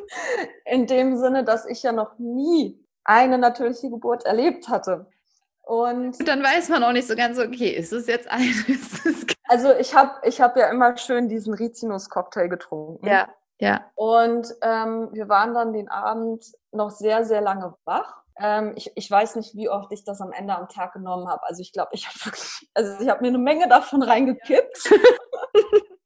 in 0.65 0.89
dem 0.89 1.17
Sinne, 1.17 1.45
dass 1.45 1.65
ich 1.65 1.85
ja 1.85 1.93
noch 1.93 2.19
nie 2.19 2.85
eine 3.05 3.39
natürliche 3.39 3.91
Geburt 3.91 4.27
erlebt 4.27 4.69
hatte. 4.69 5.07
Und, 5.63 6.19
und 6.19 6.29
dann 6.29 6.43
weiß 6.43 6.69
man 6.69 6.83
auch 6.83 6.93
nicht 6.93 7.07
so 7.07 7.15
ganz, 7.15 7.39
okay, 7.39 7.71
ist 7.71 7.93
es 7.93 8.09
jetzt 8.09 8.29
eine? 8.29 8.45
also 9.49 9.73
ich 9.73 9.95
habe 9.95 10.27
ich 10.27 10.41
hab 10.41 10.57
ja 10.57 10.69
immer 10.71 10.97
schön 10.97 11.29
diesen 11.29 11.55
Rizinus-Cocktail 11.55 12.49
getrunken. 12.49 13.07
Ja. 13.07 13.29
Ja. 13.59 13.87
Und 13.95 14.55
ähm, 14.63 15.09
wir 15.13 15.29
waren 15.29 15.55
dann 15.55 15.73
den 15.73 15.89
Abend 15.89 16.45
noch 16.73 16.91
sehr, 16.91 17.25
sehr 17.25 17.41
lange 17.41 17.75
wach. 17.85 18.23
Ähm, 18.39 18.75
ich, 18.77 18.93
ich 18.95 19.11
weiß 19.11 19.37
nicht, 19.37 19.55
wie 19.55 19.71
oft 19.71 19.91
ich 19.93 20.05
das 20.05 20.21
am 20.21 20.33
Ende 20.33 20.57
am 20.57 20.69
Tag 20.69 20.93
genommen 20.93 21.29
habe. 21.29 21.43
Also 21.45 21.63
ich 21.63 21.73
glaube, 21.73 21.91
ich 21.93 22.07
habe 22.07 22.25
wirklich, 22.25 22.69
also 22.75 23.01
ich 23.01 23.09
habe 23.09 23.23
mir 23.23 23.29
eine 23.29 23.39
Menge 23.39 23.69
davon 23.69 24.03
reingekippt. 24.03 24.77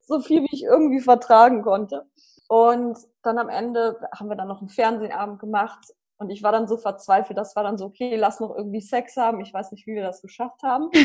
so 0.03 0.21
viel, 0.21 0.43
wie 0.43 0.55
ich 0.55 0.63
irgendwie 0.63 1.01
vertragen 1.01 1.63
konnte. 1.63 2.07
Und 2.49 2.99
dann 3.23 3.39
am 3.39 3.49
Ende 3.49 4.01
haben 4.17 4.29
wir 4.29 4.37
dann 4.37 4.49
noch 4.49 4.61
einen 4.61 4.69
Fernsehabend 4.69 5.41
gemacht. 5.41 5.93
Und 6.19 6.31
ich 6.31 6.43
war 6.43 6.53
dann 6.53 6.69
so 6.69 6.77
verzweifelt, 6.77 7.39
das 7.39 7.57
war 7.57 7.63
dann 7.63 7.79
so, 7.79 7.87
okay, 7.87 8.15
lass 8.17 8.41
noch 8.41 8.55
irgendwie 8.55 8.81
Sex 8.81 9.17
haben. 9.17 9.41
Ich 9.41 9.55
weiß 9.55 9.73
nicht, 9.73 9.87
wie 9.87 9.95
wir 9.95 10.03
das 10.03 10.23
geschafft 10.23 10.63
haben. 10.63 10.91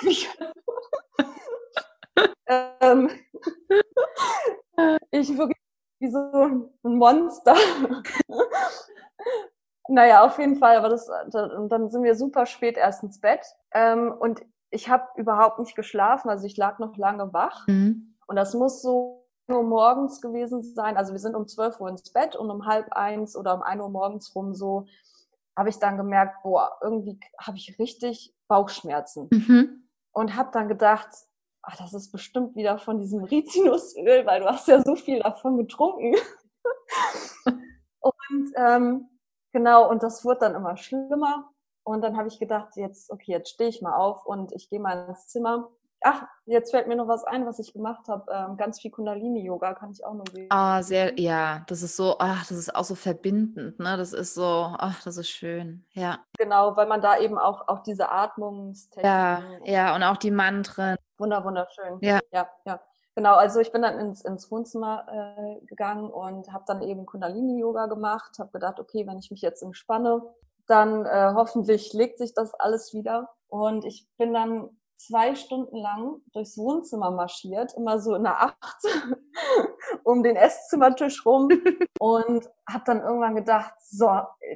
ähm, 2.80 3.10
ich 5.10 5.36
wirklich 5.36 5.58
wie 6.00 6.10
so 6.10 6.18
ein 6.18 6.70
Monster. 6.82 7.54
naja, 9.88 10.24
auf 10.24 10.38
jeden 10.38 10.56
Fall, 10.56 10.76
aber 10.76 10.88
das, 10.88 11.10
dann 11.30 11.90
sind 11.90 12.02
wir 12.02 12.14
super 12.14 12.46
spät 12.46 12.76
erst 12.76 13.02
ins 13.02 13.20
Bett. 13.20 13.44
Ähm, 13.72 14.12
und 14.18 14.42
ich 14.70 14.88
habe 14.88 15.06
überhaupt 15.16 15.58
nicht 15.58 15.76
geschlafen, 15.76 16.30
also 16.30 16.46
ich 16.46 16.56
lag 16.56 16.78
noch 16.78 16.96
lange 16.96 17.32
wach. 17.32 17.66
Mhm. 17.66 18.16
Und 18.26 18.36
das 18.36 18.54
muss 18.54 18.82
so 18.82 19.26
nur 19.48 19.62
morgens 19.64 20.20
gewesen 20.20 20.62
sein. 20.62 20.96
Also 20.96 21.12
wir 21.12 21.18
sind 21.18 21.34
um 21.34 21.46
12 21.46 21.80
Uhr 21.80 21.88
ins 21.88 22.12
Bett 22.12 22.36
und 22.36 22.50
um 22.50 22.66
halb 22.66 22.92
eins 22.92 23.36
oder 23.36 23.54
um 23.54 23.62
1 23.62 23.82
Uhr 23.82 23.90
morgens 23.90 24.34
rum 24.34 24.54
so 24.54 24.86
habe 25.56 25.68
ich 25.68 25.78
dann 25.78 25.96
gemerkt, 25.96 26.42
boah, 26.42 26.78
irgendwie 26.80 27.18
habe 27.38 27.58
ich 27.58 27.78
richtig 27.78 28.32
Bauchschmerzen. 28.48 29.28
Mhm. 29.30 29.88
Und 30.12 30.34
habe 30.34 30.50
dann 30.52 30.68
gedacht, 30.68 31.08
ach, 31.70 31.76
das 31.76 31.94
ist 31.94 32.10
bestimmt 32.10 32.56
wieder 32.56 32.78
von 32.78 32.98
diesem 32.98 33.24
Rizinusöl, 33.24 34.26
weil 34.26 34.40
du 34.40 34.46
hast 34.46 34.68
ja 34.68 34.82
so 34.82 34.96
viel 34.96 35.20
davon 35.20 35.56
getrunken. 35.56 36.16
und 38.00 38.52
ähm, 38.56 39.08
genau, 39.52 39.88
und 39.88 40.02
das 40.02 40.24
wurde 40.24 40.40
dann 40.40 40.54
immer 40.54 40.76
schlimmer. 40.76 41.50
Und 41.82 42.02
dann 42.02 42.16
habe 42.16 42.28
ich 42.28 42.38
gedacht, 42.38 42.76
jetzt, 42.76 43.10
okay, 43.10 43.32
jetzt 43.32 43.50
stehe 43.50 43.70
ich 43.70 43.82
mal 43.82 43.96
auf 43.96 44.26
und 44.26 44.52
ich 44.52 44.68
gehe 44.68 44.80
mal 44.80 45.08
ins 45.08 45.28
Zimmer 45.28 45.70
Ach, 46.02 46.22
jetzt 46.46 46.70
fällt 46.70 46.88
mir 46.88 46.96
noch 46.96 47.08
was 47.08 47.24
ein, 47.24 47.44
was 47.44 47.58
ich 47.58 47.74
gemacht 47.74 48.08
habe. 48.08 48.24
Ähm, 48.32 48.56
ganz 48.56 48.80
viel 48.80 48.90
Kundalini-Yoga 48.90 49.74
kann 49.74 49.90
ich 49.90 50.04
auch 50.04 50.14
nur 50.14 50.24
sehen. 50.32 50.46
Ah, 50.50 50.82
sehr, 50.82 51.18
ja, 51.20 51.62
das 51.66 51.82
ist 51.82 51.96
so, 51.96 52.16
ach, 52.18 52.46
das 52.46 52.56
ist 52.56 52.74
auch 52.74 52.84
so 52.84 52.94
verbindend, 52.94 53.78
ne? 53.78 53.98
Das 53.98 54.14
ist 54.14 54.32
so, 54.34 54.74
ach, 54.78 55.02
das 55.02 55.18
ist 55.18 55.28
schön, 55.28 55.84
ja. 55.92 56.20
Genau, 56.38 56.74
weil 56.76 56.86
man 56.86 57.02
da 57.02 57.18
eben 57.18 57.36
auch, 57.36 57.68
auch 57.68 57.82
diese 57.82 58.10
Atmungstechnik. 58.10 59.04
Ja, 59.04 59.42
ja, 59.64 59.94
und 59.94 60.02
auch 60.02 60.16
die 60.16 60.30
Mantren. 60.30 60.96
Wunder, 61.20 61.44
wunderschön. 61.44 61.98
Ja. 62.00 62.20
Ja, 62.32 62.48
ja. 62.64 62.80
Genau, 63.14 63.34
also 63.34 63.60
ich 63.60 63.72
bin 63.72 63.82
dann 63.82 63.98
ins, 63.98 64.24
ins 64.24 64.50
Wohnzimmer 64.50 65.06
äh, 65.36 65.66
gegangen 65.66 66.10
und 66.10 66.52
habe 66.52 66.64
dann 66.66 66.80
eben 66.82 67.06
Kundalini-Yoga 67.06 67.86
gemacht, 67.86 68.38
habe 68.38 68.52
gedacht, 68.52 68.80
okay, 68.80 69.06
wenn 69.06 69.18
ich 69.18 69.30
mich 69.30 69.42
jetzt 69.42 69.62
entspanne, 69.62 70.22
dann 70.66 71.04
äh, 71.04 71.32
hoffentlich 71.34 71.92
legt 71.92 72.18
sich 72.18 72.32
das 72.34 72.54
alles 72.54 72.94
wieder. 72.94 73.28
Und 73.48 73.84
ich 73.84 74.08
bin 74.16 74.32
dann 74.32 74.70
zwei 74.96 75.34
Stunden 75.34 75.76
lang 75.76 76.20
durchs 76.32 76.56
Wohnzimmer 76.56 77.10
marschiert, 77.10 77.74
immer 77.74 78.00
so 78.00 78.14
in 78.14 78.22
der 78.22 78.42
Acht 78.42 78.82
um 80.04 80.22
den 80.22 80.36
Esszimmertisch 80.36 81.24
rum 81.26 81.48
und 82.00 82.48
habe 82.68 82.84
dann 82.86 83.00
irgendwann 83.00 83.34
gedacht, 83.34 83.74
so, 83.82 84.08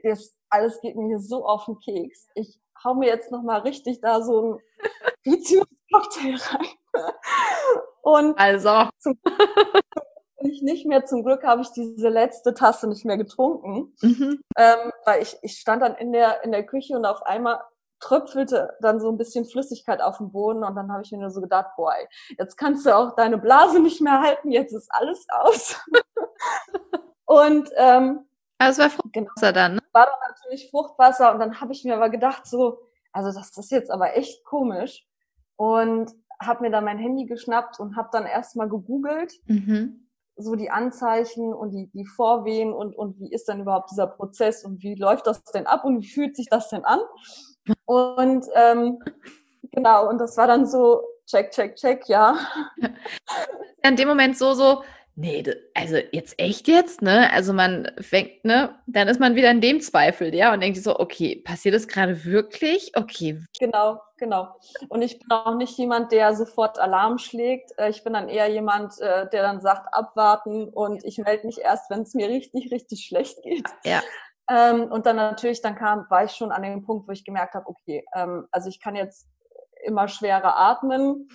das 0.02 0.36
alles 0.48 0.80
geht 0.80 0.96
mir 0.96 1.06
hier 1.06 1.20
so 1.20 1.44
auf 1.44 1.64
den 1.64 1.78
Keks. 1.80 2.28
Ich 2.34 2.60
hau 2.84 2.94
mir 2.94 3.08
jetzt 3.08 3.32
noch 3.32 3.42
mal 3.42 3.60
richtig 3.60 4.00
da 4.00 4.22
so 4.22 4.54
ein 4.54 4.58
Rizinus-Cocktail 5.94 6.36
rein. 6.56 7.12
Und 8.02 8.38
also 8.38 8.88
zum 8.98 9.18
ich 10.44 10.62
nicht 10.62 10.86
mehr. 10.86 11.04
Zum 11.04 11.24
Glück 11.24 11.44
habe 11.44 11.62
ich 11.62 11.70
diese 11.72 12.08
letzte 12.08 12.54
Tasse 12.54 12.86
nicht 12.88 13.04
mehr 13.04 13.16
getrunken, 13.16 13.94
mhm. 14.00 14.40
ähm, 14.56 14.92
weil 15.04 15.22
ich, 15.22 15.36
ich 15.42 15.58
stand 15.58 15.82
dann 15.82 15.94
in 15.96 16.12
der 16.12 16.44
in 16.44 16.52
der 16.52 16.64
Küche 16.64 16.96
und 16.96 17.04
auf 17.04 17.22
einmal 17.22 17.60
tröpfelte 18.00 18.76
dann 18.80 19.00
so 19.00 19.08
ein 19.08 19.16
bisschen 19.16 19.46
Flüssigkeit 19.46 20.02
auf 20.02 20.18
den 20.18 20.30
Boden 20.30 20.62
und 20.62 20.74
dann 20.74 20.92
habe 20.92 21.02
ich 21.02 21.12
mir 21.12 21.18
nur 21.18 21.30
so 21.30 21.40
gedacht, 21.40 21.70
boah, 21.76 21.94
jetzt 22.38 22.56
kannst 22.56 22.84
du 22.84 22.94
auch 22.94 23.14
deine 23.14 23.38
Blase 23.38 23.80
nicht 23.80 24.00
mehr 24.00 24.20
halten, 24.20 24.50
jetzt 24.50 24.72
ist 24.72 24.90
alles 24.92 25.26
aus. 25.30 25.80
und 27.24 27.70
ähm, 27.76 28.26
also 28.58 28.82
es 28.82 28.86
war 28.86 28.90
Fruchtwasser 28.90 29.52
genau, 29.52 29.52
dann, 29.52 29.74
ne? 29.76 29.80
War 29.92 30.06
dann 30.06 30.30
natürlich 30.30 30.70
Fruchtwasser 30.70 31.32
und 31.32 31.40
dann 31.40 31.60
habe 31.60 31.72
ich 31.72 31.84
mir 31.84 31.96
aber 31.96 32.10
gedacht, 32.10 32.46
so, 32.46 32.80
also 33.12 33.32
das 33.32 33.56
ist 33.56 33.70
jetzt 33.70 33.90
aber 33.90 34.16
echt 34.16 34.44
komisch 34.44 35.06
und 35.56 36.10
habe 36.40 36.62
mir 36.62 36.70
dann 36.70 36.84
mein 36.84 36.98
Handy 36.98 37.26
geschnappt 37.26 37.80
und 37.80 37.96
habe 37.96 38.08
dann 38.12 38.26
erstmal 38.26 38.68
gegoogelt. 38.68 39.32
Mhm 39.46 40.04
so 40.36 40.56
die 40.56 40.70
Anzeichen 40.70 41.52
und 41.52 41.70
die, 41.70 41.90
die 41.92 42.06
Vorwehen 42.06 42.72
und, 42.72 42.96
und 42.96 43.18
wie 43.20 43.32
ist 43.32 43.48
denn 43.48 43.60
überhaupt 43.60 43.90
dieser 43.90 44.06
Prozess 44.06 44.64
und 44.64 44.82
wie 44.82 44.94
läuft 44.94 45.26
das 45.26 45.44
denn 45.44 45.66
ab 45.66 45.84
und 45.84 46.02
wie 46.02 46.08
fühlt 46.08 46.36
sich 46.36 46.48
das 46.48 46.68
denn 46.68 46.84
an? 46.84 47.00
Und 47.84 48.46
ähm, 48.54 48.98
genau, 49.72 50.08
und 50.08 50.18
das 50.18 50.36
war 50.36 50.46
dann 50.46 50.66
so, 50.66 51.02
check, 51.26 51.50
check, 51.52 51.76
check, 51.76 52.08
ja. 52.08 52.36
In 53.82 53.96
dem 53.96 54.08
Moment 54.08 54.36
so, 54.36 54.54
so, 54.54 54.82
nee, 55.16 55.44
also 55.74 55.96
jetzt 56.12 56.38
echt 56.38 56.68
jetzt, 56.68 57.02
ne? 57.02 57.30
Also 57.32 57.52
man 57.52 57.90
fängt, 58.00 58.44
ne? 58.44 58.78
Dann 58.86 59.08
ist 59.08 59.20
man 59.20 59.34
wieder 59.34 59.50
in 59.50 59.60
dem 59.60 59.80
Zweifel, 59.80 60.34
ja, 60.34 60.52
und 60.52 60.60
denkt 60.60 60.78
so, 60.78 60.98
okay, 60.98 61.36
passiert 61.36 61.74
das 61.74 61.88
gerade 61.88 62.24
wirklich? 62.24 62.92
Okay. 62.96 63.40
Genau, 63.58 64.00
genau. 64.18 64.48
Und 64.88 65.02
ich 65.02 65.18
bin 65.18 65.30
auch 65.30 65.56
nicht 65.56 65.78
jemand, 65.78 66.12
der 66.12 66.34
sofort 66.34 66.78
Alarm 66.78 67.18
schlägt. 67.18 67.72
Äh, 67.78 67.90
ich 67.90 68.02
bin 68.04 68.12
dann 68.12 68.28
eher 68.28 68.48
jemand, 68.48 69.00
äh, 69.00 69.28
der 69.30 69.42
dann 69.42 69.60
sagt, 69.60 69.92
abwarten 69.92 70.68
und 70.68 71.04
ich 71.04 71.18
melde 71.18 71.46
mich 71.46 71.60
erst, 71.60 71.90
wenn 71.90 72.02
es 72.02 72.14
mir 72.14 72.28
richtig, 72.28 72.72
richtig 72.72 73.06
schlecht 73.06 73.42
geht. 73.42 73.68
Ja. 73.84 74.02
Ähm, 74.50 74.84
und 74.84 75.06
dann 75.06 75.16
natürlich, 75.16 75.62
dann 75.62 75.74
kam, 75.74 76.06
war 76.10 76.24
ich 76.24 76.32
schon 76.32 76.52
an 76.52 76.62
dem 76.62 76.84
Punkt, 76.84 77.08
wo 77.08 77.12
ich 77.12 77.24
gemerkt 77.24 77.54
habe, 77.54 77.66
okay, 77.66 78.04
ähm, 78.14 78.46
also 78.50 78.68
ich 78.68 78.80
kann 78.80 78.94
jetzt 78.94 79.26
immer 79.84 80.08
schwerer 80.08 80.56
atmen. 80.56 81.28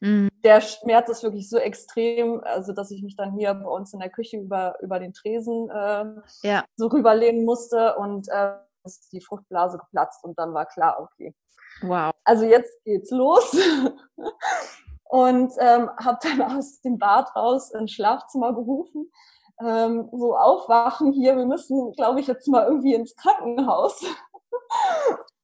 Mhm. 0.00 0.28
Der 0.44 0.60
Schmerz 0.60 1.08
ist 1.08 1.22
wirklich 1.22 1.48
so 1.48 1.58
extrem, 1.58 2.40
also 2.44 2.72
dass 2.72 2.90
ich 2.90 3.02
mich 3.02 3.16
dann 3.16 3.32
hier 3.32 3.54
bei 3.54 3.68
uns 3.68 3.92
in 3.92 4.00
der 4.00 4.10
Küche 4.10 4.38
über, 4.38 4.76
über 4.82 4.98
den 4.98 5.12
Tresen 5.12 5.70
äh, 5.70 6.04
ja. 6.42 6.64
so 6.76 6.86
rüberlehnen 6.88 7.44
musste 7.44 7.96
und 7.96 8.28
äh, 8.28 8.52
ist 8.84 9.12
die 9.12 9.20
Fruchtblase 9.20 9.78
geplatzt 9.78 10.22
und 10.24 10.38
dann 10.38 10.54
war 10.54 10.66
klar, 10.66 11.00
okay. 11.00 11.34
Wow. 11.82 12.12
Also 12.24 12.44
jetzt 12.44 12.72
geht's 12.84 13.10
los. 13.10 13.56
und 15.04 15.52
ähm, 15.58 15.90
habe 15.98 16.18
dann 16.22 16.42
aus 16.56 16.80
dem 16.80 16.98
Bad 16.98 17.34
raus 17.34 17.72
ins 17.72 17.92
Schlafzimmer 17.92 18.54
gerufen 18.54 19.10
ähm, 19.60 20.08
so 20.12 20.36
aufwachen 20.36 21.12
hier, 21.12 21.36
wir 21.36 21.46
müssen, 21.46 21.92
glaube 21.92 22.20
ich, 22.20 22.26
jetzt 22.26 22.46
mal 22.48 22.66
irgendwie 22.66 22.94
ins 22.94 23.16
Krankenhaus. 23.16 24.04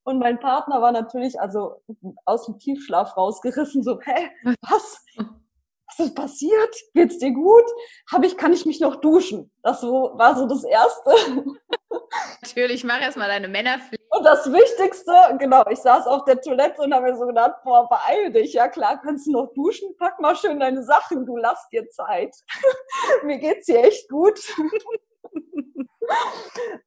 Und 0.04 0.18
mein 0.18 0.40
Partner 0.40 0.82
war 0.82 0.92
natürlich 0.92 1.40
also 1.40 1.82
aus 2.24 2.46
dem 2.46 2.58
Tiefschlaf 2.58 3.16
rausgerissen, 3.16 3.82
so, 3.82 4.00
hä, 4.00 4.30
was? 4.62 5.04
Was 5.86 6.06
ist 6.06 6.14
passiert? 6.14 6.74
Geht's 6.94 7.18
dir 7.18 7.32
gut? 7.32 7.64
Hab 8.10 8.24
ich, 8.24 8.36
kann 8.36 8.52
ich 8.52 8.64
mich 8.64 8.80
noch 8.80 8.96
duschen? 8.96 9.52
Das 9.62 9.82
so, 9.82 10.12
war 10.14 10.34
so 10.36 10.46
das 10.46 10.64
Erste. 10.64 11.10
Natürlich, 12.40 12.82
mach 12.82 13.00
erstmal 13.00 13.28
deine 13.28 13.48
Männerpflege. 13.48 14.02
Und 14.10 14.24
das 14.24 14.50
Wichtigste, 14.50 15.12
genau, 15.38 15.64
ich 15.70 15.78
saß 15.78 16.06
auf 16.06 16.24
der 16.24 16.40
Toilette 16.40 16.82
und 16.82 16.94
habe 16.94 17.10
mir 17.10 17.16
so 17.16 17.26
gedacht, 17.26 17.56
boah, 17.64 17.88
beeil 17.88 18.32
dich. 18.32 18.54
Ja 18.54 18.68
klar, 18.68 19.00
kannst 19.02 19.26
du 19.26 19.32
noch 19.32 19.52
duschen, 19.54 19.94
pack 19.98 20.18
mal 20.20 20.34
schön 20.36 20.60
deine 20.60 20.82
Sachen, 20.82 21.26
du 21.26 21.36
lass 21.36 21.68
dir 21.70 21.88
Zeit. 21.90 22.34
mir 23.24 23.38
geht's 23.38 23.66
hier 23.66 23.84
echt 23.84 24.08
gut. 24.08 24.40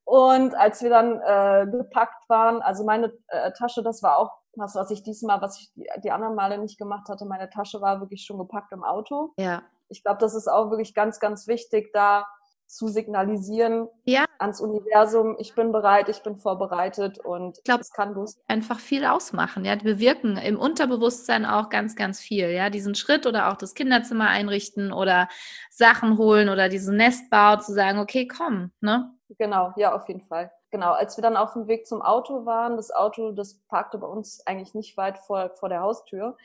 Und 0.03 0.55
als 0.55 0.81
wir 0.81 0.89
dann 0.89 1.19
äh, 1.19 1.69
gepackt 1.69 2.29
waren, 2.29 2.61
also 2.61 2.83
meine 2.83 3.13
äh, 3.27 3.51
Tasche, 3.53 3.83
das 3.83 4.03
war 4.03 4.17
auch 4.17 4.31
was, 4.55 4.75
was 4.75 4.91
ich 4.91 5.03
diesmal, 5.03 5.41
was 5.41 5.59
ich 5.59 5.73
die, 5.73 5.87
die 6.03 6.11
anderen 6.11 6.35
Male 6.35 6.57
nicht 6.57 6.77
gemacht 6.77 7.09
hatte, 7.09 7.25
meine 7.25 7.49
Tasche 7.49 7.81
war 7.81 7.99
wirklich 7.99 8.23
schon 8.25 8.37
gepackt 8.37 8.71
im 8.71 8.83
Auto. 8.83 9.33
Ja. 9.37 9.63
Ich 9.89 10.03
glaube, 10.03 10.19
das 10.19 10.33
ist 10.33 10.47
auch 10.47 10.69
wirklich 10.69 10.93
ganz, 10.93 11.19
ganz 11.19 11.47
wichtig, 11.47 11.91
da 11.93 12.25
zu 12.67 12.87
signalisieren 12.87 13.87
ja. 14.05 14.25
ans 14.39 14.59
Universum, 14.59 15.35
ich 15.39 15.53
bin 15.53 15.71
bereit, 15.71 16.09
ich 16.09 16.23
bin 16.23 16.35
vorbereitet 16.35 17.19
und 17.19 17.59
ich 17.59 17.63
glaube, 17.63 17.81
es 17.81 17.91
kann 17.91 18.13
los. 18.13 18.39
Einfach 18.47 18.79
viel 18.79 19.05
ausmachen, 19.05 19.65
ja, 19.65 19.75
bewirken 19.75 20.37
im 20.37 20.57
Unterbewusstsein 20.57 21.45
auch 21.45 21.69
ganz, 21.69 21.95
ganz 21.95 22.19
viel, 22.19 22.49
ja, 22.49 22.69
diesen 22.69 22.95
Schritt 22.95 23.27
oder 23.27 23.51
auch 23.51 23.57
das 23.57 23.75
Kinderzimmer 23.75 24.29
einrichten 24.29 24.91
oder 24.91 25.29
Sachen 25.69 26.17
holen 26.17 26.49
oder 26.49 26.69
diesen 26.69 26.97
Nestbau 26.97 27.57
zu 27.57 27.73
sagen, 27.73 27.99
okay, 27.99 28.27
komm, 28.27 28.71
ne? 28.81 29.11
Genau, 29.39 29.73
ja, 29.75 29.95
auf 29.95 30.07
jeden 30.07 30.21
Fall. 30.21 30.51
Genau, 30.71 30.91
als 30.91 31.17
wir 31.17 31.21
dann 31.21 31.35
auf 31.37 31.53
dem 31.53 31.67
Weg 31.67 31.87
zum 31.87 32.01
Auto 32.01 32.45
waren, 32.45 32.75
das 32.75 32.91
Auto, 32.91 33.31
das 33.31 33.55
parkte 33.67 33.97
bei 33.97 34.07
uns 34.07 34.45
eigentlich 34.45 34.75
nicht 34.75 34.97
weit 34.97 35.17
vor, 35.19 35.51
vor 35.55 35.69
der 35.69 35.81
Haustür, 35.81 36.37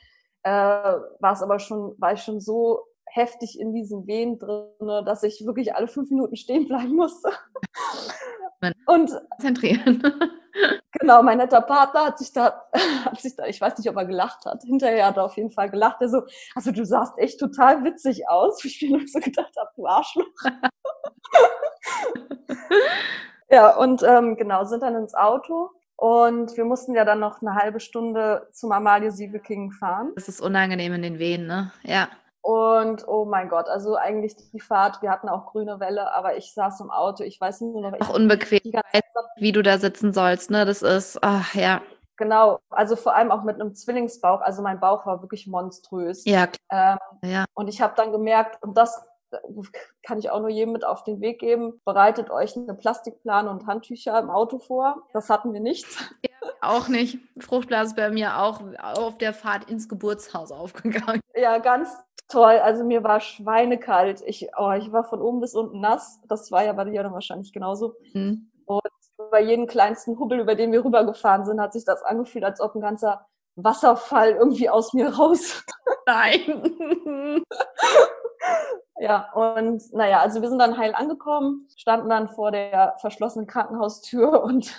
äh, 0.43 0.51
war 0.51 1.33
es 1.33 1.43
aber 1.43 1.59
schon, 1.59 1.95
war 1.99 2.13
ich 2.13 2.23
schon 2.23 2.39
so 2.39 2.87
heftig 3.05 3.59
in 3.59 3.73
diesen 3.73 4.07
Wehen 4.07 4.39
drin, 4.39 5.05
dass 5.05 5.23
ich 5.23 5.45
wirklich 5.45 5.75
alle 5.75 5.87
fünf 5.87 6.09
Minuten 6.09 6.35
stehen 6.37 6.67
bleiben 6.67 6.95
musste. 6.95 7.29
Und 8.85 9.11
zentrieren. 9.39 10.03
Genau, 10.99 11.23
mein 11.23 11.37
netter 11.37 11.61
Partner 11.61 12.07
hat 12.07 12.19
sich 12.19 12.33
da, 12.33 12.65
hat 13.05 13.21
sich 13.21 13.35
da, 13.35 13.45
ich 13.45 13.61
weiß 13.61 13.77
nicht, 13.77 13.89
ob 13.89 13.95
er 13.95 14.05
gelacht 14.05 14.45
hat. 14.45 14.63
Hinterher 14.63 15.07
hat 15.07 15.17
er 15.17 15.23
auf 15.23 15.37
jeden 15.37 15.51
Fall 15.51 15.69
gelacht. 15.69 16.01
Er 16.01 16.09
so, 16.09 16.23
also 16.55 16.71
du 16.71 16.85
sahst 16.85 17.17
echt 17.17 17.39
total 17.39 17.83
witzig 17.83 18.27
aus. 18.27 18.63
Ich 18.65 18.81
mir 18.81 18.97
nur 18.97 19.07
so 19.07 19.19
gedacht 19.19 19.55
habe, 19.57 19.69
du 19.75 19.87
Arschloch. 19.87 20.25
ja, 23.49 23.75
und 23.77 24.03
ähm, 24.03 24.35
genau, 24.35 24.65
sind 24.65 24.83
dann 24.83 24.95
ins 24.95 25.15
Auto 25.15 25.71
und 25.95 26.55
wir 26.57 26.65
mussten 26.65 26.95
ja 26.95 27.05
dann 27.05 27.19
noch 27.19 27.41
eine 27.41 27.55
halbe 27.55 27.79
Stunde 27.79 28.47
zum 28.51 28.71
Amalie 28.71 29.11
Sieveking 29.11 29.71
fahren. 29.71 30.11
Das 30.15 30.27
ist 30.27 30.41
unangenehm 30.41 30.93
in 30.93 31.01
den 31.01 31.19
Wehen, 31.19 31.47
ne? 31.47 31.71
Ja. 31.83 32.09
Und 32.41 33.07
oh 33.07 33.25
mein 33.25 33.49
Gott, 33.49 33.69
also 33.69 33.95
eigentlich 33.95 34.35
die 34.35 34.59
Fahrt, 34.59 35.01
wir 35.01 35.11
hatten 35.11 35.29
auch 35.29 35.51
grüne 35.51 35.79
Welle, 35.79 36.11
aber 36.11 36.37
ich 36.37 36.53
saß 36.53 36.81
im 36.81 36.89
Auto, 36.89 37.23
ich 37.23 37.39
weiß 37.39 37.61
nur 37.61 37.81
noch. 37.81 38.01
Auch 38.01 38.15
unbequem, 38.15 38.59
wie 39.37 39.51
du 39.51 39.61
da 39.61 39.77
sitzen 39.77 40.11
sollst, 40.11 40.49
ne? 40.49 40.65
Das 40.65 40.81
ist, 40.81 41.19
ach 41.21 41.53
ja. 41.53 41.81
Genau, 42.17 42.59
also 42.69 42.95
vor 42.95 43.15
allem 43.15 43.31
auch 43.31 43.43
mit 43.43 43.59
einem 43.59 43.73
Zwillingsbauch. 43.73 44.41
Also 44.41 44.61
mein 44.61 44.79
Bauch 44.79 45.05
war 45.05 45.21
wirklich 45.21 45.47
monströs. 45.47 46.23
Ja, 46.25 46.47
klar. 46.47 46.99
Ähm, 47.21 47.29
ja. 47.31 47.45
Und 47.53 47.67
ich 47.67 47.81
habe 47.81 47.93
dann 47.95 48.11
gemerkt, 48.11 48.61
und 48.63 48.77
das 48.77 49.07
kann 50.03 50.19
ich 50.19 50.29
auch 50.29 50.39
nur 50.39 50.49
jedem 50.49 50.73
mit 50.73 50.83
auf 50.83 51.03
den 51.03 51.21
Weg 51.21 51.39
geben, 51.39 51.79
bereitet 51.85 52.29
euch 52.29 52.55
eine 52.57 52.73
Plastikplane 52.73 53.49
und 53.49 53.65
Handtücher 53.65 54.19
im 54.19 54.29
Auto 54.29 54.59
vor. 54.59 55.03
Das 55.13 55.29
hatten 55.29 55.53
wir 55.53 55.61
nicht. 55.61 55.87
Ja, 56.23 56.30
auch 56.61 56.87
nicht. 56.87 57.19
Fruchtblase 57.39 57.95
bei 57.95 58.09
mir 58.09 58.37
auch 58.39 58.61
auf 58.79 59.17
der 59.17 59.33
Fahrt 59.33 59.69
ins 59.69 59.89
Geburtshaus 59.89 60.51
aufgegangen. 60.51 61.21
Ja, 61.35 61.57
ganz 61.57 61.95
toll. 62.27 62.59
Also 62.63 62.83
mir 62.83 63.03
war 63.03 63.19
schweinekalt. 63.19 64.21
Ich, 64.25 64.49
oh, 64.57 64.71
ich 64.71 64.91
war 64.91 65.03
von 65.03 65.21
oben 65.21 65.41
bis 65.41 65.55
unten 65.55 65.79
nass. 65.79 66.19
Das 66.27 66.51
war 66.51 66.63
ja 66.63 66.73
bei 66.73 66.85
dir 66.85 67.03
dann 67.03 67.13
wahrscheinlich 67.13 67.51
genauso. 67.51 67.95
Mhm. 68.13 68.51
Und 68.65 68.81
bei 69.31 69.41
jedem 69.41 69.67
kleinsten 69.67 70.17
Hubbel, 70.17 70.39
über 70.39 70.55
den 70.55 70.71
wir 70.71 70.83
rübergefahren 70.83 71.45
sind, 71.45 71.59
hat 71.59 71.73
sich 71.73 71.85
das 71.85 72.03
angefühlt, 72.03 72.45
als 72.45 72.61
ob 72.61 72.75
ein 72.75 72.81
ganzer 72.81 73.27
Wasserfall 73.55 74.31
irgendwie 74.31 74.69
aus 74.69 74.93
mir 74.93 75.09
raus. 75.09 75.63
Nein. 76.05 77.41
ja, 78.99 79.31
und 79.33 79.93
naja, 79.93 80.19
also 80.19 80.41
wir 80.41 80.49
sind 80.49 80.59
dann 80.59 80.77
heil 80.77 80.93
angekommen, 80.95 81.67
standen 81.75 82.09
dann 82.09 82.29
vor 82.29 82.51
der 82.51 82.95
verschlossenen 82.99 83.47
Krankenhaustür 83.47 84.43
und 84.43 84.73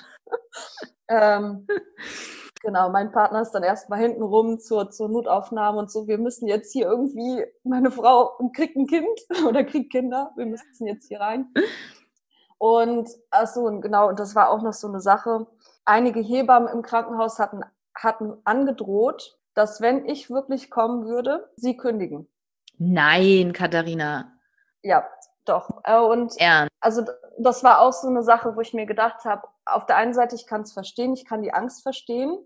ähm, 1.12 1.66
genau, 2.62 2.88
mein 2.88 3.12
Partner 3.12 3.42
ist 3.42 3.52
dann 3.52 3.62
erstmal 3.62 3.98
hinten 3.98 4.22
rum 4.22 4.58
zur, 4.58 4.90
zur 4.90 5.08
Notaufnahme 5.08 5.78
und 5.78 5.90
so, 5.90 6.06
wir 6.06 6.18
müssen 6.18 6.48
jetzt 6.48 6.72
hier 6.72 6.86
irgendwie, 6.86 7.44
meine 7.64 7.90
Frau 7.90 8.38
kriegt 8.54 8.76
ein 8.76 8.86
Kind 8.86 9.20
oder 9.46 9.64
kriegt 9.64 9.92
Kinder, 9.92 10.32
wir 10.36 10.46
müssen 10.46 10.86
jetzt 10.86 11.08
hier 11.08 11.20
rein. 11.20 11.52
Und 12.58 13.10
achso, 13.30 13.66
und 13.66 13.80
genau, 13.80 14.08
und 14.08 14.20
das 14.20 14.34
war 14.34 14.50
auch 14.50 14.62
noch 14.62 14.72
so 14.72 14.86
eine 14.86 15.00
Sache. 15.00 15.46
Einige 15.84 16.20
Hebammen 16.20 16.68
im 16.68 16.82
Krankenhaus 16.82 17.40
hatten, 17.40 17.62
hatten 17.94 18.34
angedroht, 18.44 19.36
dass 19.54 19.80
wenn 19.80 20.06
ich 20.06 20.30
wirklich 20.30 20.70
kommen 20.70 21.04
würde, 21.06 21.50
sie 21.56 21.76
kündigen. 21.76 22.28
Nein, 22.78 23.52
Katharina. 23.52 24.32
Ja, 24.82 25.04
doch. 25.44 25.82
Äh, 25.84 25.98
und 25.98 26.38
Ernst. 26.38 26.72
also 26.80 27.04
das 27.38 27.64
war 27.64 27.80
auch 27.80 27.92
so 27.92 28.08
eine 28.08 28.22
Sache, 28.22 28.54
wo 28.56 28.60
ich 28.60 28.74
mir 28.74 28.86
gedacht 28.86 29.24
habe, 29.24 29.48
auf 29.64 29.86
der 29.86 29.96
einen 29.96 30.14
Seite, 30.14 30.34
ich 30.34 30.46
kann 30.46 30.62
es 30.62 30.72
verstehen, 30.72 31.12
ich 31.14 31.24
kann 31.24 31.42
die 31.42 31.52
Angst 31.52 31.82
verstehen, 31.82 32.38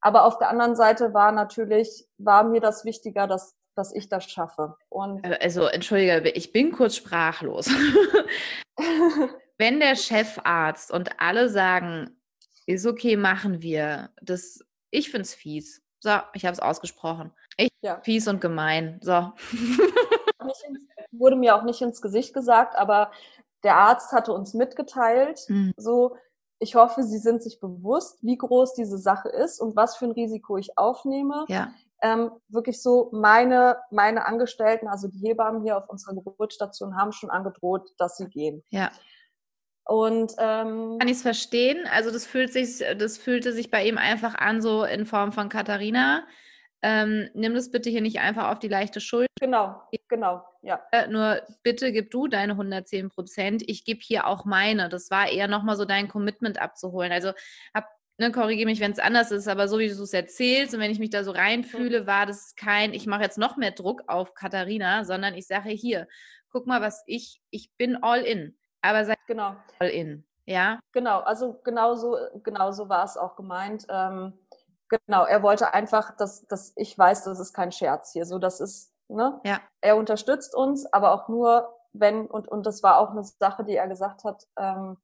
aber 0.00 0.24
auf 0.24 0.38
der 0.38 0.48
anderen 0.48 0.76
Seite 0.76 1.14
war 1.14 1.32
natürlich, 1.32 2.06
war 2.18 2.44
mir 2.44 2.60
das 2.60 2.84
wichtiger, 2.84 3.26
dass, 3.26 3.56
dass 3.74 3.92
ich 3.94 4.08
das 4.08 4.24
schaffe. 4.24 4.76
Und 4.88 5.24
äh, 5.24 5.38
also, 5.40 5.66
entschuldige, 5.66 6.30
ich 6.30 6.52
bin 6.52 6.72
kurz 6.72 6.96
sprachlos. 6.96 7.68
Wenn 9.58 9.80
der 9.80 9.96
Chefarzt 9.96 10.92
und 10.92 11.20
alle 11.20 11.48
sagen, 11.48 12.20
ist 12.66 12.86
okay, 12.86 13.16
machen 13.16 13.60
wir, 13.62 14.10
das, 14.22 14.60
ich 14.90 15.10
finde 15.10 15.22
es 15.22 15.34
fies. 15.34 15.82
So, 16.00 16.10
ich 16.32 16.44
habe 16.44 16.52
es 16.52 16.60
ausgesprochen. 16.60 17.32
Ich 17.56 17.70
ja. 17.80 18.00
fies 18.02 18.28
und 18.28 18.40
gemein. 18.40 19.00
So. 19.02 19.32
wurde 21.10 21.36
mir 21.36 21.56
auch 21.56 21.64
nicht 21.64 21.82
ins 21.82 22.00
Gesicht 22.00 22.34
gesagt, 22.34 22.76
aber 22.76 23.10
der 23.64 23.76
Arzt 23.76 24.12
hatte 24.12 24.32
uns 24.32 24.54
mitgeteilt, 24.54 25.40
mhm. 25.48 25.72
so, 25.76 26.16
ich 26.60 26.74
hoffe, 26.74 27.02
Sie 27.02 27.18
sind 27.18 27.42
sich 27.42 27.60
bewusst, 27.60 28.18
wie 28.22 28.36
groß 28.36 28.74
diese 28.74 28.98
Sache 28.98 29.28
ist 29.28 29.60
und 29.60 29.76
was 29.76 29.96
für 29.96 30.06
ein 30.06 30.12
Risiko 30.12 30.56
ich 30.56 30.76
aufnehme. 30.76 31.44
Ja. 31.48 31.72
Ähm, 32.00 32.30
wirklich 32.48 32.80
so, 32.80 33.08
meine, 33.12 33.76
meine 33.90 34.26
Angestellten, 34.26 34.88
also 34.88 35.08
die 35.08 35.18
Hebammen 35.18 35.62
hier 35.62 35.76
auf 35.76 35.88
unserer 35.88 36.14
Geburtsstation, 36.14 36.96
haben 36.96 37.12
schon 37.12 37.30
angedroht, 37.30 37.90
dass 37.98 38.16
sie 38.16 38.28
gehen. 38.28 38.62
Ja. 38.70 38.90
Und 39.84 40.32
ähm, 40.38 40.98
kann 40.98 41.08
ich 41.08 41.16
es 41.16 41.22
verstehen? 41.22 41.86
Also 41.90 42.10
das 42.10 42.26
fühlt 42.26 42.52
sich, 42.52 42.84
das 42.98 43.16
fühlte 43.16 43.52
sich 43.52 43.70
bei 43.70 43.84
ihm 43.86 43.98
einfach 43.98 44.34
an, 44.34 44.60
so 44.60 44.84
in 44.84 45.06
Form 45.06 45.32
von 45.32 45.48
Katharina 45.48 46.24
ähm, 46.82 47.28
nimm 47.34 47.54
das 47.54 47.70
bitte 47.70 47.90
hier 47.90 48.02
nicht 48.02 48.20
einfach 48.20 48.50
auf 48.50 48.58
die 48.58 48.68
leichte 48.68 49.00
Schuld. 49.00 49.28
Genau, 49.40 49.82
genau, 50.08 50.44
ja. 50.62 50.80
Äh, 50.92 51.08
nur 51.08 51.42
bitte 51.62 51.92
gib 51.92 52.10
du 52.10 52.28
deine 52.28 52.52
110 52.52 53.08
Prozent. 53.08 53.62
Ich 53.66 53.84
gebe 53.84 54.00
hier 54.00 54.26
auch 54.26 54.44
meine. 54.44 54.88
Das 54.88 55.10
war 55.10 55.28
eher 55.28 55.48
nochmal 55.48 55.76
so 55.76 55.84
dein 55.84 56.08
Commitment 56.08 56.60
abzuholen. 56.60 57.10
Also 57.10 57.32
hab, 57.74 57.88
ne, 58.18 58.30
korrigiere 58.30 58.66
mich, 58.66 58.80
wenn 58.80 58.92
es 58.92 59.00
anders 59.00 59.32
ist, 59.32 59.48
aber 59.48 59.66
so 59.66 59.78
wie 59.78 59.88
du 59.88 60.02
es 60.02 60.12
erzählst 60.12 60.74
und 60.74 60.80
wenn 60.80 60.92
ich 60.92 61.00
mich 61.00 61.10
da 61.10 61.24
so 61.24 61.32
reinfühle, 61.32 62.06
war 62.06 62.26
das 62.26 62.54
kein, 62.54 62.94
ich 62.94 63.06
mache 63.06 63.22
jetzt 63.22 63.38
noch 63.38 63.56
mehr 63.56 63.72
Druck 63.72 64.04
auf 64.06 64.34
Katharina, 64.34 65.04
sondern 65.04 65.34
ich 65.34 65.46
sage 65.46 65.70
hier, 65.70 66.06
guck 66.50 66.66
mal, 66.66 66.80
was 66.80 67.02
ich, 67.06 67.40
ich 67.50 67.72
bin 67.76 68.02
all 68.02 68.22
in. 68.22 68.56
Aber 68.82 69.04
sei 69.04 69.14
genau. 69.26 69.56
all 69.80 69.88
in. 69.88 70.24
Ja. 70.46 70.80
Genau, 70.92 71.20
also 71.20 71.60
genau 71.62 71.94
so, 71.94 72.16
genau 72.42 72.70
so 72.70 72.88
war 72.88 73.04
es 73.04 73.16
auch 73.18 73.36
gemeint. 73.36 73.84
Ähm, 73.90 74.32
genau, 74.88 75.24
er 75.24 75.42
wollte 75.42 75.72
einfach, 75.74 76.16
dass, 76.16 76.46
dass 76.46 76.72
ich 76.76 76.96
weiß, 76.96 77.24
das 77.24 77.38
ist 77.40 77.52
kein 77.52 77.72
Scherz 77.72 78.12
hier. 78.12 78.24
So, 78.26 78.38
das 78.38 78.60
ist, 78.60 78.92
ne? 79.08 79.40
Ja. 79.44 79.60
Er 79.80 79.96
unterstützt 79.96 80.54
uns, 80.54 80.86
aber 80.92 81.12
auch 81.12 81.28
nur, 81.28 81.74
wenn, 81.92 82.26
und, 82.26 82.48
und 82.48 82.66
das 82.66 82.82
war 82.82 82.98
auch 82.98 83.10
eine 83.10 83.24
Sache, 83.24 83.64
die 83.64 83.76
er 83.76 83.88
gesagt 83.88 84.24
hat, 84.24 84.46
ähm, 84.58 84.98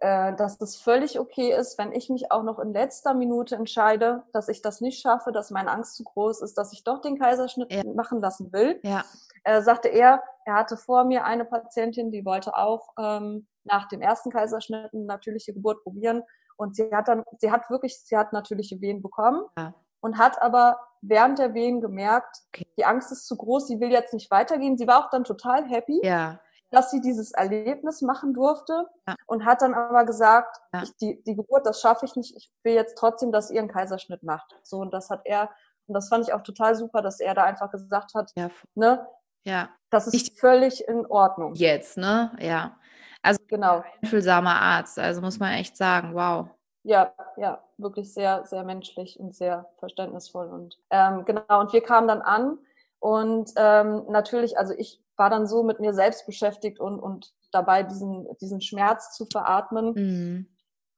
äh, 0.00 0.34
dass 0.34 0.56
das 0.56 0.76
völlig 0.76 1.20
okay 1.20 1.52
ist, 1.52 1.76
wenn 1.76 1.92
ich 1.92 2.08
mich 2.08 2.32
auch 2.32 2.42
noch 2.42 2.58
in 2.58 2.72
letzter 2.72 3.12
Minute 3.12 3.54
entscheide, 3.54 4.22
dass 4.32 4.48
ich 4.48 4.62
das 4.62 4.80
nicht 4.80 5.00
schaffe, 5.02 5.30
dass 5.30 5.50
meine 5.50 5.70
Angst 5.70 5.96
zu 5.96 6.04
groß 6.04 6.40
ist, 6.40 6.56
dass 6.56 6.72
ich 6.72 6.84
doch 6.84 7.02
den 7.02 7.18
Kaiserschnitt 7.18 7.70
ja. 7.70 7.82
machen 7.84 8.18
lassen 8.18 8.50
will. 8.50 8.80
Ja. 8.82 9.04
Äh, 9.44 9.60
sagte 9.60 9.88
er, 9.88 10.22
er 10.46 10.54
hatte 10.54 10.78
vor 10.78 11.04
mir 11.04 11.24
eine 11.24 11.44
Patientin, 11.44 12.10
die 12.10 12.24
wollte 12.24 12.56
auch 12.56 12.88
ähm, 12.98 13.46
nach 13.64 13.88
dem 13.88 14.00
ersten 14.00 14.30
Kaiserschnitt 14.30 14.92
eine 14.94 15.04
natürliche 15.04 15.52
Geburt 15.52 15.82
probieren. 15.82 16.22
Und 16.60 16.76
sie 16.76 16.90
hat 16.92 17.08
dann, 17.08 17.24
sie 17.38 17.50
hat 17.50 17.70
wirklich, 17.70 17.98
sie 17.98 18.16
hat 18.18 18.34
natürliche 18.34 18.80
Wehen 18.82 19.00
bekommen 19.00 19.44
ja. 19.56 19.72
und 20.00 20.18
hat 20.18 20.40
aber 20.42 20.78
während 21.00 21.38
der 21.38 21.54
Wehen 21.54 21.80
gemerkt, 21.80 22.36
okay. 22.48 22.66
die 22.76 22.84
Angst 22.84 23.10
ist 23.10 23.26
zu 23.26 23.34
groß, 23.34 23.66
sie 23.66 23.80
will 23.80 23.90
jetzt 23.90 24.12
nicht 24.12 24.30
weitergehen. 24.30 24.76
Sie 24.76 24.86
war 24.86 25.04
auch 25.04 25.10
dann 25.10 25.24
total 25.24 25.64
happy. 25.66 26.00
Ja 26.04 26.38
dass 26.70 26.92
sie 26.92 27.00
dieses 27.00 27.32
Erlebnis 27.32 28.00
machen 28.00 28.32
durfte 28.32 28.86
ja. 29.06 29.16
und 29.26 29.44
hat 29.44 29.60
dann 29.60 29.74
aber 29.74 30.04
gesagt, 30.04 30.56
ja. 30.72 30.84
ich, 30.84 30.96
die, 30.98 31.22
die 31.24 31.34
Geburt, 31.34 31.66
das 31.66 31.80
schaffe 31.80 32.06
ich 32.06 32.14
nicht, 32.14 32.36
ich 32.36 32.50
will 32.62 32.74
jetzt 32.74 32.96
trotzdem, 32.96 33.32
dass 33.32 33.50
ihr 33.50 33.60
einen 33.60 33.68
Kaiserschnitt 33.68 34.22
macht. 34.22 34.56
So, 34.62 34.78
und 34.78 34.94
das 34.94 35.10
hat 35.10 35.22
er, 35.24 35.50
und 35.86 35.94
das 35.94 36.08
fand 36.08 36.28
ich 36.28 36.32
auch 36.32 36.42
total 36.42 36.76
super, 36.76 37.02
dass 37.02 37.18
er 37.18 37.34
da 37.34 37.42
einfach 37.42 37.72
gesagt 37.72 38.14
hat, 38.14 38.30
ja. 38.36 38.50
ne, 38.74 39.04
ja. 39.42 39.68
das 39.90 40.06
ist 40.06 40.14
ich, 40.14 40.38
völlig 40.38 40.86
in 40.86 41.06
Ordnung. 41.06 41.54
Jetzt, 41.54 41.96
ne, 41.96 42.36
ja. 42.38 42.78
Also 43.22 43.40
genau. 43.48 43.82
einfühlsamer 44.02 44.60
Arzt, 44.60 44.98
also 44.98 45.20
muss 45.20 45.38
man 45.38 45.52
echt 45.52 45.76
sagen, 45.76 46.14
wow. 46.14 46.48
Ja, 46.82 47.12
ja, 47.36 47.62
wirklich 47.76 48.12
sehr, 48.12 48.46
sehr 48.46 48.64
menschlich 48.64 49.20
und 49.20 49.34
sehr 49.34 49.68
verständnisvoll. 49.78 50.48
Und 50.48 50.78
ähm, 50.90 51.24
genau, 51.26 51.60
und 51.60 51.72
wir 51.72 51.82
kamen 51.82 52.08
dann 52.08 52.22
an 52.22 52.58
und 52.98 53.50
ähm, 53.56 54.04
natürlich, 54.08 54.58
also 54.58 54.72
ich 54.76 55.02
war 55.16 55.28
dann 55.28 55.46
so 55.46 55.62
mit 55.62 55.80
mir 55.80 55.92
selbst 55.92 56.24
beschäftigt 56.24 56.80
und, 56.80 56.98
und 56.98 57.34
dabei, 57.52 57.82
diesen, 57.82 58.26
diesen 58.40 58.62
Schmerz 58.62 59.14
zu 59.14 59.26
veratmen. 59.26 59.92
Mhm. 59.94 60.46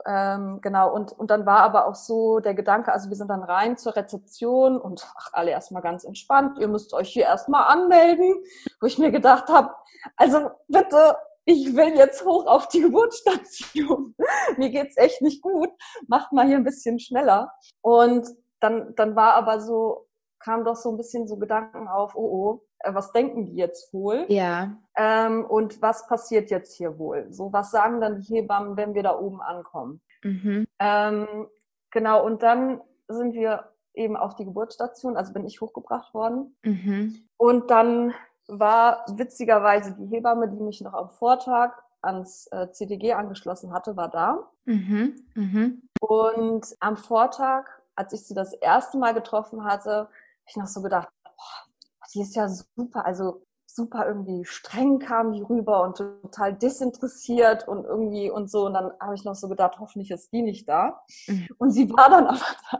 Ähm, 0.04 0.60
genau, 0.60 0.92
und, 0.92 1.12
und 1.12 1.30
dann 1.30 1.46
war 1.46 1.60
aber 1.60 1.86
auch 1.86 1.94
so 1.94 2.40
der 2.40 2.54
Gedanke, 2.54 2.92
also 2.92 3.08
wir 3.08 3.16
sind 3.16 3.28
dann 3.28 3.42
rein 3.42 3.76
zur 3.76 3.94
Rezeption 3.94 4.80
und 4.80 5.06
ach, 5.16 5.30
alle 5.32 5.52
erstmal 5.52 5.82
ganz 5.82 6.02
entspannt, 6.02 6.58
ihr 6.58 6.66
müsst 6.66 6.92
euch 6.92 7.10
hier 7.10 7.24
erstmal 7.24 7.68
anmelden, 7.68 8.34
wo 8.80 8.86
ich 8.86 8.98
mir 8.98 9.12
gedacht 9.12 9.48
habe, 9.48 9.70
also 10.16 10.50
bitte, 10.66 11.16
ich 11.44 11.74
will 11.74 11.94
jetzt 11.96 12.24
hoch 12.24 12.46
auf 12.46 12.68
die 12.68 12.82
Geburtsstation. 12.82 14.14
Mir 14.56 14.70
geht's 14.70 14.96
echt 14.96 15.22
nicht 15.22 15.42
gut. 15.42 15.70
Macht 16.06 16.32
mal 16.32 16.46
hier 16.46 16.56
ein 16.56 16.64
bisschen 16.64 16.98
schneller. 16.98 17.52
Und 17.80 18.28
dann, 18.60 18.94
dann 18.94 19.16
war 19.16 19.34
aber 19.34 19.60
so, 19.60 20.06
kam 20.38 20.64
doch 20.64 20.76
so 20.76 20.90
ein 20.90 20.96
bisschen 20.96 21.26
so 21.26 21.36
Gedanken 21.36 21.88
auf, 21.88 22.14
oh 22.14 22.20
oh, 22.20 22.62
äh, 22.80 22.94
was 22.94 23.12
denken 23.12 23.46
die 23.46 23.56
jetzt 23.56 23.92
wohl? 23.92 24.24
Ja. 24.28 24.76
Ähm, 24.96 25.44
und 25.44 25.82
was 25.82 26.06
passiert 26.06 26.50
jetzt 26.50 26.76
hier 26.76 26.98
wohl? 26.98 27.26
So, 27.32 27.52
was 27.52 27.70
sagen 27.70 28.00
dann 28.00 28.20
die 28.20 28.34
Hebammen, 28.34 28.76
wenn 28.76 28.94
wir 28.94 29.02
da 29.02 29.18
oben 29.18 29.40
ankommen? 29.40 30.00
Mhm. 30.22 30.66
Ähm, 30.78 31.48
genau, 31.90 32.24
und 32.24 32.42
dann 32.42 32.80
sind 33.08 33.34
wir 33.34 33.72
eben 33.94 34.16
auf 34.16 34.36
die 34.36 34.44
Geburtsstation, 34.44 35.16
also 35.16 35.32
bin 35.32 35.44
ich 35.44 35.60
hochgebracht 35.60 36.14
worden. 36.14 36.56
Mhm. 36.62 37.28
Und 37.36 37.70
dann 37.70 38.14
war 38.58 39.04
witzigerweise 39.08 39.94
die 39.94 40.06
Hebamme, 40.06 40.48
die 40.48 40.60
mich 40.60 40.80
noch 40.80 40.94
am 40.94 41.10
Vortag 41.10 41.72
ans 42.02 42.48
äh, 42.50 42.70
CDG 42.72 43.12
angeschlossen 43.12 43.72
hatte, 43.72 43.96
war 43.96 44.08
da. 44.08 44.50
Mhm. 44.64 45.24
Mhm. 45.34 45.82
Und 46.00 46.66
am 46.80 46.96
Vortag, 46.96 47.66
als 47.94 48.12
ich 48.12 48.26
sie 48.26 48.34
das 48.34 48.52
erste 48.54 48.98
Mal 48.98 49.14
getroffen 49.14 49.64
hatte, 49.64 49.90
habe 49.90 50.48
ich 50.48 50.56
noch 50.56 50.66
so 50.66 50.82
gedacht, 50.82 51.08
boah, 51.22 52.06
die 52.14 52.22
ist 52.22 52.34
ja 52.34 52.48
super, 52.48 53.06
also 53.06 53.42
super 53.74 54.06
irgendwie 54.06 54.44
streng 54.44 54.98
kam 54.98 55.32
die 55.32 55.42
rüber 55.42 55.82
und 55.82 55.96
total 55.96 56.52
desinteressiert 56.52 57.66
und 57.66 57.84
irgendwie 57.84 58.30
und 58.30 58.50
so. 58.50 58.66
Und 58.66 58.74
dann 58.74 58.92
habe 59.00 59.14
ich 59.14 59.24
noch 59.24 59.34
so 59.34 59.48
gedacht, 59.48 59.78
hoffentlich 59.78 60.10
ist 60.10 60.32
die 60.32 60.42
nicht 60.42 60.68
da. 60.68 61.02
Mhm. 61.26 61.48
Und 61.58 61.70
sie 61.70 61.90
war 61.90 62.10
dann 62.10 62.26
aber 62.26 62.38
da. 62.70 62.78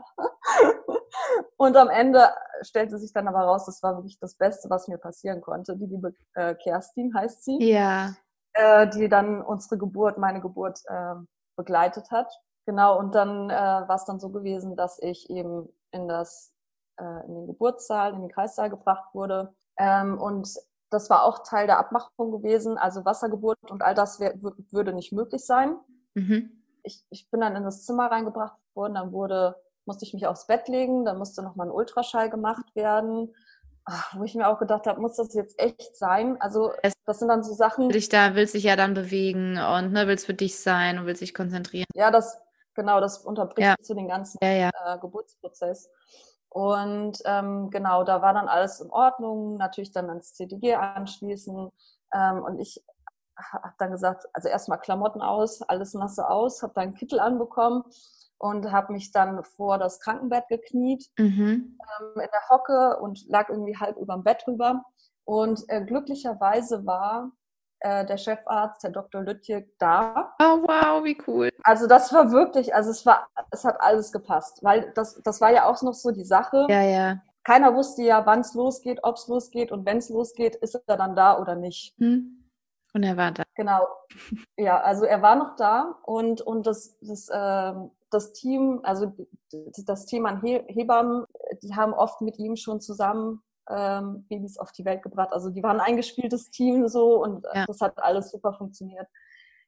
Und 1.57 1.77
am 1.77 1.89
Ende 1.89 2.29
stellte 2.61 2.97
sich 2.97 3.13
dann 3.13 3.27
aber 3.27 3.41
raus, 3.41 3.65
das 3.65 3.83
war 3.83 3.95
wirklich 3.95 4.19
das 4.19 4.35
Beste, 4.35 4.69
was 4.69 4.87
mir 4.87 4.97
passieren 4.97 5.41
konnte. 5.41 5.75
Die 5.77 5.85
liebe 5.85 6.13
äh, 6.33 6.55
Kerstin 6.55 7.13
heißt 7.15 7.43
sie. 7.43 7.57
Ja. 7.61 8.13
Äh, 8.53 8.87
die 8.89 9.09
dann 9.09 9.41
unsere 9.41 9.77
Geburt, 9.77 10.17
meine 10.17 10.41
Geburt 10.41 10.79
äh, 10.87 11.15
begleitet 11.55 12.11
hat. 12.11 12.31
Genau, 12.65 12.97
und 12.97 13.13
dann 13.13 13.49
äh, 13.49 13.53
war 13.53 13.95
es 13.95 14.05
dann 14.05 14.19
so 14.19 14.29
gewesen, 14.29 14.75
dass 14.75 14.99
ich 15.01 15.29
eben 15.29 15.67
in 15.91 16.07
das 16.07 16.53
äh, 16.97 17.25
in 17.25 17.33
den 17.33 17.47
Geburtssaal, 17.47 18.13
in 18.13 18.21
den 18.21 18.31
Kreissaal 18.31 18.69
gebracht 18.69 19.13
wurde. 19.13 19.53
Ähm, 19.77 20.19
und 20.19 20.47
das 20.89 21.09
war 21.09 21.23
auch 21.23 21.39
Teil 21.43 21.67
der 21.67 21.79
Abmachung 21.79 22.31
gewesen. 22.31 22.77
Also 22.77 23.03
Wassergeburt 23.05 23.71
und 23.71 23.81
all 23.81 23.95
das 23.95 24.19
wär, 24.19 24.35
würde 24.41 24.93
nicht 24.93 25.11
möglich 25.11 25.45
sein. 25.45 25.77
Mhm. 26.13 26.63
Ich, 26.83 27.03
ich 27.09 27.29
bin 27.31 27.41
dann 27.41 27.55
in 27.55 27.63
das 27.63 27.85
Zimmer 27.85 28.11
reingebracht 28.11 28.57
worden, 28.75 28.95
dann 28.95 29.11
wurde, 29.11 29.55
musste 29.85 30.05
ich 30.05 30.13
mich 30.13 30.27
aufs 30.27 30.47
Bett 30.47 30.67
legen, 30.67 31.05
dann 31.05 31.17
musste 31.17 31.41
nochmal 31.43 31.67
ein 31.67 31.71
Ultraschall 31.71 32.29
gemacht 32.29 32.75
werden. 32.75 33.33
Ach, 33.85 34.17
wo 34.17 34.23
ich 34.23 34.33
mir 34.33 34.47
auch 34.47 34.59
gedacht 34.59 34.87
habe, 34.87 35.01
muss 35.01 35.17
das 35.17 35.33
jetzt 35.33 35.59
echt 35.59 35.97
sein? 35.97 36.39
Also 36.39 36.71
das 37.05 37.19
sind 37.19 37.27
dann 37.27 37.43
so 37.43 37.53
Sachen. 37.53 37.89
Dich 37.89 38.07
da 38.07 38.33
willst 38.35 38.53
dich 38.53 38.63
ja 38.63 38.77
dann 38.77 38.93
bewegen 38.93 39.57
und 39.57 39.91
ne, 39.91 40.07
willst 40.07 40.25
für 40.25 40.33
dich 40.33 40.59
sein 40.59 40.99
und 40.99 41.05
willst 41.05 41.21
dich 41.21 41.33
konzentrieren. 41.33 41.85
Ja, 41.93 42.09
das 42.09 42.39
genau, 42.75 43.01
das 43.01 43.17
unterbricht 43.19 43.67
ja. 43.67 43.75
so 43.81 43.93
den 43.93 44.07
ganzen 44.07 44.37
ja, 44.41 44.51
ja. 44.51 44.69
Äh, 44.85 44.99
Geburtsprozess. 44.99 45.89
Und 46.49 47.17
ähm, 47.25 47.71
genau, 47.71 48.03
da 48.03 48.21
war 48.21 48.33
dann 48.33 48.47
alles 48.47 48.79
in 48.79 48.89
Ordnung, 48.91 49.55
natürlich 49.55 49.91
dann 49.91 50.09
ans 50.09 50.33
CDG 50.33 50.75
anschließen. 50.75 51.71
Ähm, 52.13 52.43
und 52.43 52.59
ich 52.59 52.83
habe 53.35 53.73
dann 53.79 53.91
gesagt, 53.91 54.25
also 54.33 54.47
erstmal 54.47 54.79
Klamotten 54.79 55.21
aus, 55.21 55.61
alles 55.63 55.93
nasse 55.93 56.29
aus, 56.29 56.61
habe 56.61 56.73
dann 56.75 56.83
einen 56.83 56.93
Kittel 56.93 57.19
anbekommen 57.19 57.83
und 58.43 58.73
habe 58.73 58.91
mich 58.91 59.13
dann 59.13 59.41
vor 59.45 59.77
das 59.77 60.01
Krankenbett 60.01 60.49
gekniet 60.49 61.09
mhm. 61.17 61.77
ähm, 61.79 62.13
in 62.15 62.29
der 62.29 62.49
Hocke 62.49 62.99
und 62.99 63.25
lag 63.29 63.47
irgendwie 63.47 63.77
halb 63.77 63.95
über 63.95 64.15
dem 64.15 64.23
Bett 64.25 64.43
drüber. 64.45 64.83
Und 65.23 65.63
äh, 65.69 65.81
glücklicherweise 65.85 66.85
war 66.85 67.31
äh, 67.79 68.05
der 68.05 68.17
Chefarzt, 68.17 68.83
der 68.83 68.91
Dr. 68.91 69.21
Lütje, 69.21 69.65
da. 69.79 70.35
Oh 70.41 70.61
wow, 70.61 71.05
wie 71.05 71.17
cool. 71.25 71.51
Also 71.63 71.87
das 71.87 72.11
war 72.11 72.33
wirklich, 72.33 72.75
also 72.75 72.89
es 72.91 73.05
war, 73.05 73.29
es 73.49 73.63
hat 73.63 73.79
alles 73.79 74.11
gepasst, 74.11 74.61
weil 74.61 74.91
das, 74.93 75.21
das 75.23 75.39
war 75.39 75.53
ja 75.53 75.65
auch 75.65 75.81
noch 75.81 75.93
so 75.93 76.11
die 76.11 76.25
Sache. 76.25 76.67
Ja, 76.67 76.81
ja. 76.81 77.21
Keiner 77.45 77.73
wusste 77.73 78.03
ja, 78.03 78.25
wann 78.25 78.41
es 78.41 78.53
losgeht, 78.55 78.99
ob 79.03 79.15
es 79.15 79.29
losgeht 79.29 79.71
und 79.71 79.85
wenn 79.85 79.99
es 79.99 80.09
losgeht, 80.09 80.55
ist 80.55 80.75
er 80.85 80.97
dann 80.97 81.15
da 81.15 81.39
oder 81.39 81.55
nicht. 81.55 81.95
Hm. 81.97 82.43
Und 82.93 83.03
er 83.03 83.15
war 83.15 83.31
da. 83.31 83.43
Genau. 83.55 83.87
Ja, 84.57 84.81
also 84.81 85.05
er 85.05 85.21
war 85.21 85.37
noch 85.37 85.55
da 85.55 85.95
und, 86.03 86.41
und 86.41 86.67
das, 86.67 86.99
das, 86.99 87.29
äh, 87.29 87.73
das 88.13 88.33
Team, 88.33 88.79
also 88.83 89.13
das 89.85 90.05
Team 90.05 90.25
an 90.25 90.41
Hebammen, 90.41 91.25
die 91.61 91.75
haben 91.75 91.93
oft 91.93 92.21
mit 92.21 92.39
ihm 92.39 92.55
schon 92.55 92.81
zusammen 92.81 93.41
ähm, 93.69 94.25
Babys 94.29 94.57
auf 94.57 94.71
die 94.71 94.85
Welt 94.85 95.01
gebracht. 95.01 95.29
Also 95.31 95.49
die 95.49 95.63
waren 95.63 95.79
ein 95.79 95.87
eingespieltes 95.87 96.51
Team 96.51 96.87
so 96.87 97.23
und 97.23 97.45
ja. 97.53 97.65
das 97.65 97.81
hat 97.81 98.01
alles 98.01 98.31
super 98.31 98.53
funktioniert. 98.53 99.07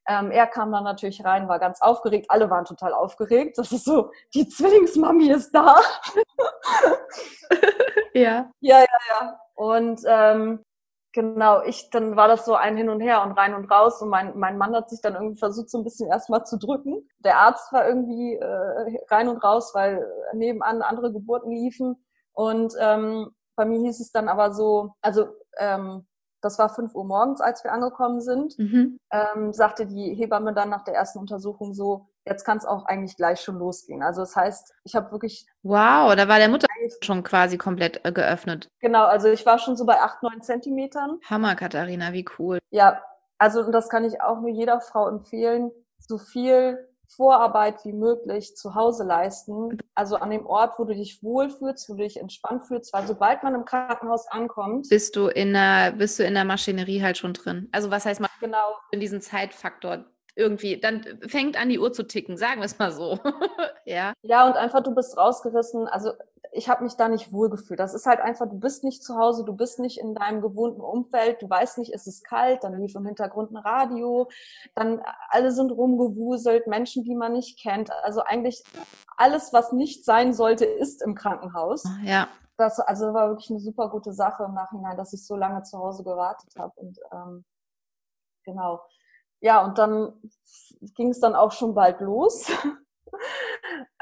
Ähm, 0.08 0.30
er 0.30 0.46
kam 0.46 0.72
dann 0.72 0.84
natürlich 0.84 1.24
rein, 1.26 1.48
war 1.48 1.60
ganz 1.60 1.82
aufgeregt. 1.82 2.28
Alle 2.30 2.50
waren 2.50 2.66
total 2.66 2.94
aufgeregt. 2.94 3.58
Das 3.58 3.72
ist 3.72 3.86
so, 3.86 4.12
die 4.34 4.48
Zwillingsmami 4.48 5.32
ist 5.32 5.52
da. 5.52 5.76
ja. 8.14 8.52
Ja, 8.60 8.80
ja, 8.80 8.86
ja. 9.10 9.40
Und 9.56 10.02
ähm, 10.06 10.64
genau, 11.16 11.64
ich, 11.64 11.90
dann 11.90 12.16
war 12.18 12.28
das 12.28 12.46
so 12.46 12.56
ein 12.56 12.76
Hin 12.76 12.90
und 12.90 13.00
Her 13.00 13.24
und 13.24 13.32
rein 13.32 13.56
und 13.56 13.72
raus. 13.72 14.02
Und 14.02 14.10
mein, 14.10 14.38
mein 14.38 14.58
Mann 14.58 14.76
hat 14.76 14.90
sich 14.90 15.02
dann 15.02 15.16
irgendwie 15.16 15.40
versucht, 15.40 15.70
so 15.70 15.80
ein 15.80 15.84
bisschen 15.84 16.10
erstmal 16.12 16.46
zu 16.46 16.60
drücken. 16.60 17.10
Der 17.20 17.38
Arzt 17.38 17.72
war 17.72 17.88
irgendwie 17.88 18.36
äh, 18.36 19.00
rein 19.10 19.30
und 19.30 19.38
raus, 19.38 19.72
weil 19.74 20.06
nebenan 20.34 20.82
andere 20.82 21.12
Geburten 21.12 21.52
liefen. 21.52 22.06
Und 22.34 22.74
ähm, 22.80 23.32
bei 23.56 23.66
mir 23.66 23.80
hieß 23.80 24.02
es 24.02 24.12
dann 24.12 24.28
aber 24.28 24.54
so, 24.54 24.94
also 25.02 25.28
ähm, 25.58 26.06
das 26.42 26.60
war 26.60 26.70
fünf 26.70 26.94
Uhr 26.94 27.06
morgens, 27.06 27.42
als 27.42 27.64
wir 27.64 27.72
angekommen 27.72 28.20
sind, 28.20 28.60
mhm. 28.60 29.00
ähm, 29.12 29.54
sagte 29.54 29.88
die 29.88 30.14
Hebamme 30.14 30.54
dann 30.54 30.70
nach 30.70 30.84
der 30.84 30.94
ersten 30.94 31.20
Untersuchung 31.20 31.74
so, 31.74 32.10
jetzt 32.26 32.44
kann 32.44 32.58
es 32.58 32.66
auch 32.66 32.86
eigentlich 32.86 33.16
gleich 33.16 33.40
schon 33.40 33.58
losgehen. 33.58 34.04
Also 34.04 34.22
das 34.22 34.36
heißt, 34.36 34.74
ich 34.84 34.96
habe 34.96 35.12
wirklich... 35.12 35.48
Wow, 35.64 36.14
da 36.16 36.28
war 36.28 36.38
der 36.38 36.50
Mutter 36.50 36.68
schon 37.02 37.24
quasi 37.24 37.58
komplett 37.58 38.02
äh, 38.04 38.12
geöffnet. 38.12 38.68
Genau, 38.80 39.06
also 39.06 39.28
ich 39.30 39.46
war 39.46 39.60
schon 39.60 39.76
so 39.76 39.86
bei 39.86 40.00
acht, 40.02 40.24
neun 40.24 40.42
Zentimetern. 40.42 41.20
Hammer, 41.30 41.56
Katharina, 41.56 42.14
wie 42.14 42.26
cool. 42.40 42.60
Ja, 42.72 43.02
also 43.38 43.72
das 43.72 43.90
kann 43.90 44.06
ich 44.06 44.22
auch 44.22 44.40
nur 44.40 44.50
jeder 44.50 44.82
Frau 44.82 45.08
empfehlen, 45.08 45.72
so 46.00 46.18
viel 46.18 46.88
Vorarbeit 47.08 47.86
wie 47.86 47.94
möglich 47.94 48.56
zu 48.56 48.76
Hause 48.76 49.04
leisten. 49.04 49.78
Also 49.94 50.18
an 50.18 50.32
dem 50.32 50.46
Ort, 50.46 50.80
wo 50.80 50.86
du 50.86 50.96
dich 50.96 51.22
wohlfühlst, 51.24 51.90
wo 51.90 51.94
du 51.94 52.04
dich 52.04 52.18
entspannt 52.20 52.66
fühlst, 52.66 52.94
weil 52.94 53.06
sobald 53.08 53.44
man 53.44 53.56
im 53.56 53.66
Krankenhaus 53.66 54.28
ankommt, 54.28 54.90
bist 54.90 55.16
du 55.16 55.28
in 55.28 55.54
der, 55.54 55.92
bist 55.92 56.20
du 56.20 56.24
in 56.24 56.34
der 56.34 56.46
Maschinerie 56.46 57.02
halt 57.02 57.18
schon 57.18 57.34
drin. 57.34 57.70
Also 57.72 57.92
was 57.92 58.06
heißt 58.06 58.20
man 58.20 58.30
genau 58.40 58.76
in 58.92 59.00
diesen 59.00 59.22
Zeitfaktor 59.22 60.06
irgendwie, 60.36 60.78
dann 60.78 61.06
fängt 61.28 61.58
an 61.60 61.70
die 61.70 61.80
Uhr 61.80 61.94
zu 61.94 62.04
ticken, 62.04 62.38
sagen 62.38 62.60
wir 62.60 62.66
es 62.66 62.78
mal 62.78 62.92
so. 62.92 63.20
ja. 63.86 64.14
Ja, 64.22 64.46
und 64.48 64.58
einfach 64.58 64.84
du 64.84 64.94
bist 64.94 65.18
rausgerissen. 65.18 65.88
Also 65.88 66.12
ich 66.56 66.70
habe 66.70 66.84
mich 66.84 66.96
da 66.96 67.10
nicht 67.10 67.34
wohlgefühlt. 67.34 67.80
Das 67.80 67.94
ist 67.94 68.06
halt 68.06 68.22
einfach, 68.22 68.48
du 68.48 68.58
bist 68.58 68.84
nicht 68.84 69.04
zu 69.04 69.18
Hause, 69.18 69.44
du 69.44 69.54
bist 69.54 69.80
nicht 69.80 70.00
in 70.00 70.16
deinem 70.16 70.42
gewohnten 70.42 70.82
Umfeld, 70.82 71.42
du 71.42 71.50
weißt 71.50 71.78
nicht, 71.78 71.92
ist 71.92 72.08
es 72.08 72.24
kalt, 72.24 72.64
dann 72.64 72.80
lief 72.80 72.96
im 72.96 73.06
Hintergrund 73.06 73.52
ein 73.52 73.58
Radio, 73.58 74.30
dann 74.74 75.02
alle 75.30 75.52
sind 75.52 75.72
rumgewuselt, 75.72 76.68
Menschen, 76.68 77.04
die 77.04 77.16
man 77.16 77.34
nicht 77.34 77.60
kennt. 77.60 77.92
Also 78.04 78.22
eigentlich 78.22 78.64
alles, 79.18 79.52
was 79.54 79.74
nicht 79.74 80.06
sein 80.06 80.34
sollte, 80.34 80.66
ist 80.66 81.02
im 81.02 81.14
Krankenhaus. 81.16 81.84
Ja. 82.04 82.30
Das 82.58 82.80
also 82.80 83.14
war 83.14 83.30
wirklich 83.30 83.50
eine 83.50 83.60
super 83.60 83.90
gute 83.90 84.14
Sache 84.14 84.46
im 84.46 84.54
Nachhinein, 84.54 84.96
dass 84.96 85.12
ich 85.12 85.26
so 85.26 85.36
lange 85.36 85.64
zu 85.64 85.78
Hause 85.78 86.04
gewartet 86.04 86.54
habe. 86.58 86.72
Und 86.78 86.98
ähm, 87.12 87.44
genau. 88.46 88.82
Ja, 89.42 89.64
und 89.66 89.78
dann 89.78 90.14
ging 90.96 91.10
es 91.10 91.20
dann 91.20 91.36
auch 91.36 91.52
schon 91.52 91.76
bald 91.76 92.00
los. 92.00 92.50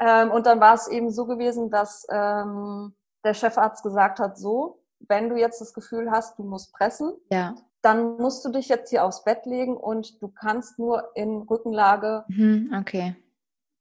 ähm, 0.00 0.30
und 0.30 0.46
dann 0.46 0.60
war 0.60 0.74
es 0.74 0.88
eben 0.88 1.10
so 1.10 1.26
gewesen, 1.26 1.70
dass 1.70 2.06
ähm, 2.10 2.94
der 3.24 3.34
Chefarzt 3.34 3.82
gesagt 3.82 4.18
hat, 4.18 4.38
so, 4.38 4.82
wenn 5.08 5.28
du 5.28 5.36
jetzt 5.36 5.60
das 5.60 5.74
Gefühl 5.74 6.10
hast, 6.10 6.38
du 6.38 6.44
musst 6.44 6.72
pressen, 6.72 7.12
ja. 7.30 7.54
dann 7.82 8.16
musst 8.16 8.44
du 8.44 8.50
dich 8.50 8.68
jetzt 8.68 8.90
hier 8.90 9.04
aufs 9.04 9.24
Bett 9.24 9.46
legen 9.46 9.76
und 9.76 10.20
du 10.22 10.28
kannst 10.28 10.78
nur 10.78 11.10
in 11.14 11.42
Rückenlage 11.42 12.24
mhm, 12.28 12.74
okay. 12.78 13.16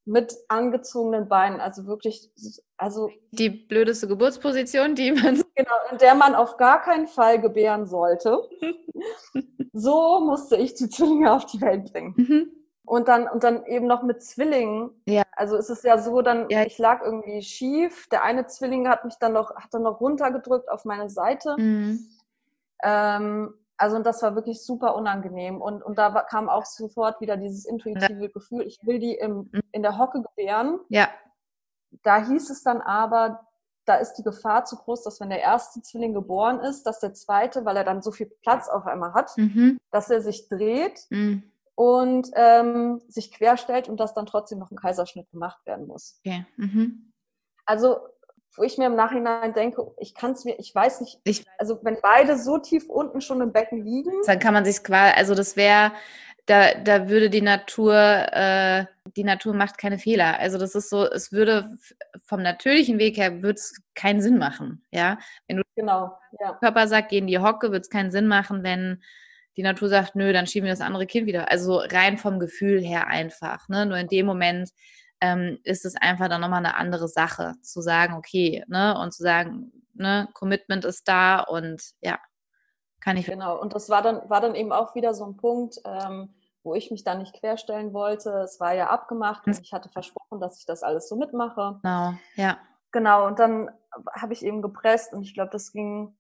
mit 0.06 0.36
angezogenen 0.48 1.28
Beinen, 1.28 1.60
also 1.60 1.86
wirklich, 1.86 2.32
also 2.78 3.10
die 3.32 3.50
blödeste 3.50 4.08
Geburtsposition, 4.08 4.96
die 4.96 5.12
man 5.12 5.44
genau, 5.56 5.76
in 5.92 5.98
der 5.98 6.16
man 6.16 6.36
auf 6.36 6.58
gar 6.58 6.82
keinen 6.82 7.08
Fall 7.08 7.40
gebären 7.40 7.86
sollte. 7.86 8.42
so 9.74 10.22
musste 10.22 10.56
ich 10.58 10.74
die 10.76 10.90
Zwillinge 10.90 11.32
auf 11.32 11.46
die 11.46 11.62
Welt 11.62 11.92
bringen. 11.92 12.14
Mhm. 12.18 12.63
Und 12.86 13.08
dann, 13.08 13.28
und 13.30 13.44
dann 13.44 13.66
eben 13.66 13.88
noch 13.88 14.04
mit 14.04 14.22
Zwillingen. 14.22 14.92
Ja. 15.06 15.24
Also 15.32 15.56
es 15.56 15.70
ist 15.70 15.84
ja 15.84 15.98
so, 15.98 16.22
dann, 16.22 16.50
ja. 16.50 16.64
ich 16.64 16.78
lag 16.78 17.02
irgendwie 17.02 17.42
schief. 17.42 18.08
Der 18.10 18.24
eine 18.24 18.46
Zwilling 18.48 18.90
hat 18.90 19.06
mich 19.06 19.16
dann 19.20 19.34
noch, 19.34 19.56
hat 19.56 19.74
dann 19.74 19.84
noch 19.84 20.02
runtergedrückt 20.02 20.70
auf 20.70 20.84
meine 20.84 21.10
Seite. 21.10 21.56
Mhm. 21.58 22.06
Ähm, 22.84 23.54
also 23.78 23.96
und 23.96 24.06
das 24.06 24.22
war 24.22 24.36
wirklich 24.36 24.62
super 24.62 24.96
unangenehm. 24.96 25.62
Und, 25.62 25.82
und 25.82 25.98
da 25.98 26.10
kam 26.30 26.50
auch 26.50 26.66
sofort 26.66 27.22
wieder 27.22 27.38
dieses 27.38 27.66
intuitive 27.66 28.30
Gefühl, 28.30 28.64
ich 28.64 28.80
will 28.84 29.00
die 29.00 29.16
im, 29.16 29.50
mhm. 29.52 29.62
in 29.72 29.82
der 29.82 29.98
Hocke 29.98 30.22
gebären. 30.22 30.80
Ja. 30.90 31.08
Da 32.04 32.26
hieß 32.26 32.50
es 32.50 32.64
dann 32.64 32.82
aber, 32.82 33.48
da 33.86 33.96
ist 33.96 34.14
die 34.16 34.24
Gefahr 34.24 34.66
zu 34.66 34.76
groß, 34.78 35.04
dass 35.04 35.20
wenn 35.20 35.30
der 35.30 35.42
erste 35.42 35.82
Zwilling 35.82 36.14
geboren 36.14 36.60
ist, 36.60 36.84
dass 36.84 37.00
der 37.00 37.14
zweite, 37.14 37.66
weil 37.66 37.78
er 37.78 37.84
dann 37.84 38.02
so 38.02 38.12
viel 38.12 38.28
Platz 38.42 38.68
auf 38.68 38.86
einmal 38.86 39.14
hat, 39.14 39.38
mhm. 39.38 39.80
dass 39.92 40.10
er 40.10 40.22
sich 40.22 40.48
dreht 40.50 41.06
mhm. 41.10 41.44
Und 41.76 42.30
ähm, 42.36 43.02
sich 43.08 43.32
querstellt 43.32 43.90
und 43.90 44.00
dass 44.00 44.14
dann 44.14 44.26
trotzdem 44.26 44.60
noch 44.60 44.72
ein 44.72 44.78
Kaiserschnitt 44.78 45.30
gemacht 45.32 45.66
werden 45.66 45.88
muss. 45.88 46.20
Okay. 46.26 46.46
Mhm. 46.58 47.12
Also 47.66 47.98
wo 48.56 48.64
ich 48.64 48.78
mir 48.78 48.86
im 48.86 48.96
Nachhinein 48.96 49.54
denke, 49.54 49.92
ich 49.98 50.14
kann 50.14 50.32
es 50.32 50.46
mir, 50.46 50.60
ich 50.60 50.74
weiß 50.74 51.02
nicht, 51.02 51.20
ich, 51.24 51.46
also 51.58 51.80
wenn 51.84 51.98
beide 52.02 52.38
so 52.38 52.60
tief 52.60 52.88
unten 52.88 53.22
schon 53.22 53.42
im 53.42 53.52
Becken 53.52 53.84
liegen. 53.84 54.12
Dann 54.26 54.40
kann 54.40 54.54
man 54.54 54.66
sich 54.66 54.84
quasi, 54.84 55.14
also 55.16 55.34
das 55.34 55.56
wäre, 55.56 55.92
da, 56.46 56.74
da 56.76 57.10
würde 57.10 57.30
die 57.30 57.42
Natur, 57.42 57.96
äh, 57.96 58.86
die 59.16 59.24
Natur 59.24 59.54
macht 59.54 59.78
keine 59.78 59.98
Fehler. 59.98 60.40
Also 60.40 60.58
das 60.58 60.76
ist 60.76 60.90
so, 60.90 61.10
es 61.10 61.32
würde 61.32 61.78
vom 62.26 62.42
natürlichen 62.42 63.00
Weg 63.00 63.18
her 63.18 63.42
würde 63.42 63.56
es 63.56 63.82
keinen 63.96 64.22
Sinn 64.22 64.38
machen, 64.38 64.86
ja. 64.92 65.18
Wenn 65.48 65.58
du 65.58 65.64
genau, 65.76 66.18
ja. 66.40 66.54
Körper 66.54 66.88
sagt, 66.88 67.10
geh 67.10 67.18
in 67.18 67.28
die 67.28 67.40
Hocke, 67.40 67.72
wird 67.72 67.84
es 67.84 67.90
keinen 67.90 68.12
Sinn 68.12 68.28
machen, 68.28 68.62
wenn 68.64 69.02
die 69.58 69.64
Natur 69.64 69.90
sagt, 69.90 70.16
nö, 70.16 70.34
dann 70.34 70.48
schieben 70.48 70.66
wir 70.66 70.74
das 70.74 70.82
andere 70.82 71.06
Kind 71.06 71.28
wieder. 71.28 71.52
Also 71.52 71.78
rein 71.78 72.18
vom 72.18 72.40
Gefühl 72.40 72.82
her 72.82 73.08
einfach. 73.08 73.68
Ne? 73.70 73.86
Nur 73.86 73.98
in 73.98 74.08
dem 74.08 74.26
Moment 74.26 74.70
ähm, 75.24 75.58
ist 75.64 75.86
es 75.86 75.96
einfach 75.96 76.28
dann 76.28 76.42
nochmal 76.42 76.60
eine 76.60 76.76
andere 76.76 77.08
Sache, 77.08 77.54
zu 77.62 77.82
sagen, 77.82 78.16
okay, 78.16 78.64
ne, 78.68 79.00
und 79.00 79.14
zu 79.14 79.24
sagen, 79.24 79.72
ne, 79.94 80.28
Commitment 80.34 80.84
ist 80.84 81.08
da 81.08 81.40
und 81.40 81.82
ja, 82.02 82.20
kann 83.00 83.16
ich. 83.16 83.28
Genau, 83.28 83.58
und 83.58 83.74
das 83.74 83.90
war 83.90 84.02
dann, 84.02 84.30
war 84.30 84.42
dann 84.42 84.54
eben 84.54 84.74
auch 84.74 84.96
wieder 84.96 85.14
so 85.14 85.26
ein 85.26 85.38
Punkt, 85.38 85.80
ähm, 85.86 86.34
wo 86.64 86.76
ich 86.76 86.92
mich 86.92 87.06
da 87.06 87.16
nicht 87.16 87.34
querstellen 87.40 87.94
wollte. 87.94 88.32
Es 88.40 88.60
war 88.60 88.74
ja 88.74 88.90
abgemacht 88.90 89.48
und 89.48 89.58
ich 89.62 89.72
hatte 89.72 89.88
versprochen, 89.88 90.42
dass 90.42 90.60
ich 90.60 90.66
das 90.66 90.84
alles 90.84 91.08
so 91.08 91.16
mitmache. 91.16 91.80
Genau, 91.82 92.14
ja. 92.36 92.58
Genau, 92.92 93.26
und 93.26 93.40
dann 93.40 93.72
habe 94.14 94.34
ich 94.34 94.44
eben 94.44 94.62
gepresst 94.62 95.14
und 95.14 95.24
ich 95.24 95.34
glaube, 95.34 95.52
das 95.52 95.72
ging 95.72 96.18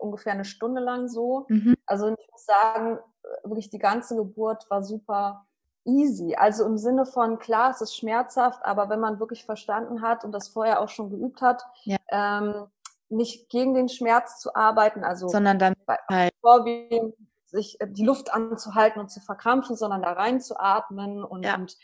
ungefähr 0.00 0.32
eine 0.32 0.44
Stunde 0.44 0.80
lang 0.80 1.08
so. 1.08 1.46
Mhm. 1.48 1.76
Also 1.86 2.08
ich 2.08 2.28
muss 2.30 2.44
sagen, 2.44 2.98
wirklich 3.44 3.70
die 3.70 3.78
ganze 3.78 4.16
Geburt 4.16 4.68
war 4.70 4.82
super 4.82 5.46
easy. 5.84 6.34
Also 6.36 6.64
im 6.66 6.78
Sinne 6.78 7.06
von, 7.06 7.38
klar, 7.38 7.70
es 7.70 7.80
ist 7.80 7.96
schmerzhaft, 7.96 8.64
aber 8.64 8.88
wenn 8.88 9.00
man 9.00 9.20
wirklich 9.20 9.44
verstanden 9.44 10.02
hat 10.02 10.24
und 10.24 10.32
das 10.32 10.48
vorher 10.48 10.80
auch 10.80 10.88
schon 10.88 11.10
geübt 11.10 11.40
hat, 11.40 11.64
ja. 11.84 11.96
ähm, 12.08 12.66
nicht 13.08 13.48
gegen 13.48 13.74
den 13.74 13.88
Schmerz 13.88 14.38
zu 14.38 14.54
arbeiten, 14.54 15.02
also 15.02 15.28
sondern 15.28 15.58
dann 15.58 15.74
halt. 16.08 16.32
vorwiegend 16.40 17.14
sich 17.46 17.80
äh, 17.80 17.88
die 17.88 18.04
Luft 18.04 18.32
anzuhalten 18.32 19.00
und 19.00 19.10
zu 19.10 19.20
verkrampfen, 19.20 19.76
sondern 19.76 20.02
da 20.02 20.12
rein 20.12 20.40
zu 20.40 20.58
atmen 20.58 21.24
und, 21.24 21.44
ja. 21.44 21.56
und 21.56 21.76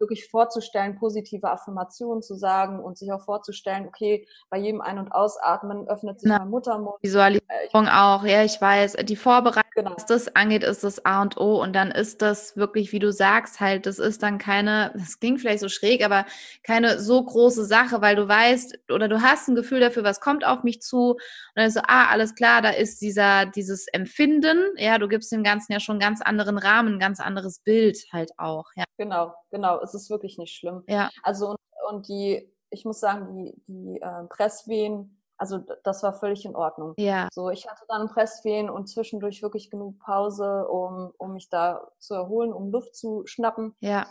wirklich 0.00 0.28
vorzustellen, 0.28 0.96
positive 0.96 1.50
Affirmationen 1.50 2.22
zu 2.22 2.34
sagen 2.34 2.80
und 2.80 2.98
sich 2.98 3.12
auch 3.12 3.22
vorzustellen, 3.22 3.86
okay, 3.86 4.26
bei 4.50 4.58
jedem 4.58 4.80
Ein- 4.80 4.98
und 4.98 5.12
Ausatmen 5.12 5.88
öffnet 5.88 6.20
sich 6.20 6.28
Na, 6.28 6.38
mein 6.38 6.50
Muttermund. 6.50 6.96
Visualisierung 7.02 7.86
äh, 7.86 7.90
auch, 7.90 8.24
ja, 8.24 8.44
ich 8.44 8.60
weiß. 8.60 8.96
Die 9.04 9.16
Vorbereitung, 9.16 9.67
genau. 9.78 9.96
was 9.96 10.06
das 10.06 10.34
angeht, 10.34 10.62
ist 10.62 10.84
das 10.84 11.04
A 11.04 11.22
und 11.22 11.36
O 11.36 11.62
und 11.62 11.72
dann 11.74 11.90
ist 11.90 12.22
das 12.22 12.56
wirklich, 12.56 12.92
wie 12.92 12.98
du 12.98 13.12
sagst, 13.12 13.60
halt, 13.60 13.86
das 13.86 13.98
ist 13.98 14.22
dann 14.22 14.38
keine, 14.38 14.92
das 14.94 15.20
klingt 15.20 15.40
vielleicht 15.40 15.60
so 15.60 15.68
schräg, 15.68 16.04
aber 16.04 16.26
keine 16.62 17.00
so 17.00 17.22
große 17.22 17.64
Sache, 17.64 18.00
weil 18.00 18.16
du 18.16 18.28
weißt 18.28 18.90
oder 18.92 19.08
du 19.08 19.22
hast 19.22 19.48
ein 19.48 19.54
Gefühl 19.54 19.80
dafür, 19.80 20.04
was 20.04 20.20
kommt 20.20 20.44
auf 20.44 20.62
mich 20.62 20.80
zu 20.80 21.12
und 21.12 21.20
dann 21.54 21.66
ist 21.66 21.74
so, 21.74 21.80
ah, 21.86 22.08
alles 22.08 22.34
klar, 22.34 22.62
da 22.62 22.70
ist 22.70 23.00
dieser, 23.00 23.46
dieses 23.46 23.86
Empfinden, 23.88 24.58
ja, 24.76 24.98
du 24.98 25.08
gibst 25.08 25.32
dem 25.32 25.44
Ganzen 25.44 25.72
ja 25.72 25.80
schon 25.80 25.94
einen 25.94 26.00
ganz 26.00 26.20
anderen 26.20 26.58
Rahmen, 26.58 26.94
ein 26.94 27.00
ganz 27.00 27.20
anderes 27.20 27.60
Bild 27.60 27.98
halt 28.12 28.32
auch, 28.38 28.66
ja. 28.76 28.84
Genau, 28.96 29.34
genau 29.50 29.80
es 29.80 29.94
ist 29.94 30.10
wirklich 30.10 30.38
nicht 30.38 30.54
schlimm. 30.54 30.82
Ja. 30.88 31.10
Also 31.22 31.50
und, 31.50 31.58
und 31.88 32.08
die, 32.08 32.52
ich 32.70 32.84
muss 32.84 33.00
sagen, 33.00 33.34
die, 33.36 33.54
die 33.66 34.00
äh, 34.00 34.24
Presswehen, 34.28 35.17
also 35.38 35.58
das 35.84 36.02
war 36.02 36.12
völlig 36.12 36.44
in 36.44 36.56
Ordnung. 36.56 36.94
Ja. 36.98 37.28
So, 37.32 37.48
ich 37.50 37.68
hatte 37.68 37.84
dann 37.88 38.08
Presswehen 38.08 38.68
und 38.68 38.88
zwischendurch 38.88 39.40
wirklich 39.40 39.70
genug 39.70 39.98
Pause, 40.00 40.66
um, 40.68 41.12
um 41.16 41.32
mich 41.32 41.48
da 41.48 41.88
zu 41.98 42.14
erholen, 42.14 42.52
um 42.52 42.70
Luft 42.70 42.96
zu 42.96 43.22
schnappen. 43.26 43.74
Ja. 43.80 44.06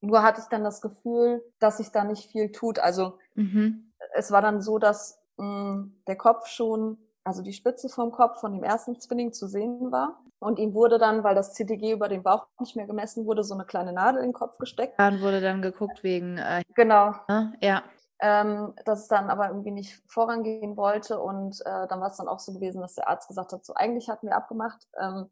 Nur 0.00 0.22
hatte 0.22 0.40
ich 0.40 0.46
dann 0.46 0.62
das 0.62 0.80
Gefühl, 0.80 1.42
dass 1.58 1.78
sich 1.78 1.90
da 1.90 2.04
nicht 2.04 2.30
viel 2.30 2.52
tut. 2.52 2.78
Also 2.78 3.18
mhm. 3.34 3.92
es 4.14 4.30
war 4.30 4.42
dann 4.42 4.62
so, 4.62 4.78
dass 4.78 5.20
mh, 5.36 5.46
mm, 5.46 6.02
der 6.06 6.16
Kopf 6.16 6.46
schon, 6.46 6.98
also 7.24 7.42
die 7.42 7.52
Spitze 7.52 7.88
vom 7.88 8.12
Kopf 8.12 8.40
von 8.40 8.52
dem 8.52 8.62
ersten 8.62 8.98
Zwilling 9.00 9.32
zu 9.32 9.48
sehen 9.48 9.90
war. 9.90 10.20
Und 10.38 10.58
ihm 10.58 10.72
wurde 10.72 10.98
dann, 10.98 11.22
weil 11.22 11.34
das 11.34 11.52
CTG 11.52 11.92
über 11.92 12.08
den 12.08 12.22
Bauch 12.22 12.46
nicht 12.60 12.74
mehr 12.74 12.86
gemessen 12.86 13.26
wurde, 13.26 13.44
so 13.44 13.52
eine 13.52 13.66
kleine 13.66 13.92
Nadel 13.92 14.22
in 14.22 14.28
den 14.28 14.32
Kopf 14.32 14.56
gesteckt. 14.56 14.98
Dann 14.98 15.20
wurde 15.20 15.42
dann 15.42 15.60
geguckt 15.60 16.02
wegen. 16.02 16.38
Äh, 16.38 16.62
genau. 16.74 17.14
Ne? 17.28 17.52
Ja. 17.60 17.82
Ähm, 18.22 18.74
dass 18.84 19.00
es 19.00 19.08
dann 19.08 19.30
aber 19.30 19.48
irgendwie 19.48 19.70
nicht 19.70 20.02
vorangehen 20.06 20.76
wollte. 20.76 21.20
Und 21.20 21.60
äh, 21.62 21.86
dann 21.88 22.00
war 22.00 22.08
es 22.08 22.18
dann 22.18 22.28
auch 22.28 22.38
so 22.38 22.52
gewesen, 22.52 22.80
dass 22.80 22.94
der 22.94 23.08
Arzt 23.08 23.28
gesagt 23.28 23.52
hat, 23.52 23.64
so 23.64 23.74
eigentlich 23.74 24.08
hatten 24.10 24.26
wir 24.26 24.36
abgemacht, 24.36 24.86
ähm, 25.00 25.30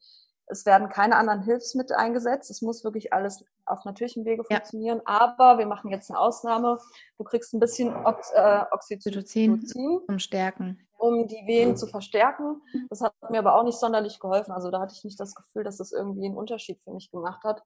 es 0.50 0.64
werden 0.64 0.88
keine 0.88 1.16
anderen 1.16 1.42
Hilfsmittel 1.42 1.96
eingesetzt. 1.96 2.50
Es 2.50 2.62
muss 2.62 2.82
wirklich 2.82 3.12
alles 3.12 3.44
auf 3.66 3.84
natürlichem 3.84 4.24
Wege 4.24 4.44
funktionieren. 4.44 5.02
Ja. 5.06 5.20
Aber 5.20 5.58
wir 5.58 5.66
machen 5.66 5.90
jetzt 5.90 6.10
eine 6.10 6.18
Ausnahme. 6.18 6.78
Du 7.18 7.24
kriegst 7.24 7.52
ein 7.52 7.60
bisschen 7.60 7.94
Ox 7.94 8.30
äh, 8.32 8.64
Oxytocin, 8.70 9.62
um 10.08 10.18
Stärken 10.18 10.78
um 10.98 11.28
die 11.28 11.46
Wehen 11.46 11.76
zu 11.76 11.86
verstärken. 11.86 12.60
Das 12.90 13.00
hat 13.00 13.12
mir 13.30 13.38
aber 13.38 13.54
auch 13.54 13.62
nicht 13.62 13.78
sonderlich 13.78 14.18
geholfen. 14.18 14.52
Also 14.52 14.70
da 14.70 14.80
hatte 14.80 14.94
ich 14.96 15.04
nicht 15.04 15.18
das 15.18 15.34
Gefühl, 15.34 15.64
dass 15.64 15.76
das 15.76 15.92
irgendwie 15.92 16.26
einen 16.26 16.36
Unterschied 16.36 16.82
für 16.82 16.90
mich 16.92 17.10
gemacht 17.10 17.44
hat. 17.44 17.62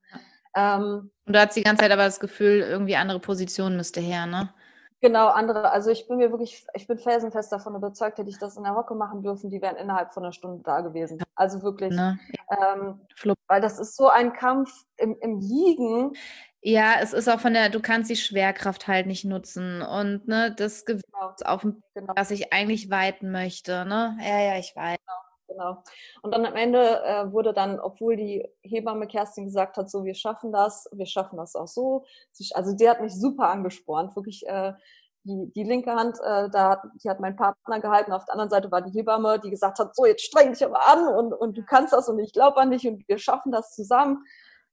Ähm, 0.55 1.11
und 1.27 1.35
du 1.35 1.41
hast 1.41 1.57
die 1.57 1.63
ganze 1.63 1.83
Zeit 1.83 1.91
aber 1.91 2.05
das 2.05 2.21
Gefühl, 2.21 2.61
irgendwie 2.61 2.95
andere 2.95 3.21
Position 3.21 3.77
müsste 3.77 4.01
her, 4.01 4.27
ne? 4.27 4.53
Genau, 5.03 5.29
andere. 5.31 5.73
Also 5.73 5.91
ich 5.91 6.07
bin 6.07 6.19
mir 6.19 6.31
wirklich, 6.31 6.65
ich 6.75 6.87
bin 6.87 6.97
felsenfest 6.97 7.51
davon 7.51 7.75
überzeugt, 7.75 8.19
hätte 8.19 8.31
ich 8.31 8.39
das 8.39 8.57
in 8.57 8.63
der 8.63 8.77
Hocke 8.77 8.95
machen 8.95 9.21
dürfen, 9.21 9.51
die 9.51 9.61
wären 9.61 9.75
innerhalb 9.75 10.13
von 10.13 10.23
einer 10.23 10.33
Stunde 10.33 10.63
da 10.63 10.81
gewesen. 10.81 11.21
Also 11.35 11.61
wirklich. 11.63 11.93
Ne? 11.93 12.21
Ähm, 12.49 13.01
weil 13.49 13.61
das 13.61 13.81
ist 13.81 13.97
so 13.97 14.09
ein 14.09 14.33
Kampf 14.33 14.71
im, 14.97 15.19
im 15.21 15.41
Liegen. 15.41 16.13
Ja, 16.61 16.95
es 17.01 17.13
ist 17.13 17.29
auch 17.29 17.41
von 17.41 17.53
der, 17.53 17.69
du 17.69 17.81
kannst 17.81 18.11
die 18.11 18.17
Schwerkraft 18.17 18.87
halt 18.87 19.09
nicht 19.09 19.25
nutzen 19.25 19.83
und 19.83 20.29
ne, 20.29 20.55
das 20.57 20.85
Gewicht 20.85 21.05
genau. 21.07 21.35
auf 21.53 21.63
dem, 21.63 21.83
genau. 21.95 22.13
was 22.15 22.31
ich 22.31 22.53
eigentlich 22.53 22.89
weiten 22.89 23.33
möchte, 23.33 23.85
ne? 23.85 24.17
Ja, 24.21 24.39
ja, 24.39 24.59
ich 24.59 24.73
weiß. 24.77 24.97
Genau. 24.97 25.32
Genau. 25.53 25.83
Und 26.23 26.33
dann 26.35 26.47
am 26.47 26.57
Ende 26.57 27.03
äh, 27.05 27.33
wurde 27.33 27.53
dann, 27.53 27.79
obwohl 27.79 28.17
die 28.17 28.49
Hebamme 28.63 29.07
Kerstin 29.07 29.45
gesagt 29.45 29.77
hat, 29.77 29.91
so, 29.91 30.05
wir 30.05 30.15
schaffen 30.15 30.53
das, 30.53 30.89
wir 30.93 31.07
schaffen 31.07 31.37
das 31.37 31.55
auch 31.55 31.69
so. 31.69 32.05
Also 32.55 32.75
die 32.75 32.89
hat 32.89 33.01
mich 33.01 33.15
super 33.15 33.49
angespornt, 33.49 34.17
wirklich 34.17 34.47
äh, 34.47 34.73
die, 35.25 35.53
die 35.55 35.63
linke 35.63 35.93
Hand, 35.93 36.19
äh, 36.21 36.51
da, 36.51 36.83
die 37.03 37.09
hat 37.09 37.21
mein 37.21 37.37
Partner 37.37 37.81
gehalten, 37.81 38.13
auf 38.13 38.25
der 38.25 38.33
anderen 38.35 38.51
Seite 38.51 38.71
war 38.71 38.83
die 38.83 38.91
Hebamme, 38.91 39.39
die 39.39 39.51
gesagt 39.51 39.79
hat, 39.79 39.95
so, 39.95 40.05
jetzt 40.05 40.25
streng 40.25 40.53
dich 40.53 40.65
aber 40.65 40.89
an 40.89 41.07
und, 41.09 41.33
und 41.33 41.57
du 41.57 41.65
kannst 41.65 41.93
das 41.93 42.09
und 42.09 42.19
ich 42.19 42.33
glaube 42.33 42.57
an 42.59 42.71
dich 42.71 42.87
und 42.87 43.07
wir 43.07 43.19
schaffen 43.19 43.53
das 43.53 43.75
zusammen. 43.75 44.25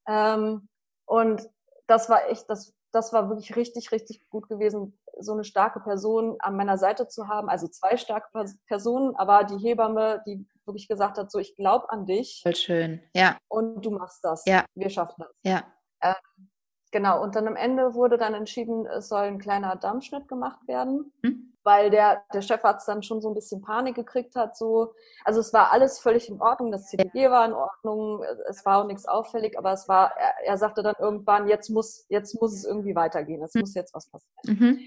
Ähm, 0.07 0.68
und 1.06 1.47
das 1.88 2.10
war 2.10 2.30
echt, 2.30 2.49
das, 2.49 2.73
das 2.91 3.14
war 3.14 3.30
wirklich 3.30 3.56
richtig, 3.56 3.91
richtig 3.91 4.28
gut 4.30 4.49
gewesen, 4.49 4.98
so 5.20 5.34
eine 5.34 5.44
starke 5.44 5.80
Person 5.80 6.38
an 6.40 6.56
meiner 6.56 6.78
Seite 6.78 7.07
zu 7.07 7.28
haben, 7.28 7.49
also 7.49 7.68
zwei 7.68 7.98
starke 7.98 8.30
Personen, 8.68 9.16
aber 9.16 9.44
die 9.44 9.57
Hebamme, 9.57 10.22
die 10.26 10.48
wirklich 10.66 10.88
gesagt 10.88 11.18
hat, 11.18 11.32
so 11.32 11.40
ich 11.40 11.56
glaube 11.56 11.90
an 11.90 12.06
dich. 12.06 12.40
Voll 12.44 12.56
schön, 12.56 13.02
ja. 13.14 13.38
Und 13.48 13.86
du 13.86 13.91
machst 13.91 14.24
das. 14.24 14.44
Ja. 14.45 14.66
Wir 14.76 14.90
schaffen 14.90 15.16
das. 15.18 15.30
Ja. 15.44 15.64
Ähm, 16.02 16.49
genau, 16.91 17.22
und 17.22 17.36
dann 17.36 17.48
am 17.48 17.56
Ende 17.56 17.94
wurde 17.94 18.18
dann 18.18 18.34
entschieden, 18.34 18.86
es 18.86 19.10
soll 19.10 19.24
ein 19.24 19.40
kleiner 19.40 19.76
Dammschnitt 19.76 20.28
gemacht 20.28 20.68
werden. 20.68 21.11
Hm? 21.24 21.49
Weil 21.64 21.90
der, 21.90 22.23
der 22.34 22.41
Chefarzt 22.41 22.88
dann 22.88 23.03
schon 23.03 23.22
so 23.22 23.30
ein 23.30 23.36
bisschen 23.36 23.61
Panik 23.61 23.95
gekriegt 23.95 24.36
hat. 24.36 24.56
So. 24.57 24.94
Also 25.26 25.40
es 25.40 25.53
war 25.53 25.72
alles 25.72 25.99
völlig 25.99 26.30
in 26.30 26.41
Ordnung, 26.41 26.72
das 26.72 26.88
CDG 26.88 27.30
war 27.30 27.45
in 27.45 27.53
Ordnung, 27.53 28.23
es 28.49 28.65
war 28.65 28.81
auch 28.81 28.88
nichts 28.88 29.06
auffällig, 29.06 29.57
aber 29.57 29.73
es 29.73 29.88
war, 29.88 30.14
er, 30.18 30.34
er 30.45 30.57
sagte 30.57 30.84
dann 30.84 30.95
irgendwann, 30.99 31.48
jetzt 31.48 31.69
muss, 31.69 32.06
jetzt 32.10 32.40
muss 32.40 32.53
es 32.53 32.65
irgendwie 32.65 32.95
weitergehen, 32.95 33.44
es 33.44 33.53
mhm. 33.53 33.61
muss 33.61 33.73
jetzt 33.73 33.94
was 33.94 34.10
passieren. 34.10 34.60
Mhm. 34.60 34.80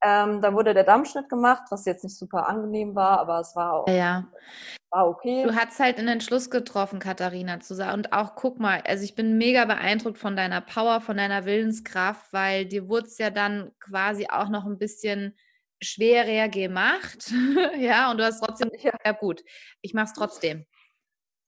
Ähm, 0.00 0.40
dann 0.40 0.54
wurde 0.54 0.74
der 0.74 0.84
Dammschnitt 0.84 1.28
gemacht, 1.28 1.64
was 1.70 1.84
jetzt 1.84 2.04
nicht 2.04 2.16
super 2.16 2.48
angenehm 2.48 2.94
war, 2.94 3.18
aber 3.18 3.40
es 3.40 3.56
war 3.56 3.72
auch 3.72 3.88
ja. 3.88 4.28
war 4.90 5.08
okay. 5.08 5.42
Du 5.42 5.56
hast 5.56 5.80
halt 5.80 5.98
einen 5.98 6.06
Entschluss 6.06 6.50
getroffen, 6.50 7.00
Katharina, 7.00 7.58
zu 7.58 7.74
sagen. 7.74 7.94
Und 7.94 8.12
auch 8.12 8.36
guck 8.36 8.60
mal, 8.60 8.80
also 8.86 9.02
ich 9.02 9.16
bin 9.16 9.38
mega 9.38 9.64
beeindruckt 9.64 10.18
von 10.18 10.36
deiner 10.36 10.60
Power, 10.60 11.00
von 11.00 11.16
deiner 11.16 11.46
Willenskraft, 11.46 12.32
weil 12.32 12.66
dir 12.66 12.88
wurde 12.88 13.08
es 13.08 13.18
ja 13.18 13.30
dann 13.30 13.72
quasi 13.80 14.28
auch 14.30 14.50
noch 14.50 14.66
ein 14.66 14.78
bisschen 14.78 15.36
schwerer 15.80 16.48
gemacht, 16.48 17.30
ja, 17.78 18.10
und 18.10 18.18
du 18.18 18.24
hast 18.24 18.40
trotzdem, 18.40 18.70
ja, 18.78 18.92
ja 19.04 19.12
gut, 19.12 19.42
ich 19.82 19.94
mach's 19.94 20.12
trotzdem. 20.12 20.66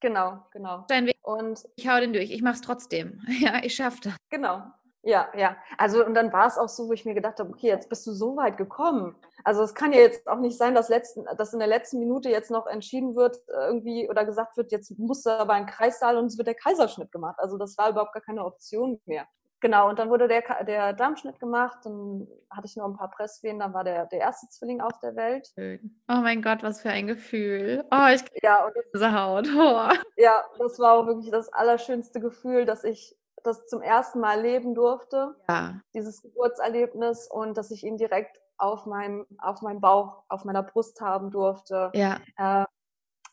Genau, 0.00 0.38
genau. 0.52 0.84
Dein 0.88 1.06
Weg 1.06 1.18
und 1.22 1.62
ich 1.76 1.88
hau 1.88 2.00
den 2.00 2.12
durch, 2.12 2.30
ich 2.30 2.42
mach's 2.42 2.62
trotzdem. 2.62 3.20
Ja, 3.40 3.62
ich 3.62 3.74
schaff 3.74 4.00
das. 4.00 4.16
Genau. 4.30 4.62
Ja, 5.02 5.30
ja. 5.34 5.56
Also 5.78 6.04
und 6.04 6.12
dann 6.14 6.30
war 6.32 6.46
es 6.46 6.58
auch 6.58 6.68
so, 6.68 6.88
wo 6.88 6.92
ich 6.92 7.06
mir 7.06 7.14
gedacht 7.14 7.38
habe, 7.38 7.50
okay, 7.50 7.68
jetzt 7.68 7.88
bist 7.88 8.06
du 8.06 8.12
so 8.12 8.36
weit 8.36 8.58
gekommen. 8.58 9.16
Also 9.44 9.62
es 9.62 9.74
kann 9.74 9.92
ja 9.94 10.00
jetzt 10.00 10.26
auch 10.28 10.38
nicht 10.38 10.58
sein, 10.58 10.74
dass, 10.74 10.90
letzten, 10.90 11.24
dass 11.38 11.54
in 11.54 11.58
der 11.58 11.68
letzten 11.68 11.98
Minute 12.00 12.28
jetzt 12.28 12.50
noch 12.50 12.66
entschieden 12.66 13.16
wird, 13.16 13.38
irgendwie 13.48 14.10
oder 14.10 14.26
gesagt 14.26 14.58
wird, 14.58 14.72
jetzt 14.72 14.98
musst 14.98 15.24
du 15.24 15.30
aber 15.30 15.54
ein 15.54 15.64
Kreissaal 15.64 16.18
und 16.18 16.26
es 16.26 16.36
wird 16.36 16.48
der 16.48 16.54
Kaiserschnitt 16.54 17.12
gemacht. 17.12 17.36
Also 17.38 17.56
das 17.56 17.78
war 17.78 17.90
überhaupt 17.90 18.12
gar 18.12 18.22
keine 18.22 18.44
Option 18.44 19.00
mehr. 19.06 19.26
Genau, 19.60 19.90
und 19.90 19.98
dann 19.98 20.08
wurde 20.08 20.26
der, 20.26 20.64
der 20.64 20.94
Darmschnitt 20.94 21.38
gemacht, 21.38 21.78
dann 21.84 22.26
hatte 22.50 22.66
ich 22.66 22.76
noch 22.76 22.86
ein 22.86 22.96
paar 22.96 23.10
Presswehen, 23.10 23.58
dann 23.58 23.74
war 23.74 23.84
der, 23.84 24.06
der 24.06 24.20
erste 24.20 24.48
Zwilling 24.48 24.80
auf 24.80 24.98
der 25.00 25.14
Welt. 25.16 25.52
Oh 26.08 26.20
mein 26.22 26.40
Gott, 26.40 26.62
was 26.62 26.80
für 26.80 26.88
ein 26.88 27.06
Gefühl. 27.06 27.84
Oh, 27.90 28.06
ich 28.12 28.24
ja, 28.42 28.64
und 28.64 28.72
diese 28.94 29.12
Haut. 29.12 29.46
Oh. 29.54 29.88
Ja, 30.16 30.44
das 30.58 30.78
war 30.78 30.94
auch 30.94 31.06
wirklich 31.06 31.30
das 31.30 31.52
allerschönste 31.52 32.20
Gefühl, 32.20 32.64
dass 32.64 32.84
ich 32.84 33.16
das 33.42 33.66
zum 33.66 33.82
ersten 33.82 34.20
Mal 34.20 34.40
leben 34.40 34.74
durfte. 34.74 35.34
Ja. 35.48 35.80
Dieses 35.94 36.22
Geburtserlebnis 36.22 37.28
und 37.30 37.56
dass 37.56 37.70
ich 37.70 37.84
ihn 37.84 37.96
direkt 37.96 38.38
auf 38.56 38.86
meinem, 38.86 39.26
auf 39.38 39.62
meinem 39.62 39.80
Bauch, 39.80 40.24
auf 40.28 40.44
meiner 40.44 40.62
Brust 40.62 41.00
haben 41.00 41.30
durfte. 41.30 41.90
Ja. 41.94 42.18
Äh, 42.36 42.64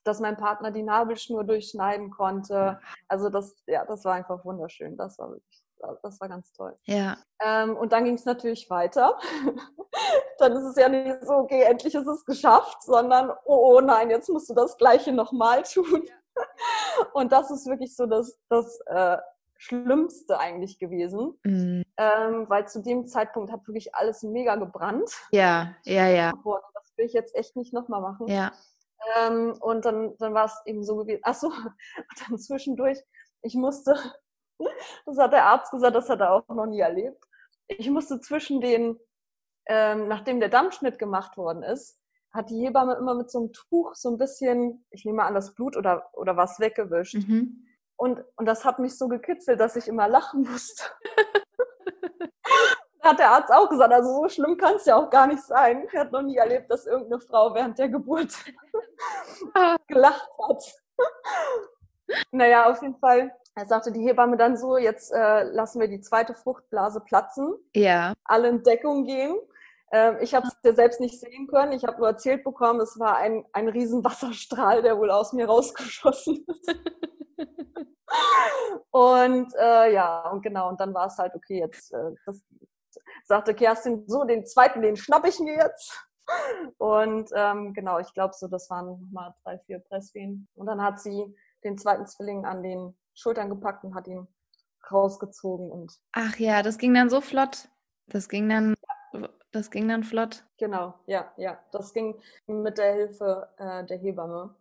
dass 0.03 0.21
mein 0.21 0.37
Partner 0.37 0.71
die 0.71 0.83
Nabelschnur 0.83 1.43
durchschneiden 1.43 2.11
konnte. 2.11 2.79
Also 3.09 3.29
das, 3.29 3.55
ja, 3.67 3.85
das 3.85 4.05
war 4.05 4.13
einfach 4.13 4.45
wunderschön. 4.45 4.95
Das 4.95 5.19
war 5.19 5.31
wirklich 5.31 5.61
das 6.01 6.19
war 6.19 6.29
ganz 6.29 6.51
toll. 6.53 6.77
Ja. 6.83 7.17
Ähm, 7.41 7.75
und 7.75 7.91
dann 7.91 8.05
ging 8.05 8.15
es 8.15 8.25
natürlich 8.25 8.69
weiter. 8.69 9.17
dann 10.37 10.53
ist 10.53 10.63
es 10.63 10.75
ja 10.75 10.89
nicht 10.89 11.23
so, 11.23 11.33
okay, 11.33 11.63
endlich 11.63 11.95
ist 11.95 12.07
es 12.07 12.25
geschafft, 12.25 12.83
sondern, 12.83 13.31
oh, 13.45 13.77
oh 13.77 13.81
nein, 13.81 14.09
jetzt 14.09 14.29
musst 14.29 14.49
du 14.49 14.53
das 14.53 14.77
Gleiche 14.77 15.11
nochmal 15.11 15.63
tun. 15.63 16.03
Ja. 16.05 16.13
Und 17.13 17.31
das 17.31 17.51
ist 17.51 17.65
wirklich 17.67 17.95
so 17.95 18.05
das, 18.05 18.39
das 18.49 18.79
äh, 18.85 19.17
Schlimmste 19.57 20.39
eigentlich 20.39 20.77
gewesen, 20.77 21.37
mhm. 21.43 21.83
ähm, 21.97 22.45
weil 22.47 22.67
zu 22.67 22.81
dem 22.81 23.07
Zeitpunkt 23.07 23.51
hat 23.51 23.67
wirklich 23.67 23.95
alles 23.95 24.21
mega 24.23 24.55
gebrannt. 24.55 25.11
Ja, 25.31 25.75
ja, 25.83 26.07
ja. 26.07 26.31
Das 26.31 26.93
will 26.95 27.05
ich 27.05 27.13
jetzt 27.13 27.35
echt 27.35 27.55
nicht 27.55 27.73
nochmal 27.73 28.01
machen. 28.01 28.27
Ja. 28.27 28.51
Ähm, 29.19 29.57
und 29.59 29.85
dann, 29.85 30.15
dann 30.17 30.33
war 30.33 30.45
es 30.45 30.61
eben 30.65 30.83
so 30.83 30.97
gewesen. 30.97 31.21
Achso, 31.23 31.47
und 31.97 32.29
dann 32.29 32.37
zwischendurch, 32.37 32.99
ich 33.41 33.55
musste 33.55 33.95
das 35.05 35.17
hat 35.17 35.34
der 35.34 35.45
Arzt 35.45 35.71
gesagt, 35.71 35.95
das 35.95 36.09
hat 36.09 36.21
er 36.21 36.31
auch 36.31 36.47
noch 36.47 36.65
nie 36.65 36.79
erlebt. 36.79 37.23
Ich 37.67 37.89
musste 37.89 38.19
zwischen 38.19 38.61
den, 38.61 38.99
ähm, 39.65 40.07
nachdem 40.07 40.39
der 40.39 40.49
Dammschnitt 40.49 40.99
gemacht 40.99 41.38
worden 41.38 41.63
ist, 41.63 41.99
hat 42.31 42.49
die 42.49 42.59
Hebamme 42.65 42.95
immer 42.95 43.15
mit 43.15 43.31
so 43.31 43.39
einem 43.39 43.53
Tuch 43.53 43.95
so 43.95 44.09
ein 44.09 44.17
bisschen, 44.17 44.85
ich 44.91 45.05
nehme 45.05 45.23
an, 45.23 45.34
das 45.34 45.53
Blut 45.53 45.75
oder, 45.75 46.09
oder 46.13 46.38
was 46.38 46.59
weggewischt. 46.59 47.15
Mhm. 47.15 47.67
Und, 47.95 48.23
und 48.35 48.45
das 48.45 48.63
hat 48.63 48.79
mich 48.79 48.97
so 48.97 49.07
gekitzelt, 49.07 49.59
dass 49.59 49.75
ich 49.75 49.88
immer 49.88 50.07
lachen 50.07 50.43
musste. 50.43 50.84
da 53.01 53.09
hat 53.09 53.19
der 53.19 53.31
Arzt 53.31 53.51
auch 53.51 53.69
gesagt, 53.69 53.91
also 53.91 54.21
so 54.21 54.29
schlimm 54.29 54.57
kann 54.57 54.75
es 54.75 54.85
ja 54.85 54.95
auch 54.95 55.09
gar 55.09 55.25
nicht 55.25 55.41
sein. 55.41 55.88
Er 55.91 56.01
hat 56.01 56.11
noch 56.11 56.21
nie 56.21 56.38
erlebt, 56.38 56.69
dass 56.69 56.85
irgendeine 56.85 57.21
Frau 57.21 57.53
während 57.55 57.79
der 57.79 57.89
Geburt 57.89 58.34
gelacht 59.88 60.29
hat. 60.47 60.63
naja, 62.31 62.69
auf 62.69 62.81
jeden 62.81 62.97
Fall 62.99 63.31
er 63.57 63.65
sagte 63.65 63.91
die 63.91 64.01
Hebamme 64.01 64.38
dann 64.38 64.55
so, 64.55 64.77
jetzt 64.77 65.11
äh, 65.11 65.41
lassen 65.45 65.79
wir 65.81 65.88
die 65.88 65.99
zweite 65.99 66.35
Fruchtblase 66.35 66.99
platzen. 66.99 67.55
Ja. 67.73 68.13
Alle 68.23 68.49
in 68.49 68.61
Deckung 68.61 69.03
gehen. 69.03 69.35
Ähm, 69.91 70.17
ich 70.21 70.35
habe 70.35 70.45
es 70.45 70.55
ja 70.63 70.73
selbst 70.73 70.99
nicht 70.99 71.19
sehen 71.19 71.47
können. 71.47 71.71
Ich 71.71 71.84
habe 71.84 71.97
nur 71.97 72.07
erzählt 72.07 72.43
bekommen, 72.43 72.79
es 72.81 72.99
war 72.99 73.17
ein, 73.17 73.45
ein 73.53 73.67
riesen 73.67 74.03
Wasserstrahl, 74.03 74.84
der 74.84 74.99
wohl 74.99 75.09
aus 75.09 75.34
mir 75.34 75.47
rausgeschossen 75.47 76.45
ist. 76.47 76.75
und 78.91 79.51
äh, 79.59 79.91
ja, 79.91 80.29
und 80.29 80.43
genau, 80.43 80.69
und 80.69 80.79
dann 80.79 80.93
war 80.93 81.07
es 81.07 81.17
halt, 81.17 81.34
okay, 81.34 81.57
jetzt 81.57 81.91
äh, 81.93 82.11
das, 82.27 82.43
sagte 83.23 83.55
Kerstin, 83.55 84.03
so, 84.07 84.23
den 84.23 84.45
zweiten, 84.45 84.84
den 84.84 84.97
schnapp 84.97 85.25
ich 85.25 85.39
mir 85.39 85.55
jetzt. 85.55 85.99
Und 86.77 87.31
ähm, 87.34 87.73
genau, 87.73 87.97
ich 87.97 88.13
glaube 88.13 88.35
so, 88.35 88.47
das 88.47 88.69
waren 88.69 89.09
mal 89.11 89.34
drei, 89.43 89.57
vier 89.65 89.79
Presswehen. 89.79 90.47
Und 90.53 90.67
dann 90.67 90.84
hat 90.84 90.99
sie 90.99 91.35
den 91.63 91.75
zweiten 91.75 92.05
Zwilling 92.05 92.45
an 92.45 92.61
den 92.61 92.95
Schultern 93.18 93.49
gepackt 93.49 93.84
und 93.84 93.95
hat 93.95 94.07
ihn 94.07 94.27
rausgezogen 94.91 95.69
und. 95.72 95.99
Ach 96.14 96.38
ja, 96.38 96.61
das 96.61 96.77
ging 96.77 96.94
dann 96.94 97.10
so 97.10 97.19
flott. 97.19 97.69
Das 98.07 98.30
ging 98.30 98.48
dann, 98.48 98.76
das 99.52 99.69
ging 99.72 99.88
dann 99.88 100.03
flott. 100.03 100.45
Genau, 100.57 100.94
ja, 101.07 101.31
ja. 101.35 101.60
Das 101.72 101.94
ging 101.94 102.22
mit 102.45 102.77
der 102.77 102.94
Hilfe 102.94 103.49
äh, 103.57 103.84
der 103.85 103.98
Hebamme. 103.98 104.56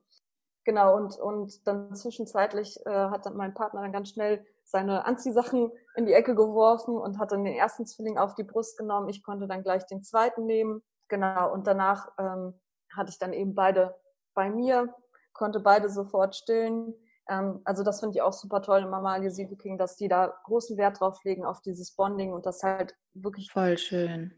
Genau, 0.65 0.97
und, 0.97 1.17
und 1.19 1.67
dann 1.69 1.95
zwischenzeitlich 1.95 2.85
äh, 2.87 2.91
hat 2.91 3.25
dann 3.25 3.37
mein 3.37 3.55
Partner 3.55 3.83
dann 3.83 3.93
ganz 3.93 4.09
schnell 4.09 4.45
seine 4.65 5.05
Anziehsachen 5.05 5.71
in 5.95 6.07
die 6.07 6.13
Ecke 6.13 6.35
geworfen 6.35 6.97
und 6.97 7.21
hat 7.21 7.31
dann 7.31 7.45
den 7.45 7.55
ersten 7.55 7.87
Zwilling 7.87 8.19
auf 8.19 8.35
die 8.35 8.43
Brust 8.43 8.77
genommen. 8.77 9.09
Ich 9.09 9.23
konnte 9.23 9.47
dann 9.47 9.63
gleich 9.63 9.87
den 9.87 10.03
zweiten 10.03 10.45
nehmen. 10.45 10.83
Genau, 11.07 11.53
und 11.53 11.69
danach 11.69 12.11
ähm, 12.19 12.59
hatte 12.93 13.11
ich 13.11 13.19
dann 13.21 13.33
eben 13.33 13.55
beide 13.55 13.95
bei 14.35 14.51
mir, 14.51 14.93
konnte 15.33 15.61
beide 15.61 15.89
sofort 15.89 16.35
stillen. 16.35 16.95
Ähm, 17.29 17.61
also 17.65 17.83
das 17.83 18.01
finde 18.01 18.17
ich 18.17 18.23
auch 18.23 18.33
super 18.33 18.63
toll 18.63 18.81
im 18.83 18.91
Mama 18.91 19.19
Sieve 19.29 19.57
King, 19.57 19.79
dass 19.79 19.97
die 19.97 20.09
da 20.09 20.35
großen 20.45 20.77
Wert 20.77 21.01
drauf 21.01 21.23
legen 21.25 21.45
auf 21.45 21.61
dieses 21.61 21.93
Bonding 21.93 22.33
und 22.33 22.47
das 22.47 22.63
halt 22.63 22.95
wirklich 23.15 23.51
voll 23.51 23.79
schön 23.79 24.33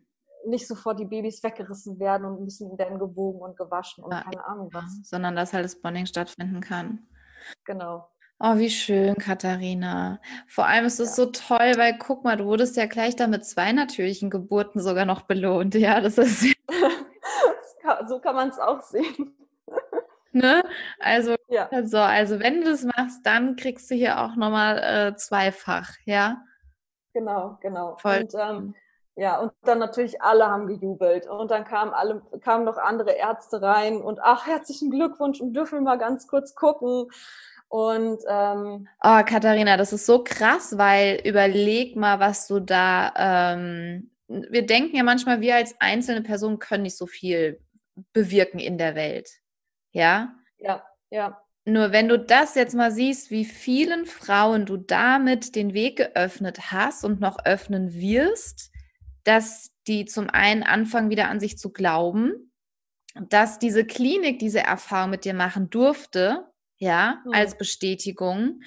nicht 0.47 0.67
sofort 0.67 0.99
die 0.99 1.05
Babys 1.05 1.43
weggerissen 1.43 1.99
werden 1.99 2.25
und 2.25 2.43
müssen 2.43 2.77
werden 2.79 2.99
gewogen 2.99 3.41
und 3.41 3.57
gewaschen 3.57 4.05
und 4.05 4.13
ja, 4.13 4.23
keine 4.23 4.45
Ahnung 4.47 4.71
was. 4.73 5.01
Sondern 5.03 5.37
dass 5.37 5.53
halt 5.53 5.65
das 5.65 5.81
Bonding 5.81 6.07
stattfinden 6.07 6.61
kann. 6.61 7.07
Genau. 7.65 8.09
Oh, 8.41 8.57
wie 8.57 8.71
schön, 8.71 9.17
Katharina. 9.17 10.21
Vor 10.47 10.67
allem 10.67 10.85
ist 10.85 11.01
es 11.01 11.17
ja. 11.17 11.25
so 11.25 11.27
toll, 11.27 11.73
weil 11.77 11.99
guck 11.99 12.23
mal, 12.23 12.37
du 12.37 12.45
wurdest 12.45 12.77
ja 12.77 12.87
gleich 12.87 13.17
da 13.17 13.27
mit 13.27 13.45
zwei 13.45 13.73
natürlichen 13.73 14.31
Geburten 14.31 14.81
sogar 14.81 15.07
noch 15.07 15.23
belohnt. 15.23 15.75
Ja, 15.75 16.01
das 16.01 16.19
ist. 16.19 16.43
so 18.09 18.21
kann 18.21 18.37
man 18.37 18.49
es 18.51 18.59
auch 18.59 18.81
sehen. 18.81 19.35
Ne? 20.33 20.63
Also, 20.99 21.37
ja. 21.49 21.69
also, 21.71 21.99
also 21.99 22.41
wenn 22.41 22.61
du 22.61 22.71
das 22.71 22.85
machst, 22.85 23.25
dann 23.25 23.57
kriegst 23.57 23.91
du 23.91 23.95
hier 23.95 24.21
auch 24.21 24.37
nochmal 24.37 24.79
äh, 24.79 25.17
zweifach, 25.17 25.91
ja? 26.05 26.43
Genau, 27.15 27.59
genau. 27.61 27.97
Voll. 27.97 28.21
Und, 28.21 28.35
ähm, 28.35 28.75
ja, 29.17 29.39
und 29.39 29.53
dann 29.63 29.79
natürlich 29.81 30.23
alle 30.23 30.47
haben 30.47 30.69
gejubelt. 30.69 31.27
Und 31.27 31.51
dann 31.51 31.65
kamen 31.65 31.93
alle, 31.93 32.23
kamen 32.41 32.65
noch 32.65 32.79
andere 32.79 33.13
Ärzte 33.13 33.61
rein 33.61 34.01
und 34.01 34.21
ach, 34.23 34.47
herzlichen 34.47 34.91
Glückwunsch 34.91 35.41
und 35.41 35.55
dürfen 35.55 35.79
wir 35.79 35.83
mal 35.83 35.99
ganz 35.99 36.29
kurz 36.29 36.55
gucken. 36.55 37.11
Und 37.69 38.21
ähm, 38.29 38.89
oh, 39.03 39.23
Katharina, 39.27 39.77
das 39.77 39.93
ist 39.93 40.07
so 40.07 40.23
krass, 40.23 40.79
weil 40.79 41.21
überleg 41.25 41.97
mal, 41.97 42.21
was 42.21 42.47
du 42.47 42.61
da. 42.61 43.13
Ähm, 43.17 44.11
wir 44.29 44.65
denken 44.65 44.97
ja 44.97 45.03
manchmal, 45.03 45.41
wir 45.41 45.57
als 45.57 45.75
einzelne 45.81 46.23
Person 46.23 46.59
können 46.59 46.85
nicht 46.85 46.97
so 46.97 47.07
viel 47.07 47.61
bewirken 48.13 48.59
in 48.61 48.79
der 48.79 48.95
Welt. 48.95 49.29
Ja. 49.93 50.35
Ja. 50.59 50.85
Ja. 51.11 51.41
Nur 51.65 51.93
wenn 51.93 52.09
du 52.09 52.19
das 52.19 52.55
jetzt 52.55 52.75
mal 52.75 52.91
siehst, 52.91 53.31
wie 53.31 53.45
vielen 53.45 54.07
Frauen 54.07 54.65
du 54.65 54.79
damit 54.79 55.55
den 55.55 55.75
Weg 55.75 55.97
geöffnet 55.97 56.73
hast 56.73 57.05
und 57.05 57.21
noch 57.21 57.45
öffnen 57.45 57.93
wirst, 57.93 58.71
dass 59.25 59.71
die 59.87 60.07
zum 60.07 60.31
einen 60.31 60.63
anfangen, 60.63 61.11
wieder 61.11 61.29
an 61.29 61.41
sich 61.41 61.59
zu 61.59 61.71
glauben, 61.71 62.53
dass 63.15 63.59
diese 63.59 63.85
Klinik 63.85 64.39
diese 64.39 64.61
Erfahrung 64.61 65.11
mit 65.11 65.25
dir 65.25 65.35
machen 65.35 65.69
durfte, 65.69 66.47
ja, 66.79 67.23
mhm. 67.27 67.33
als 67.33 67.59
Bestätigung. 67.59 68.63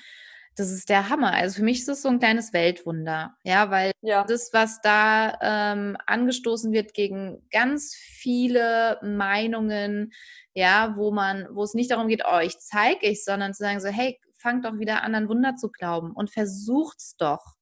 Das 0.55 0.69
ist 0.69 0.89
der 0.89 1.09
Hammer. 1.09 1.33
Also 1.33 1.57
für 1.57 1.63
mich 1.63 1.79
ist 1.79 1.87
es 1.87 2.01
so 2.01 2.09
ein 2.09 2.19
kleines 2.19 2.51
Weltwunder, 2.51 3.35
ja, 3.43 3.71
weil 3.71 3.91
ja. 4.01 4.25
das, 4.25 4.51
was 4.51 4.81
da 4.81 5.37
ähm, 5.41 5.97
angestoßen 6.05 6.73
wird 6.73 6.93
gegen 6.93 7.41
ganz 7.51 7.95
viele 7.95 8.99
Meinungen, 9.01 10.11
ja, 10.53 10.95
wo 10.97 11.11
man, 11.11 11.47
wo 11.51 11.63
es 11.63 11.73
nicht 11.73 11.91
darum 11.91 12.09
geht, 12.09 12.23
oh, 12.29 12.39
ich 12.39 12.59
zeige 12.59 13.07
ich, 13.07 13.23
sondern 13.23 13.53
zu 13.53 13.63
sagen 13.63 13.79
so, 13.79 13.87
hey, 13.87 14.19
fangt 14.41 14.65
doch 14.65 14.77
wieder 14.77 15.03
an, 15.03 15.15
an 15.15 15.29
Wunder 15.29 15.55
zu 15.55 15.69
glauben 15.69 16.11
und 16.11 16.31
versucht's 16.31 17.15
doch. 17.15 17.55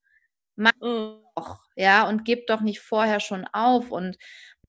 Macht 0.55 0.81
mhm. 0.81 1.21
doch, 1.35 1.59
ja, 1.75 2.07
und 2.09 2.25
gebt 2.25 2.49
doch 2.49 2.61
nicht 2.61 2.79
vorher 2.79 3.19
schon 3.19 3.45
auf 3.53 3.91
und 3.91 4.17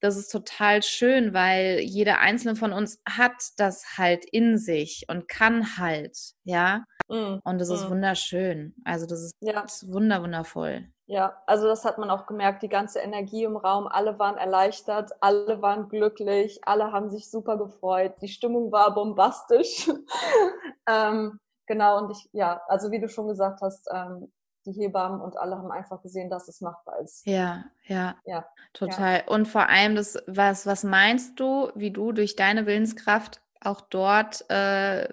das 0.00 0.16
ist 0.16 0.30
total 0.30 0.82
schön, 0.82 1.34
weil 1.34 1.80
jeder 1.80 2.20
einzelne 2.20 2.56
von 2.56 2.72
uns 2.72 3.00
hat 3.08 3.34
das 3.56 3.98
halt 3.98 4.24
in 4.24 4.58
sich 4.58 5.04
und 5.08 5.28
kann 5.28 5.76
halt, 5.76 6.16
ja. 6.44 6.84
Mm, 7.08 7.38
und 7.44 7.58
das 7.58 7.68
mm. 7.68 7.74
ist 7.74 7.90
wunderschön. 7.90 8.74
Also 8.84 9.06
das 9.06 9.22
ist 9.22 9.34
ja. 9.40 9.64
wunder 9.86 10.22
wundervoll. 10.22 10.88
Ja, 11.06 11.42
also 11.46 11.66
das 11.66 11.84
hat 11.84 11.98
man 11.98 12.08
auch 12.08 12.26
gemerkt, 12.26 12.62
die 12.62 12.68
ganze 12.68 13.00
Energie 13.00 13.42
im 13.42 13.56
Raum, 13.56 13.88
alle 13.88 14.18
waren 14.20 14.36
erleichtert, 14.36 15.10
alle 15.20 15.60
waren 15.60 15.88
glücklich, 15.88 16.60
alle 16.62 16.92
haben 16.92 17.10
sich 17.10 17.28
super 17.28 17.58
gefreut, 17.58 18.14
die 18.22 18.28
Stimmung 18.28 18.70
war 18.70 18.94
bombastisch. 18.94 19.88
ähm, 20.88 21.40
genau, 21.66 21.98
und 21.98 22.12
ich, 22.12 22.28
ja, 22.32 22.62
also 22.68 22.92
wie 22.92 23.00
du 23.00 23.08
schon 23.08 23.26
gesagt 23.26 23.60
hast, 23.60 23.88
ähm, 23.92 24.30
die 24.66 24.72
Hebammen 24.72 25.20
und 25.20 25.36
alle 25.36 25.56
haben 25.56 25.70
einfach 25.70 26.02
gesehen, 26.02 26.30
dass 26.30 26.48
es 26.48 26.60
machbar 26.60 27.00
ist. 27.00 27.26
Ja, 27.26 27.64
ja, 27.86 28.16
ja, 28.24 28.46
total. 28.72 29.18
Ja. 29.18 29.28
Und 29.28 29.46
vor 29.46 29.68
allem 29.68 29.94
das, 29.94 30.18
was, 30.26 30.66
was 30.66 30.84
meinst 30.84 31.40
du, 31.40 31.70
wie 31.74 31.90
du 31.90 32.12
durch 32.12 32.36
deine 32.36 32.66
Willenskraft 32.66 33.40
auch 33.60 33.80
dort 33.80 34.44
äh, 34.50 35.08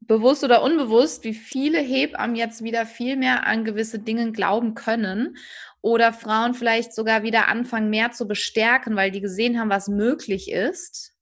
bewusst 0.00 0.42
oder 0.42 0.62
unbewusst, 0.62 1.24
wie 1.24 1.34
viele 1.34 1.78
Hebammen 1.78 2.34
jetzt 2.34 2.64
wieder 2.64 2.84
viel 2.84 3.16
mehr 3.16 3.46
an 3.46 3.64
gewisse 3.64 4.00
Dinge 4.00 4.32
glauben 4.32 4.74
können 4.74 5.36
oder 5.82 6.12
Frauen 6.12 6.54
vielleicht 6.54 6.94
sogar 6.94 7.22
wieder 7.22 7.48
anfangen, 7.48 7.90
mehr 7.90 8.10
zu 8.10 8.26
bestärken, 8.26 8.96
weil 8.96 9.12
die 9.12 9.20
gesehen 9.20 9.58
haben, 9.58 9.70
was 9.70 9.88
möglich 9.88 10.50
ist 10.50 11.14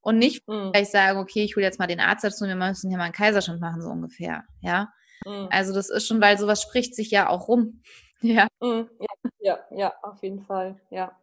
und 0.00 0.18
nicht 0.18 0.48
mhm. 0.48 0.70
vielleicht 0.72 0.90
sagen, 0.90 1.18
okay, 1.18 1.44
ich 1.44 1.56
will 1.56 1.62
jetzt 1.62 1.78
mal 1.78 1.86
den 1.86 2.00
Arzt 2.00 2.24
dazu, 2.24 2.46
wir 2.46 2.56
müssen 2.56 2.88
hier 2.88 2.98
mal 2.98 3.04
einen 3.04 3.12
Kaiserschnitt 3.12 3.60
machen, 3.60 3.82
so 3.82 3.88
ungefähr, 3.88 4.44
ja. 4.60 4.90
Mhm. 5.26 5.48
Also 5.50 5.72
das 5.74 5.90
ist 5.90 6.06
schon, 6.06 6.20
weil 6.20 6.38
sowas 6.38 6.62
spricht 6.62 6.94
sich 6.94 7.10
ja 7.10 7.28
auch 7.28 7.48
rum. 7.48 7.82
Ja. 8.22 8.48
Mhm. 8.60 8.90
ja. 9.00 9.06
Ja, 9.40 9.58
ja, 9.74 9.94
auf 10.02 10.22
jeden 10.22 10.42
Fall, 10.44 10.78
ja. 10.90 11.16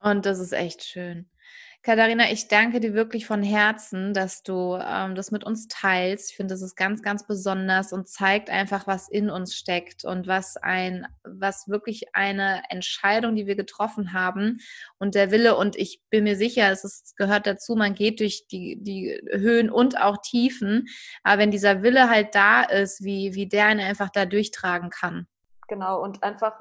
Und 0.00 0.26
das 0.26 0.38
ist 0.38 0.52
echt 0.52 0.82
schön. 0.84 1.28
Katharina, 1.84 2.32
ich 2.32 2.48
danke 2.48 2.80
dir 2.80 2.94
wirklich 2.94 3.26
von 3.26 3.42
Herzen, 3.42 4.14
dass 4.14 4.42
du 4.42 4.78
ähm, 4.82 5.14
das 5.14 5.30
mit 5.30 5.44
uns 5.44 5.68
teilst. 5.68 6.30
Ich 6.30 6.36
finde, 6.36 6.54
das 6.54 6.62
ist 6.62 6.76
ganz, 6.76 7.02
ganz 7.02 7.26
besonders 7.26 7.92
und 7.92 8.08
zeigt 8.08 8.48
einfach, 8.48 8.86
was 8.86 9.10
in 9.10 9.28
uns 9.28 9.54
steckt 9.54 10.06
und 10.06 10.26
was 10.26 10.56
ein, 10.56 11.06
was 11.24 11.68
wirklich 11.68 12.14
eine 12.14 12.62
Entscheidung, 12.70 13.36
die 13.36 13.46
wir 13.46 13.54
getroffen 13.54 14.14
haben 14.14 14.60
und 14.98 15.14
der 15.14 15.30
Wille. 15.30 15.58
Und 15.58 15.76
ich 15.76 16.00
bin 16.08 16.24
mir 16.24 16.36
sicher, 16.36 16.72
es 16.72 16.84
ist, 16.84 17.18
gehört 17.18 17.46
dazu, 17.46 17.76
man 17.76 17.94
geht 17.94 18.20
durch 18.20 18.46
die, 18.50 18.78
die 18.80 19.20
Höhen 19.30 19.68
und 19.68 20.00
auch 20.00 20.16
Tiefen. 20.22 20.86
Aber 21.22 21.42
wenn 21.42 21.50
dieser 21.50 21.82
Wille 21.82 22.08
halt 22.08 22.34
da 22.34 22.62
ist, 22.62 23.04
wie, 23.04 23.34
wie 23.34 23.46
der 23.46 23.66
einen 23.66 23.80
einfach 23.80 24.08
da 24.08 24.24
durchtragen 24.24 24.88
kann. 24.88 25.26
Genau, 25.68 26.02
und 26.02 26.22
einfach 26.22 26.54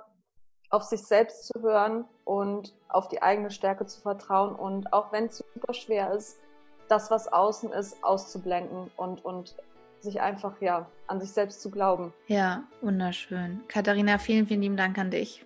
auf 0.74 0.84
sich 0.84 1.04
selbst 1.04 1.46
zu 1.46 1.62
hören 1.62 2.06
und 2.26 2.74
auf 2.90 3.08
die 3.08 3.22
eigene 3.22 3.52
Stärke 3.52 3.86
zu 3.86 4.02
vertrauen 4.02 4.56
und 4.56 4.92
auch 4.92 5.12
wenn 5.12 5.26
es 5.26 5.38
super 5.38 5.74
schwer 5.74 6.12
ist, 6.12 6.40
das, 6.88 7.12
was 7.12 7.32
außen 7.32 7.72
ist, 7.72 8.04
auszublenden 8.04 8.90
und, 8.98 9.24
und 9.24 9.56
sich 10.00 10.20
einfach 10.20 10.60
ja 10.62 10.88
an 11.06 11.22
sich 11.22 11.32
selbst 11.32 11.62
zu 11.62 11.70
glauben. 11.70 12.12
Ja, 12.28 12.64
wunderschön. 12.82 13.62
Katharina, 13.68 14.18
vielen, 14.18 14.48
vielen 14.48 14.62
lieben 14.62 14.78
Dank 14.78 14.98
an 14.98 15.12
dich. 15.12 15.46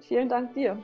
Vielen 0.00 0.28
Dank 0.28 0.54
dir. 0.54 0.82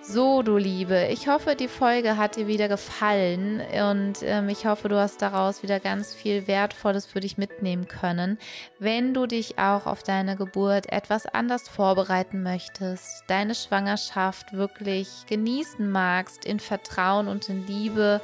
So, 0.00 0.42
du 0.42 0.56
Liebe, 0.56 1.08
ich 1.10 1.28
hoffe, 1.28 1.54
die 1.54 1.68
Folge 1.68 2.16
hat 2.16 2.36
dir 2.36 2.46
wieder 2.46 2.68
gefallen 2.68 3.60
und 3.90 4.22
ähm, 4.22 4.48
ich 4.48 4.64
hoffe, 4.64 4.88
du 4.88 4.96
hast 4.96 5.20
daraus 5.20 5.62
wieder 5.62 5.80
ganz 5.80 6.14
viel 6.14 6.46
Wertvolles 6.46 7.04
für 7.04 7.20
dich 7.20 7.36
mitnehmen 7.36 7.88
können. 7.88 8.38
Wenn 8.78 9.12
du 9.12 9.26
dich 9.26 9.58
auch 9.58 9.86
auf 9.86 10.02
deine 10.02 10.36
Geburt 10.36 10.90
etwas 10.90 11.26
anders 11.26 11.68
vorbereiten 11.68 12.42
möchtest, 12.42 13.24
deine 13.26 13.54
Schwangerschaft 13.54 14.54
wirklich 14.54 15.08
genießen 15.26 15.90
magst, 15.90 16.46
in 16.46 16.60
Vertrauen 16.60 17.28
und 17.28 17.48
in 17.50 17.66
Liebe, 17.66 18.22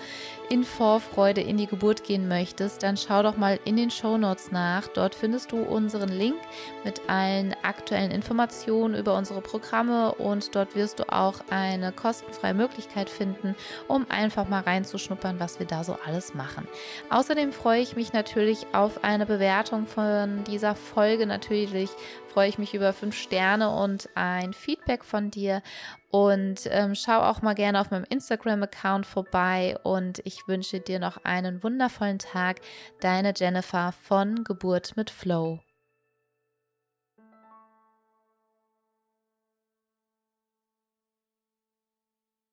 in 0.48 0.64
Vorfreude 0.64 1.42
in 1.42 1.58
die 1.58 1.66
Geburt 1.66 2.04
gehen 2.04 2.28
möchtest, 2.28 2.82
dann 2.82 2.96
schau 2.96 3.22
doch 3.22 3.36
mal 3.36 3.58
in 3.64 3.76
den 3.76 3.90
Show 3.90 4.16
Notes 4.16 4.52
nach. 4.52 4.86
Dort 4.88 5.14
findest 5.14 5.52
du 5.52 5.62
unseren 5.62 6.10
Link 6.10 6.36
mit 6.84 7.02
allen 7.08 7.54
aktuellen 7.62 8.10
Informationen 8.10 8.94
über 8.94 9.18
unsere 9.18 9.42
Programme 9.42 10.14
und 10.14 10.54
dort 10.54 10.76
wirst 10.76 11.00
du 11.00 11.12
auch 11.12 11.40
eine 11.64 11.92
kostenfreie 11.92 12.54
Möglichkeit 12.54 13.10
finden, 13.10 13.54
um 13.88 14.06
einfach 14.08 14.48
mal 14.48 14.60
reinzuschnuppern, 14.60 15.40
was 15.40 15.58
wir 15.58 15.66
da 15.66 15.84
so 15.84 15.96
alles 16.04 16.34
machen. 16.34 16.68
Außerdem 17.10 17.52
freue 17.52 17.80
ich 17.80 17.96
mich 17.96 18.12
natürlich 18.12 18.66
auf 18.72 19.02
eine 19.04 19.26
Bewertung 19.26 19.86
von 19.86 20.44
dieser 20.44 20.74
Folge. 20.74 21.26
Natürlich 21.26 21.90
freue 22.28 22.48
ich 22.48 22.58
mich 22.58 22.74
über 22.74 22.92
fünf 22.92 23.16
Sterne 23.16 23.70
und 23.70 24.08
ein 24.14 24.52
Feedback 24.52 25.04
von 25.04 25.30
dir. 25.30 25.62
Und 26.10 26.68
ähm, 26.70 26.94
schau 26.94 27.20
auch 27.20 27.42
mal 27.42 27.54
gerne 27.54 27.80
auf 27.80 27.90
meinem 27.90 28.06
Instagram-Account 28.08 29.06
vorbei. 29.06 29.76
Und 29.82 30.20
ich 30.24 30.46
wünsche 30.46 30.80
dir 30.80 30.98
noch 30.98 31.24
einen 31.24 31.62
wundervollen 31.62 32.18
Tag. 32.18 32.60
Deine 33.00 33.32
Jennifer 33.34 33.92
von 34.02 34.44
Geburt 34.44 34.96
mit 34.96 35.10
Flow. 35.10 35.60